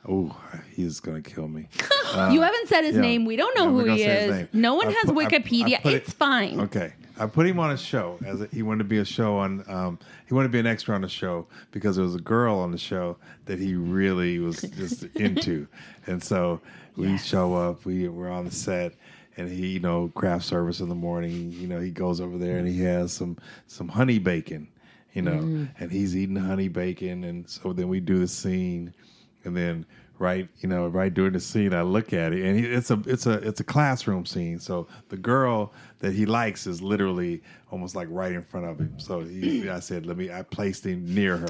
oh, 0.09 0.35
he's 0.75 1.01
gonna 1.01 1.21
kill 1.23 1.49
me. 1.49 1.69
you 2.33 2.41
haven't 2.41 2.69
said 2.69 2.85
his 2.85 2.95
yeah. 2.95 3.01
name. 3.03 3.25
We 3.25 3.37
don't 3.37 3.57
know 3.57 3.65
Yeah, 3.65 3.71
who 3.71 3.81
gonna 3.81 3.93
he 3.97 4.03
say 4.05 4.15
his 4.15 4.31
is. 4.31 4.37
name. 4.37 4.49
No 4.53 4.75
one 4.77 4.89
I 4.89 4.93
has 4.93 5.11
put- 5.13 5.19
I- 5.19 5.21
I 5.27 5.29
Wikipedia. 5.29 5.83
put 5.83 5.93
it- 5.93 5.97
it's 6.05 6.13
fine. 6.13 6.61
Okay, 6.61 6.93
I 7.19 7.27
put 7.27 7.47
him 7.47 7.61
on 7.61 7.71
a 7.71 7.77
show 7.77 8.19
as 8.27 8.41
a, 8.41 8.49
he 8.49 8.63
wanted 8.63 8.79
to 8.79 8.89
be 8.89 8.99
a 8.99 9.05
show 9.05 9.37
on. 9.39 9.65
Um, 9.69 9.99
he 10.27 10.35
wanted 10.35 10.49
to 10.49 10.53
be 10.53 10.59
an 10.59 10.67
extra 10.67 10.95
on 10.95 11.05
a 11.05 11.09
show 11.09 11.47
because 11.71 11.97
there 11.97 12.05
was 12.05 12.15
a 12.17 12.21
girl 12.21 12.57
on 12.59 12.73
the 12.73 12.79
show 12.79 13.17
that 13.47 13.59
he 13.59 13.75
really 13.75 14.39
was 14.41 14.61
just 14.63 15.05
into, 15.15 15.67
and 16.07 16.23
so 16.23 16.61
we 16.97 17.17
show 17.19 17.55
up. 17.55 17.85
We 17.85 18.09
we're 18.09 18.31
on 18.31 18.45
the 18.45 18.51
set. 18.51 18.95
And 19.37 19.49
he, 19.51 19.67
you 19.67 19.81
know, 19.81 20.13
craft 20.15 20.45
service 20.45 20.79
in 20.79 20.89
the 20.89 20.95
morning. 20.95 21.51
You 21.51 21.67
know, 21.67 21.81
he 21.81 21.91
goes 21.91 22.21
over 22.21 22.39
there 22.39 22.59
and 22.59 22.69
he 22.69 22.81
has 22.83 23.13
some 23.13 23.37
some 23.67 23.89
honey 23.89 24.21
bacon, 24.21 24.69
you 25.13 25.23
know, 25.23 25.39
Mm. 25.39 25.69
and 25.81 25.91
he's 25.91 26.17
eating 26.17 26.37
honey 26.37 26.69
bacon. 26.69 27.25
And 27.25 27.49
so 27.51 27.73
then 27.73 27.89
we 27.89 27.99
do 27.99 28.21
the 28.21 28.29
scene, 28.29 28.95
and 29.43 29.57
then 29.57 29.87
right, 30.19 30.49
you 30.61 30.69
know, 30.69 30.87
right 30.89 31.13
during 31.13 31.33
the 31.33 31.41
scene, 31.41 31.75
I 31.75 31.83
look 31.83 32.13
at 32.13 32.33
it, 32.33 32.45
and 32.45 32.59
he, 32.59 32.67
it's 32.67 32.91
a 32.91 33.01
it's 33.07 33.27
a 33.27 33.33
it's 33.47 33.61
a 33.61 33.65
classroom 33.65 34.25
scene. 34.27 34.59
So 34.59 34.87
the 35.09 35.17
girl 35.17 35.73
that 35.99 36.13
he 36.13 36.27
likes 36.27 36.67
is 36.67 36.81
literally 36.83 37.43
almost 37.71 37.95
like 37.97 38.07
right 38.11 38.33
in 38.33 38.43
front 38.43 38.67
of 38.67 38.79
him. 38.79 38.95
So 38.99 39.21
he, 39.21 39.69
I 39.69 39.81
said, 39.81 40.07
let 40.07 40.17
me. 40.17 40.31
I 40.31 40.43
placed 40.43 40.85
him 40.87 41.13
near 41.15 41.37
her, 41.39 41.49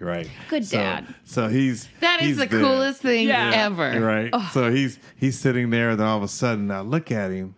right? 0.00 0.28
Good 0.48 0.64
So- 0.64 0.76
dad. 0.78 1.14
So 1.24 1.48
he's 1.48 1.88
That 2.00 2.20
is 2.20 2.28
he's 2.28 2.36
the 2.38 2.46
there, 2.46 2.60
coolest 2.60 3.02
thing 3.02 3.28
Yeah. 3.28 3.50
ever. 3.54 4.00
right? 4.00 4.34
So 4.52 4.70
he's 4.70 4.98
he's 5.16 5.38
sitting 5.38 5.70
there, 5.70 5.90
and 5.90 6.00
then 6.00 6.06
all 6.06 6.16
of 6.16 6.22
a 6.24 6.28
sudden 6.28 6.70
I 6.70 6.80
look 6.80 7.12
at 7.12 7.30
him, 7.30 7.54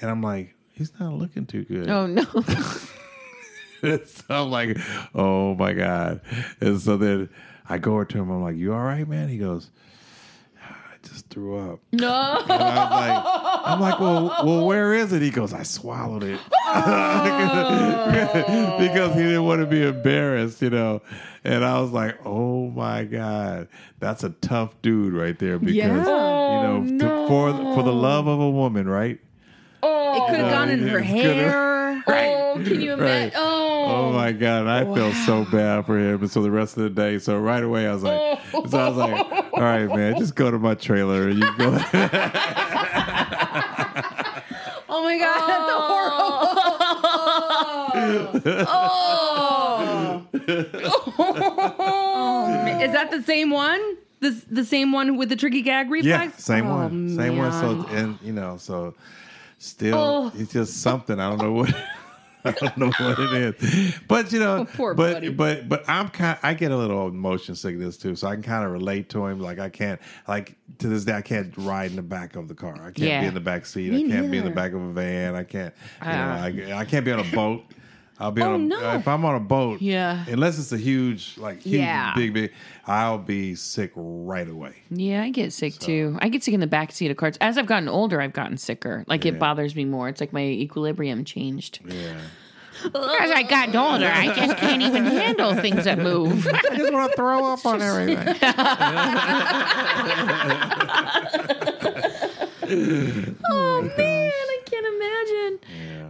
and 0.00 0.10
I'm 0.10 0.22
like, 0.22 0.54
he's 0.72 0.92
not 1.00 1.14
looking 1.14 1.46
too 1.46 1.64
good. 1.64 1.88
Oh 1.90 2.06
no. 2.06 2.22
so 3.82 4.24
I'm 4.30 4.50
like, 4.50 4.78
oh 5.14 5.54
my 5.56 5.72
God. 5.72 6.20
And 6.60 6.80
so 6.80 6.96
then 6.96 7.28
I 7.68 7.78
go 7.78 7.92
over 7.94 8.04
to 8.04 8.18
him, 8.18 8.30
I'm 8.30 8.42
like, 8.42 8.56
you 8.56 8.72
all 8.74 8.82
right, 8.82 9.06
man? 9.06 9.28
He 9.28 9.38
goes, 9.38 9.70
ah, 10.62 10.76
I 10.92 11.06
just 11.08 11.28
threw 11.28 11.56
up. 11.56 11.80
no. 11.92 12.08
And 12.42 12.52
I 12.52 12.84
was 12.84 12.90
like, 12.90 13.24
I'm 13.64 13.80
like, 13.80 14.00
well, 14.00 14.36
well, 14.44 14.66
where 14.66 14.92
is 14.94 15.12
it? 15.12 15.22
He 15.22 15.30
goes, 15.30 15.52
I 15.54 15.62
swallowed 15.62 16.24
it. 16.24 16.40
because 18.78 19.14
he 19.14 19.22
didn't 19.22 19.44
want 19.44 19.60
to 19.60 19.66
be 19.66 19.82
embarrassed, 19.82 20.62
you 20.62 20.70
know. 20.70 21.02
And 21.44 21.64
I 21.64 21.80
was 21.80 21.90
like, 21.90 22.18
oh 22.24 22.70
my 22.70 23.04
God, 23.04 23.68
that's 23.98 24.24
a 24.24 24.30
tough 24.30 24.80
dude 24.82 25.12
right 25.14 25.38
there. 25.38 25.58
Because, 25.58 25.74
Yeah. 25.74 25.96
you 25.96 26.92
know, 26.92 26.98
to- 26.98 27.28
for, 27.28 27.52
for 27.74 27.82
the 27.82 27.92
oh, 27.92 27.96
love 27.96 28.26
of 28.26 28.40
a 28.40 28.50
woman, 28.50 28.88
right? 28.88 29.18
It 29.82 29.86
oh. 29.86 30.26
could 30.28 30.40
have 30.40 30.50
gone 30.50 30.68
in 30.70 30.86
her 30.86 30.98
it's 30.98 31.08
gonna- 31.08 31.22
hair. 31.22 31.82
Oh, 32.54 32.60
can 32.62 32.80
you 32.82 32.92
imagine? 32.92 33.30
Right. 33.30 33.32
Oh. 33.34 33.84
Oh 33.86 34.12
my 34.12 34.32
god! 34.32 34.66
I 34.66 34.84
felt 34.94 35.14
so 35.24 35.46
bad 35.46 35.86
for 35.86 35.98
him, 35.98 36.20
and 36.20 36.30
so 36.30 36.42
the 36.42 36.50
rest 36.50 36.76
of 36.76 36.82
the 36.82 36.90
day. 36.90 37.18
So 37.18 37.38
right 37.38 37.62
away, 37.62 37.86
I 37.86 37.94
was 37.94 38.02
like, 38.02 38.20
oh. 38.52 38.66
so 38.66 38.78
I 38.78 38.88
was 38.88 38.96
like, 38.98 39.26
all 39.54 39.62
right, 39.62 39.86
man, 39.86 40.18
just 40.18 40.34
go 40.34 40.50
to 40.50 40.58
my 40.58 40.74
trailer 40.74 41.28
and 41.28 41.38
you 41.38 41.56
go. 41.56 41.78
Oh 44.94 45.02
my 45.02 45.18
god, 45.18 45.48
that's 45.48 45.70
oh. 45.72 45.86
horrible. 48.28 48.66
oh. 48.68 50.26
Is 52.82 52.92
that 52.92 53.10
the 53.10 53.22
same 53.22 53.48
one? 53.48 53.80
The 54.20 54.30
the 54.50 54.64
same 54.66 54.92
one 54.92 55.16
with 55.16 55.30
the 55.30 55.36
tricky 55.36 55.62
gag 55.62 55.90
reflex. 55.90 56.06
yeah, 56.06 56.20
reflex? 56.20 56.44
same 56.44 56.66
Oh, 56.66 56.76
one, 56.76 57.16
same 57.16 57.38
one. 57.38 57.52
So 57.52 57.86
and 57.88 58.18
you 58.22 58.34
know, 58.34 58.58
so 58.58 58.94
still, 59.62 59.94
Oh. 59.98 60.32
it's 60.34 60.52
just 60.52 60.82
something. 60.82 61.18
I 61.20 61.28
don't 61.30 61.38
know 61.42 61.52
what. 61.52 61.74
I 62.44 62.50
don't 62.50 62.76
know 62.76 62.90
what 62.98 63.20
it 63.20 63.60
is, 63.62 63.94
but 64.08 64.32
you 64.32 64.40
know, 64.40 64.64
poor 64.74 64.94
but 64.94 65.12
buddy. 65.12 65.28
but 65.28 65.68
but 65.68 65.88
I'm 65.88 66.08
kind. 66.08 66.36
I 66.42 66.54
get 66.54 66.72
a 66.72 66.76
little 66.76 67.12
motion 67.12 67.54
sickness 67.54 67.96
too, 67.96 68.16
so 68.16 68.26
I 68.26 68.34
can 68.34 68.42
kind 68.42 68.64
of 68.64 68.72
relate 68.72 69.08
to 69.10 69.24
him. 69.26 69.38
Like 69.38 69.60
I 69.60 69.68
can't, 69.68 70.00
like 70.26 70.56
to 70.78 70.88
this 70.88 71.04
day, 71.04 71.12
I 71.14 71.22
can't 71.22 71.54
ride 71.56 71.90
in 71.90 71.96
the 71.96 72.02
back 72.02 72.34
of 72.34 72.48
the 72.48 72.54
car. 72.54 72.74
I 72.74 72.86
can't 72.90 72.98
Yeah. 72.98 73.20
be 73.20 73.26
in 73.28 73.34
the 73.34 73.38
back 73.40 73.64
seat. 73.64 73.92
Me 73.92 74.06
I 74.06 74.08
can't 74.08 74.28
be 74.28 74.38
in 74.38 74.44
the 74.44 74.50
back 74.50 74.72
of 74.72 74.82
a 74.82 74.92
van. 74.92 75.36
I 75.36 75.44
can't. 75.44 75.72
You 76.02 76.08
Ah. 76.10 76.48
know, 76.48 76.74
I, 76.74 76.78
I 76.80 76.84
can't 76.84 77.04
be 77.04 77.12
on 77.12 77.20
a 77.20 77.30
boat. 77.32 77.62
I'll 78.22 78.30
be 78.30 78.40
Oh, 78.40 78.54
on. 78.54 78.70
A, 78.72 78.76
uh, 78.76 78.80
no. 78.80 78.94
If 78.98 79.08
I'm 79.08 79.24
on 79.24 79.34
a 79.34 79.40
boat, 79.40 79.82
Yeah. 79.82 80.24
Unless 80.28 80.58
it's 80.58 80.70
a 80.72 80.78
huge, 80.78 81.34
like 81.38 81.60
huge, 81.62 81.80
Yeah. 81.80 82.14
big, 82.14 82.32
big, 82.32 82.52
I'll 82.86 83.18
be 83.18 83.56
sick 83.56 83.90
right 83.96 84.48
away. 84.48 84.74
Yeah, 84.90 85.22
I 85.24 85.30
get 85.30 85.52
sick 85.52 85.76
too. 85.78 86.16
I 86.22 86.28
get 86.28 86.44
sick 86.44 86.54
in 86.54 86.60
the 86.60 86.66
back 86.68 86.92
seat 86.92 87.10
of 87.10 87.16
cars. 87.16 87.36
As 87.40 87.58
I've 87.58 87.66
gotten 87.66 87.88
older, 87.88 88.20
I've 88.20 88.32
gotten 88.32 88.56
sicker. 88.58 89.04
Like 89.08 89.24
Yeah. 89.24 89.32
it 89.32 89.40
bothers 89.40 89.74
me 89.74 89.84
more. 89.84 90.08
It's 90.08 90.20
like 90.20 90.32
my 90.32 90.44
equilibrium 90.44 91.24
changed. 91.24 91.80
Yeah. 91.84 92.14
As 92.84 93.30
I 93.30 93.44
got 93.44 93.74
older, 93.76 94.10
I 94.12 94.26
just 94.34 94.56
can't 94.56 94.82
even 94.82 95.04
handle 95.04 95.54
things 95.54 95.84
that 95.84 95.98
move. 95.98 96.46
I 96.52 96.76
just 96.76 96.92
want 96.92 97.10
to 97.12 97.16
throw 97.16 97.52
up 97.52 97.64
on 97.66 97.80
everything. 97.82 98.18
Oh 102.74 103.82
man, 103.98 104.30
I 104.32 104.58
can't 104.64 104.86
imagine. 104.86 105.58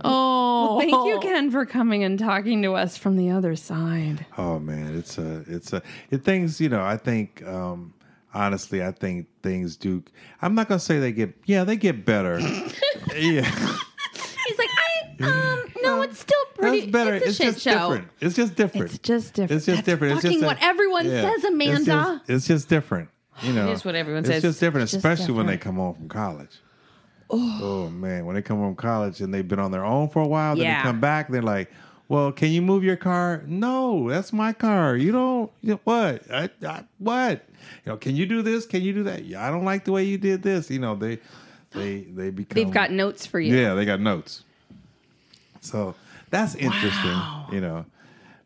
Oh, 0.05 0.79
Thank 0.81 0.93
you, 0.93 1.19
Ken, 1.21 1.51
for 1.51 1.65
coming 1.67 2.05
and 2.05 2.19
talking 2.19 2.63
to 2.63 2.75
us 2.75 2.97
from 2.97 3.17
the 3.17 3.31
other 3.31 3.57
side. 3.57 4.27
Oh 4.39 4.59
man, 4.59 4.97
it's 4.97 5.19
a, 5.19 5.45
it's 5.49 5.73
a, 5.73 5.83
it 6.11 6.25
things. 6.25 6.61
You 6.61 6.69
know, 6.69 6.83
I 6.83 6.97
think 6.97 7.43
um, 7.47 7.95
honestly, 8.35 8.83
I 8.85 8.93
think 8.93 9.27
things 9.43 9.77
do. 9.77 10.03
I'm 10.41 10.55
not 10.55 10.69
gonna 10.69 10.81
say 10.81 10.99
they 10.99 11.13
get. 11.13 11.35
Yeah, 11.47 11.65
they 11.65 11.77
get 11.77 12.05
better. 12.05 12.39
yeah. 13.17 13.45
He's 14.47 14.59
like, 14.59 14.69
I 14.71 15.25
um, 15.25 15.73
no, 15.83 16.03
it's 16.03 16.19
still 16.19 16.45
pretty. 16.57 16.81
That's 16.81 16.93
better. 16.93 17.15
It's 17.15 17.27
a 17.27 17.29
It's, 17.29 17.37
shit 17.37 17.47
just 17.55 17.61
show. 17.63 17.71
different. 17.73 18.09
It's 18.21 18.35
just 18.35 18.55
different. 18.57 18.87
It's 18.87 18.99
just 18.99 19.35
different. 19.35 19.53
It's 19.53 19.67
just 19.67 19.77
That's 19.77 19.87
different. 19.87 20.13
It's 20.15 20.23
fucking 20.23 20.41
just 20.41 20.47
what 20.47 20.59
everyone 20.63 21.05
says, 21.05 21.35
It's 21.37 21.45
Amanda. 21.45 21.85
just, 21.85 22.31
it's 22.31 22.47
just 22.49 22.69
different. 22.69 23.09
You 23.43 23.53
know, 23.53 23.71
is 23.71 23.85
what 23.85 23.95
everyone 23.95 24.21
it's 24.21 24.29
says. 24.29 24.43
just 24.43 24.61
different, 24.61 24.83
It's 24.85 24.93
just 24.93 25.03
different, 25.03 25.19
especially 25.21 25.35
when 25.37 25.47
they 25.47 25.53
different. 25.55 25.77
come 25.77 25.85
home 25.85 25.95
from 25.95 26.09
college. 26.09 26.51
Oh, 27.33 27.59
oh. 27.63 27.91
man, 27.91 28.27
when 28.27 28.35
they 28.37 28.43
come 28.43 28.59
from 28.59 28.75
college 28.77 29.21
and 29.21 29.33
they've 29.33 29.47
been 29.47 29.59
on 29.59 29.71
their 29.71 29.85
own 29.85 30.09
for 30.09 30.21
a 30.23 30.27
while, 30.27 30.55
then 30.55 30.65
Yeah. 30.65 30.83
they 30.83 30.83
come 30.83 31.01
back, 31.01 31.29
they're 31.31 31.41
like, 31.43 31.71
"Well, 32.09 32.31
can 32.31 32.51
you 32.51 32.61
move 32.61 32.85
your 32.85 32.97
car?" 32.97 33.43
No, 33.47 34.09
that's 34.11 34.33
my 34.33 34.53
car. 34.53 34.97
You 34.97 35.13
don't. 35.13 35.51
You 35.63 35.81
what? 35.85 36.31
I, 36.31 36.51
I, 36.67 36.85
what? 36.99 37.45
You 37.85 37.93
know? 37.93 37.97
Can 37.97 38.17
you 38.17 38.27
do 38.27 38.43
this? 38.43 38.67
Can 38.67 38.83
you 38.83 38.93
do 38.93 39.03
that? 39.05 39.25
Yeah, 39.25 39.47
I 39.47 39.51
don't 39.51 39.65
like 39.65 39.85
the 39.85 39.93
way 39.93 40.05
you 40.05 40.19
did 40.19 40.43
this. 40.43 40.71
You 40.71 40.79
know, 40.79 40.95
they 40.95 41.19
they 41.71 42.03
they 42.03 42.31
become. 42.31 42.55
They've 42.55 42.71
got 42.71 42.91
notes 42.91 43.25
for 43.27 43.41
you. 43.41 43.57
Yeah, 43.57 43.75
they 43.75 43.85
got 43.87 44.01
notes. 44.01 44.45
So 45.61 45.95
that's 46.31 46.55
interesting, 46.57 47.19
you 47.53 47.61
know, 47.61 47.87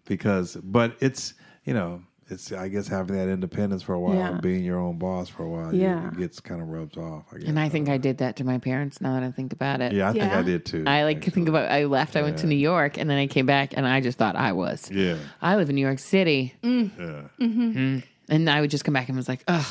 because 0.05 0.57
but 0.57 0.97
it's 1.01 1.34
you 1.64 1.74
know 1.74 2.03
it's 2.29 2.51
I 2.53 2.68
guess 2.68 2.89
having 2.89 3.16
that 3.16 3.29
independence 3.29 3.83
for 3.83 3.95
a 3.95 4.01
while, 4.01 4.14
Yeah. 4.16 4.31
and 4.33 4.41
being 4.43 4.64
your 4.64 4.79
own 4.81 4.99
boss 4.99 5.29
for 5.29 5.45
a 5.45 5.49
while, 5.49 5.72
you- 5.74 5.83
Yeah. 5.83 6.09
it 6.09 6.18
gets 6.18 6.41
kind 6.41 6.61
of 6.61 6.68
rubbed 6.68 6.99
off. 6.99 7.24
I 7.33 7.39
guess. 7.39 7.49
And 7.49 7.59
I 7.61 7.68
think 7.68 7.89
I 7.89 7.99
did 7.99 8.18
that 8.18 8.37
to 8.37 8.45
my 8.45 8.59
parents. 8.59 9.01
Now 9.01 9.14
that 9.14 9.22
I 9.22 9.31
think 9.31 9.53
about 9.53 9.81
it, 9.81 9.93
yeah, 9.93 10.09
I 10.09 10.12
think 10.12 10.24
I 10.33 10.43
did 10.43 10.64
too. 10.64 10.83
I 10.87 11.05
like 11.05 11.22
to 11.22 11.31
think 11.31 11.49
about. 11.49 11.70
I 11.70 11.85
left. 11.85 12.16
I 12.16 12.22
went 12.22 12.39
to 12.39 12.47
New 12.47 12.57
York, 12.57 12.99
and 12.99 13.09
then 13.09 13.18
I 13.18 13.27
came 13.29 13.47
back, 13.47 13.74
and 13.77 13.87
I 13.87 14.01
just 14.01 14.18
thought 14.18 14.35
I 14.37 14.53
was. 14.53 14.91
Yeah, 14.91 15.16
I 15.41 15.57
live 15.57 15.68
in 15.70 15.77
New 15.77 15.83
York 15.87 15.99
City, 16.01 16.55
Mm. 16.62 16.91
yeah, 17.39 18.01
and 18.29 18.51
I 18.51 18.61
would 18.61 18.70
just 18.70 18.85
come 18.85 18.95
back 18.95 19.09
and 19.09 19.16
was 19.16 19.29
like, 19.29 19.45
"Ugh, 19.47 19.64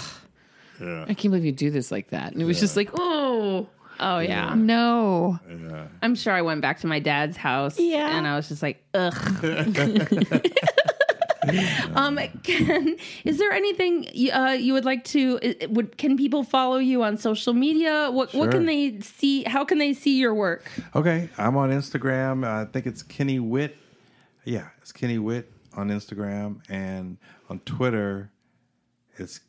yeah, 0.80 1.01
I 1.03 1.14
can't 1.14 1.32
believe 1.32 1.43
you 1.45 1.51
do 1.51 1.72
this 1.72 1.91
like 1.91 2.10
that." 2.12 2.32
And 2.32 2.41
it 2.41 2.45
was 2.45 2.60
just 2.60 2.78
like, 2.78 2.89
"Oh, 2.97 3.68
Oh 3.99 4.20
yeah. 4.20 4.53
no." 4.56 5.39
yeah. 5.49 5.88
I'm 6.01 6.16
sure 6.16 6.34
I 6.34 6.41
went 6.41 6.62
back 6.62 6.80
to 6.82 6.88
my 6.88 6.99
dad's 6.99 7.38
house. 7.38 7.80
Yeah. 7.80 8.18
And 8.18 8.28
I 8.28 8.36
was 8.36 8.47
just 8.49 8.62
like, 8.62 8.84
ugh. 8.93 9.14
um, 11.96 12.20
can, 12.43 12.98
is 13.24 13.38
there 13.38 13.52
anything 13.52 14.08
uh, 14.34 14.56
you 14.60 14.74
would 14.74 14.86
like 14.86 15.04
to? 15.06 15.39
Would 15.70 15.98
can 15.98 16.18
people 16.18 16.43
follow 16.43 16.78
you 16.78 17.04
on 17.04 17.18
social 17.18 17.54
media? 17.54 18.10
What 18.12 18.34
what 18.34 18.52
can 18.52 18.66
they 18.66 19.00
see? 19.02 19.43
How 19.43 19.66
can 19.66 19.78
they 19.78 19.93
see 19.93 20.18
your 20.20 20.34
work? 20.34 20.70
Okay, 20.96 21.30
I'm 21.38 21.58
on 21.58 21.72
Instagram. 21.72 22.46
I 22.46 22.66
think 22.66 22.86
it's 22.86 23.04
Kenny 23.04 23.39
Witt. 23.39 23.78
Yeah, 24.43 24.70
it's 24.82 24.91
Kenny 24.91 25.18
Witt 25.18 25.52
on 25.76 25.89
Instagram, 25.89 26.62
and 26.70 27.18
on 27.50 27.60
Twitter, 27.60 28.32
it's 29.18 29.41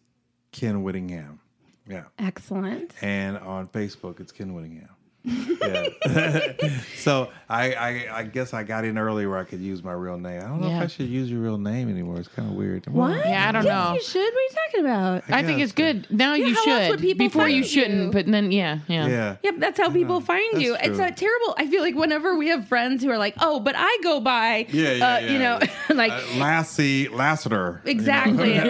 Ken 0.52 0.82
Whittingham. 0.82 1.40
Yeah. 1.88 2.04
Excellent. 2.18 2.94
and 3.00 3.38
on 3.38 3.68
Facebook 3.68 4.18
it's 4.18 4.32
Ken 4.32 4.54
Whittingham. 4.54 4.95
Yeah. 5.26 6.78
so 6.96 7.30
I, 7.48 7.72
I 7.74 8.18
I 8.18 8.22
guess 8.24 8.54
I 8.54 8.62
got 8.62 8.84
in 8.84 8.96
early 8.98 9.26
where 9.26 9.38
I 9.38 9.44
could 9.44 9.60
use 9.60 9.82
my 9.82 9.92
real 9.92 10.18
name. 10.18 10.40
I 10.40 10.44
don't 10.46 10.60
know 10.60 10.68
Yeah. 10.68 10.78
if 10.78 10.82
I 10.84 10.86
should 10.86 11.08
use 11.08 11.30
your 11.30 11.40
real 11.40 11.58
name 11.58 11.88
anymore. 11.88 12.18
It's 12.18 12.28
kind 12.28 12.48
of 12.48 12.54
weird. 12.56 12.86
What? 12.86 13.26
Yeah, 13.26 13.48
I 13.48 13.52
don't 13.52 13.64
yes, 13.64 13.72
know. 13.88 13.94
You 13.94 14.02
should. 14.02 14.20
What 14.20 14.38
are 14.38 14.40
you 14.42 14.50
talking 14.66 14.80
about? 14.80 15.22
I 15.28 15.42
think 15.42 15.58
guess. 15.58 15.64
it's 15.66 15.72
good. 15.72 16.06
Now 16.10 16.34
you 16.34 16.54
how 16.54 16.70
else 16.70 16.86
should. 16.88 17.00
people 17.00 17.26
Before 17.26 17.48
you 17.48 17.62
find 17.62 17.70
shouldn't, 17.70 18.02
you? 18.06 18.10
but 18.12 18.26
then 18.26 18.52
yeah, 18.52 18.78
yeah. 18.88 19.06
Yeah. 19.08 19.36
Yep, 19.42 19.54
that's 19.58 19.78
how 19.78 19.90
people 19.90 20.20
find 20.20 20.44
that's 20.52 20.64
you. 20.64 20.74
It's 20.76 20.96
true. 20.96 21.04
a 21.04 21.10
terrible. 21.12 21.54
I 21.58 21.66
feel 21.66 21.82
like 21.82 21.94
whenever 21.94 22.36
we 22.36 22.48
have 22.48 22.66
friends 22.68 23.02
who 23.02 23.10
are 23.10 23.18
like, 23.18 23.34
"Oh, 23.40 23.60
but 23.60 23.74
I 23.76 23.98
go 24.02 24.20
by," 24.20 24.66
Yeah, 24.70 24.92
yeah, 24.92 25.14
uh, 25.14 25.18
yeah. 25.18 25.32
you 25.32 25.38
know, 25.38 25.60
like 25.94 26.12
Uh, 26.12 26.22
Lassie 26.38 27.08
Lassiter. 27.08 27.82
Exactly. 27.84 28.58
I 28.60 28.68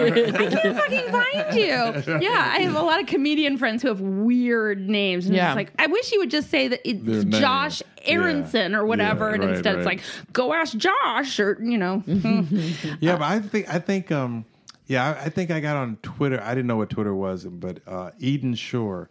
can't 0.49 0.77
fucking 0.77 1.11
find 1.11 1.55
you. 1.55 2.19
Yeah, 2.21 2.51
I 2.55 2.59
have 2.61 2.75
a 2.75 2.81
lot 2.81 2.99
of 2.99 3.07
comedian 3.07 3.57
friends 3.57 3.81
who 3.81 3.87
have 3.89 4.01
weird 4.01 4.87
names. 4.89 5.25
And 5.27 5.35
Yeah. 5.35 5.49
it's 5.49 5.55
like, 5.55 5.71
I 5.79 5.87
wish 5.87 6.11
you 6.11 6.19
would 6.19 6.31
just 6.31 6.46
say 6.47 6.67
that 6.69 6.87
it's 6.87 7.03
Their 7.03 7.23
name. 7.23 7.31
Josh 7.41 7.81
Yeah. 8.05 8.13
Aronson 8.13 8.75
or 8.75 8.85
whatever, 8.85 9.29
Yeah, 9.29 9.35
and 9.35 9.43
right, 9.43 9.53
instead 9.55 9.75
it's 9.77 9.85
like, 9.85 10.01
go 10.33 10.53
ask 10.53 10.75
Josh 10.77 11.39
or 11.39 11.57
you 11.61 11.77
know. 11.77 12.03
Yeah, 12.99 13.17
but 13.17 13.23
I 13.25 13.39
think 13.39 13.73
I 13.73 13.79
think 13.79 14.11
um 14.11 14.45
yeah, 14.87 15.05
I, 15.19 15.25
I 15.25 15.29
think 15.29 15.51
I 15.51 15.59
got 15.59 15.75
on 15.75 15.97
Twitter. 16.01 16.41
I 16.41 16.55
didn't 16.55 16.67
know 16.67 16.77
what 16.77 16.89
Twitter 16.89 17.13
was, 17.13 17.45
but 17.45 17.79
uh 17.87 18.11
Eden 18.19 18.55
Sher. 18.55 19.09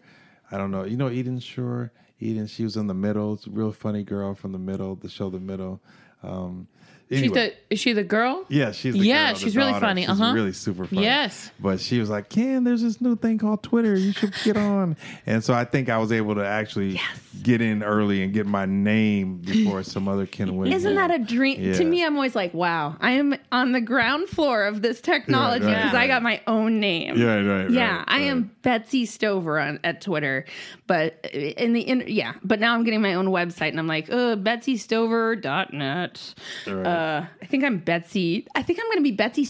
I 0.51 0.57
don't 0.59 0.71
know. 0.71 0.85
You 0.85 0.97
know 0.97 1.11
Eden 1.11 1.39
Sher? 1.41 1.93
Eden, 2.21 2.47
she 2.47 2.65
was 2.65 2.77
in 2.77 2.87
the 2.87 2.95
middle. 2.95 3.35
It's 3.35 3.47
a 3.47 3.51
real 3.51 3.73
funny 3.73 4.03
girl 4.03 4.35
from 4.35 4.53
the 4.53 4.59
middle, 4.59 4.95
the 4.97 5.09
show 5.11 5.29
The 5.31 5.39
Middle. 5.41 5.81
Um 6.23 6.67
She's 7.11 7.31
the 7.31 7.55
is 7.71 7.79
she 7.79 7.93
the 7.93 8.03
girl? 8.03 8.45
Yeah, 8.49 8.73
she's 8.73 8.95
the 8.95 9.01
Yeah, 9.01 9.27
girl, 9.27 9.35
the 9.35 9.41
she's 9.41 9.57
really 9.57 9.73
daughter. 9.73 9.87
funny, 9.87 10.03
She's 10.03 10.11
uh-huh. 10.11 10.33
really 10.33 10.53
super 10.53 10.87
funny. 10.87 11.03
Yes. 11.03 11.51
but 11.61 11.81
she 11.81 12.01
was 12.01 12.11
like, 12.11 12.29
"Ken, 12.29 12.65
there's 12.65 12.83
this 12.83 13.01
new 13.01 13.15
thing 13.15 13.39
called 13.39 13.63
Twitter. 13.63 13.95
You 13.95 14.13
should 14.13 14.35
get 14.45 14.57
on." 14.57 14.97
And 15.25 15.45
so 15.45 15.55
I 15.55 15.65
think 15.65 15.89
I 15.89 15.99
was 15.99 16.11
able 16.11 16.35
to 16.35 16.45
actually 16.45 17.01
get 17.43 17.61
in 17.61 17.83
early 17.85 18.23
and 18.25 18.33
get 18.33 18.47
my 18.47 18.67
name 18.67 19.39
before 19.39 19.83
some 19.85 20.09
other 20.09 20.27
Ken 20.27 20.57
Williams. 20.57 20.85
Isn't 20.85 20.97
that 20.97 21.13
a 21.13 21.19
dream? 21.19 21.63
Yeah. 21.63 21.75
To 21.75 21.85
me, 21.85 22.05
I'm 22.05 22.17
always 22.17 22.35
like, 22.35 22.53
wow, 22.55 22.97
I 23.01 23.13
am 23.13 23.37
on 23.53 23.71
the 23.73 23.81
ground 23.81 24.29
floor 24.29 24.65
of 24.65 24.83
this 24.83 25.01
technology 25.01 25.65
right, 25.65 25.77
because 25.77 25.93
right. 25.93 26.05
I 26.05 26.07
got 26.09 26.23
my 26.23 26.41
own 26.49 26.81
name. 26.81 27.17
Yeah, 27.17 27.37
right, 27.37 27.71
Yeah, 27.71 27.99
right, 27.99 28.05
I 28.09 28.21
am. 28.23 28.51
Betsy 28.63 29.07
Stover 29.07 29.61
on 29.61 29.79
at 29.85 30.01
Twitter, 30.01 30.45
but 30.87 31.25
in 31.33 31.73
the 31.73 31.81
in, 31.81 32.05
yeah, 32.07 32.35
but 32.43 32.61
now 32.61 32.75
I'm 32.75 32.85
getting 32.85 33.03
my 33.03 33.15
own 33.15 33.27
website 33.27 33.71
and 33.71 33.79
I'm 33.79 33.87
like, 33.87 34.09
uh, 34.11 34.37
BetsyStover.net. 34.37 36.35
Right. 36.67 36.87
Uh, 36.87 37.27
I 37.43 37.47
think 37.47 37.65
I'm 37.65 37.79
Betsy. 37.79 38.47
I 38.55 38.63
think 38.63 38.79
I'm 38.79 38.87
going 38.87 38.99
to 38.99 39.03
be 39.03 39.13
Betsy 39.13 39.45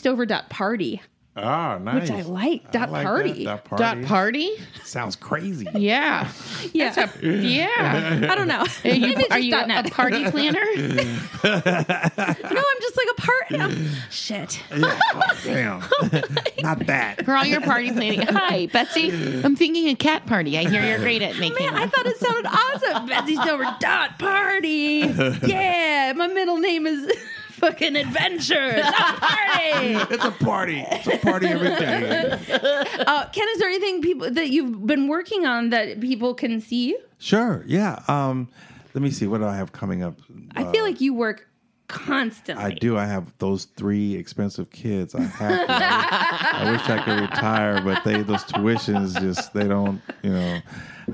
Stover 1.37 1.47
dot 1.47 1.47
Ah, 1.47 1.79
nice. 1.79 2.03
which 2.03 2.11
I 2.19 2.23
like. 2.23 2.71
Dot 2.73 2.91
like 2.91 3.05
party. 3.07 3.45
that. 3.45 3.65
Dot 3.65 3.65
party. 3.65 3.83
Dot 3.83 4.03
party? 4.09 4.51
Sounds 4.85 5.17
crazy. 5.17 5.67
Yeah. 5.77 6.29
Yeah, 6.73 7.11
Yeah. 7.23 8.29
I 8.31 8.35
don't 8.35 8.49
know. 8.49 8.65
Are 8.85 8.89
you, 8.95 9.01
Maybe 9.17 9.31
are 9.31 9.39
you 9.39 9.55
a, 9.55 9.81
a 9.81 9.83
party 9.91 10.25
planner? 10.31 10.65
no, 10.77 11.03
I'm 11.45 12.81
just 12.81 12.97
like 12.97 13.09
a 13.11 13.21
part. 13.21 13.53
I'm- 13.53 13.87
shit. 14.11 14.63
Yeah. 14.77 14.99
Oh, 15.15 15.41
damn. 15.45 15.81
Not 16.63 16.87
that. 16.87 17.25
For 17.25 17.37
all 17.37 17.45
your 17.45 17.61
party 17.61 17.91
planning. 17.93 18.23
Hi, 18.23 18.67
Betsy. 18.67 19.11
I'm 19.45 19.55
thinking 19.57 19.89
a 19.89 19.95
cat 19.95 20.27
party. 20.27 20.59
I 20.59 20.69
hear 20.69 20.83
you're 20.85 20.99
great 20.99 21.23
at 21.23 21.39
making 21.39 21.57
Man, 21.67 21.75
I 21.75 21.87
thought 21.87 22.07
it 22.07 22.17
sounded 22.19 22.47
awesome. 22.47 23.07
Betsy's 23.09 23.39
over 23.41 23.65
dot 23.81 24.19
party. 24.19 25.05
Yeah, 25.47 26.13
my 26.17 26.27
middle 26.29 26.59
name 26.59 26.87
is 26.87 27.11
fucking 27.57 27.97
adventure. 27.97 28.75
It's 28.77 28.89
a 28.89 29.03
party. 29.21 29.97
It's 30.15 30.25
a 30.25 30.31
party. 30.31 30.85
It's 30.91 31.07
a 31.07 31.19
party 31.19 31.47
every 31.49 31.69
day. 31.69 32.39
Uh, 33.07 33.29
Ken, 33.29 33.47
is 33.53 33.59
there 33.59 33.69
anything 33.69 34.01
people 34.03 34.31
that 34.31 34.49
you've 34.49 34.87
been 34.87 35.07
working 35.09 35.47
on 35.47 35.71
that 35.71 36.01
people 36.01 36.35
can 36.35 36.61
see? 36.61 36.97
Sure. 37.19 37.63
Yeah. 37.67 38.03
Um, 38.09 38.49
let 38.95 39.03
me 39.03 39.11
see. 39.11 39.27
What 39.27 39.39
do 39.39 39.47
I 39.47 39.57
have 39.57 39.73
coming 39.73 40.03
up? 40.03 40.19
I 40.55 40.71
feel 40.73 40.83
like 40.85 41.01
you 41.01 41.15
work 41.15 41.47
constantly. 41.89 42.65
I 42.65 42.71
do. 42.71 42.97
I 42.99 43.07
have 43.07 43.33
those 43.39 43.67
three 43.77 44.15
expensive 44.17 44.71
kids. 44.71 45.15
I 45.15 45.23
have. 45.23 45.67
To. 45.67 45.73
I 45.73 46.71
wish 46.73 46.89
I 46.89 47.03
could 47.05 47.21
retire, 47.21 47.81
but 47.83 48.03
they 48.05 48.23
those 48.23 48.45
tuitions 48.45 49.21
just 49.21 49.53
they 49.53 49.69
don't. 49.69 50.01
You 50.23 50.31
know, 50.33 50.61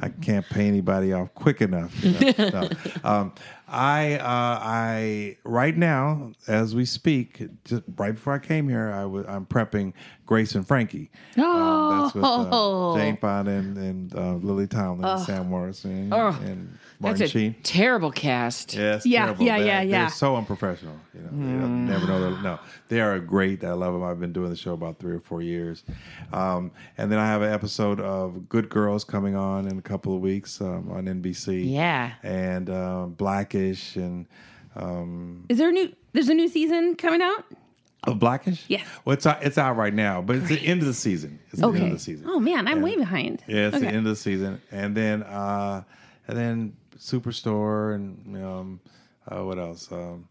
I 0.01 0.09
can't 0.09 0.47
pay 0.47 0.67
anybody 0.67 1.13
off 1.13 1.35
quick 1.35 1.61
enough. 1.61 1.93
you 2.03 2.33
know. 2.39 2.51
No. 2.51 2.69
Um, 3.05 3.33
I 3.73 4.17
uh, 4.17 4.59
I 4.63 5.37
right 5.45 5.77
now 5.77 6.33
as 6.47 6.75
we 6.75 6.85
speak, 6.85 7.43
just 7.65 7.83
right 7.97 8.15
before 8.15 8.35
I 8.35 8.39
came 8.39 8.69
here, 8.69 8.91
I 8.93 9.07
was 9.07 9.25
I'm 9.27 9.47
prepping 9.47 9.95
Grace 10.27 10.55
and 10.55 10.67
Frankie. 10.67 11.11
Um, 11.39 12.01
that's 12.03 12.15
with 12.15 12.25
Oh. 12.27 12.93
uh, 12.93 12.99
Jane 12.99 13.17
Fonda 13.17 13.51
and, 13.53 13.77
and 13.79 14.15
uh, 14.15 14.35
Lily 14.35 14.67
Tomlin, 14.67 15.05
and 15.09 15.21
Sam 15.23 15.49
Morrison, 15.49 16.11
Oh. 16.13 16.29
and 16.45 16.79
That's 17.01 17.19
Martin 17.21 17.23
a 17.23 17.29
Sheen. 17.29 17.55
terrible 17.63 18.11
cast. 18.13 18.75
Yes, 18.75 18.81
yeah, 18.81 18.95
it's 18.97 19.07
Yeah, 19.07 19.25
terrible. 19.25 19.45
yeah, 19.45 19.59
They- 19.85 19.91
yeah, 19.91 20.01
They're 20.03 20.11
so 20.11 20.37
unprofessional. 20.37 20.95
You 21.15 21.21
know, 21.23 21.29
you 21.33 21.61
Mm. 21.67 21.87
never 21.89 22.07
know. 22.07 22.31
That, 22.35 22.43
no, 22.43 22.59
they 22.89 23.01
are 23.01 23.19
great. 23.19 23.65
I 23.65 23.73
love 23.73 23.93
them. 23.95 24.03
I've 24.03 24.21
been 24.21 24.33
doing 24.33 24.51
the 24.51 24.57
show 24.57 24.73
about 24.75 24.99
three 24.99 25.15
or 25.15 25.21
four 25.21 25.43
years, 25.43 25.83
um, 26.33 26.71
and 26.99 27.11
then 27.11 27.19
I 27.19 27.27
have 27.27 27.43
an 27.43 27.53
episode 27.53 28.01
of 28.01 28.49
Good 28.49 28.69
Girls 28.69 29.05
coming 29.05 29.35
on 29.35 29.67
in 29.69 29.79
a 29.79 29.83
couple 29.83 30.15
of 30.15 30.21
weeks 30.23 30.61
um, 30.61 30.91
on 30.91 31.07
NBC. 31.09 31.71
Yeah. 31.71 32.13
and 32.23 32.71
uh, 32.71 33.07
Blackish 33.63 33.97
and 33.97 34.27
um, 34.77 35.45
is 35.49 35.59
there 35.59 35.69
a 35.69 35.73
new? 35.73 35.93
There's 36.13 36.29
a 36.29 36.35
new 36.35 36.49
season 36.49 36.95
coming 36.97 37.23
out. 37.23 37.45
Of 38.05 38.19
Blackish. 38.19 38.65
Yes. 38.67 38.85
well, 39.05 39.15
it's 39.15 39.27
out, 39.27 39.45
it's 39.45 39.59
out 39.59 39.77
right 39.77 39.95
now, 39.95 40.21
but 40.21 40.35
it's 40.35 40.49
the 40.49 40.59
end 40.67 40.81
of 40.81 40.89
the 40.89 40.95
season. 40.95 41.39
It's 41.53 41.61
the 41.61 41.69
end 41.69 41.77
of 41.85 41.91
the 41.93 41.99
season. 42.01 42.27
Oh 42.29 42.41
man, 42.41 42.67
I'm 42.67 42.83
way 42.83 42.97
behind. 42.97 43.45
Yeah, 43.47 43.69
it's 43.69 43.77
Okay. 43.77 43.87
the 43.87 43.93
end 43.93 43.99
of 43.99 44.05
the 44.07 44.17
season, 44.17 44.61
and 44.73 44.97
then 44.97 45.23
uh, 45.23 45.85
and 46.27 46.37
then 46.37 46.77
Superstore 46.99 47.95
and 47.95 48.45
um, 48.45 48.81
uh, 49.31 49.45
what 49.45 49.59
else? 49.59 49.93
Um, 49.93 50.27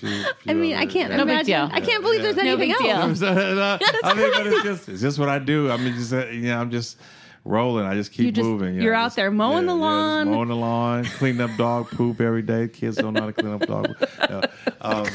few- 0.00 0.08
few 0.40 0.50
I 0.50 0.54
mean, 0.54 0.74
I 0.74 0.86
can't. 0.86 1.12
No 1.12 1.18
big 1.24 1.32
imagine. 1.34 1.46
deal. 1.46 1.68
I 1.70 1.80
can't 1.80 2.02
believe 2.02 2.22
there's 2.22 2.34
No 2.36 2.42
anything 2.42 2.70
big 2.70 2.78
deal. 2.78 2.96
else. 2.96 3.20
No, 3.20 3.28
I 4.04 4.14
mean, 4.14 4.30
but 4.34 4.46
it's 4.48 4.62
just 4.64 4.88
it's 4.88 5.00
just 5.02 5.18
what 5.20 5.28
I 5.28 5.38
do. 5.38 5.70
I 5.70 5.76
mean, 5.76 5.94
just 5.94 6.12
uh, 6.12 6.26
you 6.26 6.48
know, 6.48 6.60
I'm 6.60 6.72
just 6.72 6.96
rolling. 7.44 7.84
I 7.86 7.94
just 7.94 8.12
keep 8.12 8.26
You 8.26 8.32
just- 8.32 8.46
moving. 8.48 8.74
you 8.74 8.82
you're 8.82 8.92
know, 8.92 9.00
out 9.00 9.04
just- 9.06 9.16
there 9.16 9.30
mowing 9.30 9.66
the 9.66 9.72
just 9.72 9.80
lawn. 9.80 10.30
mowing 10.30 10.48
the 10.48 10.56
lawn, 10.56 11.04
cleaning 11.18 11.40
up 11.42 11.50
dog 11.56 11.90
poop 11.90 12.20
every 12.20 12.42
day. 12.42 12.68
Kids 12.68 12.96
don't 12.96 13.12
know 13.14 13.20
how 13.22 13.26
to 13.26 13.32
clean 13.32 13.52
up 13.54 13.66
dog. 13.66 13.96
poop. 13.98 14.10
No, 14.30 14.42
um, 14.80 15.06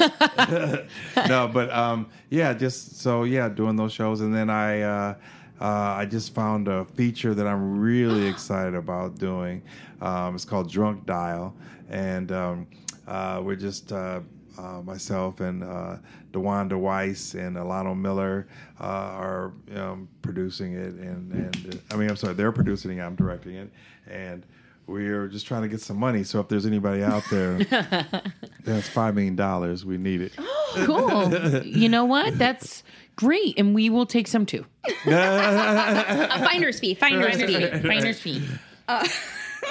no 1.28 1.48
but 1.52 1.70
um, 1.72 2.08
yeah, 2.30 2.52
just 2.52 3.00
so 3.00 3.24
yeah, 3.24 3.48
doing 3.48 3.76
those 3.76 3.92
shows, 3.92 4.20
and 4.20 4.34
then 4.34 4.50
I. 4.50 4.80
Uh, 4.82 5.14
uh, 5.62 5.94
I 5.98 6.06
just 6.06 6.34
found 6.34 6.68
a 6.68 6.86
feature 6.86 7.34
that 7.34 7.46
I'm 7.46 7.78
really 7.78 8.26
excited 8.30 8.74
about 8.74 9.18
doing. 9.18 9.60
Um, 10.00 10.34
it's 10.34 10.46
called 10.46 10.70
Drunk 10.72 11.04
Dial, 11.04 11.54
and 11.90 12.32
um, 12.32 12.66
uh, 13.06 13.42
we're 13.44 13.56
just 13.56 13.92
uh, 13.92 14.20
uh, 14.60 14.82
myself 14.82 15.40
and 15.40 15.62
uh, 15.62 15.96
DeWanda 16.32 16.78
Wise 16.78 17.34
and 17.34 17.56
Alano 17.56 17.98
Miller 17.98 18.46
uh, 18.80 18.84
are 18.84 19.52
um, 19.74 20.08
producing 20.22 20.74
it, 20.74 20.94
and 20.94 21.32
and 21.32 21.74
uh, 21.74 21.94
I 21.94 21.96
mean 21.96 22.10
I'm 22.10 22.16
sorry, 22.16 22.34
they're 22.34 22.52
producing 22.52 22.98
it. 22.98 23.02
I'm 23.02 23.14
directing 23.14 23.54
it, 23.56 23.70
and 24.08 24.44
we're 24.86 25.28
just 25.28 25.46
trying 25.46 25.62
to 25.62 25.68
get 25.68 25.80
some 25.80 25.96
money. 25.96 26.24
So 26.24 26.40
if 26.40 26.48
there's 26.48 26.66
anybody 26.66 27.02
out 27.02 27.22
there 27.30 27.58
that's 28.64 28.88
five 28.88 29.14
million 29.14 29.36
dollars, 29.36 29.84
we 29.84 29.98
need 29.98 30.20
it. 30.20 30.32
Cool. 30.84 31.32
you 31.64 31.88
know 31.88 32.04
what? 32.04 32.36
That's 32.38 32.82
great, 33.16 33.58
and 33.58 33.74
we 33.74 33.90
will 33.90 34.06
take 34.06 34.26
some 34.26 34.46
too. 34.46 34.64
A 35.06 36.38
finder's 36.44 36.80
fee. 36.80 36.94
Finder's 36.94 37.42
fee. 37.42 37.66
Finder's 37.80 38.20
fee. 38.20 38.42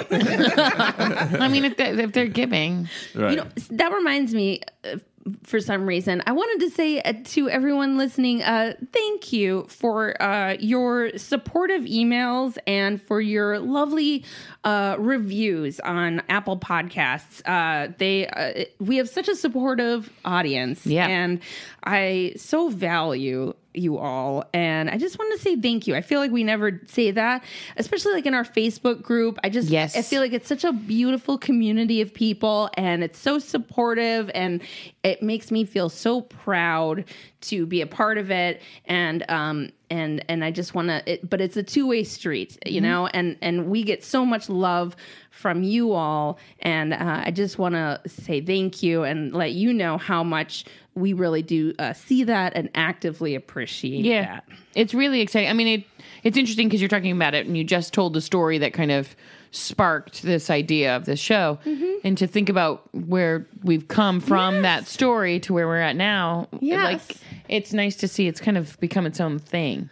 I 0.10 1.48
mean, 1.50 1.64
if 1.64 1.76
they're, 1.76 1.98
if 1.98 2.12
they're 2.12 2.26
giving, 2.26 2.88
Right. 3.14 3.30
You 3.32 3.36
know, 3.38 3.46
that 3.70 3.92
reminds 3.92 4.34
me. 4.34 4.60
Uh, 4.84 4.96
for 5.42 5.60
some 5.60 5.84
reason, 5.86 6.22
I 6.26 6.32
wanted 6.32 6.64
to 6.64 6.70
say 6.74 6.98
uh, 7.02 7.12
to 7.24 7.50
everyone 7.50 7.98
listening, 7.98 8.42
uh, 8.42 8.72
thank 8.90 9.34
you 9.34 9.66
for 9.68 10.20
uh, 10.20 10.56
your 10.58 11.16
supportive 11.18 11.82
emails 11.82 12.56
and 12.66 13.00
for 13.00 13.20
your 13.20 13.58
lovely 13.58 14.24
uh, 14.64 14.96
reviews 14.98 15.78
on 15.80 16.22
Apple 16.30 16.58
Podcasts. 16.58 17.42
Uh, 17.44 17.92
they, 17.98 18.28
uh, 18.28 18.64
we 18.82 18.96
have 18.96 19.10
such 19.10 19.28
a 19.28 19.36
supportive 19.36 20.10
audience, 20.24 20.86
Yeah. 20.86 21.06
and 21.06 21.40
I 21.84 22.34
so 22.36 22.68
value 22.68 23.54
you 23.72 23.98
all 23.98 24.44
and 24.52 24.90
i 24.90 24.98
just 24.98 25.16
want 25.16 25.32
to 25.32 25.38
say 25.38 25.54
thank 25.54 25.86
you. 25.86 25.94
I 25.94 26.00
feel 26.00 26.18
like 26.18 26.32
we 26.32 26.42
never 26.42 26.80
say 26.88 27.12
that 27.12 27.44
especially 27.76 28.14
like 28.14 28.26
in 28.26 28.34
our 28.34 28.44
facebook 28.44 29.00
group. 29.02 29.38
I 29.44 29.48
just 29.48 29.68
Yes. 29.68 29.96
i 29.96 30.02
feel 30.02 30.20
like 30.20 30.32
it's 30.32 30.48
such 30.48 30.64
a 30.64 30.72
beautiful 30.72 31.38
community 31.38 32.00
of 32.00 32.12
people 32.12 32.68
and 32.74 33.04
it's 33.04 33.18
so 33.18 33.38
supportive 33.38 34.28
and 34.34 34.60
it 35.04 35.22
makes 35.22 35.50
me 35.52 35.64
feel 35.64 35.88
so 35.88 36.22
proud 36.22 37.04
to 37.42 37.64
be 37.64 37.80
a 37.80 37.86
part 37.86 38.18
of 38.18 38.30
it 38.32 38.60
and 38.86 39.24
um 39.30 39.70
and 39.88 40.24
and 40.28 40.44
i 40.44 40.50
just 40.50 40.74
want 40.74 40.88
to 40.88 41.02
it, 41.10 41.30
but 41.30 41.40
it's 41.40 41.56
a 41.56 41.62
two-way 41.62 42.02
street 42.02 42.58
you 42.66 42.80
know 42.80 43.06
and 43.06 43.36
and 43.40 43.66
we 43.66 43.84
get 43.84 44.02
so 44.02 44.26
much 44.26 44.48
love 44.48 44.96
from 45.30 45.62
you 45.62 45.92
all 45.92 46.38
and 46.60 46.92
uh, 46.92 47.22
i 47.24 47.30
just 47.30 47.56
want 47.56 47.74
to 47.74 48.00
say 48.06 48.40
thank 48.40 48.82
you 48.82 49.04
and 49.04 49.32
let 49.32 49.52
you 49.52 49.72
know 49.72 49.96
how 49.96 50.24
much 50.24 50.64
we 51.00 51.12
really 51.12 51.42
do 51.42 51.74
uh, 51.78 51.92
see 51.92 52.24
that 52.24 52.52
and 52.54 52.68
actively 52.74 53.34
appreciate 53.34 54.04
yeah, 54.04 54.24
that 54.26 54.44
it's 54.74 54.94
really 54.94 55.20
exciting. 55.20 55.48
I 55.48 55.52
mean, 55.52 55.68
it 55.80 55.84
it's 56.22 56.36
interesting 56.36 56.68
because 56.68 56.80
you're 56.80 56.88
talking 56.88 57.12
about 57.12 57.34
it, 57.34 57.46
and 57.46 57.56
you 57.56 57.64
just 57.64 57.92
told 57.94 58.12
the 58.14 58.20
story 58.20 58.58
that 58.58 58.72
kind 58.72 58.90
of 58.92 59.14
sparked 59.52 60.22
this 60.22 60.48
idea 60.50 60.94
of 60.96 61.04
this 61.06 61.18
show, 61.18 61.58
Mm-hmm. 61.64 61.90
and 62.04 62.16
to 62.18 62.26
think 62.26 62.48
about 62.48 62.88
where 62.94 63.46
we've 63.64 63.88
come 63.88 64.20
from 64.20 64.62
that 64.62 64.86
story 64.86 65.40
to 65.40 65.52
where 65.52 65.66
we're 65.66 65.80
at 65.80 65.96
now. 65.96 66.46
Yes. 66.60 66.84
like 66.84 67.16
it's 67.48 67.72
nice 67.72 67.96
to 67.96 68.06
see 68.08 68.28
it's 68.28 68.40
kind 68.40 68.56
of 68.56 68.78
become 68.80 69.06
its 69.06 69.20
own 69.20 69.38
thing, 69.40 69.90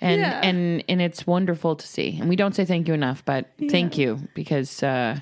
and 0.00 0.20
Yeah. 0.20 0.40
and 0.42 0.84
and 0.88 1.02
it's 1.02 1.26
wonderful 1.26 1.74
to 1.76 1.86
see. 1.86 2.16
And 2.20 2.28
we 2.28 2.36
don't 2.36 2.54
say 2.54 2.64
thank 2.64 2.86
you 2.88 2.94
enough, 2.94 3.24
but 3.24 3.46
thank 3.68 3.98
you 3.98 4.20
because. 4.34 4.82
uh 4.82 5.18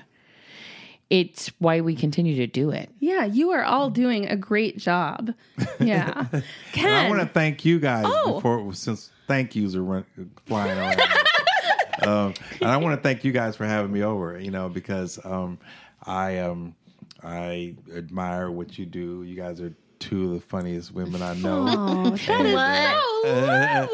it's 1.09 1.47
why 1.59 1.81
we 1.81 1.95
continue 1.95 2.35
to 2.35 2.47
do 2.47 2.69
it. 2.69 2.89
yeah 2.99 3.25
you 3.25 3.49
are 3.51 3.63
all 3.63 3.89
doing 3.89 4.27
a 4.27 4.35
great 4.35 4.77
job 4.77 5.33
yeah 5.79 6.25
Ken, 6.71 7.05
I 7.05 7.09
want 7.09 7.21
to 7.21 7.27
thank 7.27 7.65
you 7.65 7.79
guys 7.79 8.05
Oh. 8.07 8.35
before 8.35 8.73
since 8.73 9.09
thank 9.27 9.55
yous 9.55 9.75
are 9.75 9.83
run, 9.83 10.05
flying 10.45 10.77
around. 10.77 11.01
um, 12.07 12.33
and 12.61 12.69
I 12.69 12.77
want 12.77 12.95
to 12.97 13.01
thank 13.01 13.23
you 13.23 13.31
guys 13.31 13.55
for 13.55 13.65
having 13.65 13.91
me 13.91 14.03
over. 14.03 14.39
You 14.39 14.51
know 14.51 14.69
because 14.69 15.19
um, 15.25 15.57
I 16.05 16.37
um, 16.39 16.75
I 17.23 17.75
admire 17.95 18.49
what 18.51 18.77
you 18.77 18.85
do. 18.85 19.23
You 19.23 19.35
guys 19.35 19.59
are 19.61 19.73
two 19.99 20.25
of 20.25 20.31
the 20.31 20.39
funniest 20.47 20.93
women 20.93 21.21
I 21.21 21.33
know. 21.35 21.65
Oh, 21.67 22.09
that 22.11 22.13
is 22.13 22.21
so 22.25 22.33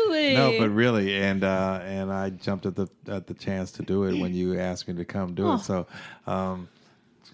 lovely. 0.10 0.34
no, 0.36 0.56
but 0.60 0.70
really, 0.70 1.16
and 1.22 1.44
uh, 1.44 1.80
and 1.84 2.12
I 2.12 2.30
jumped 2.30 2.66
at 2.66 2.76
the 2.76 2.88
at 3.08 3.28
the 3.28 3.34
chance 3.34 3.72
to 3.74 3.84
do 3.84 4.04
it 4.04 4.20
when 4.20 4.34
you 4.34 4.60
asked 4.60 4.88
me 4.88 4.94
to 4.96 5.06
come 5.06 5.34
do 5.34 5.48
Oh. 5.48 5.56
it. 5.56 5.60
So 5.60 5.88
um, 6.28 6.68
it's 6.74 6.75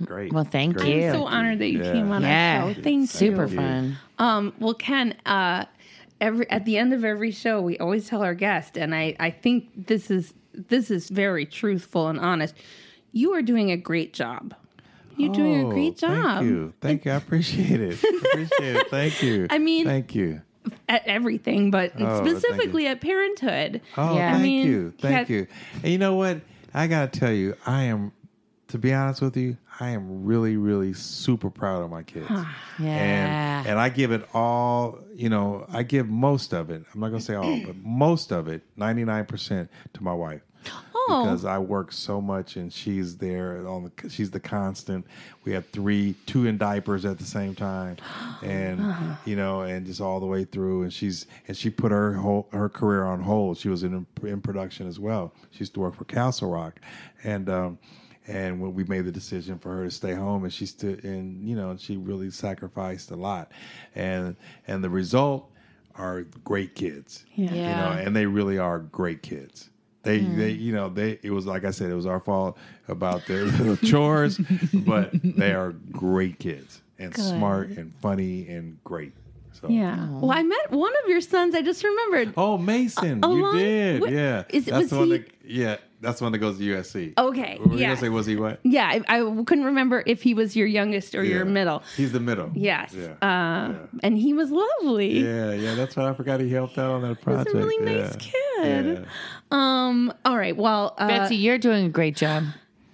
great. 0.05 0.33
Well, 0.33 0.43
thank 0.43 0.77
Great. 0.77 0.95
you. 0.95 1.07
I'm 1.07 1.13
so 1.13 1.25
honored 1.25 1.59
that 1.59 1.69
you 1.69 1.83
Yeah. 1.83 1.93
came 1.93 2.11
on 2.11 2.21
Yeah, 2.21 2.63
our 2.65 2.73
show. 2.73 2.81
Thank 2.81 3.09
super 3.09 3.45
you. 3.45 3.55
fun. 3.55 3.97
Um, 4.19 4.53
well, 4.59 4.73
Ken, 4.73 5.15
uh, 5.25 5.65
every 6.19 6.49
at 6.49 6.65
the 6.65 6.77
end 6.77 6.93
of 6.93 7.03
every 7.03 7.31
show, 7.31 7.61
we 7.61 7.77
always 7.77 8.07
tell 8.07 8.21
our 8.23 8.33
guest, 8.35 8.77
and 8.77 8.93
I, 8.95 9.15
I 9.19 9.29
think 9.29 9.87
this 9.87 10.11
is 10.11 10.33
this 10.53 10.91
is 10.91 11.09
very 11.09 11.45
truthful 11.45 12.07
and 12.07 12.19
honest. 12.19 12.55
You 13.13 13.33
are 13.33 13.41
doing 13.41 13.71
a 13.71 13.77
great 13.77 14.13
job. 14.13 14.53
You're 15.17 15.33
doing 15.33 15.61
a 15.61 15.67
Oh, 15.67 15.71
great 15.71 15.97
job 15.97 16.13
Thank 16.39 16.45
you. 16.49 16.73
Thank 16.81 17.05
you. 17.05 17.11
I 17.11 17.15
appreciate 17.15 17.79
it. 17.81 17.93
appreciate 18.03 18.75
it. 18.77 18.89
Thank 18.89 19.21
you. 19.21 19.47
I 19.49 19.57
mean- 19.59 19.85
thank 19.85 20.15
you. 20.15 20.41
at 20.87 21.05
everything, 21.07 21.69
but 21.71 21.91
Oh, 21.99 22.23
specifically 22.25 22.87
at 22.87 23.01
parenthood. 23.01 23.81
Oh, 23.97 24.15
Yeah. 24.15 24.29
I 24.29 24.31
thank 24.33 24.43
mean, 24.43 24.67
you. 24.67 24.93
Thank 24.99 25.29
yeah. 25.29 25.35
you. 25.37 25.47
And 25.83 25.91
you 25.91 25.97
know 25.97 26.15
what? 26.15 26.41
I 26.73 26.87
got 26.87 27.11
to 27.11 27.19
tell 27.19 27.31
you, 27.31 27.55
I 27.65 27.83
am, 27.83 28.11
to 28.69 28.77
be 28.77 28.93
honest 28.93 29.21
with 29.21 29.35
you, 29.37 29.57
I 29.81 29.89
am 29.89 30.23
really, 30.23 30.57
really 30.57 30.93
super 30.93 31.49
proud 31.49 31.81
of 31.81 31.89
my 31.89 32.03
kids. 32.03 32.29
Yeah. 32.79 32.87
And, 32.87 33.67
and 33.67 33.79
I 33.79 33.89
give 33.89 34.11
it 34.11 34.29
all, 34.31 34.99
you 35.15 35.27
know, 35.27 35.65
I 35.69 35.81
give 35.81 36.07
most 36.07 36.53
of 36.53 36.69
it. 36.69 36.83
I'm 36.93 36.99
not 36.99 37.09
going 37.09 37.19
to 37.19 37.25
say 37.25 37.33
all, 37.33 37.59
but 37.65 37.75
most 37.83 38.31
of 38.31 38.47
it, 38.47 38.61
99% 38.77 39.67
to 39.93 40.03
my 40.03 40.13
wife. 40.13 40.41
Oh. 40.93 41.23
Because 41.23 41.45
I 41.45 41.57
work 41.57 41.91
so 41.91 42.21
much 42.21 42.57
and 42.57 42.71
she's 42.71 43.17
there 43.17 43.67
on 43.67 43.83
the 43.85 44.09
she's 44.09 44.29
the 44.29 44.39
constant. 44.39 45.03
We 45.43 45.51
have 45.53 45.67
three 45.69 46.13
two 46.27 46.45
in 46.45 46.59
diapers 46.59 47.03
at 47.03 47.17
the 47.17 47.25
same 47.25 47.55
time. 47.55 47.97
And 48.43 49.17
you 49.25 49.35
know, 49.35 49.61
and 49.61 49.85
just 49.85 50.01
all 50.01 50.19
the 50.19 50.25
way 50.25 50.45
through 50.45 50.83
and 50.83 50.93
she's 50.93 51.25
and 51.47 51.57
she 51.57 51.69
put 51.71 51.91
her 51.91 52.13
whole 52.13 52.47
her 52.51 52.69
career 52.69 53.05
on 53.05 53.21
hold. 53.21 53.57
She 53.57 53.69
was 53.69 53.81
in 53.81 54.05
in 54.21 54.41
production 54.41 54.87
as 54.87 54.99
well. 54.99 55.33
She 55.49 55.59
used 55.59 55.73
to 55.73 55.79
work 55.79 55.95
for 55.95 56.05
Castle 56.05 56.51
Rock. 56.51 56.79
And 57.23 57.49
um 57.49 57.79
and 58.27 58.61
when 58.61 58.73
we 58.75 58.83
made 58.83 59.05
the 59.05 59.11
decision 59.11 59.57
for 59.59 59.75
her 59.75 59.85
to 59.85 59.91
stay 59.91 60.13
home 60.13 60.43
and 60.43 60.53
she 60.53 60.65
stood 60.65 61.03
and 61.03 61.47
you 61.47 61.55
know, 61.55 61.75
she 61.77 61.97
really 61.97 62.29
sacrificed 62.31 63.11
a 63.11 63.15
lot. 63.15 63.51
And 63.95 64.35
and 64.67 64.83
the 64.83 64.89
result 64.89 65.49
are 65.95 66.21
great 66.43 66.75
kids. 66.75 67.25
Yeah. 67.35 67.51
You 67.53 67.57
know, 67.59 68.01
and 68.05 68.15
they 68.15 68.25
really 68.25 68.57
are 68.57 68.79
great 68.79 69.21
kids. 69.23 69.69
They, 70.03 70.19
Hmm. 70.19 70.37
they, 70.39 70.49
you 70.51 70.73
know, 70.73 70.89
they. 70.89 71.19
It 71.21 71.29
was 71.31 71.45
like 71.45 71.63
I 71.63 71.69
said, 71.71 71.91
it 71.91 71.95
was 71.95 72.07
our 72.07 72.19
fault 72.19 72.57
about 72.87 73.25
their 73.27 73.45
little 73.45 73.75
chores, 73.89 74.39
but 74.73 75.11
they 75.23 75.53
are 75.53 75.73
great 75.91 76.39
kids 76.39 76.81
and 76.97 77.15
smart 77.15 77.69
and 77.69 77.93
funny 78.01 78.47
and 78.47 78.77
great. 78.83 79.13
So, 79.53 79.67
Yeah. 79.69 80.09
Well, 80.09 80.31
I 80.31 80.41
met 80.41 80.71
one 80.71 80.91
of 81.03 81.09
your 81.09 81.21
sons. 81.21 81.53
I 81.53 81.61
just 81.61 81.83
remembered. 81.83 82.33
Oh, 82.35 82.57
Mason, 82.57 83.21
you 83.23 83.51
did, 83.53 84.01
with- 84.01 84.11
yeah. 84.11 84.43
is- 84.49 84.65
that's 84.65 84.81
was 84.83 84.89
the 84.89 84.97
one 84.97 85.07
he- 85.11 85.17
that, 85.17 85.27
yeah, 85.45 85.77
that's 86.01 86.19
the 86.19 86.25
one 86.25 86.31
that 86.33 86.39
goes 86.39 86.57
to 86.57 86.63
USC. 86.63 87.13
Okay, 87.17 87.57
Were 87.63 87.73
you 87.73 87.79
yes. 87.79 87.87
gonna 87.89 87.97
say 88.01 88.09
was 88.09 88.25
he 88.25 88.35
what? 88.35 88.59
Yeah, 88.63 88.87
I, 89.07 89.19
I 89.19 89.43
couldn't 89.45 89.65
remember 89.65 90.03
if 90.05 90.21
he 90.23 90.33
was 90.33 90.55
your 90.55 90.67
youngest 90.67 91.15
or 91.15 91.23
your 91.23 91.45
middle. 91.45 91.83
He's 91.95 92.11
the 92.11 92.19
middle. 92.19 92.51
Yes. 92.55 92.93
Yeah. 92.93 93.13
Uh, 93.21 93.75
And 94.03 94.17
he 94.17 94.33
was 94.33 94.51
lovely. 94.51 95.19
yeah, 95.19 95.53
yeah. 95.53 95.75
That's 95.75 95.95
what 95.95 96.07
I 96.07 96.13
forgot. 96.13 96.39
He 96.39 96.49
helped 96.51 96.77
out 96.77 96.91
on 96.91 97.01
that 97.03 97.15
He's 97.17 97.23
project. 97.23 97.55
a 97.55 97.57
really 97.57 97.77
nice 97.85 98.15
kid. 98.17 98.33
Yeah. 98.99 99.05
Um. 99.51 100.13
All 100.25 100.37
right. 100.37 100.55
Well, 100.57 100.95
uh, 100.97 101.07
Betsy, 101.07 101.35
you're 101.35 101.57
doing 101.57 101.85
a 101.85 101.89
great 101.89 102.15
job. 102.15 102.43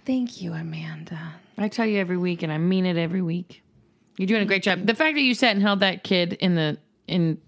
thank 0.06 0.42
you, 0.42 0.54
Amanda. 0.54 1.20
I 1.58 1.68
tell 1.70 1.86
you 1.86 2.00
every 2.00 2.18
week, 2.18 2.44
and 2.44 2.52
I 2.52 2.58
mean 2.60 2.86
it 2.86 2.98
every 2.98 3.22
week. 3.22 3.64
You're 4.18 4.28
doing 4.28 4.42
a 4.42 4.46
great 4.46 4.64
job. 4.64 4.86
The 4.86 4.96
fact 4.96 5.16
that 5.16 5.22
you 5.22 5.34
sat 5.34 5.54
and 5.54 5.62
held 5.62 5.80
that 5.82 6.04
kid 6.04 6.34
in 6.34 6.56
the 6.56 6.78
in 7.08 7.40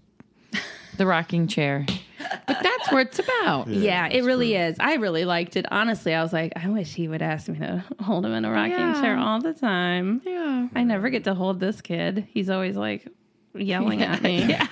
the 0.96 1.06
rocking 1.06 1.46
chair, 1.48 1.86
but 2.54 2.62
that's 2.62 2.92
what 2.92 3.06
it's 3.08 3.18
about. 3.18 3.68
Yeah, 3.68 4.06
it 4.08 4.24
really 4.24 4.54
is. 4.54 4.76
I 4.80 4.94
really 4.94 5.24
liked 5.24 5.56
it. 5.56 5.66
Honestly, 5.70 6.14
I 6.14 6.22
was 6.22 6.32
like, 6.32 6.52
I 6.56 6.68
wish 6.68 6.94
he 6.94 7.08
would 7.08 7.22
ask 7.22 7.48
me 7.48 7.58
to 7.58 7.84
hold 8.00 8.24
him 8.26 8.32
in 8.32 8.44
a 8.44 8.50
rocking 8.50 8.72
Yeah. 8.72 9.00
chair 9.00 9.16
all 9.18 9.40
the 9.40 9.52
time. 9.54 10.20
Yeah. 10.24 10.68
I 10.74 10.82
never 10.82 11.10
get 11.10 11.24
to 11.24 11.34
hold 11.34 11.60
this 11.60 11.80
kid. 11.80 12.26
He's 12.30 12.50
always 12.50 12.76
like 12.76 13.06
yelling 13.54 14.02
at 14.02 14.22
me. 14.22 14.56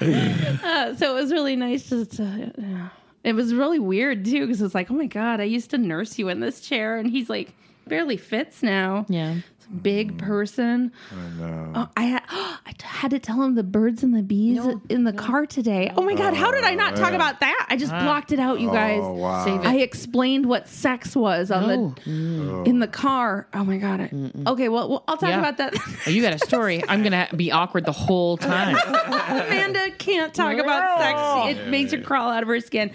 Uh, 0.00 0.94
so 0.96 1.16
it 1.16 1.20
was 1.20 1.32
really 1.32 1.56
nice 1.56 1.88
just 1.88 2.12
to. 2.12 2.52
yeah. 2.58 2.88
It 3.22 3.34
was 3.34 3.52
really 3.52 3.78
weird 3.78 4.24
too 4.24 4.46
because 4.46 4.62
it's 4.62 4.74
like, 4.74 4.90
oh 4.90 4.94
my 4.94 5.06
god, 5.06 5.40
I 5.40 5.44
used 5.44 5.70
to 5.70 5.78
nurse 5.78 6.18
you 6.18 6.28
in 6.28 6.40
this 6.40 6.60
chair, 6.62 6.96
and 6.96 7.10
he's 7.10 7.28
like 7.28 7.52
barely 7.86 8.16
fits 8.16 8.62
now. 8.62 9.04
Yeah. 9.08 9.36
Big 9.82 10.18
person. 10.18 10.92
I 11.12 11.38
know. 11.40 11.72
Oh, 11.76 11.88
I 11.96 12.02
had 12.02 12.22
I 12.30 12.72
t- 12.76 12.86
had 12.86 13.10
to 13.12 13.18
tell 13.18 13.40
him 13.42 13.54
the 13.54 13.62
birds 13.62 14.02
and 14.02 14.14
the 14.14 14.22
bees 14.22 14.60
in 14.88 15.04
the 15.04 15.12
car 15.12 15.46
today. 15.46 15.92
Oh 15.96 16.02
my 16.02 16.14
god, 16.14 16.34
how 16.34 16.50
did 16.50 16.64
I 16.64 16.74
not 16.74 16.96
talk 16.96 17.12
about 17.12 17.40
that? 17.40 17.66
I 17.70 17.76
just 17.76 17.92
blocked 17.92 18.32
it 18.32 18.38
out, 18.40 18.58
you 18.60 18.68
guys. 18.70 19.00
Oh 19.02 19.12
wow. 19.12 19.44
Save 19.44 19.60
it. 19.60 19.66
I 19.66 19.76
explained 19.78 20.46
what 20.46 20.66
sex 20.68 21.14
was 21.14 21.50
on 21.50 21.70
Oh. 21.70 21.94
the 22.04 22.62
in 22.66 22.80
the 22.80 22.88
car. 22.88 23.46
Oh 23.54 23.64
my 23.64 23.78
god. 23.78 24.00
I, 24.00 24.10
okay, 24.50 24.68
well, 24.68 24.88
well, 24.88 25.04
I'll 25.06 25.16
talk 25.16 25.28
Yeah. 25.30 25.38
about 25.38 25.56
that. 25.58 25.74
Oh, 26.06 26.10
you 26.10 26.22
got 26.22 26.32
a 26.34 26.38
story. 26.38 26.82
I'm 26.88 27.02
gonna 27.02 27.28
be 27.36 27.52
awkward 27.52 27.84
the 27.84 27.92
whole 27.92 28.36
time. 28.38 28.76
Amanda 29.28 29.90
can't 29.98 30.32
talk 30.34 30.56
about 30.58 30.98
sex. 31.00 31.58
It 31.60 31.68
makes 31.68 31.92
her 31.92 32.00
crawl 32.00 32.30
out 32.30 32.42
of 32.42 32.48
her 32.48 32.60
skin. 32.60 32.90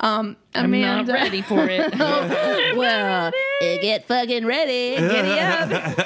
Um, 0.00 0.36
I'm 0.54 0.70
not 0.70 0.76
Amanda. 1.04 1.12
ready 1.12 1.42
for 1.42 1.66
it. 1.68 1.92
well, 2.76 3.30
get 3.60 4.06
fucking 4.06 4.46
ready. 4.46 4.96
Giddy 4.96 5.38
up. 5.38 5.98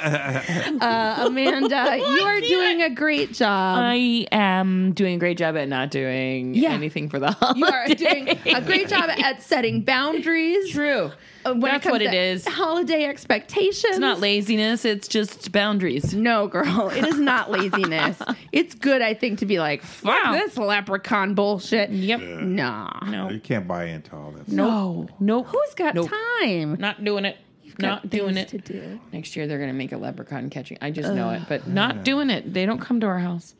Uh, 0.83 1.25
Amanda, 1.27 1.97
you 1.99 2.23
are 2.23 2.41
doing 2.41 2.83
a 2.83 2.91
great 2.91 3.33
job. 3.33 3.79
I 3.79 4.27
am 4.33 4.93
doing 4.93 5.15
a 5.15 5.19
great 5.19 5.39
job 5.39 5.57
at 5.57 5.69
not 5.69 5.91
doing 5.91 6.55
Yeah. 6.55 6.73
anything 6.73 7.09
for 7.09 7.21
the 7.21 7.31
holidays. 7.31 7.61
you 7.61 7.67
are 7.67 7.89
doing 7.95 8.29
a 8.47 8.61
great 8.61 8.89
job 8.89 9.09
at 9.11 9.43
setting 9.43 9.83
boundaries. 9.83 10.71
True. 10.71 11.13
Uh, 11.45 11.53
when 11.53 11.61
That's 11.73 11.83
comes 11.85 11.93
what 11.93 12.03
it 12.03 12.11
to 12.11 12.17
is. 12.17 12.47
Holiday 12.47 13.05
expectations. 13.05 13.85
It's 13.91 13.99
not 13.99 14.21
laziness. 14.21 14.85
It's 14.85 15.09
just 15.09 15.53
boundaries. 15.53 16.15
No, 16.15 16.47
girl, 16.49 16.89
it 16.91 17.05
is 17.07 17.19
not 17.19 17.51
laziness. 17.51 18.19
it's 18.53 18.75
good, 18.75 19.03
I 19.03 19.15
think, 19.15 19.39
to 19.41 19.47
be 19.47 19.59
like, 19.59 19.83
fuck 19.83 20.25
Wow. 20.25 20.33
this 20.33 20.57
leprechaun 20.57 21.35
bullshit. 21.35 21.91
Yep. 21.91 22.21
Nah. 22.21 23.01
No. 23.07 23.29
You 23.31 23.41
can't 23.41 23.67
buy 23.67 23.87
into 23.87 24.15
all 24.17 24.31
this. 24.33 24.49
No. 24.49 25.09
Nope. 25.21 25.47
Who's 25.49 25.75
got 25.75 25.95
Nope. 25.95 26.11
time? 26.41 26.77
Not 26.79 27.03
doing 27.05 27.25
it. 27.25 27.37
Not 27.79 28.03
Got 28.03 28.11
doing 28.11 28.37
it. 28.37 28.49
To 28.49 28.59
do. 28.59 29.01
Next 29.13 29.35
year 29.35 29.47
they're 29.47 29.59
gonna 29.59 29.73
make 29.73 29.93
a 29.93 29.97
leprechaun 29.97 30.51
catching. 30.51 30.77
I 30.83 30.91
just 30.91 31.13
know 31.15 31.31
it, 31.31 31.43
but 31.49 31.67
not 31.67 32.05
doing 32.05 32.29
it. 32.29 32.53
They 32.53 32.67
don't 32.67 32.81
come 32.81 33.01
to 33.01 33.07
our 33.07 33.19
house. 33.19 33.55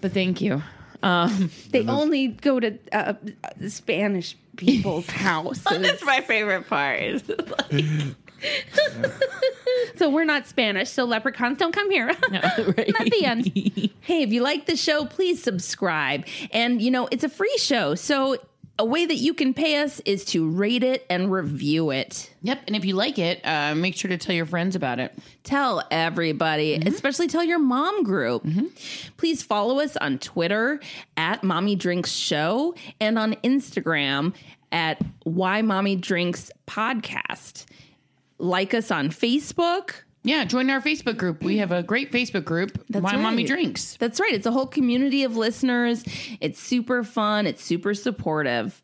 But 0.00 0.12
thank 0.12 0.40
you. 0.40 0.62
Um, 1.02 1.50
They 1.70 1.86
only 1.86 2.28
go 2.28 2.60
to 2.60 2.78
uh, 2.92 3.14
uh, 3.44 3.68
Spanish 3.68 4.36
people's 4.56 5.06
houses. 5.10 5.64
that's 5.64 6.04
my 6.04 6.20
favorite 6.20 6.66
part. 6.68 7.00
Is 7.02 7.22
so 9.96 10.10
we're 10.10 10.24
not 10.24 10.46
Spanish, 10.46 10.90
so 10.90 11.04
leprechauns 11.04 11.58
don't 11.58 11.72
come 11.72 11.90
here. 11.90 12.06
right. 12.30 12.94
At 13.00 13.10
the 13.10 13.24
end. 13.24 13.46
hey, 14.00 14.22
if 14.22 14.32
you 14.32 14.42
like 14.42 14.66
the 14.66 14.76
show, 14.76 15.04
please 15.06 15.42
subscribe. 15.42 16.26
And, 16.52 16.80
you 16.82 16.90
know, 16.90 17.08
it's 17.10 17.24
a 17.24 17.28
free 17.28 17.56
show. 17.58 17.94
So 17.94 18.36
a 18.78 18.84
way 18.84 19.06
that 19.06 19.14
you 19.14 19.32
can 19.32 19.54
pay 19.54 19.78
us 19.82 20.00
is 20.00 20.24
to 20.26 20.48
rate 20.48 20.82
it 20.82 21.06
and 21.08 21.32
review 21.32 21.90
it. 21.90 22.30
Yep. 22.42 22.64
And 22.66 22.76
if 22.76 22.84
you 22.84 22.94
like 22.94 23.18
it, 23.18 23.40
uh, 23.44 23.74
make 23.74 23.96
sure 23.96 24.08
to 24.10 24.18
tell 24.18 24.34
your 24.34 24.46
friends 24.46 24.76
about 24.76 24.98
it. 24.98 25.14
Tell 25.44 25.82
everybody, 25.90 26.74
especially 26.74 27.28
tell 27.28 27.44
your 27.44 27.58
mom 27.58 28.02
group. 28.02 28.46
Please 29.16 29.42
follow 29.42 29.80
us 29.80 29.96
on 29.96 30.18
Twitter 30.18 30.80
at 31.16 31.42
Mommy 31.42 31.74
Drinks 31.74 32.10
Show 32.10 32.74
and 33.00 33.18
on 33.18 33.34
Instagram 33.36 34.34
at 34.72 35.00
Why 35.22 35.62
Mommy 35.62 35.96
Drinks 35.96 36.50
Podcast. 36.66 37.64
Like 38.38 38.74
us 38.74 38.90
on 38.90 39.08
Facebook. 39.08 39.92
Yeah, 40.26 40.44
join 40.44 40.68
our 40.70 40.80
Facebook 40.80 41.16
group. 41.16 41.42
We 41.44 41.58
have 41.58 41.70
a 41.70 41.84
great 41.84 42.10
Facebook 42.10 42.44
group. 42.44 42.84
That's 42.90 43.04
Why 43.04 43.14
Mommy. 43.14 43.44
Drinks. 43.44 43.96
That's 43.96 44.18
right. 44.18 44.34
It's 44.34 44.46
a 44.46 44.50
whole 44.50 44.66
community 44.66 45.22
of 45.22 45.36
listeners. 45.36 46.04
It's 46.40 46.60
super 46.60 47.04
fun. 47.04 47.46
It's 47.46 47.62
super 47.62 47.94
supportive. 47.94 48.82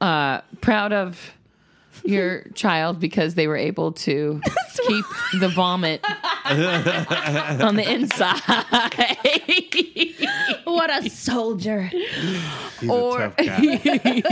uh, 0.00 0.40
proud 0.60 0.92
of 0.92 1.32
your 2.04 2.42
child 2.54 3.00
because 3.00 3.34
they 3.34 3.46
were 3.46 3.56
able 3.56 3.92
to 3.92 4.40
keep 4.86 5.04
the 5.40 5.48
vomit 5.48 6.04
on 6.44 7.76
the 7.76 7.84
inside. 7.88 8.40
What 10.64 10.90
a 10.90 11.08
soldier. 11.10 11.90
He's 12.80 12.90
Or- 12.90 13.22
a 13.22 13.30
tough 13.30 13.84
guy. 13.84 14.22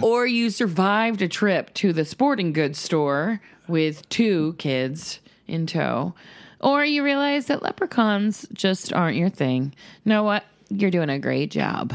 or 0.02 0.26
you 0.26 0.50
survived 0.50 1.22
a 1.22 1.28
trip 1.28 1.72
to 1.74 1.92
the 1.92 2.04
sporting 2.04 2.52
goods 2.52 2.78
store 2.78 3.40
with 3.68 4.08
two 4.08 4.54
kids 4.58 5.20
in 5.46 5.66
tow. 5.66 6.14
Or 6.60 6.84
you 6.84 7.04
realize 7.04 7.46
that 7.46 7.62
leprechauns 7.62 8.46
just 8.52 8.92
aren't 8.92 9.16
your 9.16 9.28
thing. 9.28 9.74
Know 10.04 10.22
what? 10.22 10.44
You're 10.70 10.90
doing 10.90 11.10
a 11.10 11.18
great 11.18 11.50
job. 11.50 11.94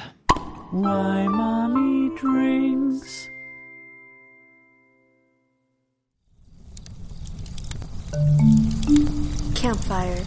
Why 0.72 1.28
mommy 1.28 2.16
drinks. 2.16 3.32
Campfire. 9.56 10.24